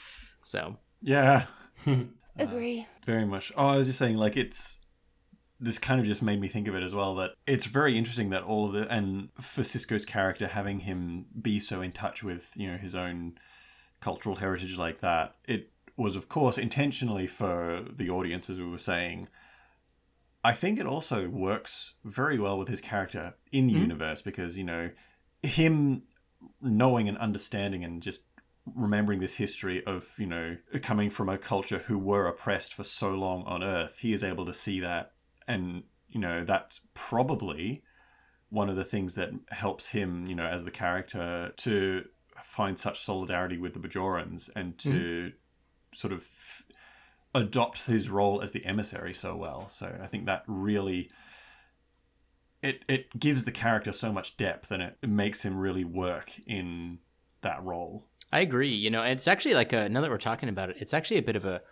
So, 0.44 0.76
Yeah, 1.02 1.46
Agree. 2.38 2.80
Uh, 2.80 2.84
very 3.04 3.24
much. 3.24 3.52
Oh, 3.56 3.66
I 3.66 3.76
was 3.76 3.86
just 3.86 3.98
saying, 3.98 4.16
like, 4.16 4.36
it's. 4.36 4.80
This 5.60 5.80
kind 5.80 5.98
of 6.00 6.06
just 6.06 6.22
made 6.22 6.40
me 6.40 6.46
think 6.46 6.68
of 6.68 6.76
it 6.76 6.84
as 6.84 6.94
well 6.94 7.16
that 7.16 7.32
it's 7.44 7.64
very 7.64 7.98
interesting 7.98 8.30
that 8.30 8.44
all 8.44 8.66
of 8.66 8.74
the. 8.74 8.86
And 8.92 9.30
for 9.40 9.62
Sisko's 9.62 10.04
character, 10.04 10.46
having 10.46 10.78
him 10.80 11.26
be 11.42 11.58
so 11.58 11.80
in 11.80 11.90
touch 11.90 12.22
with, 12.22 12.52
you 12.54 12.70
know, 12.70 12.78
his 12.78 12.94
own 12.94 13.38
cultural 13.98 14.36
heritage 14.36 14.76
like 14.76 15.00
that, 15.00 15.34
it 15.48 15.72
was, 15.96 16.14
of 16.14 16.28
course, 16.28 16.58
intentionally 16.58 17.26
for 17.26 17.84
the 17.92 18.08
audience, 18.08 18.48
as 18.48 18.60
we 18.60 18.70
were 18.70 18.78
saying. 18.78 19.28
I 20.44 20.52
think 20.52 20.78
it 20.78 20.86
also 20.86 21.28
works 21.28 21.94
very 22.04 22.38
well 22.38 22.58
with 22.58 22.68
his 22.68 22.80
character 22.80 23.34
in 23.50 23.66
the 23.66 23.74
universe 23.74 24.22
because, 24.22 24.56
you 24.56 24.64
know, 24.64 24.90
him 25.42 26.02
knowing 26.60 27.08
and 27.08 27.18
understanding 27.18 27.84
and 27.84 28.02
just 28.02 28.22
remembering 28.74 29.20
this 29.20 29.34
history 29.34 29.84
of 29.86 30.14
you 30.18 30.26
know 30.26 30.56
coming 30.82 31.10
from 31.10 31.28
a 31.28 31.38
culture 31.38 31.78
who 31.78 31.98
were 31.98 32.26
oppressed 32.26 32.74
for 32.74 32.84
so 32.84 33.10
long 33.10 33.44
on 33.44 33.62
Earth, 33.62 33.98
he 34.00 34.12
is 34.12 34.22
able 34.22 34.44
to 34.46 34.52
see 34.52 34.80
that, 34.80 35.12
and 35.46 35.84
you 36.08 36.20
know 36.20 36.44
that's 36.44 36.80
probably 36.94 37.82
one 38.50 38.70
of 38.70 38.76
the 38.76 38.84
things 38.84 39.14
that 39.14 39.30
helps 39.50 39.88
him, 39.88 40.26
you 40.26 40.34
know, 40.34 40.46
as 40.46 40.64
the 40.64 40.70
character 40.70 41.52
to 41.56 42.04
find 42.42 42.78
such 42.78 43.04
solidarity 43.04 43.58
with 43.58 43.74
the 43.74 43.80
Bajorans 43.80 44.48
and 44.56 44.78
to 44.78 44.88
mm-hmm. 44.88 45.28
sort 45.92 46.12
of 46.14 46.26
f- 47.38 47.42
adopt 47.42 47.86
his 47.86 48.08
role 48.08 48.40
as 48.40 48.52
the 48.52 48.64
emissary 48.64 49.14
so 49.14 49.36
well. 49.36 49.68
So 49.68 49.98
I 50.02 50.06
think 50.06 50.26
that 50.26 50.44
really 50.46 51.10
it 52.62 52.84
it 52.88 53.18
gives 53.18 53.44
the 53.44 53.52
character 53.52 53.92
so 53.92 54.12
much 54.12 54.36
depth 54.36 54.70
and 54.70 54.82
it, 54.82 54.98
it 55.02 55.08
makes 55.08 55.44
him 55.44 55.56
really 55.56 55.84
work 55.84 56.32
in 56.46 56.98
that 57.42 57.62
role. 57.62 58.04
I 58.32 58.40
agree. 58.40 58.74
You 58.74 58.90
know, 58.90 59.02
it's 59.02 59.28
actually 59.28 59.54
like 59.54 59.72
a, 59.72 59.88
now 59.88 60.00
that 60.00 60.10
we're 60.10 60.18
talking 60.18 60.48
about 60.48 60.70
it, 60.70 60.76
it's 60.80 60.92
actually 60.92 61.18
a 61.18 61.22
bit 61.22 61.36
of 61.36 61.44
a 61.44 61.62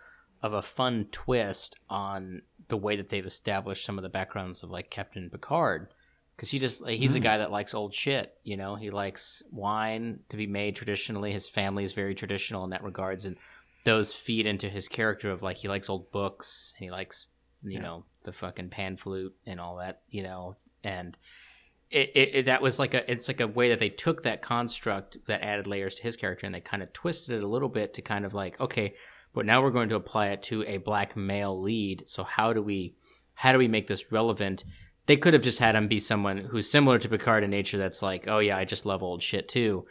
of 0.41 0.53
a 0.53 0.61
fun 0.61 1.07
twist 1.11 1.77
on 1.89 2.41
the 2.67 2.77
way 2.77 2.95
that 2.95 3.09
they've 3.09 3.25
established 3.25 3.83
some 3.83 3.97
of 3.97 4.03
the 4.03 4.09
backgrounds 4.09 4.61
of 4.61 4.69
like 4.69 4.89
Captain 4.89 5.29
Picard 5.29 5.87
because 6.35 6.51
he 6.51 6.59
just 6.59 6.81
like, 6.81 6.99
he's 6.99 7.13
mm. 7.13 7.17
a 7.17 7.21
guy 7.21 7.39
that 7.39 7.51
likes 7.51 7.73
old 7.73 7.93
shit. 7.93 8.35
You 8.43 8.57
know, 8.57 8.75
he 8.75 8.91
likes 8.91 9.41
wine 9.51 10.19
to 10.29 10.37
be 10.37 10.45
made 10.45 10.75
traditionally. 10.75 11.31
His 11.31 11.47
family 11.47 11.83
is 11.83 11.93
very 11.93 12.13
traditional 12.13 12.63
in 12.63 12.69
that 12.69 12.83
regards, 12.83 13.25
and 13.25 13.37
those 13.85 14.13
feed 14.13 14.45
into 14.45 14.69
his 14.69 14.87
character 14.87 15.31
of 15.31 15.41
like 15.41 15.57
he 15.57 15.67
likes 15.67 15.89
old 15.89 16.11
books 16.11 16.73
and 16.77 16.85
he 16.85 16.91
likes 16.91 17.27
you 17.63 17.73
yeah. 17.73 17.81
know 17.81 18.05
the 18.23 18.31
fucking 18.31 18.69
pan 18.69 18.97
flute 18.97 19.35
and 19.45 19.59
all 19.59 19.77
that. 19.77 20.01
You 20.07 20.23
know, 20.23 20.57
and 20.83 21.17
it, 21.89 22.11
it, 22.15 22.29
it, 22.33 22.45
that 22.45 22.61
was 22.61 22.79
like 22.79 22.93
a 22.93 23.09
it's 23.09 23.27
like 23.27 23.39
a 23.39 23.47
way 23.47 23.69
that 23.69 23.79
they 23.79 23.89
took 23.89 24.23
that 24.23 24.41
construct 24.41 25.17
that 25.27 25.41
added 25.41 25.67
layers 25.67 25.95
to 25.95 26.03
his 26.03 26.17
character 26.17 26.45
and 26.45 26.53
they 26.53 26.61
kind 26.61 26.83
of 26.83 26.91
twisted 26.93 27.37
it 27.37 27.43
a 27.43 27.47
little 27.47 27.69
bit 27.69 27.93
to 27.95 28.01
kind 28.01 28.25
of 28.25 28.33
like 28.33 28.59
okay, 28.59 28.93
but 29.33 29.45
now 29.45 29.61
we're 29.61 29.71
going 29.71 29.89
to 29.89 29.95
apply 29.95 30.27
it 30.27 30.43
to 30.43 30.63
a 30.63 30.77
black 30.77 31.15
male 31.15 31.59
lead. 31.59 32.07
So 32.07 32.23
how 32.23 32.53
do 32.53 32.61
we 32.61 32.95
how 33.33 33.51
do 33.51 33.57
we 33.57 33.67
make 33.67 33.87
this 33.87 34.11
relevant? 34.11 34.63
they 35.07 35.17
could 35.17 35.33
have 35.33 35.41
just 35.41 35.59
had 35.59 35.75
him 35.75 35.87
be 35.87 35.99
someone 35.99 36.37
who's 36.37 36.69
similar 36.69 36.99
to 36.99 37.09
Picard 37.09 37.43
in 37.43 37.49
nature 37.49 37.77
that's 37.77 38.01
like, 38.01 38.27
oh 38.27 38.39
yeah, 38.39 38.57
I 38.57 38.65
just 38.65 38.85
love 38.85 39.01
old 39.01 39.23
shit 39.23 39.49
too. 39.49 39.87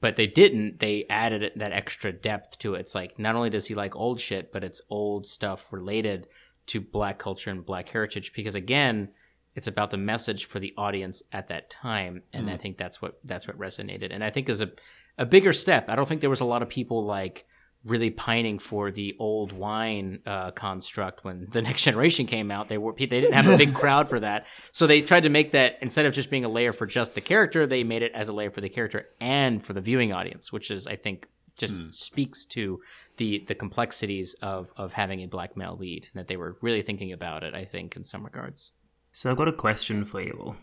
But 0.00 0.16
they 0.16 0.26
didn't. 0.26 0.80
They 0.80 1.06
added 1.08 1.52
that 1.56 1.72
extra 1.72 2.12
depth 2.12 2.58
to 2.60 2.74
it. 2.74 2.80
It's 2.80 2.94
like 2.94 3.18
not 3.18 3.36
only 3.36 3.50
does 3.50 3.66
he 3.66 3.74
like 3.74 3.94
old 3.94 4.20
shit, 4.20 4.52
but 4.52 4.64
it's 4.64 4.82
old 4.90 5.26
stuff 5.26 5.72
related 5.72 6.26
to 6.66 6.80
black 6.80 7.18
culture 7.18 7.50
and 7.50 7.64
black 7.64 7.88
heritage 7.88 8.32
because 8.32 8.54
again, 8.54 9.10
it's 9.54 9.68
about 9.68 9.90
the 9.90 9.96
message 9.96 10.44
for 10.44 10.58
the 10.58 10.72
audience 10.76 11.22
at 11.32 11.48
that 11.48 11.70
time 11.70 12.22
and 12.32 12.48
mm. 12.48 12.52
I 12.52 12.56
think 12.56 12.78
that's 12.78 13.02
what 13.02 13.18
that's 13.24 13.46
what 13.48 13.58
resonated. 13.58 14.08
And 14.12 14.22
I 14.22 14.30
think 14.30 14.48
is 14.48 14.62
a 14.62 14.70
a 15.18 15.26
bigger 15.26 15.52
step. 15.52 15.88
I 15.88 15.96
don't 15.96 16.08
think 16.08 16.20
there 16.20 16.30
was 16.30 16.40
a 16.40 16.46
lot 16.46 16.62
of 16.62 16.68
people 16.68 17.04
like 17.04 17.46
really 17.84 18.10
pining 18.10 18.58
for 18.58 18.90
the 18.90 19.16
old 19.18 19.52
wine 19.52 20.20
uh, 20.26 20.50
construct 20.50 21.24
when 21.24 21.46
the 21.50 21.62
next 21.62 21.82
generation 21.82 22.26
came 22.26 22.50
out. 22.50 22.68
They 22.68 22.78
were 22.78 22.92
they 22.92 23.06
didn't 23.06 23.32
have 23.32 23.48
a 23.48 23.56
big 23.56 23.74
crowd 23.74 24.08
for 24.08 24.20
that, 24.20 24.46
so 24.72 24.86
they 24.86 25.00
tried 25.00 25.22
to 25.24 25.28
make 25.28 25.52
that 25.52 25.78
instead 25.80 26.06
of 26.06 26.12
just 26.12 26.30
being 26.30 26.44
a 26.44 26.48
layer 26.48 26.72
for 26.72 26.86
just 26.86 27.14
the 27.14 27.20
character, 27.20 27.66
they 27.66 27.84
made 27.84 28.02
it 28.02 28.12
as 28.12 28.28
a 28.28 28.32
layer 28.32 28.50
for 28.50 28.60
the 28.60 28.68
character 28.68 29.08
and 29.20 29.64
for 29.64 29.72
the 29.72 29.80
viewing 29.80 30.12
audience, 30.12 30.52
which 30.52 30.70
is 30.70 30.86
I 30.86 30.96
think 30.96 31.26
just 31.56 31.74
mm. 31.74 31.92
speaks 31.92 32.46
to 32.46 32.80
the 33.16 33.44
the 33.46 33.54
complexities 33.54 34.34
of 34.42 34.72
of 34.76 34.92
having 34.92 35.20
a 35.20 35.26
black 35.26 35.56
male 35.56 35.76
lead 35.78 36.06
and 36.12 36.20
that 36.20 36.28
they 36.28 36.36
were 36.36 36.56
really 36.62 36.82
thinking 36.82 37.12
about 37.12 37.42
it. 37.42 37.54
I 37.54 37.64
think 37.64 37.96
in 37.96 38.04
some 38.04 38.24
regards. 38.24 38.72
So 39.12 39.30
I've 39.30 39.36
got 39.36 39.48
a 39.48 39.52
question 39.52 40.04
for 40.04 40.20
you 40.20 40.38
all. 40.40 40.56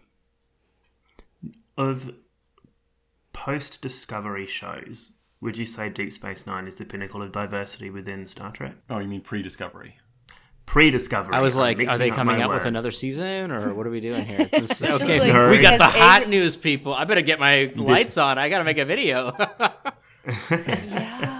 Of 1.77 2.11
post 3.33 3.81
discovery 3.81 4.47
shows, 4.47 5.11
would 5.41 5.57
you 5.57 5.65
say 5.65 5.89
Deep 5.89 6.11
Space 6.11 6.47
Nine 6.47 6.67
is 6.67 6.77
the 6.77 6.85
pinnacle 6.85 7.21
of 7.21 7.31
diversity 7.31 7.89
within 7.89 8.27
Star 8.27 8.51
Trek? 8.51 8.75
Oh, 8.89 8.99
you 8.99 9.07
mean 9.07 9.21
pre-discovery? 9.21 9.97
Pre-discovery. 10.65 11.33
I 11.33 11.39
was 11.39 11.55
like, 11.55 11.79
are 11.89 11.97
they 11.97 12.09
coming 12.09 12.41
out 12.41 12.49
words. 12.49 12.59
with 12.59 12.67
another 12.67 12.91
season, 12.91 13.51
or 13.51 13.73
what 13.73 13.87
are 13.87 13.89
we 13.89 14.01
doing 14.01 14.25
here? 14.25 14.45
This, 14.51 14.83
okay, 14.83 15.31
like, 15.31 15.51
we 15.51 15.61
got 15.61 15.77
the 15.77 15.85
hot 15.85 16.27
news, 16.29 16.55
people. 16.55 16.93
I 16.93 17.05
better 17.05 17.21
get 17.21 17.39
my 17.39 17.71
lights 17.75 18.17
on. 18.17 18.37
I 18.37 18.49
got 18.49 18.59
to 18.59 18.63
make 18.65 18.77
a 18.77 18.85
video. 18.85 19.33
yeah. 20.51 21.33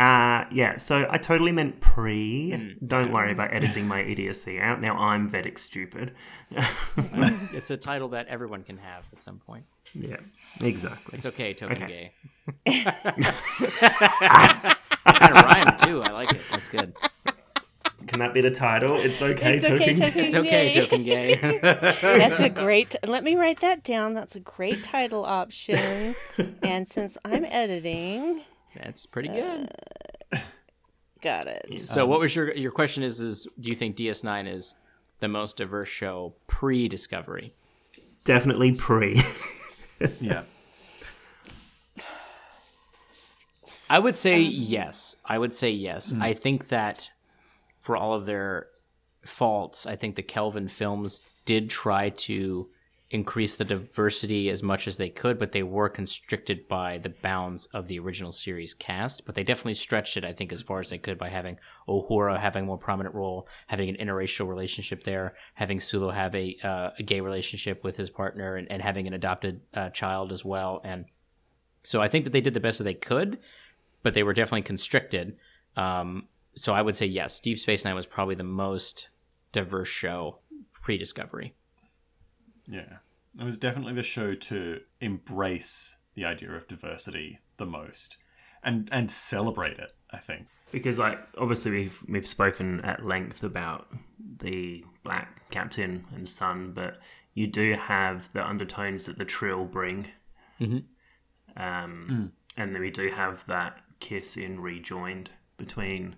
Uh, 0.00 0.46
yeah, 0.50 0.78
so 0.78 1.06
I 1.10 1.18
totally 1.18 1.52
meant 1.52 1.82
pre. 1.82 2.52
Mm. 2.52 2.88
Don't 2.88 3.12
worry 3.12 3.32
about 3.36 3.52
editing 3.52 3.86
my 3.86 4.00
idiocy 4.00 4.58
out. 4.58 4.80
Now 4.80 4.96
I'm 4.96 5.28
Vedek 5.28 5.58
stupid. 5.58 6.14
it's 6.96 7.70
a 7.70 7.76
title 7.76 8.08
that 8.08 8.26
everyone 8.28 8.62
can 8.62 8.78
have 8.78 9.06
at 9.12 9.20
some 9.20 9.36
point. 9.40 9.66
Yeah, 9.94 10.16
exactly. 10.62 11.18
It's 11.18 11.26
okay, 11.26 11.52
token 11.52 11.82
okay. 11.82 12.12
gay. 12.66 12.82
kind 15.04 15.36
of 15.36 15.44
rhyme 15.44 15.76
too. 15.82 16.02
I 16.02 16.12
like 16.12 16.32
it. 16.32 16.40
That's 16.50 16.70
good. 16.70 16.96
Can 18.06 18.20
that 18.20 18.32
be 18.32 18.40
the 18.40 18.50
title? 18.50 18.96
It's 18.96 19.20
okay, 19.20 19.56
it's 19.56 19.66
token, 19.66 19.82
okay, 19.82 19.94
token 19.94 20.24
It's 20.24 20.34
okay, 20.34 20.72
token 20.72 21.04
gay. 21.04 21.58
That's 22.00 22.40
a 22.40 22.48
great. 22.48 22.96
Let 23.06 23.22
me 23.22 23.36
write 23.36 23.60
that 23.60 23.84
down. 23.84 24.14
That's 24.14 24.34
a 24.34 24.40
great 24.40 24.82
title 24.82 25.26
option. 25.26 26.14
And 26.62 26.88
since 26.88 27.18
I'm 27.22 27.44
editing, 27.44 28.40
that's 28.74 29.06
pretty 29.06 29.28
good. 29.28 29.70
Uh, 30.32 30.38
got 31.22 31.46
it. 31.46 31.80
So, 31.80 32.04
um, 32.04 32.10
what 32.10 32.20
was 32.20 32.34
your 32.34 32.54
your 32.54 32.70
question? 32.70 33.02
Is 33.02 33.20
is 33.20 33.46
do 33.58 33.70
you 33.70 33.76
think 33.76 33.96
DS9 33.96 34.52
is 34.52 34.74
the 35.20 35.28
most 35.28 35.56
diverse 35.56 35.88
show 35.88 36.34
pre 36.46 36.88
Discovery? 36.88 37.54
Definitely 38.24 38.72
pre. 38.72 39.20
yeah. 40.20 40.42
I 43.88 43.98
would 43.98 44.14
say 44.14 44.46
um, 44.46 44.52
yes. 44.54 45.16
I 45.24 45.38
would 45.38 45.52
say 45.52 45.70
yes. 45.70 46.12
Mm. 46.12 46.22
I 46.22 46.32
think 46.32 46.68
that 46.68 47.10
for 47.80 47.96
all 47.96 48.14
of 48.14 48.24
their 48.26 48.68
faults, 49.24 49.84
I 49.84 49.96
think 49.96 50.14
the 50.14 50.22
Kelvin 50.22 50.68
films 50.68 51.22
did 51.44 51.68
try 51.70 52.10
to 52.10 52.68
increase 53.10 53.56
the 53.56 53.64
diversity 53.64 54.48
as 54.48 54.62
much 54.62 54.86
as 54.86 54.96
they 54.96 55.08
could, 55.08 55.36
but 55.36 55.50
they 55.50 55.64
were 55.64 55.88
constricted 55.88 56.68
by 56.68 56.96
the 56.98 57.08
bounds 57.08 57.66
of 57.66 57.88
the 57.88 57.98
original 57.98 58.30
series 58.30 58.72
cast. 58.72 59.24
But 59.24 59.34
they 59.34 59.42
definitely 59.42 59.74
stretched 59.74 60.16
it, 60.16 60.24
I 60.24 60.32
think, 60.32 60.52
as 60.52 60.62
far 60.62 60.78
as 60.78 60.90
they 60.90 60.98
could 60.98 61.18
by 61.18 61.28
having 61.28 61.58
Uhura 61.88 62.38
having 62.38 62.62
a 62.62 62.66
more 62.66 62.78
prominent 62.78 63.14
role, 63.14 63.48
having 63.66 63.88
an 63.88 63.96
interracial 63.96 64.48
relationship 64.48 65.02
there, 65.02 65.34
having 65.54 65.80
Sulu 65.80 66.10
have 66.10 66.34
a, 66.36 66.56
uh, 66.62 66.90
a 66.98 67.02
gay 67.02 67.20
relationship 67.20 67.82
with 67.82 67.96
his 67.96 68.10
partner, 68.10 68.54
and, 68.54 68.70
and 68.70 68.80
having 68.80 69.08
an 69.08 69.12
adopted 69.12 69.60
uh, 69.74 69.90
child 69.90 70.30
as 70.30 70.44
well. 70.44 70.80
And 70.84 71.06
so 71.82 72.00
I 72.00 72.06
think 72.06 72.24
that 72.24 72.30
they 72.30 72.40
did 72.40 72.54
the 72.54 72.60
best 72.60 72.78
that 72.78 72.84
they 72.84 72.94
could, 72.94 73.38
but 74.04 74.14
they 74.14 74.22
were 74.22 74.34
definitely 74.34 74.62
constricted. 74.62 75.36
Um, 75.76 76.28
so 76.54 76.74
I 76.74 76.82
would 76.82 76.94
say 76.94 77.06
yes, 77.06 77.40
Deep 77.40 77.58
Space 77.58 77.84
Nine 77.84 77.96
was 77.96 78.06
probably 78.06 78.36
the 78.36 78.44
most 78.44 79.08
diverse 79.50 79.88
show 79.88 80.38
pre-Discovery. 80.72 81.54
Yeah. 82.70 82.98
It 83.38 83.44
was 83.44 83.58
definitely 83.58 83.94
the 83.94 84.02
show 84.02 84.34
to 84.34 84.80
embrace 85.00 85.96
the 86.14 86.24
idea 86.24 86.52
of 86.52 86.66
diversity 86.66 87.38
the 87.56 87.66
most 87.66 88.16
and 88.62 88.88
and 88.92 89.10
celebrate 89.10 89.78
it, 89.78 89.92
I 90.10 90.18
think. 90.18 90.46
Because 90.72 90.98
like 90.98 91.18
obviously 91.38 91.70
we've 91.72 92.02
we've 92.08 92.26
spoken 92.26 92.80
at 92.82 93.04
length 93.04 93.42
about 93.42 93.88
the 94.38 94.84
black 95.02 95.50
captain 95.50 96.04
and 96.14 96.28
son, 96.28 96.72
but 96.72 96.98
you 97.34 97.46
do 97.46 97.74
have 97.74 98.32
the 98.32 98.46
undertones 98.46 99.06
that 99.06 99.18
the 99.18 99.24
Trill 99.24 99.64
bring. 99.64 100.08
Mm-hmm. 100.60 100.78
Um, 101.56 102.08
mm. 102.10 102.30
and 102.56 102.74
then 102.74 102.80
we 102.80 102.90
do 102.90 103.08
have 103.08 103.44
that 103.46 103.80
kiss 103.98 104.36
in 104.36 104.60
rejoined 104.60 105.30
between 105.56 106.16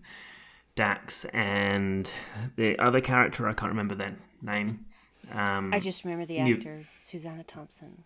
Dax 0.75 1.25
and 1.27 2.11
the 2.57 2.79
other 2.79 3.01
character 3.01 3.49
I 3.49 3.53
can't 3.53 3.71
remember 3.71 3.95
their 3.95 4.17
name. 4.41 4.87
Um, 5.33 5.73
I 5.73 5.79
just 5.79 6.05
remember 6.05 6.27
the 6.27 6.39
actor 6.39 6.79
you, 6.79 6.85
Susanna 7.01 7.45
Thompson. 7.45 8.05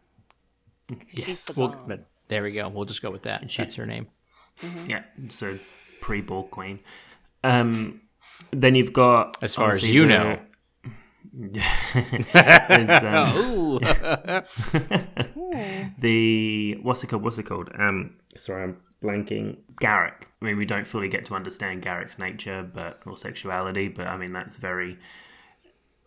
Yes. 0.89 1.25
She's 1.25 1.45
the 1.45 1.61
well, 1.61 1.85
but 1.87 2.07
there 2.29 2.43
we 2.43 2.53
go. 2.53 2.69
We'll 2.69 2.85
just 2.85 3.03
go 3.03 3.11
with 3.11 3.23
that. 3.23 3.51
She, 3.51 3.63
That's 3.63 3.75
her 3.75 3.87
name. 3.87 4.07
Mm-hmm. 4.61 4.91
Yeah. 4.91 5.03
So 5.31 5.59
pre-Borg 6.01 6.51
Queen. 6.51 6.81
Um, 7.43 8.01
then 8.51 8.75
you've 8.75 8.93
got 8.93 9.37
as 9.43 9.55
far 9.55 9.71
as 9.73 9.91
you 9.91 10.03
the, 10.03 10.09
know. 10.09 10.39
is, 11.39 12.91
um, 13.05 13.79
the 15.99 16.79
what's 16.83 17.05
it 17.05 17.09
called? 17.09 17.23
What's 17.23 17.39
it 17.39 17.45
called? 17.45 17.71
Um, 17.79 18.15
sorry, 18.37 18.65
I'm 18.65 18.79
blanking. 19.03 19.59
Garak. 19.81 20.23
I 20.41 20.45
mean, 20.45 20.57
we 20.57 20.65
don't 20.65 20.87
fully 20.87 21.09
get 21.09 21.27
to 21.27 21.35
understand 21.35 21.83
Garak's 21.83 22.19
nature, 22.19 22.63
but 22.63 23.01
or 23.05 23.17
sexuality, 23.17 23.89
but 23.89 24.07
I 24.07 24.17
mean 24.17 24.33
that's 24.33 24.57
very 24.57 24.99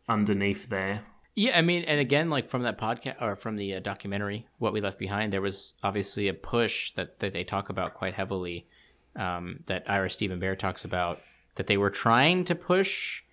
underneath 0.08 0.70
there. 0.70 1.04
Yeah, 1.36 1.58
I 1.58 1.62
mean, 1.62 1.84
and 1.84 2.00
again, 2.00 2.30
like 2.30 2.48
from 2.48 2.64
that 2.64 2.78
podcast 2.78 3.22
or 3.22 3.36
from 3.36 3.56
the 3.56 3.76
uh, 3.76 3.80
documentary, 3.80 4.48
"What 4.58 4.74
We 4.74 4.82
Left 4.82 5.00
Behind," 5.00 5.32
there 5.32 5.42
was 5.42 5.74
obviously 5.84 6.28
a 6.28 6.34
push 6.34 6.92
that 6.94 7.20
that 7.20 7.34
they 7.34 7.44
talk 7.44 7.70
about 7.70 7.94
quite 7.94 8.14
heavily. 8.14 8.68
Um, 9.16 9.64
that 9.68 9.90
Ira 9.90 10.10
Steven 10.10 10.40
Behr 10.40 10.58
talks 10.58 10.86
about 10.86 11.20
that 11.56 11.68
they 11.68 11.78
were 11.78 11.90
trying 11.90 12.46
to 12.46 12.56
push, 12.56 13.24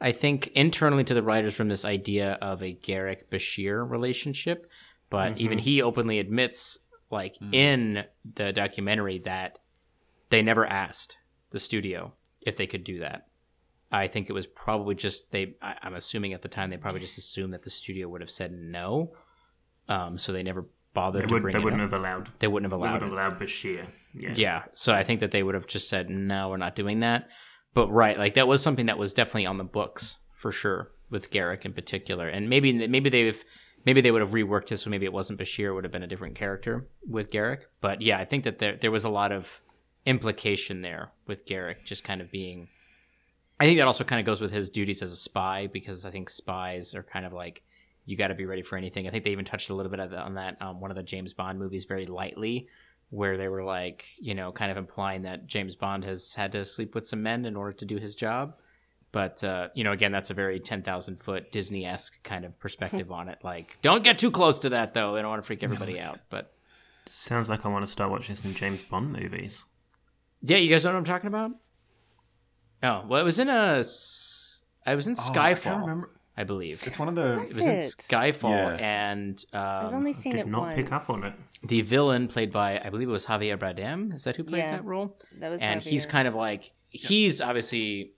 I 0.00 0.12
think, 0.12 0.46
internally 0.48 1.04
to 1.04 1.14
the 1.14 1.22
writers 1.22 1.54
from 1.54 1.68
this 1.68 1.84
idea 1.84 2.32
of 2.40 2.62
a 2.62 2.74
Garak 2.74 3.28
Bashir 3.30 3.88
relationship, 3.88 4.70
but 5.10 5.32
mm-hmm. 5.32 5.40
even 5.40 5.58
he 5.58 5.82
openly 5.82 6.18
admits 6.18 6.78
like 7.10 7.36
in 7.52 8.04
the 8.34 8.52
documentary 8.52 9.18
that 9.20 9.58
they 10.30 10.42
never 10.42 10.66
asked 10.66 11.16
the 11.50 11.58
studio 11.58 12.12
if 12.42 12.56
they 12.56 12.66
could 12.66 12.84
do 12.84 13.00
that. 13.00 13.26
I 13.98 14.08
think 14.08 14.28
it 14.30 14.32
was 14.32 14.46
probably 14.46 14.94
just 14.94 15.30
they. 15.32 15.54
I, 15.62 15.74
I'm 15.82 15.94
assuming 15.94 16.32
at 16.32 16.42
the 16.42 16.48
time 16.48 16.70
they 16.70 16.76
probably 16.76 17.00
just 17.00 17.18
assumed 17.18 17.52
that 17.54 17.62
the 17.62 17.70
studio 17.70 18.08
would 18.08 18.20
have 18.20 18.30
said 18.30 18.52
no, 18.52 19.12
um, 19.88 20.18
so 20.18 20.32
they 20.32 20.42
never 20.42 20.66
bothered 20.94 21.22
They, 21.22 21.26
to 21.28 21.34
would, 21.34 21.42
bring 21.42 21.52
they 21.54 21.58
it 21.60 21.64
wouldn't 21.64 21.82
up. 21.82 21.90
have 21.92 22.00
allowed. 22.00 22.30
They 22.38 22.48
wouldn't 22.48 22.70
have 22.72 22.78
They 22.80 22.86
allowed 22.86 22.92
would 22.94 23.02
it. 23.02 23.04
have 23.04 23.12
allowed 23.12 23.40
Bashir. 23.40 23.86
Yeah. 24.14 24.32
Yeah. 24.36 24.64
So 24.72 24.92
I 24.94 25.02
think 25.04 25.20
that 25.20 25.30
they 25.32 25.42
would 25.42 25.54
have 25.54 25.66
just 25.66 25.88
said, 25.88 26.08
no, 26.08 26.50
we're 26.50 26.56
not 26.56 26.76
doing 26.76 27.00
that. 27.00 27.28
But 27.74 27.88
right, 27.90 28.16
like 28.16 28.34
that 28.34 28.46
was 28.46 28.62
something 28.62 28.86
that 28.86 28.98
was 28.98 29.12
definitely 29.12 29.46
on 29.46 29.56
the 29.56 29.64
books 29.64 30.18
for 30.32 30.52
sure 30.52 30.92
with 31.10 31.30
Garak 31.32 31.64
in 31.64 31.72
particular. 31.72 32.28
And 32.28 32.48
maybe 32.48 32.86
maybe 32.86 33.10
they've 33.10 33.44
maybe 33.84 34.00
they 34.00 34.12
would 34.12 34.20
have 34.22 34.30
reworked 34.30 34.70
it 34.70 34.76
so 34.78 34.88
maybe 34.90 35.04
it 35.04 35.12
wasn't 35.12 35.40
Bashir, 35.40 35.70
it 35.70 35.72
would 35.74 35.84
have 35.84 35.92
been 35.92 36.04
a 36.04 36.06
different 36.06 36.36
character 36.36 36.86
with 37.08 37.30
Garak. 37.32 37.62
But 37.80 38.00
yeah, 38.02 38.18
I 38.18 38.24
think 38.24 38.44
that 38.44 38.58
there 38.60 38.76
there 38.76 38.92
was 38.92 39.04
a 39.04 39.08
lot 39.10 39.32
of 39.32 39.60
implication 40.06 40.82
there 40.82 41.10
with 41.26 41.46
Garak 41.46 41.84
just 41.84 42.04
kind 42.04 42.20
of 42.20 42.30
being 42.30 42.68
I 43.60 43.64
think 43.64 43.78
that 43.78 43.86
also 43.86 44.04
kind 44.04 44.20
of 44.20 44.26
goes 44.26 44.40
with 44.40 44.52
his 44.52 44.70
duties 44.70 45.02
as 45.02 45.12
a 45.12 45.16
spy 45.16 45.68
because 45.68 46.04
I 46.04 46.10
think 46.10 46.28
spies 46.28 46.94
are 46.94 47.02
kind 47.02 47.24
of 47.24 47.32
like 47.32 47.62
you 48.04 48.16
got 48.16 48.28
to 48.28 48.34
be 48.34 48.46
ready 48.46 48.62
for 48.62 48.76
anything. 48.76 49.06
I 49.06 49.10
think 49.10 49.24
they 49.24 49.30
even 49.30 49.44
touched 49.44 49.70
a 49.70 49.74
little 49.74 49.90
bit 49.90 50.00
of 50.00 50.10
the, 50.10 50.18
on 50.18 50.34
that 50.34 50.60
um, 50.60 50.80
one 50.80 50.90
of 50.90 50.96
the 50.96 51.02
James 51.02 51.32
Bond 51.32 51.58
movies 51.58 51.84
very 51.84 52.06
lightly, 52.06 52.68
where 53.10 53.36
they 53.36 53.48
were 53.48 53.64
like, 53.64 54.04
you 54.18 54.34
know, 54.34 54.52
kind 54.52 54.70
of 54.70 54.76
implying 54.76 55.22
that 55.22 55.46
James 55.46 55.76
Bond 55.76 56.04
has 56.04 56.34
had 56.34 56.52
to 56.52 56.64
sleep 56.64 56.94
with 56.94 57.06
some 57.06 57.22
men 57.22 57.44
in 57.44 57.56
order 57.56 57.72
to 57.72 57.84
do 57.84 57.96
his 57.96 58.14
job. 58.14 58.56
But 59.12 59.44
uh, 59.44 59.68
you 59.74 59.84
know, 59.84 59.92
again, 59.92 60.10
that's 60.10 60.30
a 60.30 60.34
very 60.34 60.58
ten 60.58 60.82
thousand 60.82 61.20
foot 61.20 61.52
Disney 61.52 61.86
esque 61.86 62.20
kind 62.24 62.44
of 62.44 62.58
perspective 62.60 63.12
on 63.12 63.28
it. 63.28 63.38
Like, 63.44 63.78
don't 63.80 64.02
get 64.02 64.18
too 64.18 64.32
close 64.32 64.58
to 64.60 64.70
that, 64.70 64.94
though. 64.94 65.14
I 65.14 65.22
don't 65.22 65.30
want 65.30 65.42
to 65.42 65.46
freak 65.46 65.62
everybody 65.62 66.00
out. 66.00 66.18
But 66.28 66.52
Sounds 67.08 67.48
like 67.48 67.64
I 67.64 67.68
want 67.68 67.86
to 67.86 67.92
start 67.92 68.10
watching 68.10 68.34
some 68.34 68.54
James 68.54 68.82
Bond 68.84 69.12
movies. 69.12 69.64
yeah, 70.42 70.56
you 70.56 70.68
guys 70.68 70.84
know 70.84 70.90
what 70.90 70.98
I'm 70.98 71.04
talking 71.04 71.28
about? 71.28 71.52
Oh, 72.84 73.04
well, 73.08 73.20
it 73.20 73.24
was 73.24 73.38
in 73.38 73.48
a, 73.48 73.78
s- 73.80 74.66
I 74.86 74.94
was 74.94 75.06
in 75.06 75.14
Oh, 75.18 75.22
I 75.32 75.54
can't 75.54 75.58
Skyfall, 75.64 75.80
remember. 75.80 76.10
I 76.36 76.44
believe. 76.44 76.82
It's 76.86 76.98
one 76.98 77.08
of 77.08 77.14
the. 77.14 77.30
Was 77.30 77.50
It 77.52 77.56
was 77.56 77.66
in 77.66 77.70
it? 77.70 77.82
Skyfall, 77.98 78.78
Yeah. 78.78 78.86
and 79.10 79.44
I've 79.52 79.86
um, 79.86 79.94
only 79.94 80.12
seen 80.12 80.32
Did 80.32 80.42
it 80.42 80.46
not 80.48 80.60
once. 80.62 80.74
pick 80.76 80.92
up 80.92 81.08
on 81.08 81.24
it. 81.24 81.32
the 81.62 81.80
villain 81.82 82.28
played 82.28 82.52
by 82.52 82.80
I 82.84 82.90
believe 82.90 83.08
it 83.08 83.12
was 83.12 83.26
Javier 83.26 83.56
Bardem. 83.58 84.12
Is 84.14 84.24
that 84.24 84.36
who 84.36 84.44
played 84.44 84.58
Yeah, 84.58 84.72
that 84.72 84.84
role? 84.84 85.16
That 85.38 85.50
was 85.50 85.62
and 85.62 85.80
he's 85.80 86.06
Javier. 86.06 86.10
kind 86.10 86.28
of 86.28 86.34
like 86.34 86.72
he's 86.90 87.40
obviously, 87.40 88.12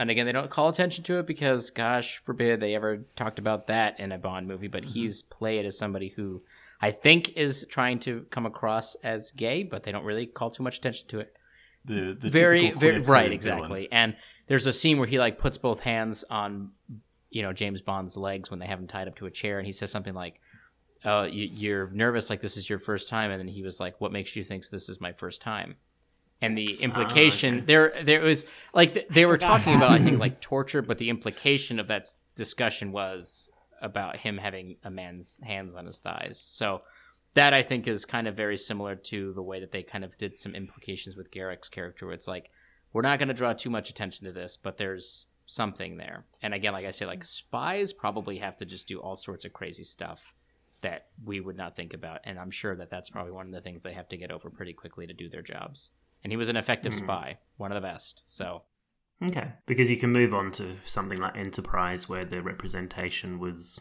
and 0.00 0.10
again 0.10 0.26
they 0.26 0.32
don't 0.32 0.50
call 0.50 0.68
attention 0.68 1.04
to 1.04 1.18
it 1.20 1.26
because 1.26 1.70
gosh 1.70 2.18
forbid 2.24 2.58
they 2.60 2.74
ever 2.74 3.04
talked 3.16 3.38
about 3.38 3.68
that 3.68 3.98
in 4.00 4.10
a 4.12 4.18
Bond 4.18 4.46
movie. 4.48 4.68
But 4.68 4.82
Mm-hmm. 4.82 4.92
he's 4.92 5.22
played 5.22 5.64
as 5.64 5.78
somebody 5.78 6.08
who 6.08 6.42
I 6.82 6.90
think 6.90 7.36
is 7.36 7.64
trying 7.70 8.00
to 8.00 8.26
come 8.30 8.46
across 8.46 8.96
as 8.96 9.30
gay, 9.30 9.62
but 9.62 9.84
they 9.84 9.92
don't 9.92 10.04
really 10.04 10.26
call 10.26 10.50
too 10.50 10.62
much 10.64 10.78
attention 10.78 11.06
to 11.08 11.20
it 11.20 11.32
The, 11.84 12.16
the 12.18 12.30
very, 12.30 12.62
typical 12.62 12.80
very 12.80 12.92
queer 12.92 13.04
right, 13.04 13.22
villain. 13.22 13.32
exactly. 13.32 13.88
And 13.90 14.16
there's 14.46 14.66
a 14.66 14.72
scene 14.72 14.98
where 14.98 15.06
he 15.06 15.18
like 15.18 15.38
puts 15.38 15.58
both 15.58 15.80
hands 15.80 16.24
on, 16.28 16.72
you 17.30 17.42
know, 17.42 17.52
James 17.52 17.80
Bond's 17.80 18.16
legs 18.16 18.50
when 18.50 18.60
they 18.60 18.66
have 18.66 18.78
him 18.78 18.86
tied 18.86 19.08
up 19.08 19.16
to 19.16 19.26
a 19.26 19.30
chair, 19.30 19.58
and 19.58 19.66
he 19.66 19.72
says 19.72 19.90
something 19.90 20.14
like, 20.14 20.40
"Oh, 21.04 21.22
you, 21.22 21.48
you're 21.50 21.88
nervous, 21.90 22.28
like 22.28 22.40
this 22.40 22.56
is 22.56 22.68
your 22.68 22.78
first 22.78 23.08
time," 23.08 23.30
and 23.30 23.40
then 23.40 23.48
he 23.48 23.62
was 23.62 23.80
like, 23.80 24.00
"What 24.00 24.12
makes 24.12 24.36
you 24.36 24.44
think 24.44 24.68
this 24.68 24.88
is 24.88 25.00
my 25.00 25.12
first 25.12 25.40
time?" 25.40 25.76
And 26.42 26.56
the 26.56 26.76
ah, 26.80 26.82
implication 26.82 27.56
okay. 27.56 27.64
there, 27.66 27.92
there 28.02 28.20
was 28.22 28.46
like 28.74 28.94
th- 28.94 29.08
they 29.08 29.26
were 29.26 29.38
talking 29.38 29.74
that. 29.74 29.84
about, 29.84 29.90
I 29.92 29.98
think, 29.98 30.18
like 30.18 30.40
torture, 30.42 30.82
but 30.82 30.98
the 30.98 31.10
implication 31.10 31.78
of 31.78 31.88
that 31.88 32.06
discussion 32.34 32.92
was 32.92 33.50
about 33.80 34.16
him 34.16 34.38
having 34.38 34.76
a 34.84 34.90
man's 34.90 35.40
hands 35.42 35.74
on 35.74 35.86
his 35.86 35.98
thighs. 35.98 36.38
So 36.38 36.82
that 37.34 37.54
I 37.54 37.62
think 37.62 37.86
is 37.86 38.04
kind 38.04 38.26
of 38.26 38.36
very 38.36 38.56
similar 38.56 38.96
to 38.96 39.32
the 39.32 39.42
way 39.42 39.60
that 39.60 39.72
they 39.72 39.82
kind 39.82 40.04
of 40.04 40.16
did 40.18 40.38
some 40.38 40.54
implications 40.54 41.16
with 41.16 41.30
Garak's 41.30 41.68
character, 41.68 42.06
where 42.06 42.14
it's 42.14 42.28
like 42.28 42.50
we're 42.92 43.02
not 43.02 43.18
going 43.18 43.28
to 43.28 43.34
draw 43.34 43.52
too 43.52 43.70
much 43.70 43.90
attention 43.90 44.26
to 44.26 44.32
this, 44.32 44.56
but 44.56 44.76
there's 44.76 45.26
something 45.46 45.96
there. 45.96 46.24
And 46.42 46.54
again, 46.54 46.72
like 46.72 46.86
I 46.86 46.90
say, 46.90 47.06
like 47.06 47.24
spies 47.24 47.92
probably 47.92 48.38
have 48.38 48.56
to 48.58 48.64
just 48.64 48.88
do 48.88 48.98
all 48.98 49.16
sorts 49.16 49.44
of 49.44 49.52
crazy 49.52 49.84
stuff 49.84 50.34
that 50.80 51.08
we 51.24 51.40
would 51.40 51.56
not 51.56 51.76
think 51.76 51.92
about, 51.92 52.20
and 52.24 52.38
I'm 52.38 52.50
sure 52.50 52.74
that 52.76 52.90
that's 52.90 53.10
probably 53.10 53.32
one 53.32 53.46
of 53.46 53.52
the 53.52 53.60
things 53.60 53.82
they 53.82 53.92
have 53.92 54.08
to 54.08 54.16
get 54.16 54.30
over 54.30 54.50
pretty 54.50 54.72
quickly 54.72 55.06
to 55.06 55.12
do 55.12 55.28
their 55.28 55.42
jobs. 55.42 55.90
And 56.24 56.32
he 56.32 56.36
was 56.36 56.48
an 56.48 56.56
effective 56.56 56.94
hmm. 56.94 57.04
spy, 57.04 57.38
one 57.56 57.70
of 57.70 57.74
the 57.74 57.86
best. 57.86 58.22
So 58.26 58.62
Okay. 59.22 59.52
Because 59.66 59.90
you 59.90 59.96
can 59.96 60.12
move 60.12 60.32
on 60.32 60.50
to 60.52 60.76
something 60.84 61.18
like 61.18 61.36
Enterprise 61.36 62.08
where 62.08 62.24
the 62.24 62.42
representation 62.42 63.38
was 63.38 63.80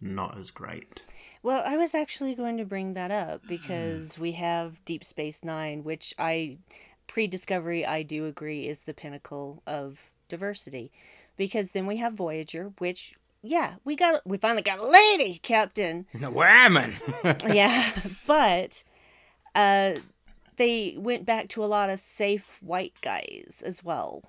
not 0.00 0.38
as 0.38 0.50
great. 0.50 1.02
Well, 1.42 1.62
I 1.64 1.76
was 1.76 1.94
actually 1.94 2.34
going 2.34 2.56
to 2.58 2.64
bring 2.64 2.94
that 2.94 3.10
up 3.10 3.46
because 3.46 4.18
we 4.18 4.32
have 4.32 4.84
Deep 4.84 5.04
Space 5.04 5.44
Nine, 5.44 5.84
which 5.84 6.14
I, 6.18 6.58
pre 7.06 7.26
Discovery, 7.26 7.84
I 7.84 8.02
do 8.02 8.26
agree 8.26 8.66
is 8.66 8.80
the 8.80 8.94
pinnacle 8.94 9.62
of 9.66 10.12
diversity. 10.28 10.90
Because 11.36 11.72
then 11.72 11.86
we 11.86 11.98
have 11.98 12.14
Voyager, 12.14 12.72
which, 12.78 13.16
yeah, 13.42 13.74
we 13.84 13.94
got, 13.94 14.26
we 14.26 14.38
finally 14.38 14.62
got 14.62 14.78
a 14.78 14.88
lady 14.88 15.38
captain. 15.38 16.06
women. 16.14 16.94
yeah, 17.46 17.92
but 18.26 18.82
uh, 19.54 19.94
they 20.56 20.96
went 20.98 21.26
back 21.26 21.48
to 21.48 21.64
a 21.64 21.66
lot 21.66 21.90
of 21.90 21.98
safe 21.98 22.58
white 22.60 22.94
guys 23.02 23.62
as 23.64 23.84
well. 23.84 24.22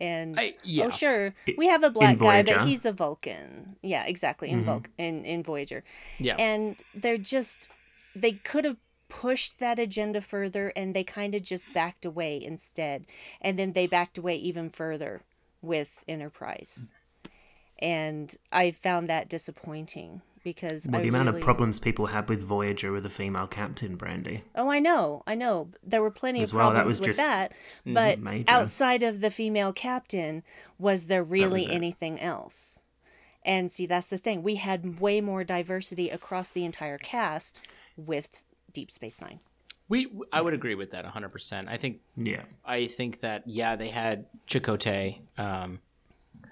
And 0.00 0.38
I- 0.38 0.54
yeah. 0.62 0.84
oh, 0.84 0.90
sure, 0.90 1.34
we 1.56 1.68
have 1.68 1.82
a 1.82 1.90
black 1.90 2.18
guy, 2.18 2.42
but 2.42 2.66
he's 2.66 2.84
a 2.84 2.92
Vulcan. 2.92 3.76
Yeah, 3.82 4.04
exactly 4.04 4.50
in 4.50 4.64
Vulc 4.64 4.86
in 4.98 5.24
in 5.24 5.42
Voyager. 5.42 5.82
yeah. 6.18 6.36
And 6.36 6.76
they're 6.94 7.16
just 7.16 7.68
they 8.14 8.32
could 8.32 8.64
have 8.64 8.76
pushed 9.08 9.58
that 9.60 9.78
agenda 9.78 10.20
further, 10.20 10.72
and 10.76 10.92
they 10.94 11.04
kind 11.04 11.34
of 11.34 11.42
just 11.42 11.72
backed 11.72 12.04
away 12.04 12.42
instead. 12.42 13.06
And 13.40 13.58
then 13.58 13.72
they 13.72 13.86
backed 13.86 14.18
away 14.18 14.36
even 14.36 14.68
further 14.70 15.22
with 15.62 16.04
Enterprise. 16.08 16.92
And 17.78 18.34
I 18.50 18.70
found 18.70 19.08
that 19.08 19.28
disappointing 19.28 20.22
because 20.46 20.86
Well, 20.88 21.00
I 21.00 21.02
the 21.02 21.08
amount 21.08 21.26
really- 21.26 21.40
of 21.40 21.44
problems 21.44 21.80
people 21.80 22.06
had 22.06 22.28
with 22.28 22.40
Voyager 22.40 22.92
with 22.92 23.04
a 23.04 23.10
female 23.10 23.48
captain, 23.48 23.98
Brandi. 23.98 24.42
Oh, 24.54 24.70
I 24.70 24.78
know, 24.78 25.24
I 25.26 25.34
know. 25.34 25.72
There 25.82 26.00
were 26.00 26.12
plenty 26.12 26.40
As 26.40 26.52
of 26.52 26.56
well, 26.58 26.68
that 26.70 26.74
problems 26.74 27.00
was 27.00 27.00
with 27.08 27.16
just 27.16 27.26
that, 27.26 27.52
but 27.84 28.20
major. 28.20 28.44
outside 28.48 29.02
of 29.02 29.20
the 29.20 29.32
female 29.32 29.72
captain, 29.72 30.44
was 30.78 31.08
there 31.08 31.24
really 31.24 31.64
it. 31.64 31.72
anything 31.72 32.20
else? 32.20 32.84
And 33.44 33.72
see, 33.72 33.86
that's 33.86 34.06
the 34.06 34.18
thing. 34.18 34.44
We 34.44 34.54
had 34.54 35.00
way 35.00 35.20
more 35.20 35.42
diversity 35.42 36.10
across 36.10 36.50
the 36.50 36.64
entire 36.64 36.98
cast 36.98 37.60
with 37.96 38.44
Deep 38.72 38.90
Space 38.92 39.20
Nine. 39.20 39.40
we, 39.88 40.08
I 40.32 40.40
would 40.42 40.54
agree 40.54 40.74
with 40.76 40.90
that 40.92 41.04
100%. 41.04 41.68
I 41.68 41.76
think 41.76 42.00
Yeah. 42.16 42.42
I 42.64 42.86
think 42.86 43.20
that 43.20 43.42
yeah, 43.46 43.74
they 43.74 43.88
had 43.88 44.26
Chakotay, 44.46 45.20
um, 45.38 45.80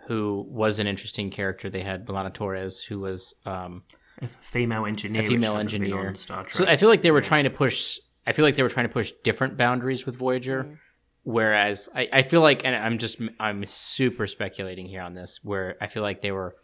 who 0.06 0.47
was 0.48 0.78
an 0.78 0.86
interesting 0.86 1.31
character. 1.31 1.70
They 1.70 1.81
had 1.82 2.06
B'Elanna 2.06 2.32
Torres, 2.32 2.82
who 2.82 3.01
was 3.01 3.35
um, 3.47 3.82
A 4.22 4.28
female 4.43 4.86
engineer. 4.86 5.22
a 5.22 5.26
female 5.26 5.55
which 5.55 5.64
hasn't 5.64 5.82
been 5.82 5.93
engineer. 5.93 6.09
on 6.09 6.16
Star 6.16 6.44
Trek. 6.44 6.66
So 6.66 6.72
I 6.72 6.76
feel 6.76 6.89
like 6.89 7.02
they 7.02 7.10
were 7.10 7.20
trying 7.22 7.44
to 7.44 7.51
push. 7.51 7.98
I 8.26 8.32
feel 8.32 8.44
like 8.44 8.55
they 8.55 8.62
were 8.62 8.68
trying 8.68 8.86
to 8.86 8.93
push 8.93 9.12
different 9.22 9.56
boundaries 9.56 10.06
with 10.06 10.16
Voyager. 10.16 10.78
Whereas 11.22 11.89
I, 11.94 12.09
I 12.12 12.22
feel 12.22 12.43
like, 12.43 12.66
and 12.66 12.76
I'm 12.76 12.98
just 12.98 13.18
I'm 13.40 13.64
super 13.66 14.26
speculating 14.26 14.86
here 14.86 15.01
on 15.01 15.14
this, 15.14 15.40
where 15.43 15.76
I 15.81 15.86
feel 15.86 16.02
like 16.02 16.20
they 16.20 16.32
were 16.32 16.55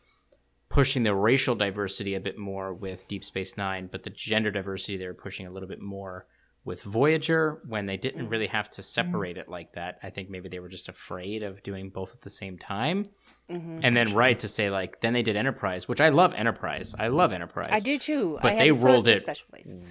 pushing 0.68 1.02
the 1.02 1.14
racial 1.14 1.54
diversity 1.54 2.14
a 2.14 2.20
bit 2.20 2.38
more 2.38 2.72
with 2.74 3.08
Deep 3.08 3.24
Space 3.24 3.56
Nine, 3.56 3.88
but 3.90 4.02
the 4.02 4.10
gender 4.10 4.50
diversity 4.50 4.96
they 4.98 5.06
were 5.06 5.14
pushing 5.14 5.46
a 5.46 5.50
little 5.50 5.68
bit 5.68 5.80
more 5.80 6.26
with 6.62 6.82
Voyager 6.82 7.62
when 7.66 7.86
they 7.86 7.96
didn't 7.96 8.26
mm. 8.26 8.30
really 8.30 8.46
have 8.46 8.68
to 8.70 8.82
mm. 8.82 8.84
separate 8.84 9.38
it 9.38 9.48
like 9.48 9.72
that. 9.72 9.98
I 10.02 10.10
think 10.10 10.28
maybe 10.28 10.48
they 10.48 10.60
were 10.60 10.68
just 10.68 10.88
afraid 10.88 11.42
of 11.42 11.62
doing 11.62 11.88
both 11.88 12.12
at 12.12 12.20
the 12.20 12.30
same 12.30 12.58
time. 12.58 13.06
Mm-hmm. 13.50 13.80
And 13.82 13.96
then 13.96 14.14
right 14.14 14.38
to 14.38 14.46
say 14.46 14.68
like 14.68 15.00
then 15.00 15.12
they 15.12 15.22
did 15.22 15.36
Enterprise, 15.36 15.88
which 15.88 16.00
I 16.00 16.10
love 16.10 16.34
Enterprise. 16.34 16.94
I 16.98 17.08
love 17.08 17.32
Enterprise. 17.32 17.70
I 17.70 17.80
do 17.80 17.96
too. 17.96 18.38
But 18.42 18.52
I 18.52 18.56
they 18.56 18.66
have 18.68 18.82
rolled 18.82 19.08
it 19.08 19.42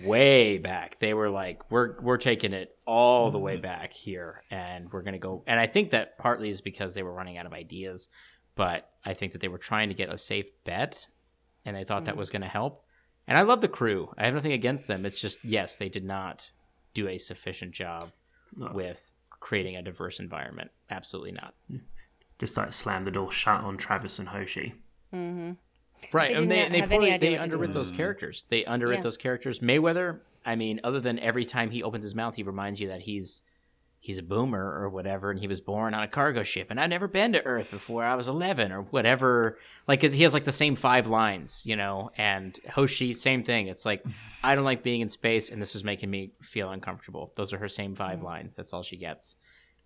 way 0.04 0.58
back. 0.60 1.00
They 1.00 1.14
were 1.14 1.30
like, 1.30 1.70
"We're 1.72 2.00
we're 2.02 2.18
taking 2.18 2.54
it 2.54 2.78
all 2.86 3.32
the 3.32 3.40
way 3.40 3.56
mm-hmm. 3.56 3.64
back 3.64 3.94
here, 3.94 4.44
and 4.52 4.92
we're 4.92 5.02
gonna 5.02 5.18
go." 5.18 5.44
And 5.48 5.60
I 5.60 5.66
think 5.66 5.90
that 5.92 6.18
partly 6.18 6.50
is 6.50 6.62
because 6.62 6.94
they 6.94 7.04
were 7.04 7.14
running 7.14 7.38
out 7.38 7.46
of 7.48 7.54
ideas, 7.54 8.10
but 8.56 8.90
I 9.04 9.14
think 9.14 9.34
that 9.34 9.42
they 9.42 9.48
were 9.48 9.58
trying 9.58 9.90
to 9.90 9.96
get 9.96 10.14
a 10.14 10.18
safe 10.18 10.48
bet, 10.64 11.08
and 11.66 11.76
they 11.76 11.84
thought 11.84 12.06
that 12.06 12.12
mm-hmm. 12.12 12.20
was 12.20 12.30
gonna 12.30 12.48
help. 12.48 12.86
And 13.28 13.38
I 13.38 13.42
love 13.42 13.62
the 13.62 13.68
crew. 13.68 14.14
I 14.18 14.26
have 14.26 14.34
nothing 14.36 14.54
against 14.54 14.88
them. 14.88 15.06
It's 15.06 15.20
just 15.20 15.44
yes, 15.44 15.76
they 15.76 15.90
did 15.90 16.06
not 16.06 16.52
do 16.94 17.08
a 17.08 17.18
sufficient 17.18 17.72
job 17.74 18.12
No. 18.56 18.72
with 18.74 19.12
creating 19.30 19.76
a 19.76 19.82
diverse 19.82 20.20
environment. 20.20 20.72
Absolutely 20.90 21.32
not. 21.32 21.54
Just 22.40 22.58
like 22.58 22.74
slam 22.74 23.04
the 23.04 23.12
door 23.12 23.32
shut 23.32 23.62
on 23.62 23.78
Travis 23.78 24.20
and 24.20 24.30
Hoshi. 24.30 24.76
Mm-hmm. 25.14 25.52
Right. 26.14 26.30
They 26.30 26.36
and 26.36 26.50
they 26.50 26.70
they, 26.70 26.80
have 26.80 26.92
any 26.92 27.06
poorly- 27.06 27.18
they 27.18 27.38
what 27.38 27.42
underwrit 27.42 27.74
those 27.74 27.88
mm-hmm. 27.90 27.98
characters. 27.98 28.46
They 28.50 28.64
underwrit 28.64 28.96
Yeah. 28.96 29.02
those 29.02 29.18
characters. 29.18 29.60
Mayweather, 29.60 30.22
I 30.46 30.56
mean, 30.56 30.80
other 30.84 31.00
than 31.00 31.20
every 31.20 31.46
time 31.46 31.72
he 31.72 31.84
opens 31.84 32.04
his 32.06 32.16
mouth, 32.16 32.36
he 32.36 32.44
reminds 32.44 32.80
you 32.80 32.88
that 32.88 33.02
he's 33.02 33.42
he's 34.00 34.18
a 34.18 34.24
boomer 34.24 34.80
or 34.80 34.90
whatever, 34.90 35.30
and 35.30 35.40
he 35.40 35.48
was 35.48 35.60
born 35.60 35.94
on 35.94 36.04
a 36.04 36.08
cargo 36.08 36.44
ship, 36.44 36.68
and 36.70 36.80
I've 36.80 36.90
never 36.90 37.08
been 37.08 37.34
to 37.34 37.46
Earth 37.46 37.72
before 37.72 38.04
I 38.04 38.16
was 38.16 38.28
11 38.28 38.72
or 38.72 38.82
whatever. 38.84 39.58
Like 39.88 40.02
he 40.02 40.24
has 40.24 40.34
like 40.34 40.46
the 40.46 40.52
same 40.52 40.76
five 40.76 41.08
lines, 41.08 41.64
you 41.66 41.76
know. 41.76 42.12
And 42.18 42.58
Hoshi, 42.70 43.14
same 43.14 43.44
thing. 43.44 43.68
It's 43.68 43.86
like 43.86 44.04
I 44.44 44.56
don't 44.56 44.66
like 44.66 44.84
being 44.84 45.02
in 45.02 45.10
space, 45.10 45.50
and 45.50 45.62
this 45.62 45.76
is 45.76 45.84
making 45.84 46.10
me 46.10 46.32
feel 46.42 46.70
uncomfortable. 46.70 47.34
Those 47.36 47.54
are 47.54 47.58
her 47.58 47.68
same 47.68 47.96
five 47.96 48.20
mm. 48.20 48.24
lines. 48.24 48.56
That's 48.56 48.74
all 48.74 48.84
she 48.84 48.98
gets. 48.98 49.36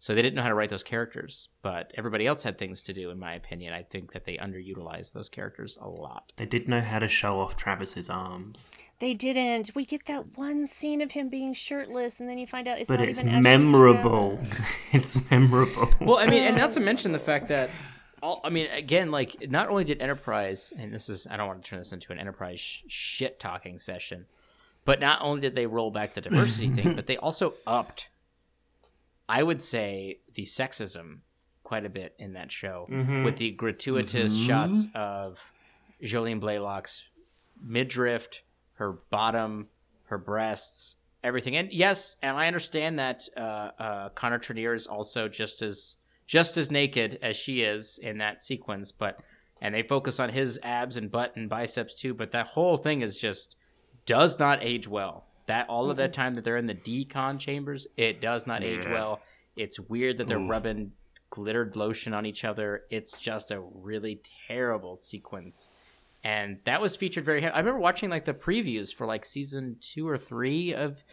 So 0.04 0.14
they 0.14 0.22
didn't 0.22 0.36
know 0.36 0.42
how 0.42 0.50
to 0.50 0.54
write 0.54 0.68
those 0.68 0.84
characters, 0.84 1.48
but 1.62 1.94
everybody 1.96 2.28
else 2.28 2.44
had 2.44 2.58
things 2.58 2.84
to 2.84 2.94
do, 2.94 3.10
in 3.10 3.18
my 3.18 3.36
opinion. 3.36 3.72
I 3.72 3.84
think 3.84 4.12
that 4.12 4.26
they 4.26 4.36
underutilized 4.36 5.14
those 5.14 5.30
characters 5.30 5.80
a 5.82 5.88
lot. 5.88 6.34
They 6.36 6.46
did 6.46 6.68
know 6.68 6.82
how 6.82 7.00
to 7.00 7.08
show 7.08 7.40
off 7.40 7.56
Travis's 7.56 8.10
arms, 8.10 8.70
They 9.00 9.14
didn't. 9.14 9.72
We 9.74 9.86
get 9.86 10.06
that 10.08 10.38
one 10.38 10.68
scene 10.68 11.00
of 11.00 11.12
him 11.12 11.30
being 11.30 11.54
shirtless, 11.54 12.20
and 12.20 12.28
then 12.28 12.38
you 12.38 12.46
find 12.46 12.68
out 12.68 12.80
it's 12.80 12.90
but 12.90 13.00
not 13.00 13.08
it's 13.08 13.22
even 13.22 13.42
memorable. 13.42 14.42
It's 14.92 15.18
memorable. 15.32 15.90
Well, 16.02 16.18
I 16.18 16.30
mean, 16.30 16.44
and 16.44 16.58
not 16.58 16.74
to 16.74 16.82
mention 16.82 17.14
the 17.14 17.18
fact 17.18 17.48
that, 17.48 17.70
all, 18.22 18.42
I 18.44 18.50
mean, 18.50 18.68
again, 18.72 19.10
like 19.10 19.50
not 19.50 19.70
only 19.70 19.86
did 19.86 20.02
Enterprise, 20.02 20.74
and 20.78 20.94
this 20.94 21.08
is, 21.08 21.28
I 21.32 21.38
don't 21.38 21.48
want 21.48 21.64
to 21.64 21.70
turn 21.70 21.80
this 21.80 21.94
into 21.94 22.12
an 22.12 22.20
Enterprise 22.20 22.60
sh- 22.60 22.82
shit 22.90 23.40
talking 23.40 23.80
session, 23.80 24.26
but 24.84 25.00
not 25.00 25.22
only 25.22 25.40
did 25.40 25.56
they 25.56 25.66
roll 25.66 25.92
back 25.92 26.14
the 26.14 26.20
diversity 26.20 26.68
thing, 26.68 26.94
but 26.94 27.08
they 27.08 27.16
also 27.16 27.54
upped, 27.66 28.10
I 29.34 29.42
would 29.42 29.62
say, 29.62 30.20
the 30.36 30.44
sexism 30.44 31.22
quite 31.64 31.86
a 31.86 31.90
bit 31.90 32.14
in 32.20 32.34
that 32.34 32.52
show 32.52 32.86
with 33.26 33.38
the 33.38 33.50
gratuitous 33.52 34.32
shots 34.46 34.88
of 34.94 35.52
Jolene 36.04 36.40
Blalock's 36.40 37.04
midriff, 37.60 38.28
her 38.74 39.00
bottom, 39.10 39.70
her 40.04 40.20
breasts, 40.20 40.98
everything. 41.24 41.56
And 41.56 41.74
yes, 41.74 42.16
and 42.22 42.38
I 42.38 42.46
understand 42.46 43.00
that 43.00 43.28
uh, 43.36 43.40
uh, 43.80 44.10
Connor 44.10 44.38
Trinneer 44.38 44.76
is 44.76 44.86
also 44.86 45.28
just 45.28 45.64
as 45.64 45.96
just 46.28 46.56
as 46.58 46.70
naked 46.70 47.18
as 47.22 47.36
she 47.36 47.62
is 47.62 47.98
in 47.98 48.20
that 48.20 48.44
sequence, 48.44 48.92
but 48.92 49.20
and 49.60 49.74
they 49.74 49.82
focus 49.82 50.20
on 50.20 50.30
his 50.30 50.60
abs 50.62 50.96
and 50.96 51.10
butt 51.10 51.36
and 51.36 51.50
biceps 51.50 51.96
too. 51.96 52.14
But 52.14 52.34
that 52.34 52.48
whole 52.48 52.78
thing 52.78 53.02
is 53.02 53.18
just 53.18 53.56
does 54.06 54.38
not 54.38 54.62
age 54.62 54.88
well. 54.88 55.26
That 55.48 55.68
all 55.70 55.92
of 55.92 55.98
that 55.98 56.14
time 56.14 56.36
that 56.36 56.44
they're 56.44 56.58
in 56.58 56.68
the 56.68 56.76
decon 56.76 57.40
chambers, 57.40 57.88
it 57.98 58.22
does 58.22 58.48
not 58.48 58.64
age 58.64 58.88
well. 58.88 59.22
It's 59.56 59.80
weird 59.80 60.18
that 60.18 60.28
they're 60.28 60.40
rubbing 60.40 60.94
glittered 61.30 61.76
lotion 61.76 62.14
on 62.14 62.26
each 62.26 62.46
other. 62.46 62.84
It's 62.90 63.18
just 63.18 63.52
a 63.52 63.60
really 63.60 64.22
terrible 64.48 64.96
sequence 64.96 65.70
and 66.24 66.60
that 66.64 66.82
was 66.82 66.96
featured 66.96 67.26
very. 67.26 67.46
I 67.46 67.60
remember 67.60 67.80
watching 67.80 68.10
like 68.10 68.26
the 68.26 68.34
previews 68.34 68.94
for 68.94 69.06
like 69.06 69.26
season 69.26 69.78
two 69.82 70.08
or 70.08 70.18
three 70.18 70.74
of 70.74 71.04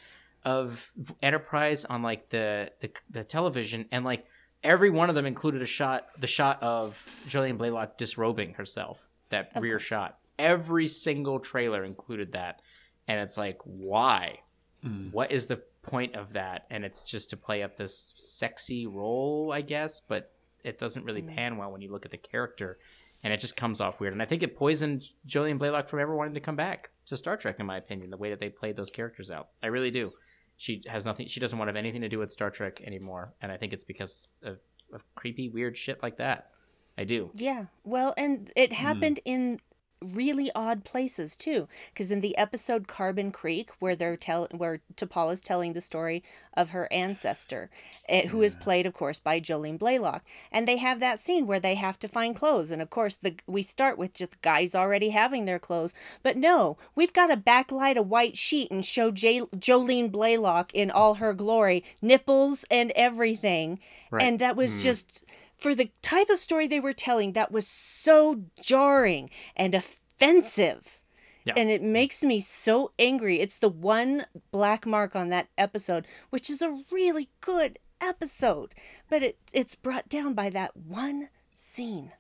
of 0.45 0.93
Enterprise 1.23 1.85
on 1.85 2.03
like 2.03 2.29
the 2.29 2.71
the, 2.81 2.91
the 3.11 3.25
television, 3.25 3.87
and 3.91 4.05
like 4.05 4.27
every 4.63 4.91
one 4.91 5.09
of 5.09 5.15
them 5.15 5.27
included 5.27 5.63
a 5.63 5.67
shot, 5.67 6.09
the 6.19 6.27
shot 6.27 6.63
of 6.63 7.05
Jolene 7.29 7.59
Blalock 7.59 7.97
disrobing 7.97 8.55
herself, 8.55 9.11
that 9.31 9.51
rear 9.59 9.79
shot. 9.79 10.19
Every 10.39 10.87
single 10.87 11.41
trailer 11.41 11.85
included 11.85 12.33
that, 12.33 12.63
and 13.11 13.21
it's 13.21 13.37
like, 13.37 13.59
why? 13.65 14.39
Hmm. 14.83 15.09
What 15.11 15.33
is 15.33 15.49
the 15.49 15.61
point 15.83 16.15
of 16.15 16.35
that? 16.35 16.67
And 16.71 16.85
it's 16.85 17.03
just 17.03 17.31
to 17.31 17.37
play 17.37 17.65
up 17.65 17.77
this 17.77 18.15
sexy 18.17 18.87
role, 18.87 19.51
I 19.53 19.63
guess, 19.63 20.01
but 20.01 20.33
it 20.63 20.79
doesn't 20.79 21.05
really 21.05 21.23
hmm. 21.23 21.31
pan 21.31 21.57
well 21.57 21.73
when 21.73 21.81
you 21.81 21.91
look 21.91 22.05
at 22.05 22.13
the 22.13 22.17
character 22.17 22.79
and 23.25 23.33
it 23.33 23.41
just 23.41 23.57
comes 23.57 23.81
off 23.81 23.99
weird. 23.99 24.13
And 24.13 24.23
I 24.23 24.27
think 24.27 24.45
it 24.45 24.57
poisoned 24.57 25.11
Jolene 25.27 25.59
Blalock 25.59 25.89
from 25.89 25.99
ever 25.99 26.15
wanting 26.15 26.35
to 26.35 26.41
come 26.41 26.55
back 26.55 26.91
to 27.07 27.17
Star 27.17 27.37
Trek, 27.37 27.59
in 27.59 27.67
my 27.67 27.79
opinion, 27.79 28.11
the 28.11 28.17
way 28.17 28.31
that 28.31 28.39
they 28.39 28.49
played 28.49 28.77
those 28.77 28.91
characters 28.91 29.31
out. 29.31 29.49
I 29.61 29.67
really 29.67 29.91
do. 29.91 30.13
She 30.57 30.83
has 30.87 31.05
nothing. 31.05 31.27
She 31.27 31.41
doesn't 31.41 31.59
want 31.59 31.69
to 31.69 31.71
have 31.71 31.77
anything 31.77 32.03
to 32.03 32.09
do 32.09 32.21
with 32.21 32.31
Star 32.31 32.51
Trek 32.51 32.81
anymore, 32.87 33.35
and 33.43 33.51
I 33.51 33.57
think 33.57 33.73
it's 33.73 33.85
because 33.85 34.31
of, 34.43 34.59
of 34.93 35.05
creepy, 35.17 35.49
weird 35.49 35.77
shit 35.77 36.01
like 36.03 36.19
that. 36.19 36.51
I 36.97 37.05
do. 37.05 37.31
Yeah. 37.35 37.67
Well, 37.83 38.15
and 38.17 38.53
it 38.55 38.71
hmm. 38.71 38.77
happened 38.77 39.21
in 39.25 39.61
really 40.03 40.51
odd 40.55 40.85
places 40.85 41.37
too. 41.37 41.69
Because 41.93 42.11
in 42.11 42.21
the 42.21 42.37
episode 42.37 42.89
carbon 42.89 43.31
creek 43.31 43.71
where 43.79 43.97
they're 43.97 44.17
tell 44.17 44.49
where 44.53 44.81
T'Pol 44.97 45.33
is 45.33 45.41
telling 45.41 45.73
the 45.73 45.81
story 45.81 46.23
of 46.55 46.71
her 46.71 46.89
ancestor 46.93 47.71
eh, 48.09 48.29
who 48.29 48.43
is 48.43 48.55
played 48.55 48.87
of 48.87 48.95
course 48.95 49.19
by 49.19 49.41
Jolene 49.41 49.79
Blalock. 49.79 50.23
And 50.51 50.67
they 50.67 50.79
have 50.79 51.01
that 51.01 51.19
scene 51.19 51.47
where 51.47 51.61
they 51.61 51.75
have 51.75 51.99
to 52.01 52.09
find 52.09 52.35
clothes. 52.35 52.71
And 52.71 52.83
of 52.83 52.91
course 52.91 53.17
the 53.17 53.35
we 53.47 53.63
start 53.63 53.99
with 53.99 54.15
just 54.15 54.41
guys 54.43 54.75
already 54.75 55.11
having 55.11 55.45
their 55.45 55.59
clothes. 55.59 55.95
But 56.23 56.37
no 56.37 56.79
we've 56.95 57.13
got 57.13 57.29
to 57.29 57.37
backlight 57.37 57.97
a 57.97 58.03
white 58.03 58.37
sheet 58.37 58.71
and 58.71 58.85
show 58.85 59.11
J- 59.11 59.41
Jolene 59.57 60.11
Blalock 60.11 60.71
in 60.73 60.91
all 60.91 61.15
her 61.15 61.35
glory 61.35 61.85
nipples 62.01 62.65
and 62.71 62.93
everything. 62.97 63.79
Right. 64.11 64.25
and 64.25 64.39
that 64.41 64.57
was 64.57 64.83
just 64.83 65.25
for 65.61 65.75
the 65.75 65.91
type 66.03 66.31
of 66.31 66.39
story 66.39 66.67
they 66.67 66.81
were 66.81 66.93
telling 66.93 67.33
that 67.33 67.53
was 67.53 67.67
so 67.67 68.43
jarring 68.61 69.31
and 69.57 69.75
offensive 69.75 71.01
Yeah. 71.45 71.55
and 71.57 71.71
it 71.71 71.83
makes 71.83 72.23
me 72.23 72.41
so 72.41 72.93
angry 72.99 73.41
it's 73.41 73.59
the 73.59 73.69
one 73.69 74.27
black 74.51 74.87
mark 74.87 75.15
on 75.17 75.29
that 75.29 75.49
episode 75.59 76.07
which 76.31 76.49
is 76.51 76.63
a 76.63 76.83
really 76.91 77.29
good 77.41 77.79
episode 78.01 78.75
but 79.09 79.23
it 79.23 79.39
it's 79.53 79.75
brought 79.75 80.09
down 80.09 80.35
by 80.35 80.49
that 80.51 80.77
one 80.77 81.29
scene 81.55 82.13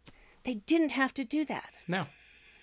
they 0.44 0.54
didn't 0.54 0.92
have 0.92 1.12
to 1.14 1.24
do 1.24 1.44
that 1.44 1.84
No. 1.88 2.06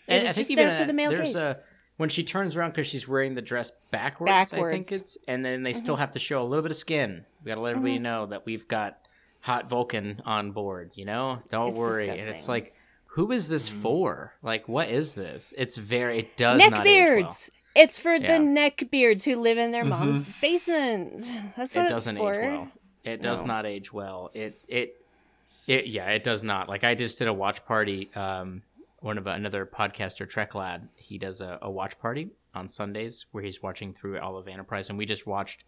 It 0.08 0.24
was 0.24 0.36
just 0.38 0.56
there 0.56 0.76
for 0.78 0.84
uh, 0.84 0.88
the 0.88 0.94
male 0.94 1.10
there's 1.12 1.34
gaze. 1.34 1.36
a 1.36 1.58
when 1.98 2.10
she 2.10 2.24
turns 2.24 2.56
around 2.56 2.70
because 2.70 2.86
she's 2.88 3.08
wearing 3.08 3.34
the 3.34 3.42
dress 3.42 3.72
backwards, 3.90 4.32
I 4.32 4.44
think 4.46 4.62
Backwards. 4.70 4.92
it's, 4.92 5.18
and 5.28 5.44
then 5.44 5.64
they 5.64 5.74
still 5.74 5.96
have 5.96 6.12
to 6.12 6.20
show 6.20 6.44
a 6.44 6.46
little 6.46 6.62
bit 6.62 6.70
of 6.70 6.78
skin. 6.78 7.26
We 7.44 7.50
got 7.50 7.56
to 7.56 7.62
let 7.62 7.72
everybody 7.72 7.98
know 7.98 8.28
that 8.28 8.46
we've 8.46 8.68
got 8.68 9.00
hot 9.42 9.70
Vulcan 9.70 10.22
on 10.26 10.52
board. 10.52 10.92
You 10.96 11.06
know, 11.06 11.40
don't 11.50 11.70
It's 11.70 11.80
worry. 11.80 12.10
And 12.10 12.20
it's 12.20 12.48
like, 12.48 12.74
who 13.06 13.32
is 13.32 13.48
this 13.48 13.68
for? 13.70 14.34
Like, 14.44 14.68
what 14.68 14.90
is 14.90 15.14
this? 15.16 15.54
It's 15.58 15.76
very. 15.78 16.20
It 16.20 16.38
does 16.38 16.60
neck 16.60 16.72
not 16.72 16.88
age 16.88 17.08
well. 17.22 17.36
it's 17.76 18.00
for 18.00 18.16
Yeah. 18.16 18.38
the 18.38 18.44
neck 18.44 18.84
beards 18.92 19.24
who 19.24 19.36
live 19.38 19.58
in 19.58 19.72
their 19.72 19.86
mom's 19.86 20.24
basement 20.42 21.24
that's 21.56 21.76
what 21.76 21.86
it 21.86 21.90
doesn't 21.90 22.18
for. 22.18 22.34
age 22.34 22.40
well. 22.48 22.72
It 23.04 23.22
does 23.22 23.40
No. 23.42 23.46
not 23.48 23.66
age 23.66 23.92
well. 23.94 24.32
It 24.34 24.56
it 24.68 25.02
it 25.68 25.88
yeah, 25.88 26.10
it 26.12 26.24
does 26.24 26.44
not. 26.44 26.70
Like 26.70 26.84
I 26.84 26.96
just 26.96 27.18
did 27.18 27.28
a 27.28 27.34
watch 27.34 27.66
party. 27.66 28.10
Um, 28.16 28.64
one 29.00 29.18
of 29.20 29.28
another 29.28 29.66
podcaster, 29.66 30.28
Trek 30.28 30.56
Lad, 30.56 30.88
he 30.96 31.18
does 31.20 31.40
a, 31.40 31.60
a 31.62 31.70
watch 31.70 32.00
party 32.00 32.30
on 32.56 32.68
Sundays 32.68 33.28
where 33.32 33.44
he's 33.44 33.62
watching 33.62 33.94
through 33.94 34.18
all 34.20 34.38
of 34.38 34.48
Enterprise, 34.48 34.90
and 34.90 34.98
we 34.98 35.06
just 35.06 35.28
watched 35.28 35.66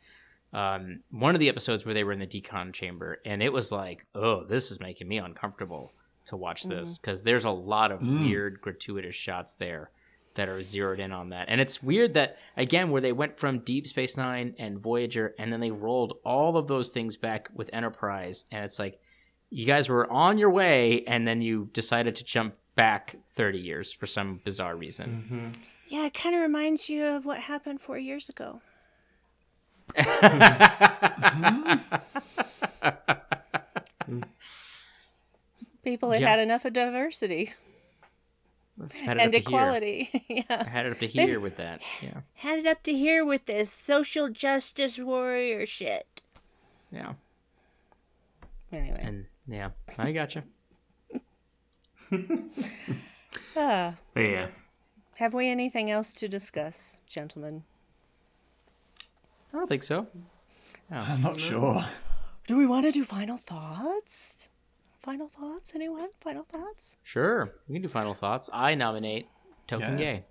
um, 0.54 1.02
one 1.12 1.36
of 1.36 1.40
the 1.40 1.50
episodes 1.50 1.86
where 1.86 1.94
they 1.94 2.04
were 2.04 2.12
in 2.12 2.20
the 2.20 2.28
decon 2.28 2.74
chamber, 2.74 3.20
and 3.26 3.44
it 3.44 3.54
was 3.54 3.72
like, 3.72 4.06
oh, 4.16 4.44
this 4.44 4.72
is 4.72 4.80
making 4.80 5.08
me 5.08 5.18
uncomfortable 5.18 5.94
to 6.26 6.38
watch 6.38 6.62
mm-hmm. 6.64 6.80
this 6.80 6.98
because 6.98 7.24
there's 7.24 7.46
a 7.46 7.52
lot 7.52 7.92
of 7.92 8.00
mm. 8.00 8.22
weird 8.22 8.62
gratuitous 8.62 9.16
shots 9.16 9.56
there 9.56 9.92
that 10.36 10.48
are 10.48 10.64
zeroed 10.64 11.00
in 11.00 11.12
on 11.12 11.30
that. 11.30 11.50
And 11.50 11.60
it's 11.60 11.84
weird 11.84 12.14
that 12.14 12.38
again 12.56 12.92
where 12.92 13.02
they 13.02 13.12
went 13.12 13.40
from 13.40 13.60
Deep 13.60 13.88
Space 13.88 14.16
9 14.16 14.56
and 14.58 14.80
Voyager 14.80 15.34
and 15.38 15.52
then 15.52 15.60
they 15.60 15.72
rolled 15.72 16.18
all 16.24 16.56
of 16.56 16.68
those 16.68 16.90
things 16.90 17.18
back 17.18 17.50
with 17.54 17.70
Enterprise 17.74 18.46
and 18.52 18.64
it's 18.64 18.80
like 18.80 19.00
you 19.50 19.66
guys 19.66 19.90
were 19.90 20.10
on 20.12 20.38
your 20.38 20.52
way 20.52 21.04
and 21.06 21.28
then 21.28 21.42
you 21.42 21.70
decided 21.74 22.16
to 22.18 22.24
jump 22.24 22.54
back 22.76 23.16
30 23.32 23.60
years 23.60 23.92
for 23.92 24.06
some 24.06 24.40
bizarre 24.46 24.76
reason. 24.76 25.26
Mm-hmm. 25.26 25.62
yeah 25.88 26.06
it 26.06 26.14
kind 26.14 26.36
of 26.36 26.42
reminds 26.42 26.90
you 26.90 27.06
of 27.06 27.26
what 27.26 27.40
happened 27.40 27.82
four 27.82 27.98
years 27.98 28.30
ago 28.30 28.62
People 35.84 36.12
had 36.12 36.22
Yeah. 36.22 36.30
had 36.30 36.40
enough 36.40 36.66
of 36.66 36.74
diversity 36.74 37.54
Let's 38.78 39.00
had 39.00 39.18
it 39.18 39.22
and 39.24 39.28
up 39.36 39.42
to 39.44 39.50
here. 39.50 39.60
equality. 39.60 40.10
I 40.14 40.24
yeah. 40.50 40.70
had 40.70 40.86
it 40.86 40.92
up 40.94 41.00
to 41.00 41.08
here 41.08 41.40
with 41.40 41.58
that. 41.58 41.82
Yeah. 42.02 42.22
Had 42.36 42.60
it 42.60 42.68
up 42.68 42.82
to 42.84 42.94
here 42.94 43.26
with 43.26 43.46
this 43.46 43.72
social 43.72 44.30
justice 44.30 44.98
warrior 45.00 45.66
shit. 45.66 46.22
Yeah. 46.92 47.14
Anyway. 48.72 48.96
And 49.00 49.26
yeah, 49.48 49.70
I 49.98 50.12
gotcha. 50.12 50.44
Ah, 53.56 53.96
But 54.14 54.22
yeah, 54.22 54.48
have 55.18 55.34
we 55.34 55.48
anything 55.50 55.92
else 55.92 56.14
to 56.16 56.28
discuss, 56.28 57.02
gentlemen? 57.08 57.64
I 59.54 59.58
don't 59.58 59.68
think 59.68 59.84
so. 59.84 60.08
I'm 60.92 61.22
not 61.22 61.40
sure. 61.40 61.86
Do 62.48 62.58
we 62.58 62.66
want 62.66 62.86
to 62.86 62.92
do 62.92 63.04
final 63.04 63.38
thoughts? 63.38 64.50
Final 65.00 65.28
thoughts? 65.28 65.74
Anyone? 65.76 66.10
Final 66.20 66.44
thoughts? 66.44 66.98
Sure. 67.04 67.54
We 67.68 67.74
can 67.76 67.82
do 67.84 67.88
final 67.88 68.14
thoughts. 68.14 68.50
I 68.52 68.76
nominate 68.76 69.28
Token 69.68 69.98
Yeah. 69.98 69.98
Gay. 69.98 70.24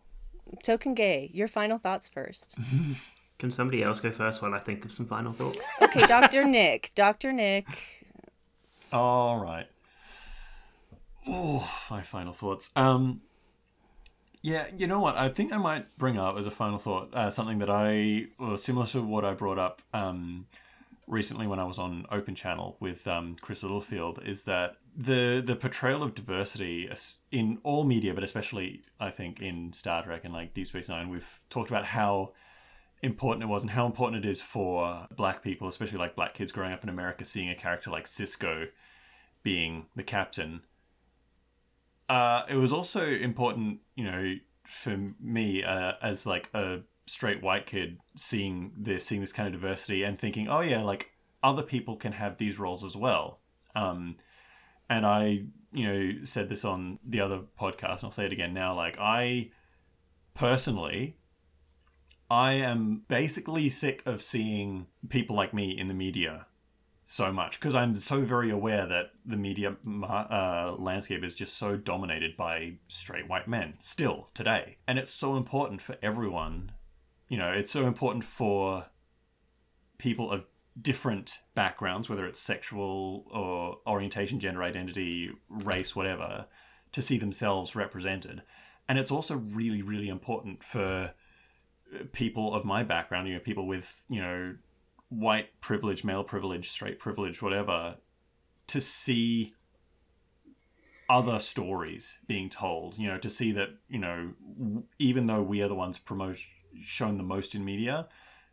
Token 0.62 0.94
Gay, 0.94 1.30
your 1.32 1.48
final 1.48 1.78
thoughts 1.78 2.08
first. 2.08 2.58
can 3.38 3.50
somebody 3.50 3.82
else 3.82 4.00
go 4.00 4.10
first 4.10 4.42
while 4.42 4.54
I 4.54 4.58
think 4.58 4.84
of 4.84 4.92
some 4.92 5.06
final 5.06 5.32
thoughts? 5.32 5.60
Okay, 5.80 6.06
Dr. 6.06 6.44
Nick. 6.44 6.90
Dr. 6.94 7.32
Nick. 7.32 7.66
All 8.92 9.38
right. 9.38 9.66
Oh, 11.26 11.70
my 11.90 12.02
final 12.02 12.32
thoughts. 12.32 12.70
Um, 12.74 13.20
yeah, 14.48 14.66
you 14.76 14.86
know 14.86 15.00
what? 15.00 15.16
I 15.16 15.28
think 15.28 15.52
I 15.52 15.58
might 15.58 15.96
bring 15.98 16.18
up 16.18 16.38
as 16.38 16.46
a 16.46 16.50
final 16.50 16.78
thought 16.78 17.14
uh, 17.14 17.28
something 17.28 17.58
that 17.58 17.68
I, 17.68 18.26
well, 18.38 18.56
similar 18.56 18.86
to 18.86 19.02
what 19.02 19.24
I 19.24 19.34
brought 19.34 19.58
up 19.58 19.82
um, 19.92 20.46
recently 21.06 21.46
when 21.46 21.58
I 21.58 21.64
was 21.64 21.78
on 21.78 22.06
Open 22.10 22.34
Channel 22.34 22.76
with 22.80 23.06
um, 23.06 23.36
Chris 23.40 23.62
Littlefield 23.62 24.20
is 24.24 24.44
that 24.44 24.76
the 24.96 25.42
the 25.44 25.54
portrayal 25.54 26.02
of 26.02 26.14
diversity 26.14 26.90
in 27.30 27.58
all 27.62 27.84
media, 27.84 28.14
but 28.14 28.24
especially 28.24 28.82
I 28.98 29.10
think 29.10 29.42
in 29.42 29.72
Star 29.74 30.02
Trek 30.02 30.22
and 30.24 30.32
like 30.32 30.54
Deep 30.54 30.66
Space 30.66 30.88
Nine, 30.88 31.10
we've 31.10 31.40
talked 31.50 31.68
about 31.68 31.84
how 31.84 32.32
important 33.02 33.44
it 33.44 33.46
was 33.46 33.62
and 33.62 33.70
how 33.70 33.86
important 33.86 34.24
it 34.24 34.28
is 34.28 34.40
for 34.40 35.06
black 35.14 35.42
people, 35.42 35.68
especially 35.68 35.98
like 35.98 36.16
black 36.16 36.34
kids 36.34 36.52
growing 36.52 36.72
up 36.72 36.82
in 36.82 36.88
America, 36.88 37.24
seeing 37.24 37.50
a 37.50 37.54
character 37.54 37.90
like 37.90 38.06
Sisko 38.06 38.68
being 39.42 39.86
the 39.94 40.02
captain. 40.02 40.62
Uh, 42.08 42.42
it 42.48 42.56
was 42.56 42.72
also 42.72 43.06
important, 43.06 43.80
you 43.94 44.04
know, 44.04 44.34
for 44.66 44.96
me 45.20 45.62
uh, 45.62 45.92
as 46.02 46.26
like 46.26 46.50
a 46.54 46.80
straight 47.06 47.42
white 47.42 47.66
kid 47.66 47.98
seeing 48.16 48.72
this, 48.76 49.06
seeing 49.06 49.20
this 49.20 49.32
kind 49.32 49.46
of 49.46 49.60
diversity, 49.60 50.02
and 50.02 50.18
thinking, 50.18 50.48
oh 50.48 50.60
yeah, 50.60 50.82
like 50.82 51.10
other 51.42 51.62
people 51.62 51.96
can 51.96 52.12
have 52.12 52.38
these 52.38 52.58
roles 52.58 52.84
as 52.84 52.96
well. 52.96 53.40
Um, 53.74 54.16
and 54.90 55.04
I, 55.04 55.44
you 55.72 55.86
know, 55.86 56.24
said 56.24 56.48
this 56.48 56.64
on 56.64 56.98
the 57.06 57.20
other 57.20 57.40
podcast, 57.60 57.96
and 57.96 58.04
I'll 58.04 58.10
say 58.10 58.26
it 58.26 58.32
again 58.32 58.54
now. 58.54 58.74
Like 58.74 58.96
I 58.98 59.50
personally 60.34 61.14
I 62.30 62.52
am 62.54 63.02
basically 63.08 63.68
sick 63.68 64.02
of 64.04 64.20
seeing 64.20 64.86
people 65.08 65.34
like 65.34 65.54
me 65.54 65.70
in 65.78 65.88
the 65.88 65.94
media 65.94 66.46
so 67.10 67.32
much 67.32 67.58
because 67.58 67.74
I'm 67.74 67.96
so 67.96 68.20
very 68.20 68.50
aware 68.50 68.86
that 68.86 69.12
the 69.24 69.38
media 69.38 69.74
uh, 70.02 70.74
landscape 70.78 71.24
is 71.24 71.34
just 71.34 71.56
so 71.56 71.74
dominated 71.74 72.36
by 72.36 72.74
straight 72.88 73.26
white 73.26 73.48
men 73.48 73.76
still 73.80 74.28
today. 74.34 74.76
And 74.86 74.98
it's 74.98 75.10
so 75.10 75.34
important 75.34 75.80
for 75.80 75.96
everyone. 76.02 76.72
You 77.28 77.38
know, 77.38 77.50
it's 77.50 77.72
so 77.72 77.86
important 77.86 78.24
for 78.24 78.84
people 79.96 80.30
of 80.30 80.44
different 80.80 81.38
backgrounds, 81.54 82.10
whether 82.10 82.26
it's 82.26 82.38
sexual 82.38 83.24
or 83.30 83.78
orientation, 83.90 84.38
gender 84.38 84.62
identity, 84.62 85.30
race, 85.48 85.96
whatever, 85.96 86.44
to 86.92 87.00
see 87.00 87.16
themselves 87.16 87.74
represented. 87.74 88.42
And 88.86 88.98
it's 88.98 89.10
also 89.10 89.36
really, 89.36 89.80
really 89.80 90.10
important 90.10 90.62
for 90.62 91.12
people 92.12 92.54
of 92.54 92.66
my 92.66 92.82
background, 92.82 93.28
you 93.28 93.34
know, 93.34 93.40
people 93.40 93.66
with, 93.66 94.04
you 94.10 94.20
know, 94.20 94.56
white 95.08 95.60
privilege, 95.60 96.04
male 96.04 96.24
privilege, 96.24 96.70
straight 96.70 96.98
privilege, 96.98 97.40
whatever, 97.40 97.96
to 98.68 98.80
see 98.80 99.54
other 101.08 101.38
stories 101.38 102.18
being 102.26 102.50
told, 102.50 102.98
you 102.98 103.08
know, 103.08 103.18
to 103.18 103.30
see 103.30 103.50
that, 103.52 103.70
you 103.88 103.98
know, 103.98 104.32
even 104.98 105.26
though 105.26 105.42
we 105.42 105.62
are 105.62 105.68
the 105.68 105.74
ones 105.74 105.98
promote 105.98 106.38
shown 106.82 107.16
the 107.16 107.22
most 107.22 107.54
in 107.54 107.64
media, 107.64 108.06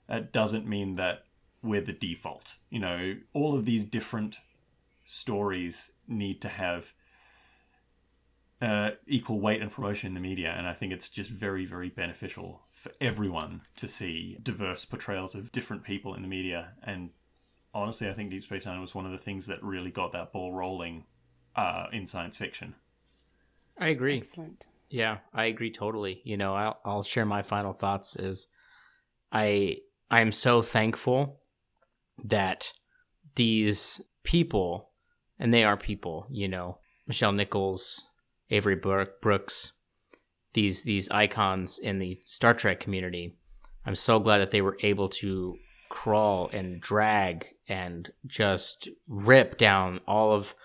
it 0.08 0.32
doesn't 0.32 0.68
mean 0.68 0.96
that 0.96 1.24
we're 1.62 1.82
the 1.82 1.94
default. 1.94 2.56
You 2.70 2.80
know, 2.80 3.16
all 3.34 3.56
of 3.56 3.66
these 3.66 3.84
different 3.84 4.38
stories 5.04 5.92
need 6.08 6.42
to 6.42 6.48
have 6.48 6.94
uh, 8.62 8.92
equal 9.06 9.40
weight 9.40 9.62
and 9.62 9.72
promotion 9.72 10.08
in 10.08 10.14
the 10.14 10.20
media, 10.20 10.54
and 10.58 10.66
I 10.66 10.74
think 10.74 10.94
it's 10.94 11.10
just 11.10 11.30
very, 11.30 11.66
very 11.66 11.90
beneficial 11.90 12.65
for 12.86 12.92
everyone 13.02 13.62
to 13.76 13.88
see 13.88 14.38
diverse 14.44 14.86
portrayals 14.86 15.34
of 15.34 15.52
different 15.52 15.84
people 15.84 16.14
in 16.14 16.22
the 16.22 16.28
media. 16.28 16.74
And 16.84 17.10
honestly, 17.74 18.08
I 18.08 18.14
think 18.14 18.30
Deep 18.30 18.44
Space 18.44 18.68
Nine 18.68 18.80
was 18.80 18.94
one 18.94 19.08
of 19.08 19.12
the 19.12 19.18
things 19.18 19.48
that 19.48 19.64
really 19.64 19.90
got 19.90 20.12
that 20.12 20.32
ball 20.32 20.54
rolling 20.54 21.06
uh, 21.56 21.88
in 21.92 22.06
science 22.06 22.38
fiction. 22.38 22.76
I 23.80 23.88
agree. 23.88 24.18
Excellent. 24.18 24.68
Yeah, 24.92 25.18
I 25.34 25.46
agree 25.46 25.72
totally. 25.72 26.22
You 26.24 26.38
know, 26.38 26.54
I'll, 26.54 26.80
I'll 26.86 27.02
share 27.02 27.26
my 27.26 27.42
final 27.42 27.74
thoughts. 27.74 28.16
Is 28.18 28.48
I 29.32 29.78
I 30.12 30.22
am 30.22 30.32
so 30.32 30.62
thankful 30.62 31.42
that 32.24 32.72
these 33.34 34.00
people, 34.24 34.92
and 35.40 35.52
they 35.52 35.64
are 35.64 35.76
people, 35.76 36.28
you 36.30 36.48
know, 36.48 36.78
Nichelle 37.10 37.36
Nichols, 37.36 38.06
Avery 38.52 38.76
Brooks, 38.76 39.72
these 40.56 40.84
these 40.84 41.08
icons 41.12 41.78
in 41.78 42.00
the 42.00 42.20
Star 42.26 42.56
Trek 42.56 42.80
community. 42.80 43.36
I'm 43.86 43.96
so 43.96 44.20
glad 44.20 44.40
that 44.40 44.50
they 44.50 44.62
were 44.62 44.78
able 44.82 45.10
to 45.10 45.58
crawl 45.90 46.50
and 46.52 46.82
drag 46.82 47.46
and 47.68 48.12
just 48.26 48.90
rip 49.08 49.58
down 49.58 50.00
all 50.08 50.32
of 50.32 50.56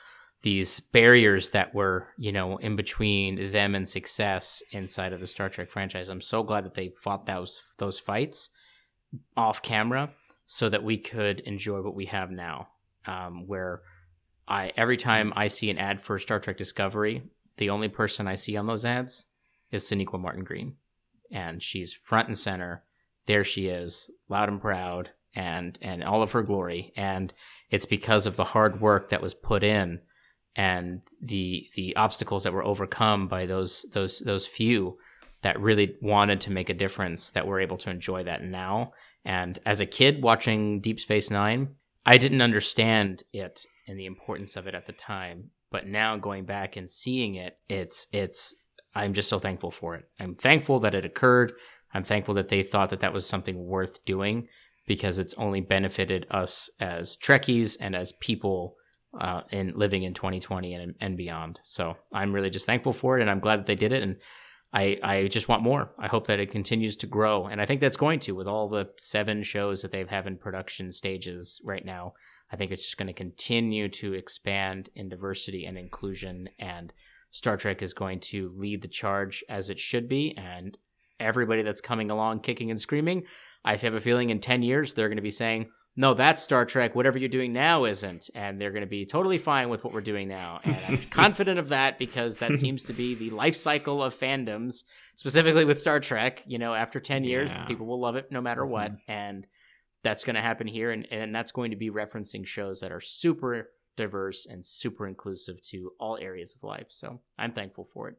these 0.42 0.80
barriers 0.80 1.50
that 1.50 1.74
were, 1.74 2.08
you 2.16 2.32
know, 2.32 2.56
in 2.56 2.76
between 2.76 3.52
them 3.52 3.74
and 3.74 3.86
success 3.86 4.62
inside 4.70 5.12
of 5.12 5.20
the 5.20 5.26
Star 5.26 5.50
Trek 5.50 5.70
franchise. 5.70 6.08
I'm 6.08 6.22
so 6.22 6.42
glad 6.42 6.64
that 6.64 6.74
they 6.74 6.88
fought 6.88 7.26
those 7.26 7.60
those 7.76 7.98
fights 7.98 8.48
off 9.36 9.60
camera 9.60 10.10
so 10.46 10.68
that 10.68 10.84
we 10.84 10.96
could 10.96 11.40
enjoy 11.40 11.82
what 11.82 11.94
we 11.96 12.06
have 12.06 12.30
now. 12.30 12.68
Um, 13.06 13.46
where 13.48 13.82
I 14.46 14.72
every 14.76 14.96
time 14.96 15.32
I 15.34 15.48
see 15.48 15.68
an 15.68 15.78
ad 15.78 16.00
for 16.00 16.18
Star 16.18 16.38
Trek 16.38 16.56
Discovery, 16.56 17.22
the 17.56 17.70
only 17.70 17.88
person 17.88 18.28
I 18.28 18.36
see 18.36 18.56
on 18.56 18.66
those 18.66 18.84
ads 18.84 19.26
is 19.70 19.84
Sonequa 19.84 20.20
Martin 20.20 20.44
Green. 20.44 20.76
And 21.30 21.62
she's 21.62 21.92
front 21.92 22.28
and 22.28 22.36
center. 22.36 22.84
There 23.26 23.44
she 23.44 23.68
is, 23.68 24.10
loud 24.28 24.48
and 24.48 24.60
proud, 24.60 25.10
and 25.34 25.78
and 25.80 26.02
all 26.02 26.22
of 26.22 26.32
her 26.32 26.42
glory. 26.42 26.92
And 26.96 27.32
it's 27.70 27.86
because 27.86 28.26
of 28.26 28.36
the 28.36 28.44
hard 28.44 28.80
work 28.80 29.10
that 29.10 29.22
was 29.22 29.34
put 29.34 29.62
in 29.62 30.00
and 30.56 31.02
the 31.20 31.68
the 31.76 31.94
obstacles 31.96 32.44
that 32.44 32.52
were 32.52 32.64
overcome 32.64 33.28
by 33.28 33.46
those 33.46 33.86
those 33.92 34.18
those 34.20 34.46
few 34.46 34.98
that 35.42 35.60
really 35.60 35.96
wanted 36.02 36.40
to 36.40 36.52
make 36.52 36.68
a 36.68 36.74
difference 36.74 37.30
that 37.30 37.46
we're 37.46 37.60
able 37.60 37.78
to 37.78 37.90
enjoy 37.90 38.22
that 38.24 38.42
now. 38.42 38.92
And 39.24 39.58
as 39.64 39.80
a 39.80 39.86
kid 39.86 40.22
watching 40.22 40.80
Deep 40.80 41.00
Space 41.00 41.30
Nine, 41.30 41.76
I 42.04 42.18
didn't 42.18 42.42
understand 42.42 43.22
it 43.32 43.64
and 43.86 43.98
the 43.98 44.06
importance 44.06 44.56
of 44.56 44.66
it 44.66 44.74
at 44.74 44.86
the 44.86 44.92
time. 44.92 45.50
But 45.70 45.86
now 45.86 46.16
going 46.16 46.44
back 46.44 46.76
and 46.76 46.90
seeing 46.90 47.36
it, 47.36 47.58
it's 47.68 48.06
it's 48.12 48.54
I'm 48.94 49.12
just 49.12 49.28
so 49.28 49.38
thankful 49.38 49.70
for 49.70 49.94
it. 49.94 50.04
I'm 50.18 50.34
thankful 50.34 50.80
that 50.80 50.94
it 50.94 51.04
occurred. 51.04 51.52
I'm 51.92 52.04
thankful 52.04 52.34
that 52.34 52.48
they 52.48 52.62
thought 52.62 52.90
that 52.90 53.00
that 53.00 53.12
was 53.12 53.26
something 53.26 53.66
worth 53.66 54.04
doing 54.04 54.48
because 54.86 55.18
it's 55.18 55.34
only 55.34 55.60
benefited 55.60 56.26
us 56.30 56.70
as 56.80 57.16
Trekkies 57.16 57.76
and 57.80 57.94
as 57.94 58.12
people 58.12 58.76
uh, 59.18 59.42
in 59.50 59.72
living 59.72 60.02
in 60.02 60.14
2020 60.14 60.74
and, 60.74 60.94
and 61.00 61.16
beyond. 61.16 61.60
So 61.62 61.96
I'm 62.12 62.32
really 62.32 62.50
just 62.50 62.66
thankful 62.66 62.92
for 62.92 63.18
it, 63.18 63.20
and 63.20 63.30
I'm 63.30 63.40
glad 63.40 63.60
that 63.60 63.66
they 63.66 63.74
did 63.74 63.92
it. 63.92 64.02
And 64.02 64.16
I 64.72 64.98
I 65.02 65.28
just 65.28 65.48
want 65.48 65.62
more. 65.62 65.90
I 65.98 66.06
hope 66.06 66.26
that 66.28 66.40
it 66.40 66.50
continues 66.50 66.96
to 66.96 67.06
grow, 67.06 67.46
and 67.46 67.60
I 67.60 67.66
think 67.66 67.80
that's 67.80 67.96
going 67.96 68.20
to 68.20 68.34
with 68.34 68.46
all 68.46 68.68
the 68.68 68.90
seven 68.98 69.42
shows 69.42 69.82
that 69.82 69.90
they 69.90 70.04
have 70.04 70.26
in 70.26 70.36
production 70.36 70.92
stages 70.92 71.60
right 71.64 71.84
now. 71.84 72.14
I 72.52 72.56
think 72.56 72.70
it's 72.70 72.84
just 72.84 72.96
going 72.96 73.06
to 73.08 73.12
continue 73.12 73.88
to 73.88 74.12
expand 74.14 74.90
in 74.94 75.08
diversity 75.08 75.64
and 75.64 75.78
inclusion 75.78 76.48
and 76.58 76.92
Star 77.30 77.56
Trek 77.56 77.82
is 77.82 77.94
going 77.94 78.20
to 78.20 78.50
lead 78.56 78.82
the 78.82 78.88
charge 78.88 79.44
as 79.48 79.70
it 79.70 79.78
should 79.78 80.08
be, 80.08 80.36
and 80.36 80.76
everybody 81.18 81.62
that's 81.62 81.80
coming 81.80 82.10
along 82.10 82.40
kicking 82.40 82.70
and 82.70 82.80
screaming, 82.80 83.24
I 83.64 83.76
have 83.76 83.94
a 83.94 84.00
feeling 84.00 84.30
in 84.30 84.40
10 84.40 84.62
years 84.62 84.94
they're 84.94 85.08
going 85.08 85.16
to 85.16 85.22
be 85.22 85.30
saying, 85.30 85.68
no, 85.96 86.14
that's 86.14 86.42
Star 86.42 86.64
Trek. 86.64 86.94
Whatever 86.94 87.18
you're 87.18 87.28
doing 87.28 87.52
now 87.52 87.84
isn't. 87.84 88.30
And 88.34 88.60
they're 88.60 88.70
going 88.70 88.84
to 88.84 88.88
be 88.88 89.04
totally 89.04 89.38
fine 89.38 89.68
with 89.68 89.84
what 89.84 89.92
we're 89.92 90.00
doing 90.00 90.28
now. 90.28 90.60
And 90.64 90.76
I'm 90.88 90.96
confident 91.10 91.58
of 91.58 91.68
that 91.70 91.98
because 91.98 92.38
that 92.38 92.54
seems 92.54 92.84
to 92.84 92.92
be 92.92 93.14
the 93.14 93.30
life 93.30 93.56
cycle 93.56 94.02
of 94.02 94.18
fandoms, 94.18 94.84
specifically 95.16 95.64
with 95.64 95.80
Star 95.80 96.00
Trek. 96.00 96.42
You 96.46 96.58
know, 96.58 96.74
after 96.74 97.00
10 97.00 97.24
years, 97.24 97.52
yeah. 97.52 97.64
people 97.64 97.86
will 97.86 98.00
love 98.00 98.16
it 98.16 98.30
no 98.30 98.40
matter 98.40 98.62
mm-hmm. 98.62 98.72
what. 98.72 98.92
And 99.08 99.46
that's 100.02 100.24
going 100.24 100.36
to 100.36 100.40
happen 100.40 100.66
here. 100.66 100.92
And, 100.92 101.06
and 101.10 101.34
that's 101.34 101.52
going 101.52 101.72
to 101.72 101.76
be 101.76 101.90
referencing 101.90 102.46
shows 102.46 102.80
that 102.80 102.92
are 102.92 103.00
super 103.00 103.70
diverse, 104.00 104.46
and 104.46 104.64
super 104.64 105.06
inclusive 105.06 105.60
to 105.60 105.92
all 106.00 106.16
areas 106.20 106.54
of 106.54 106.62
life. 106.62 106.86
So 106.88 107.20
I'm 107.38 107.52
thankful 107.52 107.84
for 107.84 108.08
it. 108.08 108.16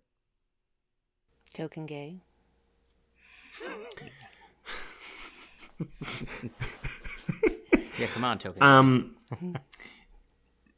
Token 1.54 1.86
gay. 1.86 2.22
yeah, 8.00 8.08
come 8.14 8.24
on, 8.24 8.38
token. 8.38 8.62
Um. 8.62 9.16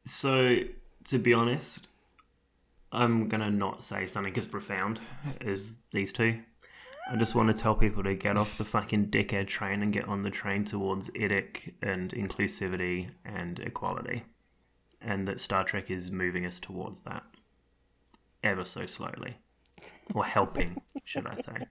so 0.05 0.59
to 1.05 1.19
be 1.19 1.34
honest, 1.34 1.88
I'm 2.91 3.27
gonna 3.27 3.51
not 3.51 3.84
say 3.84 4.05
something 4.05 4.35
as 4.38 4.47
profound 4.47 5.01
as 5.45 5.80
these 5.91 6.13
two. 6.13 6.39
I 7.11 7.17
just 7.17 7.35
want 7.35 7.53
to 7.53 7.61
tell 7.61 7.75
people 7.75 8.01
to 8.03 8.15
get 8.15 8.38
off 8.38 8.57
the 8.57 8.63
fucking 8.63 9.07
dickhead 9.07 9.47
train 9.47 9.84
and 9.84 9.91
get 9.91 10.07
on 10.07 10.21
the 10.21 10.30
train 10.30 10.63
towards 10.63 11.09
etic 11.11 11.73
and 11.81 12.11
inclusivity 12.13 13.09
and 13.25 13.59
equality 13.59 14.23
and 15.03 15.27
that 15.27 15.39
Star 15.39 15.63
Trek 15.63 15.91
is 15.91 16.11
moving 16.11 16.45
us 16.45 16.59
towards 16.59 17.01
that 17.01 17.23
ever 18.43 18.63
so 18.63 18.85
slowly, 18.85 19.38
or 20.13 20.25
helping, 20.25 20.81
should 21.05 21.25
I 21.27 21.38
say? 21.38 21.67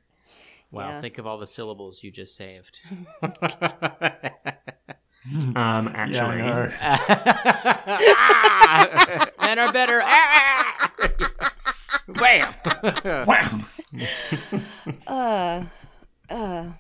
Wow! 0.70 0.88
Yeah. 0.88 1.00
Think 1.00 1.18
of 1.18 1.26
all 1.26 1.38
the 1.38 1.46
syllables 1.46 2.02
you 2.02 2.10
just 2.10 2.34
saved. 2.34 2.80
um, 3.22 3.30
actually, 5.94 6.38
yeah, 6.38 6.70
men 9.40 9.59
are 9.59 9.72
better. 9.72 10.02
Wham! 12.18 12.54
Wham! 13.26 13.66
uh, 15.06 15.64
uh, 16.30 16.70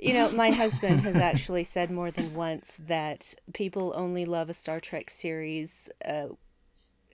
You 0.00 0.14
know, 0.14 0.30
my 0.30 0.50
husband 0.50 1.02
has 1.02 1.16
actually 1.30 1.64
said 1.64 1.90
more 1.90 2.10
than 2.10 2.34
once 2.34 2.80
that 2.86 3.34
people 3.52 3.92
only 3.96 4.24
love 4.24 4.48
a 4.48 4.54
Star 4.54 4.80
Trek 4.80 5.10
series 5.10 5.90
uh, 6.04 6.28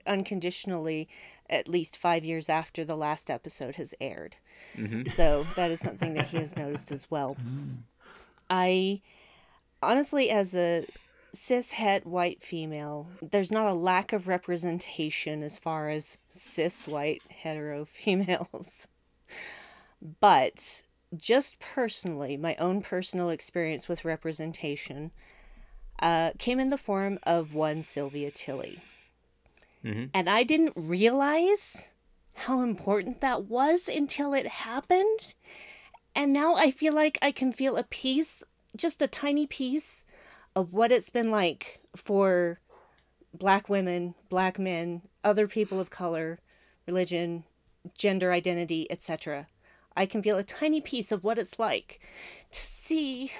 unconditionally 0.05 1.09
at 1.49 1.67
least 1.67 1.97
five 1.97 2.25
years 2.25 2.49
after 2.49 2.83
the 2.83 2.95
last 2.95 3.29
episode 3.29 3.75
has 3.75 3.93
aired. 3.99 4.37
So 5.05 5.45
that 5.55 5.71
is 5.71 5.79
something 5.79 6.13
that 6.15 6.27
he 6.27 6.37
has 6.37 6.55
noticed 6.55 6.91
as 6.91 7.09
well. 7.09 7.37
I 8.49 9.01
honestly, 9.81 10.29
as 10.29 10.55
a 10.55 10.85
cis 11.33 11.73
het 11.73 12.05
white 12.05 12.41
female, 12.41 13.07
there's 13.21 13.51
not 13.51 13.67
a 13.67 13.73
lack 13.73 14.13
of 14.13 14.27
representation 14.27 15.43
as 15.43 15.57
far 15.57 15.89
as 15.89 16.17
cis 16.29 16.87
white 16.87 17.21
hetero 17.29 17.85
females. 17.85 18.87
But 20.19 20.83
just 21.15 21.59
personally, 21.59 22.37
my 22.37 22.55
own 22.55 22.81
personal 22.81 23.29
experience 23.29 23.87
with 23.87 24.05
representation 24.05 25.11
uh, 26.01 26.31
came 26.37 26.59
in 26.59 26.69
the 26.69 26.77
form 26.77 27.19
of 27.23 27.53
one 27.53 27.81
Sylvia 27.83 28.31
Tilly. 28.31 28.79
And 30.13 30.29
I 30.29 30.43
didn't 30.43 30.73
realize 30.75 31.93
how 32.35 32.61
important 32.61 33.21
that 33.21 33.45
was 33.45 33.87
until 33.87 34.33
it 34.33 34.47
happened. 34.47 35.33
And 36.15 36.33
now 36.33 36.55
I 36.55 36.71
feel 36.71 36.93
like 36.93 37.17
I 37.21 37.31
can 37.31 37.51
feel 37.51 37.77
a 37.77 37.83
piece, 37.83 38.43
just 38.75 39.01
a 39.01 39.07
tiny 39.07 39.47
piece, 39.47 40.05
of 40.55 40.73
what 40.73 40.91
it's 40.91 41.09
been 41.09 41.31
like 41.31 41.79
for 41.95 42.59
black 43.33 43.69
women, 43.69 44.15
black 44.29 44.57
men, 44.57 45.03
other 45.23 45.47
people 45.47 45.79
of 45.79 45.89
color, 45.89 46.39
religion, 46.87 47.43
gender 47.95 48.31
identity, 48.31 48.87
etc. 48.89 49.47
I 49.97 50.05
can 50.05 50.21
feel 50.21 50.37
a 50.37 50.43
tiny 50.43 50.79
piece 50.79 51.11
of 51.11 51.23
what 51.23 51.39
it's 51.39 51.57
like 51.57 51.99
to 52.51 52.59
see 52.59 53.31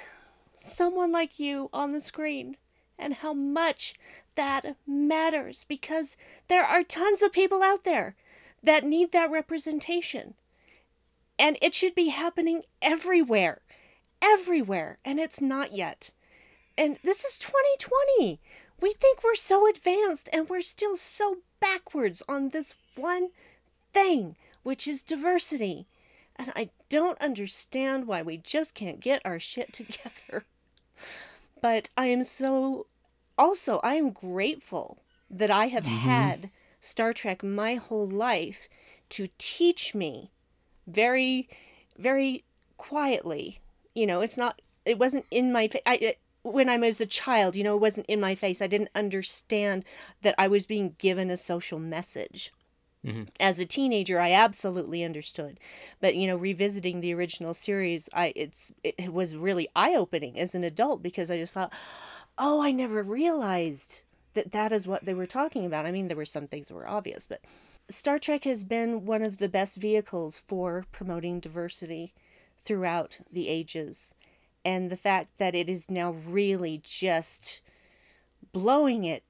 someone 0.55 1.11
like 1.11 1.39
you 1.39 1.69
on 1.71 1.91
the 1.91 2.01
screen 2.01 2.57
and 2.97 3.13
how 3.13 3.34
much 3.34 3.93
that 4.34 4.75
matters 4.88 5.65
because 5.67 6.17
there 6.47 6.63
are 6.63 6.81
tons 6.81 7.21
of 7.21 7.31
people 7.31 7.61
out 7.61 7.84
there 7.84 8.15
that 8.63 8.84
need 8.84 9.11
that 9.11 9.29
representation. 9.29 10.34
And 11.38 11.59
it 11.61 11.75
should 11.75 11.93
be 11.93 12.09
happening 12.09 12.63
everywhere, 12.81 13.61
everywhere, 14.19 14.97
and 15.05 15.19
it's 15.19 15.39
not 15.39 15.75
yet. 15.75 16.11
And 16.75 16.97
this 17.03 17.23
is 17.23 17.38
2020. 17.38 18.39
We 18.81 18.93
think 18.93 19.23
we're 19.23 19.35
so 19.35 19.69
advanced 19.69 20.27
and 20.34 20.49
we're 20.49 20.61
still 20.61 20.97
so 20.97 21.38
backwards 21.59 22.23
on 22.27 22.49
this 22.49 22.73
one 22.95 23.29
thing, 23.93 24.35
which 24.63 24.88
is 24.88 25.03
diversity. 25.03 25.85
And 26.39 26.51
I 26.55 26.69
don't 26.89 27.19
understand 27.22 28.07
why 28.07 28.22
we 28.22 28.38
just 28.38 28.73
can't 28.73 28.99
get 28.99 29.22
our 29.26 29.39
shit 29.39 29.73
together. 29.73 30.45
But 31.61 31.89
I 31.97 32.07
am 32.07 32.23
so 32.23 32.88
also 33.38 33.80
I 33.84 33.95
am 33.95 34.11
grateful 34.11 34.99
that 35.30 35.51
I 35.51 35.68
have 35.68 35.84
mm-hmm. 35.84 36.09
had 36.09 36.49
Star 36.80 37.14
Trek 37.14 37.43
my 37.43 37.76
whole 37.76 38.07
life 38.07 38.69
to 39.09 39.27
teach 39.38 39.93
me 39.93 40.31
very 40.85 41.49
very 41.97 42.43
quietly. 42.77 43.59
You 43.93 44.05
know, 44.05 44.22
it's 44.22 44.38
not 44.38 44.61
it 44.85 44.97
wasn't 44.99 45.26
in 45.31 45.51
my 45.51 45.68
face. 45.68 45.81
I 45.85 45.95
it, 45.95 46.19
when 46.43 46.69
I 46.69 46.77
was 46.77 47.01
a 47.01 47.05
child, 47.05 47.55
you 47.55 47.64
know, 47.64 47.76
it 47.76 47.81
wasn't 47.81 48.05
in 48.07 48.22
my 48.22 48.35
face. 48.35 48.61
I 48.61 48.68
didn't 48.68 48.89
understand 48.95 49.84
that 50.22 50.35
I 50.38 50.47
was 50.47 50.65
being 50.65 50.95
given 50.97 51.30
a 51.30 51.38
social 51.38 51.80
message. 51.80 52.53
Mm-hmm. 53.05 53.23
As 53.39 53.59
a 53.59 53.65
teenager, 53.65 54.19
I 54.19 54.31
absolutely 54.31 55.03
understood, 55.03 55.59
but 56.01 56.15
you 56.15 56.27
know, 56.27 56.35
revisiting 56.35 56.99
the 56.99 57.13
original 57.13 57.53
series, 57.53 58.09
I 58.13 58.33
it's 58.35 58.71
it 58.83 59.13
was 59.13 59.37
really 59.37 59.69
eye 59.75 59.95
opening 59.95 60.39
as 60.39 60.55
an 60.55 60.63
adult 60.63 61.03
because 61.03 61.29
I 61.29 61.37
just 61.37 61.53
thought, 61.53 61.73
oh, 62.37 62.61
I 62.61 62.71
never 62.71 63.03
realized 63.03 64.03
that 64.33 64.51
that 64.51 64.71
is 64.71 64.87
what 64.87 65.05
they 65.05 65.13
were 65.13 65.25
talking 65.25 65.65
about. 65.65 65.85
I 65.85 65.91
mean, 65.91 66.07
there 66.07 66.17
were 66.17 66.25
some 66.25 66.47
things 66.47 66.67
that 66.67 66.75
were 66.75 66.87
obvious, 66.87 67.27
but 67.27 67.41
Star 67.89 68.17
Trek 68.17 68.43
has 68.43 68.63
been 68.63 69.05
one 69.05 69.21
of 69.21 69.37
the 69.37 69.47
best 69.47 69.77
vehicles 69.77 70.43
for 70.47 70.85
promoting 70.91 71.39
diversity 71.39 72.13
throughout 72.57 73.21
the 73.31 73.47
ages. 73.47 74.13
And 74.65 74.89
the 74.89 74.97
fact 74.97 75.37
that 75.37 75.55
it 75.55 75.69
is 75.69 75.89
now 75.89 76.11
really 76.11 76.81
just 76.83 77.61
blowing 78.51 79.05
it 79.05 79.23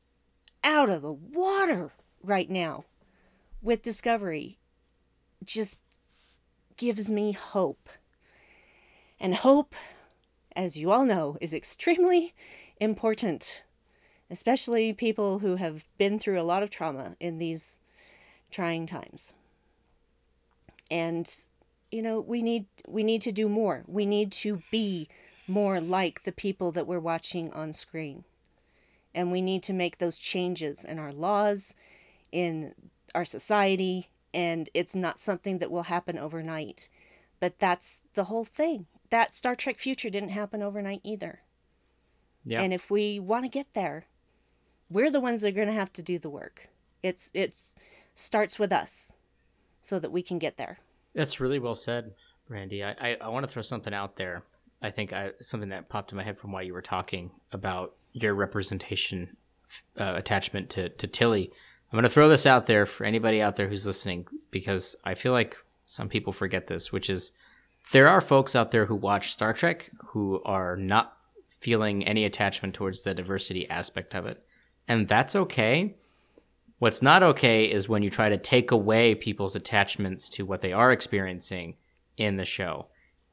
out 0.64 0.90
of 0.90 1.04
the 1.04 1.14
water 1.14 1.92
right 2.24 2.50
now 2.50 2.86
with 3.62 3.82
Discovery 3.82 4.58
just 5.44 5.80
gives 6.78 7.10
me 7.10 7.32
hope. 7.32 7.90
And 9.20 9.36
hope, 9.36 9.74
as 10.56 10.78
you 10.78 10.92
all 10.92 11.06
know, 11.06 11.38
is 11.42 11.54
extremely 11.54 12.34
important, 12.80 13.64
especially 14.30 14.94
people 14.94 15.40
who 15.40 15.56
have 15.56 15.86
been 15.98 16.20
through 16.20 16.40
a 16.40 16.44
lot 16.44 16.64
of 16.64 16.70
trauma 16.70 17.16
in 17.20 17.40
these 17.40 17.80
trying 18.52 18.86
times. 18.86 19.34
And 20.90 21.30
you 21.92 22.02
know, 22.02 22.20
we 22.20 22.42
need 22.42 22.66
we 22.88 23.04
need 23.04 23.22
to 23.22 23.32
do 23.32 23.48
more. 23.48 23.84
We 23.88 24.06
need 24.06 24.32
to 24.34 24.62
be 24.72 25.08
more 25.48 25.80
like 25.80 26.24
the 26.24 26.32
people 26.32 26.72
that 26.74 26.88
we're 26.88 27.00
watching 27.00 27.52
on 27.54 27.74
screen. 27.74 28.26
And 29.16 29.32
we 29.32 29.42
need 29.42 29.64
to 29.64 29.74
make 29.74 29.98
those 29.98 30.20
changes 30.20 30.84
in 30.84 31.00
our 31.00 31.12
laws, 31.12 31.74
in 32.32 32.74
our 33.16 33.26
society, 33.26 34.10
and 34.34 34.70
it's 34.74 34.96
not 34.96 35.20
something 35.20 35.60
that 35.60 35.72
will 35.72 35.84
happen 35.84 36.18
overnight. 36.18 36.90
But 37.40 37.60
that's 37.60 38.02
the 38.14 38.26
whole 38.26 38.44
thing. 38.44 38.88
That 39.10 39.34
Star 39.34 39.56
Trek 39.56 39.78
future 39.78 40.10
didn't 40.10 40.30
happen 40.30 40.62
overnight 40.62 41.02
either. 41.04 41.42
Yeah. 42.44 42.62
And 42.62 42.74
if 42.74 42.90
we 42.90 43.20
want 43.20 43.46
to 43.46 43.50
get 43.50 43.74
there, 43.74 44.06
we're 44.90 45.12
the 45.12 45.20
ones 45.20 45.42
that 45.42 45.50
are 45.50 45.52
going 45.52 45.68
to 45.68 45.74
have 45.74 45.94
to 45.94 46.02
do 46.02 46.18
the 46.18 46.30
work. 46.30 46.70
It's 47.04 47.30
it's 47.34 47.76
starts 48.16 48.58
with 48.58 48.72
us 48.72 49.14
so 49.82 50.00
that 50.00 50.12
we 50.12 50.22
can 50.22 50.40
get 50.40 50.58
there. 50.58 50.80
That's 51.14 51.40
really 51.40 51.60
well 51.60 51.76
said, 51.76 52.14
Brandi. 52.50 52.84
I, 52.84 53.12
I, 53.12 53.18
I 53.22 53.30
want 53.30 53.46
to 53.46 53.52
throw 53.52 53.62
something 53.62 53.94
out 53.94 54.16
there. 54.16 54.44
I 54.82 54.92
think 54.92 55.14
I, 55.14 55.32
something 55.42 55.70
that 55.70 55.90
popped 55.90 56.12
in 56.12 56.18
my 56.18 56.24
head 56.24 56.38
from 56.38 56.52
while 56.52 56.64
you 56.64 56.74
were 56.74 56.82
talking 56.82 57.32
about 57.52 57.96
your 58.14 58.34
representation 58.34 59.38
uh, 59.98 60.14
attachment 60.16 60.70
to, 60.72 60.90
to 60.90 61.08
Tilly. 61.08 61.52
I'm 61.92 61.98
going 61.98 62.04
to 62.04 62.10
throw 62.10 62.28
this 62.28 62.46
out 62.46 62.66
there 62.66 62.86
for 62.86 63.06
anybody 63.06 63.42
out 63.42 63.56
there 63.56 63.70
who's 63.70 63.86
listening 63.86 64.28
because 64.52 64.96
I 65.06 65.14
feel 65.14 65.32
like 65.32 65.56
some 65.86 66.10
people 66.10 66.34
forget 66.34 66.68
this, 66.68 66.92
which 66.92 67.10
is 67.10 67.32
there 67.94 68.10
are 68.10 68.20
folks 68.20 68.56
out 68.56 68.72
there 68.72 68.86
who 68.86 68.96
watch 68.96 69.32
Star 69.32 69.54
Trek 69.54 69.90
who 70.08 70.42
are 70.44 70.76
not 70.76 71.18
feeling 71.60 72.06
any 72.06 72.26
attachment 72.26 72.74
towards 72.74 73.02
the 73.02 73.14
diversity 73.14 73.70
aspect 73.70 74.14
of 74.14 74.26
it. 74.26 74.44
And 74.88 75.08
that's 75.08 75.36
okay. 75.36 75.96
What's 76.80 77.02
not 77.02 77.24
okay 77.24 77.64
is 77.66 77.90
when 77.90 78.04
you 78.04 78.10
try 78.10 78.30
to 78.30 78.38
take 78.38 78.72
away 78.72 79.16
people's 79.16 79.56
attachments 79.56 80.30
to 80.32 80.46
what 80.46 80.62
they 80.62 80.74
are 80.74 80.92
experiencing 80.92 81.76
in 82.18 82.36
the 82.36 82.46
show. 82.46 82.88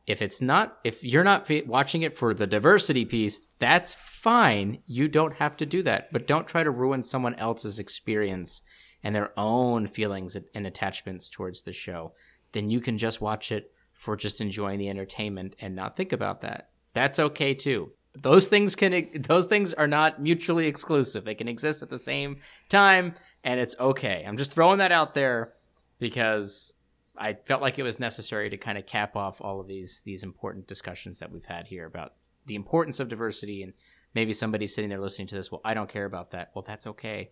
If 0.06 0.20
it's 0.20 0.42
not, 0.42 0.78
if 0.84 1.02
you're 1.02 1.24
not 1.24 1.50
watching 1.66 2.02
it 2.02 2.16
for 2.16 2.34
the 2.34 2.46
diversity 2.46 3.04
piece, 3.04 3.40
that's 3.58 3.94
fine. 3.94 4.82
You 4.84 5.08
don't 5.08 5.34
have 5.34 5.56
to 5.58 5.66
do 5.66 5.82
that. 5.82 6.12
But 6.12 6.26
don't 6.26 6.46
try 6.46 6.62
to 6.62 6.70
ruin 6.70 7.02
someone 7.02 7.34
else's 7.36 7.78
experience 7.78 8.60
and 9.02 9.14
their 9.14 9.32
own 9.38 9.86
feelings 9.86 10.36
and 10.36 10.66
attachments 10.66 11.30
towards 11.30 11.62
the 11.62 11.72
show. 11.72 12.12
Then 12.52 12.70
you 12.70 12.80
can 12.80 12.98
just 12.98 13.20
watch 13.20 13.50
it 13.50 13.70
for 13.92 14.16
just 14.16 14.40
enjoying 14.40 14.78
the 14.78 14.90
entertainment 14.90 15.56
and 15.60 15.74
not 15.74 15.96
think 15.96 16.12
about 16.12 16.42
that. 16.42 16.70
That's 16.92 17.18
okay 17.18 17.54
too. 17.54 17.92
Those 18.14 18.48
things 18.48 18.76
can 18.76 19.10
those 19.22 19.46
things 19.46 19.74
are 19.74 19.88
not 19.88 20.22
mutually 20.22 20.66
exclusive. 20.66 21.24
They 21.24 21.34
can 21.34 21.48
exist 21.48 21.82
at 21.82 21.88
the 21.88 21.98
same 21.98 22.38
time 22.68 23.14
and 23.42 23.58
it's 23.58 23.76
okay. 23.80 24.24
I'm 24.26 24.36
just 24.36 24.52
throwing 24.52 24.78
that 24.78 24.92
out 24.92 25.14
there 25.14 25.54
because 25.98 26.74
I 27.16 27.34
felt 27.34 27.62
like 27.62 27.78
it 27.78 27.82
was 27.82 28.00
necessary 28.00 28.50
to 28.50 28.56
kind 28.56 28.76
of 28.76 28.86
cap 28.86 29.16
off 29.16 29.40
all 29.40 29.60
of 29.60 29.66
these 29.66 30.02
these 30.04 30.22
important 30.22 30.66
discussions 30.66 31.18
that 31.20 31.30
we've 31.30 31.44
had 31.44 31.68
here 31.68 31.86
about 31.86 32.14
the 32.46 32.54
importance 32.54 33.00
of 33.00 33.08
diversity 33.08 33.62
and 33.62 33.72
maybe 34.14 34.32
somebody 34.32 34.66
sitting 34.66 34.90
there 34.90 35.00
listening 35.00 35.26
to 35.28 35.34
this, 35.34 35.50
well, 35.50 35.60
I 35.64 35.74
don't 35.74 35.88
care 35.88 36.04
about 36.04 36.30
that. 36.30 36.50
Well, 36.54 36.64
that's 36.66 36.86
okay. 36.86 37.30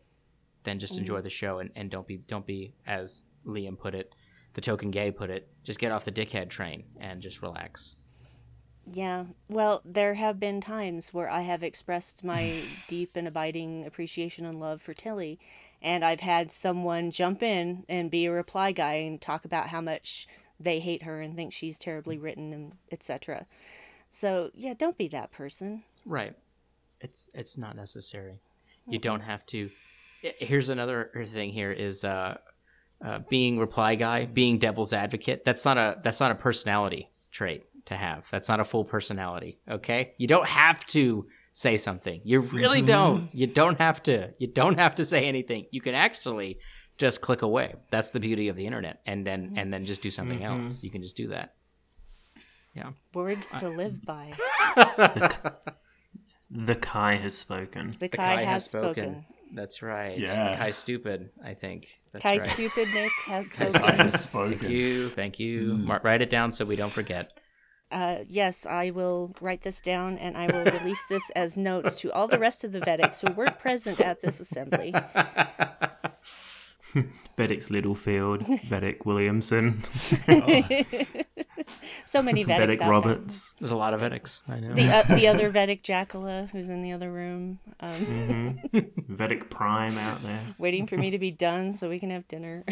Then 0.65 0.79
just 0.79 0.99
enjoy 0.99 1.17
mm-hmm. 1.17 1.25
the 1.25 1.31
show 1.31 1.59
and, 1.59 1.71
and 1.75 1.91
don't 1.91 2.07
be 2.07 2.19
don't 2.19 2.47
be 2.47 2.75
as 2.87 3.25
Liam 3.47 3.79
put 3.79 3.95
it, 3.95 4.15
the 4.55 4.61
token 4.61 4.91
gay 4.91 5.11
put 5.11 5.31
it, 5.31 5.49
just 5.65 5.79
get 5.79 5.93
off 5.93 6.05
the 6.05 6.13
dickhead 6.13 6.51
train 6.51 6.85
and 7.01 7.21
just 7.21 7.43
relax. 7.43 7.97
Yeah. 8.85 9.27
Well, 9.49 9.81
there 9.85 10.15
have 10.15 10.41
been 10.41 10.61
times 10.61 11.15
where 11.15 11.31
I 11.31 11.43
have 11.43 11.63
expressed 11.63 12.25
my 12.25 12.63
deep 12.89 13.17
and 13.17 13.29
abiding 13.29 13.87
appreciation 13.87 14.45
and 14.45 14.59
love 14.59 14.83
for 14.83 14.93
Tilly, 14.93 15.39
and 15.83 16.05
I've 16.05 16.21
had 16.21 16.51
someone 16.51 17.11
jump 17.11 17.43
in 17.43 17.85
and 17.89 18.11
be 18.11 18.27
a 18.27 18.33
reply 18.33 18.73
guy 18.73 18.95
and 18.95 19.21
talk 19.21 19.45
about 19.45 19.69
how 19.69 19.81
much 19.81 20.27
they 20.59 20.79
hate 20.79 21.03
her 21.03 21.21
and 21.21 21.37
think 21.37 21.53
she's 21.53 21.79
terribly 21.79 22.19
written 22.19 22.53
and 22.53 22.73
etc. 22.91 23.47
So, 24.09 24.51
yeah, 24.55 24.75
don't 24.75 24.97
be 24.97 25.09
that 25.09 25.33
person. 25.33 25.85
Right. 26.05 26.35
It's 27.01 27.29
it's 27.35 27.59
not 27.59 27.77
necessary. 27.77 28.41
You 28.87 28.99
don't 28.99 29.21
have 29.21 29.45
to. 29.47 29.71
Here's 30.21 30.69
another 30.69 31.11
thing. 31.27 31.51
Here 31.51 31.73
is 31.73 32.05
uh, 32.05 32.39
uh, 33.05 33.21
being 33.29 33.59
reply 33.59 33.97
guy, 33.97 34.27
being 34.27 34.59
devil's 34.59 34.93
advocate. 34.93 35.45
That's 35.45 35.65
not 35.65 35.79
a 35.79 35.99
that's 36.03 36.21
not 36.21 36.31
a 36.31 36.37
personality 36.37 37.09
trait. 37.31 37.65
to 37.87 37.97
have. 37.97 38.29
That's 38.31 38.49
not 38.49 38.61
a 38.61 38.65
full 38.65 38.85
personality. 38.85 39.59
Okay, 39.69 40.15
you 40.19 40.27
don't 40.29 40.47
have 40.47 40.87
to 40.87 41.27
say 41.53 41.77
something. 41.77 42.21
You 42.25 42.41
really 42.41 42.79
Mm-hmm. 42.79 42.87
don't. 42.87 43.35
You 43.35 43.47
don't 43.47 43.79
have 43.79 44.03
to. 44.05 44.33
You 44.39 44.47
don't 44.47 44.79
have 44.79 44.95
to 44.97 45.05
say 45.05 45.25
anything. 45.27 45.67
You 45.71 45.81
can 45.81 45.95
actually 45.95 46.59
just 46.99 47.21
click 47.21 47.43
away. 47.43 47.75
That's 47.91 48.11
the 48.11 48.21
beauty 48.21 48.49
of 48.49 48.57
the 48.57 48.67
internet. 48.67 49.01
And 49.07 49.27
then 49.27 49.55
and 49.57 49.73
then 49.73 49.85
just 49.85 50.03
do 50.03 50.11
something 50.11 50.41
Mm-hmm. 50.41 50.63
else. 50.63 50.83
You 50.83 50.91
can 50.91 51.03
just 51.03 51.17
do 51.17 51.29
that. 51.29 51.55
Yeah. 52.75 52.91
Words 53.15 53.51
to 53.61 53.69
live 53.69 54.03
by. 54.05 54.33
The 56.55 56.75
Kai 56.75 57.17
has 57.17 57.35
spoken. 57.37 57.93
The, 57.93 57.97
The 57.99 58.09
Kai, 58.11 58.43
has 58.43 58.67
spoken. 58.69 59.25
That's 59.55 59.81
right. 59.81 60.19
Yeah. 60.19 60.55
Kai 60.57 60.71
stupid, 60.71 61.31
I 61.43 61.55
think. 61.55 61.89
That's 62.13 62.23
Kai 62.23 62.33
right. 62.37 62.43
stupid 62.43 62.89
Nick 62.93 63.11
has 63.27 63.55
I 63.59 63.71
Kai 63.71 63.93
has 63.93 64.21
spoken. 64.21 64.51
Thank 64.51 64.61
spoken. 64.61 64.71
you. 64.71 65.09
Thank 65.09 65.39
you. 65.39 65.75
Mark, 65.79 66.05
write 66.05 66.21
it 66.21 66.29
down 66.29 66.53
so 66.53 66.67
we 66.67 66.77
don't 66.77 66.93
forget. 66.93 67.33
Uh, 67.93 68.25
yes, 68.29 68.67
I 68.67 68.91
will 68.91 69.35
write 69.41 69.63
this 69.63 69.81
down 69.81 70.17
and 70.19 70.37
I 70.37 70.47
will 70.47 70.65
release 70.65 71.05
this 71.07 71.31
as 71.31 71.57
notes 71.57 72.01
to 72.01 72.13
all 72.13 72.27
the 72.27 72.39
rest 72.39 72.65
of 72.65 72.73
the 72.73 72.81
Vedeks 72.81 73.21
who 73.27 73.33
weren't 73.35 73.59
present 73.59 74.01
at 74.01 74.23
this 74.23 74.41
assembly. 74.41 74.95
Vedek 77.39 77.71
Littlefield, 77.71 78.45
Vedek 78.45 79.07
Williamson, 79.07 79.83
So 82.05 82.23
many 82.23 82.45
Vedeks 82.45 82.59
Vedek 82.59 82.81
out 82.81 82.91
Roberts. 82.91 83.55
There's 83.59 83.71
a 83.71 83.77
lot 83.77 83.95
of 83.95 84.03
edicts. 84.03 84.43
I 84.49 84.61
know. 84.61 84.75
The, 84.75 84.89
uh, 84.89 85.03
the 85.15 85.29
other 85.29 85.51
Vedek 85.53 85.83
Jackala, 85.83 86.51
who's 86.51 86.69
in 86.69 86.83
the 86.83 86.93
other 86.93 87.11
room, 87.11 87.61
um, 87.81 88.59
Vedek 88.75 89.49
Prime 89.51 89.97
out 89.99 90.23
there. 90.23 90.41
waiting 90.59 90.87
for 90.87 90.97
me 90.97 91.11
to 91.11 91.19
be 91.19 91.31
done 91.31 91.73
so 91.73 91.89
we 91.89 91.99
can 91.99 92.11
have 92.11 92.29
dinner. 92.29 92.65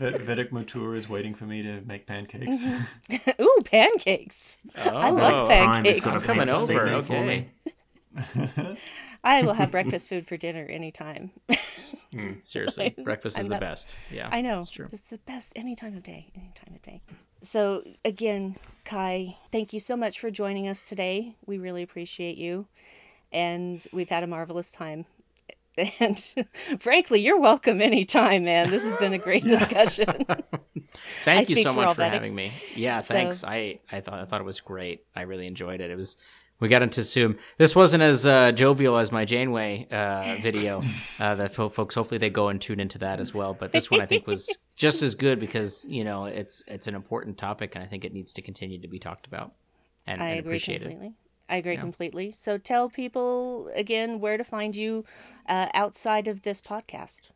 Yes, 0.00 0.18
Vedek 0.18 0.50
Matur 0.50 0.96
is 0.96 1.08
waiting 1.08 1.34
for 1.34 1.44
me 1.44 1.62
to 1.62 1.80
make 1.82 2.06
pancakes. 2.06 2.64
Mm-hmm. 2.64 3.42
Ooh, 3.42 3.58
pancakes! 3.64 4.58
I 4.76 5.10
oh. 5.10 5.14
love 5.14 5.44
Oh, 5.44 5.46
Prime 5.46 5.84
has 5.84 6.00
pancakes. 6.00 6.00
got 6.00 6.16
a 6.24 6.26
Coming 6.26 6.48
over, 6.48 6.66
seating 6.66 7.02
for 7.04 7.14
okay. 7.14 7.48
me. 8.66 8.76
I 9.22 9.42
will 9.42 9.52
have 9.60 9.70
breakfast 9.70 10.08
food 10.08 10.26
for 10.26 10.36
dinner 10.36 10.64
anytime. 10.64 11.30
Hmm, 12.12 12.32
seriously, 12.42 12.94
breakfast 13.04 13.38
is 13.38 13.44
I'm 13.44 13.48
the 13.48 13.54
not- 13.56 13.60
best. 13.60 13.94
Yeah, 14.10 14.28
I 14.32 14.40
know. 14.40 14.58
It's 14.58 14.70
true. 14.70 14.86
It's 14.90 15.10
the 15.10 15.18
best 15.18 15.52
any 15.56 15.76
time 15.76 15.96
of 15.96 16.02
day. 16.02 16.30
Any 16.34 16.50
time 16.54 16.74
of 16.74 16.82
day. 16.82 17.02
So 17.42 17.84
again, 18.04 18.56
Kai, 18.84 19.36
thank 19.52 19.72
you 19.72 19.80
so 19.80 19.96
much 19.96 20.18
for 20.20 20.30
joining 20.30 20.66
us 20.68 20.88
today. 20.88 21.36
We 21.46 21.58
really 21.58 21.82
appreciate 21.82 22.36
you. 22.36 22.66
And 23.32 23.86
we've 23.92 24.08
had 24.10 24.24
a 24.24 24.26
marvelous 24.26 24.72
time. 24.72 25.06
And 25.98 26.18
frankly, 26.78 27.20
you're 27.20 27.40
welcome 27.40 27.80
anytime, 27.80 28.44
man. 28.44 28.70
This 28.70 28.84
has 28.84 28.96
been 28.96 29.12
a 29.12 29.18
great 29.18 29.44
discussion. 29.44 30.06
Thank 31.24 31.48
you 31.48 31.56
so 31.62 31.72
for 31.72 31.80
much 31.86 31.96
for 31.96 32.02
Vedeks. 32.02 32.10
having 32.10 32.34
me. 32.34 32.52
Yeah, 32.74 33.00
So- 33.00 33.14
thanks. 33.14 33.44
I 33.44 33.78
I 33.90 34.00
thought 34.00 34.18
I 34.20 34.24
thought 34.24 34.40
it 34.40 34.44
was 34.44 34.60
great. 34.60 35.00
I 35.14 35.22
really 35.22 35.46
enjoyed 35.46 35.80
it. 35.80 35.90
It 35.90 35.96
was. 35.96 36.16
We 36.58 36.68
got 36.68 36.82
into 36.82 37.02
Zoom. 37.02 37.38
This 37.56 37.74
wasn't 37.74 38.02
as 38.02 38.26
uh, 38.26 38.52
jovial 38.52 38.98
as 38.98 39.10
my 39.10 39.24
Janeway 39.24 39.88
uh, 39.90 40.36
video. 40.42 40.82
uh, 41.18 41.34
that 41.36 41.54
fo- 41.54 41.70
folks, 41.70 41.94
hopefully, 41.94 42.18
they 42.18 42.28
go 42.28 42.48
and 42.48 42.60
tune 42.60 42.80
into 42.80 42.98
that 42.98 43.18
as 43.18 43.32
well. 43.32 43.54
But 43.54 43.72
this 43.72 43.90
one, 43.90 44.02
I 44.02 44.04
think, 44.06 44.26
was 44.26 44.58
just 44.76 45.02
as 45.02 45.14
good 45.14 45.40
because 45.40 45.86
you 45.88 46.04
know 46.04 46.26
it's 46.26 46.62
it's 46.66 46.86
an 46.86 46.94
important 46.94 47.38
topic, 47.38 47.74
and 47.76 47.82
I 47.82 47.86
think 47.86 48.04
it 48.04 48.12
needs 48.12 48.34
to 48.34 48.42
continue 48.42 48.78
to 48.82 48.88
be 48.88 48.98
talked 48.98 49.26
about 49.26 49.54
and, 50.06 50.22
I 50.22 50.26
and 50.26 50.38
agree 50.40 50.50
appreciated. 50.50 50.88
completely. 50.88 51.14
I 51.50 51.56
agree 51.56 51.76
completely. 51.76 52.30
So 52.30 52.56
tell 52.56 52.88
people 52.88 53.70
again 53.74 54.20
where 54.20 54.36
to 54.36 54.44
find 54.44 54.74
you 54.76 55.04
uh, 55.48 55.66
outside 55.74 56.28
of 56.28 56.42
this 56.42 56.60
podcast. 56.60 57.30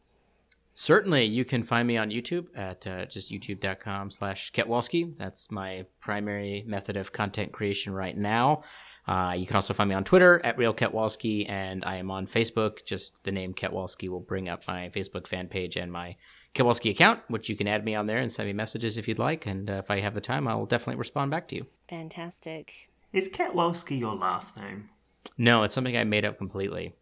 Certainly, 0.77 1.27
you 1.27 1.45
can 1.45 1.63
find 1.63 1.87
me 1.87 1.97
on 1.97 2.11
YouTube 2.11 2.49
at 2.57 2.85
uh, 2.87 3.05
just 3.07 3.31
youtube.com 3.31 4.11
slash 4.11 4.51
Ketwolski. 4.51 5.17
That's 5.17 5.51
my 5.51 5.87
primary 6.01 6.65
method 6.67 6.97
of 6.97 7.13
content 7.13 7.53
creation 7.53 7.95
right 7.95 8.17
now. 8.17 8.63
Uh, 9.07 9.35
you 9.37 9.47
can 9.47 9.55
also 9.55 9.73
find 9.73 9.89
me 9.89 9.95
on 9.95 10.03
Twitter 10.03 10.41
at 10.45 10.59
Real 10.59 10.75
Ketwolski, 10.75 11.49
and 11.49 11.85
I 11.85 11.97
am 11.97 12.11
on 12.11 12.27
Facebook. 12.27 12.85
Just 12.85 13.23
the 13.23 13.31
name 13.31 13.55
Ketwolski 13.55 14.09
will 14.09 14.21
bring 14.21 14.49
up 14.49 14.67
my 14.67 14.89
Facebook 14.89 15.29
fan 15.29 15.47
page 15.47 15.77
and 15.77 15.93
my 15.93 16.17
Ketwolski 16.55 16.91
account, 16.91 17.21
which 17.29 17.49
you 17.49 17.57
can 17.57 17.69
add 17.69 17.85
me 17.85 17.95
on 17.95 18.07
there 18.07 18.19
and 18.19 18.33
send 18.33 18.49
me 18.49 18.53
messages 18.53 18.97
if 18.97 19.07
you'd 19.07 19.19
like. 19.19 19.47
And 19.47 19.71
uh, 19.71 19.75
if 19.75 19.91
I 19.91 20.01
have 20.01 20.15
the 20.15 20.21
time, 20.21 20.49
I 20.49 20.57
will 20.57 20.67
definitely 20.67 20.99
respond 20.99 21.31
back 21.31 21.47
to 21.49 21.57
you. 21.57 21.67
Fantastic. 21.89 22.91
Is 23.15 23.29
Ketwolski 23.29 23.97
your 24.01 24.17
last 24.17 24.57
name? 24.57 24.91
No, 25.39 25.63
it's 25.63 25.73
something 25.73 25.97
I 25.97 26.03
made 26.03 26.25
up 26.25 26.37
completely. 26.37 26.95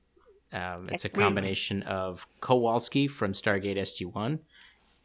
Um, 0.52 0.86
it's 0.92 1.06
a 1.06 1.08
combination 1.08 1.82
of 1.84 2.26
Kawalsky 2.42 3.10
from 3.10 3.32
Stargate 3.32 3.78
SG 3.78 4.12
One, 4.12 4.40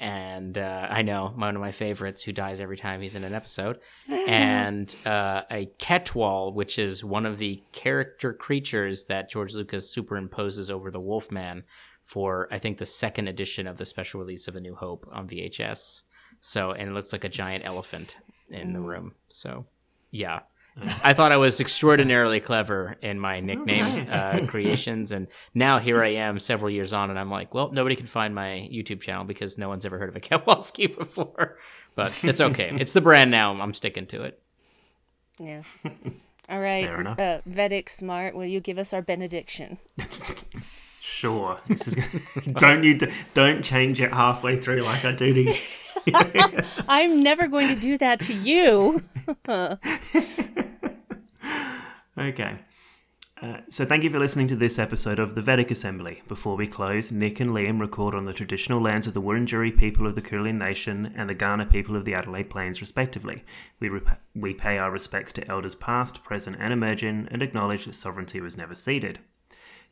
and 0.02 0.58
uh, 0.58 0.88
I 0.90 1.04
know 1.04 1.32
one 1.34 1.56
of 1.56 1.62
my 1.62 1.72
favorites 1.72 2.22
who 2.22 2.34
dies 2.34 2.60
every 2.60 2.76
time 2.76 3.00
he's 3.00 3.16
in 3.16 3.24
an 3.24 3.34
episode, 3.34 3.80
and 4.28 4.94
uh, 5.06 5.44
a 5.50 5.68
Ketwol, 5.80 6.54
which 6.54 6.78
is 6.78 7.06
one 7.06 7.26
of 7.26 7.38
the 7.38 7.64
character 7.72 8.34
creatures 8.34 9.06
that 9.06 9.30
George 9.30 9.54
Lucas 9.54 9.96
superimposes 9.96 10.70
over 10.70 10.92
the 10.92 11.00
Wolfman 11.00 11.64
for 12.04 12.50
I 12.52 12.60
think 12.60 12.80
the 12.80 12.86
second 12.86 13.30
edition 13.30 13.66
of 13.66 13.78
the 13.78 13.86
special 13.86 14.20
release 14.20 14.50
of 14.50 14.58
A 14.58 14.60
New 14.60 14.76
Hope 14.76 15.08
on 15.10 15.30
VHS. 15.30 16.04
So, 16.42 16.74
and 16.74 16.90
it 16.90 16.94
looks 16.94 17.14
like 17.14 17.24
a 17.24 17.30
giant 17.30 17.66
elephant 17.66 18.18
in 18.50 18.74
the 18.74 18.82
room. 18.82 19.14
So, 19.30 19.68
yeah. 20.12 20.42
I 21.04 21.14
thought 21.14 21.32
I 21.32 21.38
was 21.38 21.60
extraordinarily 21.60 22.40
clever 22.40 22.98
in 23.02 23.20
my 23.20 23.40
nickname 23.40 24.08
uh, 24.10 24.46
creations, 24.48 25.12
and 25.12 25.28
now 25.54 25.80
here 25.80 26.04
I 26.04 26.10
am, 26.10 26.40
several 26.40 26.70
years 26.70 26.94
on, 26.94 27.10
and 27.10 27.18
I'm 27.18 27.32
like, 27.32 27.54
well, 27.54 27.72
nobody 27.72 27.96
can 27.96 28.06
find 28.06 28.36
my 28.36 28.70
YouTube 28.72 29.02
channel 29.02 29.24
because 29.24 29.58
no 29.58 29.70
one's 29.70 29.86
ever 29.86 29.98
heard 29.98 30.10
of 30.10 30.16
a 30.16 30.20
Kowalski 30.22 30.88
before. 30.88 31.58
But 31.96 32.24
it's 32.24 32.42
okay; 32.42 32.76
it's 32.80 32.94
the 32.94 33.02
brand 33.02 33.32
now. 33.32 33.54
I'm 33.60 33.74
sticking 33.74 34.06
to 34.08 34.24
it. 34.24 34.40
Yes. 35.40 35.84
All 36.50 36.60
right. 36.60 36.86
Fair. 36.86 37.08
Uh, 37.08 37.42
Vedek 37.50 37.90
Smart, 37.90 38.36
will 38.36 38.46
you 38.46 38.60
give 38.60 38.78
us 38.78 38.94
our 38.94 39.02
benediction? 39.02 39.78
Sure. 41.02 41.58
This 41.68 41.88
is. 41.88 42.44
don't 42.54 42.84
you 42.84 43.00
don't 43.34 43.64
change 43.64 44.00
it 44.02 44.14
halfway 44.14 44.60
through 44.62 44.82
like 44.82 45.04
I 45.04 45.14
do 45.14 45.34
to 45.34 45.42
you. 45.42 45.56
I'm 46.88 47.22
never 47.22 47.48
going 47.48 47.68
to 47.68 47.80
do 47.80 47.98
that 47.98 48.20
to 48.22 48.34
you. 48.34 49.04
Okay. 52.18 52.58
Uh, 53.40 53.58
so 53.70 53.86
thank 53.86 54.04
you 54.04 54.10
for 54.10 54.18
listening 54.18 54.48
to 54.48 54.56
this 54.56 54.80
episode 54.80 55.20
of 55.20 55.36
the 55.36 55.42
Vedek 55.42 55.70
Assembly. 55.70 56.24
Before 56.28 56.56
we 56.56 56.66
close, 56.66 57.12
Nick 57.12 57.40
and 57.40 57.52
Liam 57.52 57.80
record 57.80 58.16
on 58.16 58.26
the 58.26 58.34
traditional 58.34 58.82
lands 58.82 59.06
of 59.06 59.14
the 59.14 59.22
Wurundjeri 59.22 59.78
people 59.78 60.08
of 60.08 60.16
the 60.16 60.22
Kulin 60.24 60.58
Nation 60.58 61.14
and 61.16 61.30
the 61.30 61.36
Kaurna 61.36 61.70
people 61.70 61.96
of 61.96 62.06
the 62.06 62.16
Adelaide 62.16 62.50
Plains, 62.50 62.82
respectively. 62.82 63.44
We, 63.80 63.90
rep- 63.90 64.20
we 64.34 64.56
pay 64.56 64.80
our 64.80 64.90
respects 64.90 65.32
to 65.34 65.48
elders 65.48 65.76
past, 65.76 66.24
present, 66.24 66.58
and 66.60 66.74
emerging, 66.74 67.28
and 67.30 67.44
acknowledge 67.44 67.86
that 67.86 67.94
sovereignty 67.94 68.42
was 68.42 68.58
never 68.58 68.74
ceded. 68.74 69.20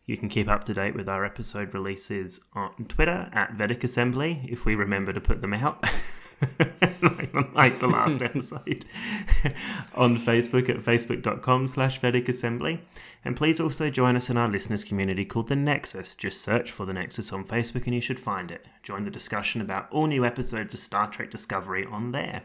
You 0.06 0.18
can 0.18 0.30
keep 0.30 0.48
up 0.48 0.64
to 0.66 0.74
date 0.74 0.96
with 0.96 1.10
our 1.10 1.26
episode 1.26 1.74
releases 1.74 2.40
on 2.54 2.86
Twitter 2.88 3.30
at 3.34 3.58
Vedek 3.58 3.84
Assembly 3.84 4.48
if 4.48 4.64
we 4.64 4.76
remember 4.76 5.12
to 5.12 5.20
put 5.20 5.42
them 5.42 5.54
out, 5.54 5.84
like, 7.02 7.56
like 7.56 7.80
the 7.80 7.88
last 7.88 8.22
episode. 8.22 8.86
on 9.96 10.18
Facebook 10.18 10.70
at 10.70 10.78
facebook.com 10.78 11.66
slash 11.66 12.00
Vedek 12.00 12.30
Assembly. 12.30 12.82
And 13.24 13.36
please 13.36 13.60
also 13.60 13.90
join 13.90 14.16
us 14.16 14.30
in 14.30 14.38
our 14.38 14.48
listeners 14.48 14.84
community 14.84 15.26
called 15.26 15.48
The 15.48 15.56
Nexus. 15.56 16.14
Just 16.14 16.42
search 16.42 16.72
for 16.72 16.86
The 16.86 16.94
Nexus 16.94 17.34
on 17.34 17.44
Facebook 17.44 17.86
and 17.86 17.96
you 17.96 18.02
should 18.02 18.20
find 18.20 18.52
it. 18.52 18.68
Join 18.84 19.06
the 19.06 19.12
discussion 19.12 19.60
about 19.60 19.92
all 19.92 20.06
new 20.06 20.24
episodes 20.24 20.76
of 20.76 20.80
Star 20.80 21.10
Trek 21.10 21.32
Discovery 21.32 21.84
on 21.90 22.12
there. 22.12 22.44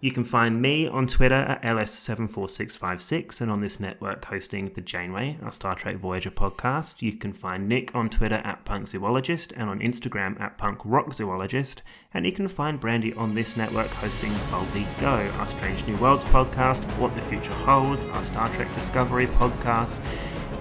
You 0.00 0.12
can 0.12 0.22
find 0.22 0.62
me 0.62 0.86
on 0.86 1.08
Twitter 1.08 1.34
at 1.34 1.60
LS74656 1.62 3.40
and 3.40 3.50
on 3.50 3.60
this 3.60 3.80
network 3.80 4.24
hosting 4.24 4.70
The 4.72 4.80
Janeway, 4.80 5.38
our 5.42 5.50
Star 5.50 5.74
Trek 5.74 5.96
Voyager 5.96 6.30
podcast. 6.30 7.02
You 7.02 7.16
can 7.16 7.32
find 7.32 7.68
Nick 7.68 7.96
on 7.96 8.08
Twitter 8.08 8.40
at 8.44 8.64
PunkZoologist 8.64 9.52
and 9.56 9.68
on 9.68 9.80
Instagram 9.80 10.40
at 10.40 10.56
PunkRockZoologist. 10.56 11.78
And 12.14 12.24
you 12.24 12.30
can 12.30 12.46
find 12.46 12.80
Brandi 12.80 13.16
on 13.18 13.34
this 13.34 13.56
network 13.56 13.88
hosting 13.88 14.32
Boldly 14.52 14.86
Go, 15.00 15.28
our 15.36 15.48
Strange 15.48 15.84
New 15.88 15.96
Worlds 15.96 16.22
podcast, 16.22 16.84
What 16.96 17.12
the 17.16 17.22
Future 17.22 17.52
Holds, 17.54 18.04
our 18.04 18.22
Star 18.22 18.48
Trek 18.50 18.72
Discovery 18.76 19.26
podcast, 19.26 19.96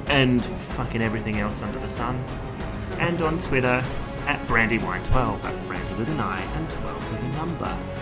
and 0.07 0.43
fucking 0.43 1.03
everything 1.03 1.37
else 1.37 1.61
under 1.61 1.77
the 1.77 1.89
sun. 1.89 2.15
And 2.97 3.21
on 3.21 3.37
Twitter 3.37 3.83
at 4.25 4.47
BrandiWine12, 4.47 5.43
that's 5.43 5.59
Brandi 5.59 5.95
with 5.95 6.09
an 6.09 6.21
I 6.21 6.41
and 6.41 6.67
12 6.71 7.11
with 7.11 7.21
a 7.21 7.37
number. 7.37 7.96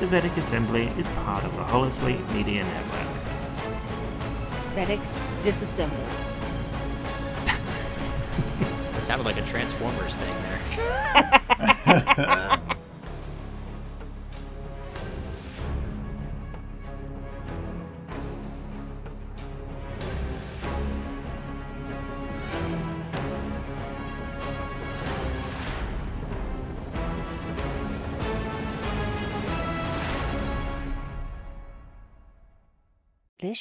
The 0.00 0.06
Vedek 0.06 0.36
Assembly 0.36 0.86
is 0.96 1.08
part 1.08 1.42
of 1.42 1.56
the 1.56 1.64
Holosuite 1.64 2.32
Media 2.32 2.62
Network. 2.62 3.08
Vedeks 4.76 5.26
disassemble. 5.42 5.90
That 8.92 9.02
sounded 9.02 9.24
like 9.24 9.38
a 9.38 9.42
Transformers 9.42 10.14
thing 10.14 10.34
there. 11.86 12.58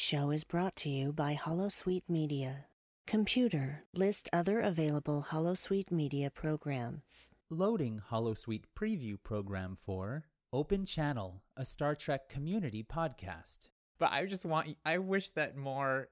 show 0.08 0.32
is 0.32 0.46
brought 0.46 0.74
to 0.74 0.88
you 0.88 1.12
by 1.12 1.36
Holosuite 1.36 2.08
Media. 2.08 2.68
Computer, 3.06 3.84
list 3.94 4.30
other 4.32 4.62
available 4.62 5.26
Holosuite 5.32 5.92
Media 5.92 6.30
programs. 6.30 7.36
Loading 7.50 8.02
Holosuite 8.10 8.64
preview 8.74 9.22
program 9.22 9.76
for 9.76 10.24
Open 10.54 10.86
Channel, 10.86 11.44
a 11.58 11.66
Star 11.66 11.94
Trek 11.94 12.30
community 12.30 12.86
podcast. 12.90 13.68
But 14.00 14.14
I 14.14 14.26
just 14.28 14.46
want, 14.46 14.78
I 14.86 14.98
wish 15.00 15.32
that 15.32 15.58
more 15.58 16.08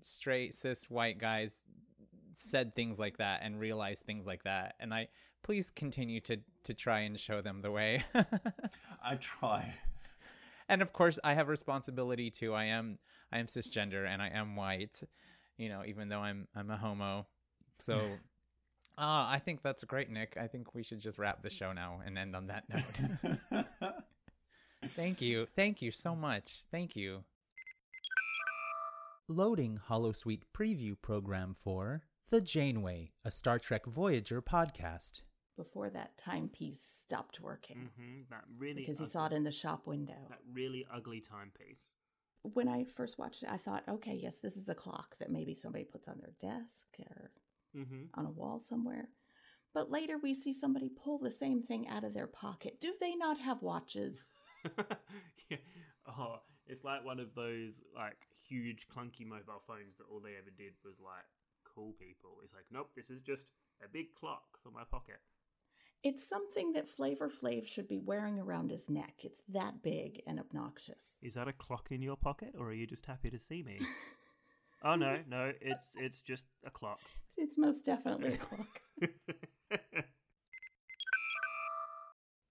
straight 0.00 0.54
cis 0.54 0.88
white 0.88 1.18
guys 1.18 1.60
said 2.34 2.74
things 2.74 2.98
like 2.98 3.18
that 3.18 3.40
and 3.42 3.60
realized 3.60 4.04
things 4.04 4.24
like 4.24 4.44
that. 4.44 4.76
And 4.80 4.94
I 4.94 5.08
please 5.42 5.70
continue 5.70 6.20
to 6.22 6.38
to 6.64 6.72
try 6.72 7.00
and 7.00 7.20
show 7.20 7.42
them 7.42 7.60
the 7.60 7.72
way. 7.72 8.04
I 9.04 9.16
try. 9.16 9.74
and 10.66 10.80
of 10.80 10.94
course, 10.94 11.18
I 11.22 11.34
have 11.34 11.48
responsibility 11.48 12.30
too. 12.30 12.54
I 12.54 12.64
am 12.64 12.98
I 13.32 13.38
am 13.38 13.46
cisgender 13.46 14.06
and 14.06 14.20
I 14.22 14.28
am 14.28 14.56
white. 14.56 15.00
You 15.56 15.68
know, 15.68 15.82
even 15.86 16.08
though 16.08 16.20
I'm 16.20 16.46
I'm 16.54 16.70
a 16.70 16.76
homo. 16.76 17.26
So. 17.80 18.00
Ah, 18.96 19.30
I 19.36 19.38
think 19.38 19.62
that's 19.62 19.84
great, 19.84 20.10
Nick. 20.10 20.36
I 20.40 20.46
think 20.48 20.74
we 20.74 20.82
should 20.82 21.00
just 21.00 21.18
wrap 21.18 21.42
the 21.42 21.50
show 21.50 21.72
now 21.72 22.00
and 22.04 22.16
end 22.18 22.34
on 22.34 22.46
that 22.48 22.64
note. 22.68 23.66
Thank 24.86 25.20
you. 25.20 25.46
Thank 25.56 25.82
you 25.82 25.90
so 25.90 26.14
much. 26.16 26.62
Thank 26.70 26.96
you. 26.96 27.24
Loading 29.28 29.78
Holosuite 29.90 30.42
preview 30.56 30.96
program 31.00 31.54
for 31.54 32.02
The 32.30 32.40
Janeway, 32.40 33.12
a 33.24 33.30
Star 33.30 33.58
Trek 33.58 33.84
Voyager 33.86 34.40
podcast. 34.40 35.22
before 35.56 35.90
that 35.90 36.16
timepiece 36.16 36.80
stopped 36.80 37.40
working 37.40 37.90
Mm-hmm. 38.00 38.20
That 38.30 38.44
really 38.56 38.82
because 38.82 39.00
he 39.00 39.06
saw 39.06 39.26
it 39.26 39.32
in 39.32 39.42
the 39.44 39.52
shop 39.52 39.86
window. 39.86 40.14
that 40.30 40.38
really 40.52 40.86
ugly 40.94 41.20
timepiece. 41.20 41.92
When 42.42 42.68
I 42.68 42.84
first 42.96 43.18
watched 43.18 43.42
it, 43.42 43.48
I 43.50 43.58
thought, 43.58 43.82
okay, 43.88 44.14
yes, 44.14 44.38
this 44.38 44.56
is 44.56 44.68
a 44.68 44.74
clock 44.74 45.16
that 45.18 45.30
maybe 45.30 45.54
somebody 45.54 45.84
puts 45.84 46.08
on 46.08 46.18
their 46.20 46.32
desk 46.40 46.88
or 47.00 47.30
Mm-hmm. 47.76 48.04
on 48.14 48.26
a 48.26 48.30
wall 48.30 48.60
somewhere. 48.60 49.08
But 49.74 49.90
later 49.90 50.16
we 50.22 50.34
see 50.34 50.52
somebody 50.52 50.88
pull 50.88 51.18
the 51.18 51.30
same 51.30 51.62
thing 51.62 51.86
out 51.88 52.02
of 52.04 52.14
their 52.14 52.26
pocket. 52.26 52.80
Do 52.80 52.94
they 53.00 53.14
not 53.14 53.38
have 53.38 53.62
watches? 53.62 54.30
yeah. 55.50 55.58
Oh, 56.06 56.40
it's 56.66 56.84
like 56.84 57.04
one 57.04 57.20
of 57.20 57.34
those 57.34 57.82
like 57.94 58.26
huge 58.48 58.86
clunky 58.88 59.26
mobile 59.26 59.62
phones 59.66 59.98
that 59.98 60.04
all 60.10 60.20
they 60.20 60.36
ever 60.38 60.50
did 60.56 60.72
was 60.84 60.96
like 60.98 61.26
call 61.64 61.94
people. 62.00 62.38
It's 62.42 62.54
like, 62.54 62.64
nope, 62.70 62.90
this 62.96 63.10
is 63.10 63.20
just 63.20 63.46
a 63.84 63.88
big 63.88 64.14
clock 64.14 64.58
for 64.62 64.70
my 64.70 64.82
pocket. 64.90 65.20
It's 66.04 66.28
something 66.28 66.72
that 66.72 66.88
Flavor 66.88 67.28
Flav 67.28 67.66
should 67.66 67.88
be 67.88 67.98
wearing 67.98 68.38
around 68.38 68.70
his 68.70 68.88
neck. 68.88 69.14
It's 69.24 69.42
that 69.48 69.82
big 69.82 70.22
and 70.26 70.38
obnoxious. 70.38 71.16
Is 71.22 71.34
that 71.34 71.48
a 71.48 71.52
clock 71.52 71.88
in 71.90 72.02
your 72.02 72.16
pocket, 72.16 72.54
or 72.56 72.68
are 72.68 72.72
you 72.72 72.86
just 72.86 73.04
happy 73.06 73.30
to 73.30 73.38
see 73.38 73.62
me? 73.64 73.80
oh 74.84 74.94
no, 74.94 75.18
no, 75.28 75.52
it's 75.60 75.94
it's 75.98 76.20
just 76.20 76.44
a 76.64 76.70
clock. 76.70 77.00
It's 77.36 77.58
most 77.58 77.84
definitely 77.84 78.34
a 78.34 78.36
clock. 78.36 78.80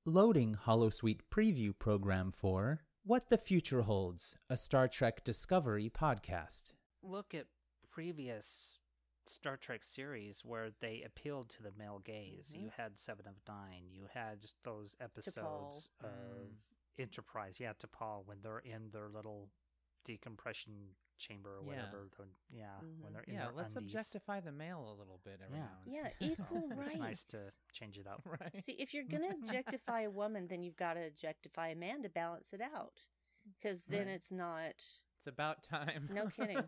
Loading 0.06 0.58
Holosuite 0.66 1.22
preview 1.32 1.78
program 1.78 2.32
for 2.32 2.82
What 3.04 3.30
the 3.30 3.38
Future 3.38 3.82
Holds, 3.82 4.36
a 4.50 4.56
Star 4.58 4.88
Trek 4.88 5.24
Discovery 5.24 5.90
podcast. 5.90 6.74
look 7.04 7.34
at 7.34 7.46
previous 7.90 8.80
Star 9.30 9.58
Trek 9.58 9.84
series 9.84 10.44
where 10.46 10.70
they 10.80 11.04
appealed 11.06 11.50
to 11.52 11.64
the 11.64 11.72
male 11.78 12.00
gaze. 12.04 12.56
You 12.58 12.70
had 12.76 12.98
Seven 12.98 13.28
of 13.28 13.36
Nine. 13.48 13.86
You 13.92 14.08
had 14.14 14.46
those 14.64 14.96
episodes 15.00 15.90
Mm. 16.04 16.06
of 16.06 16.52
Enterprise. 17.00 17.60
Yeah, 17.60 17.74
T'Pol 17.74 18.26
when 18.26 18.42
they're 18.42 18.60
in 18.60 18.90
their 18.92 19.10
little 19.10 19.50
decompression 20.06 20.96
chamber 21.18 21.58
or 21.58 21.62
Yeah. 21.64 21.68
whatever. 21.68 22.10
they're- 22.18 22.28
Yeah, 22.50 22.80
when 23.02 23.12
they're 23.14 23.24
in 23.24 23.34
Yeah, 23.34 23.46
their 23.46 23.52
let's 23.54 23.76
undies. 23.76 23.94
objectify 23.96 24.40
the 24.40 24.52
male 24.52 24.88
a 24.92 24.94
little 24.94 25.18
bit 25.24 25.42
every 25.42 25.58
Yeah. 25.58 25.66
now 25.66 25.82
and 25.84 25.92
Yeah, 25.94 26.04
then. 26.20 26.32
equal 26.32 26.58
It's 26.72 26.78
rights. 26.96 26.96
nice 26.96 27.24
to 27.26 27.52
change 27.74 27.98
it 27.98 28.08
up. 28.08 28.22
right. 28.42 28.64
See, 28.64 28.74
if 28.74 28.94
you're 28.94 29.04
gonna 29.04 29.32
objectify 29.32 30.02
a 30.02 30.10
woman, 30.12 30.48
then 30.48 30.64
you've 30.64 30.76
got 30.78 30.94
to 30.94 31.02
objectify 31.08 31.70
a 31.70 31.76
man 31.76 32.04
to 32.04 32.10
balance 32.10 32.54
it 32.54 32.62
out, 32.62 33.08
because 33.60 33.86
then 33.86 34.06
Right. 34.08 34.14
it's 34.16 34.32
not. 34.32 34.76
It's 35.18 35.26
about 35.28 35.64
time. 35.64 36.08
No 36.12 36.28
kidding. 36.30 36.68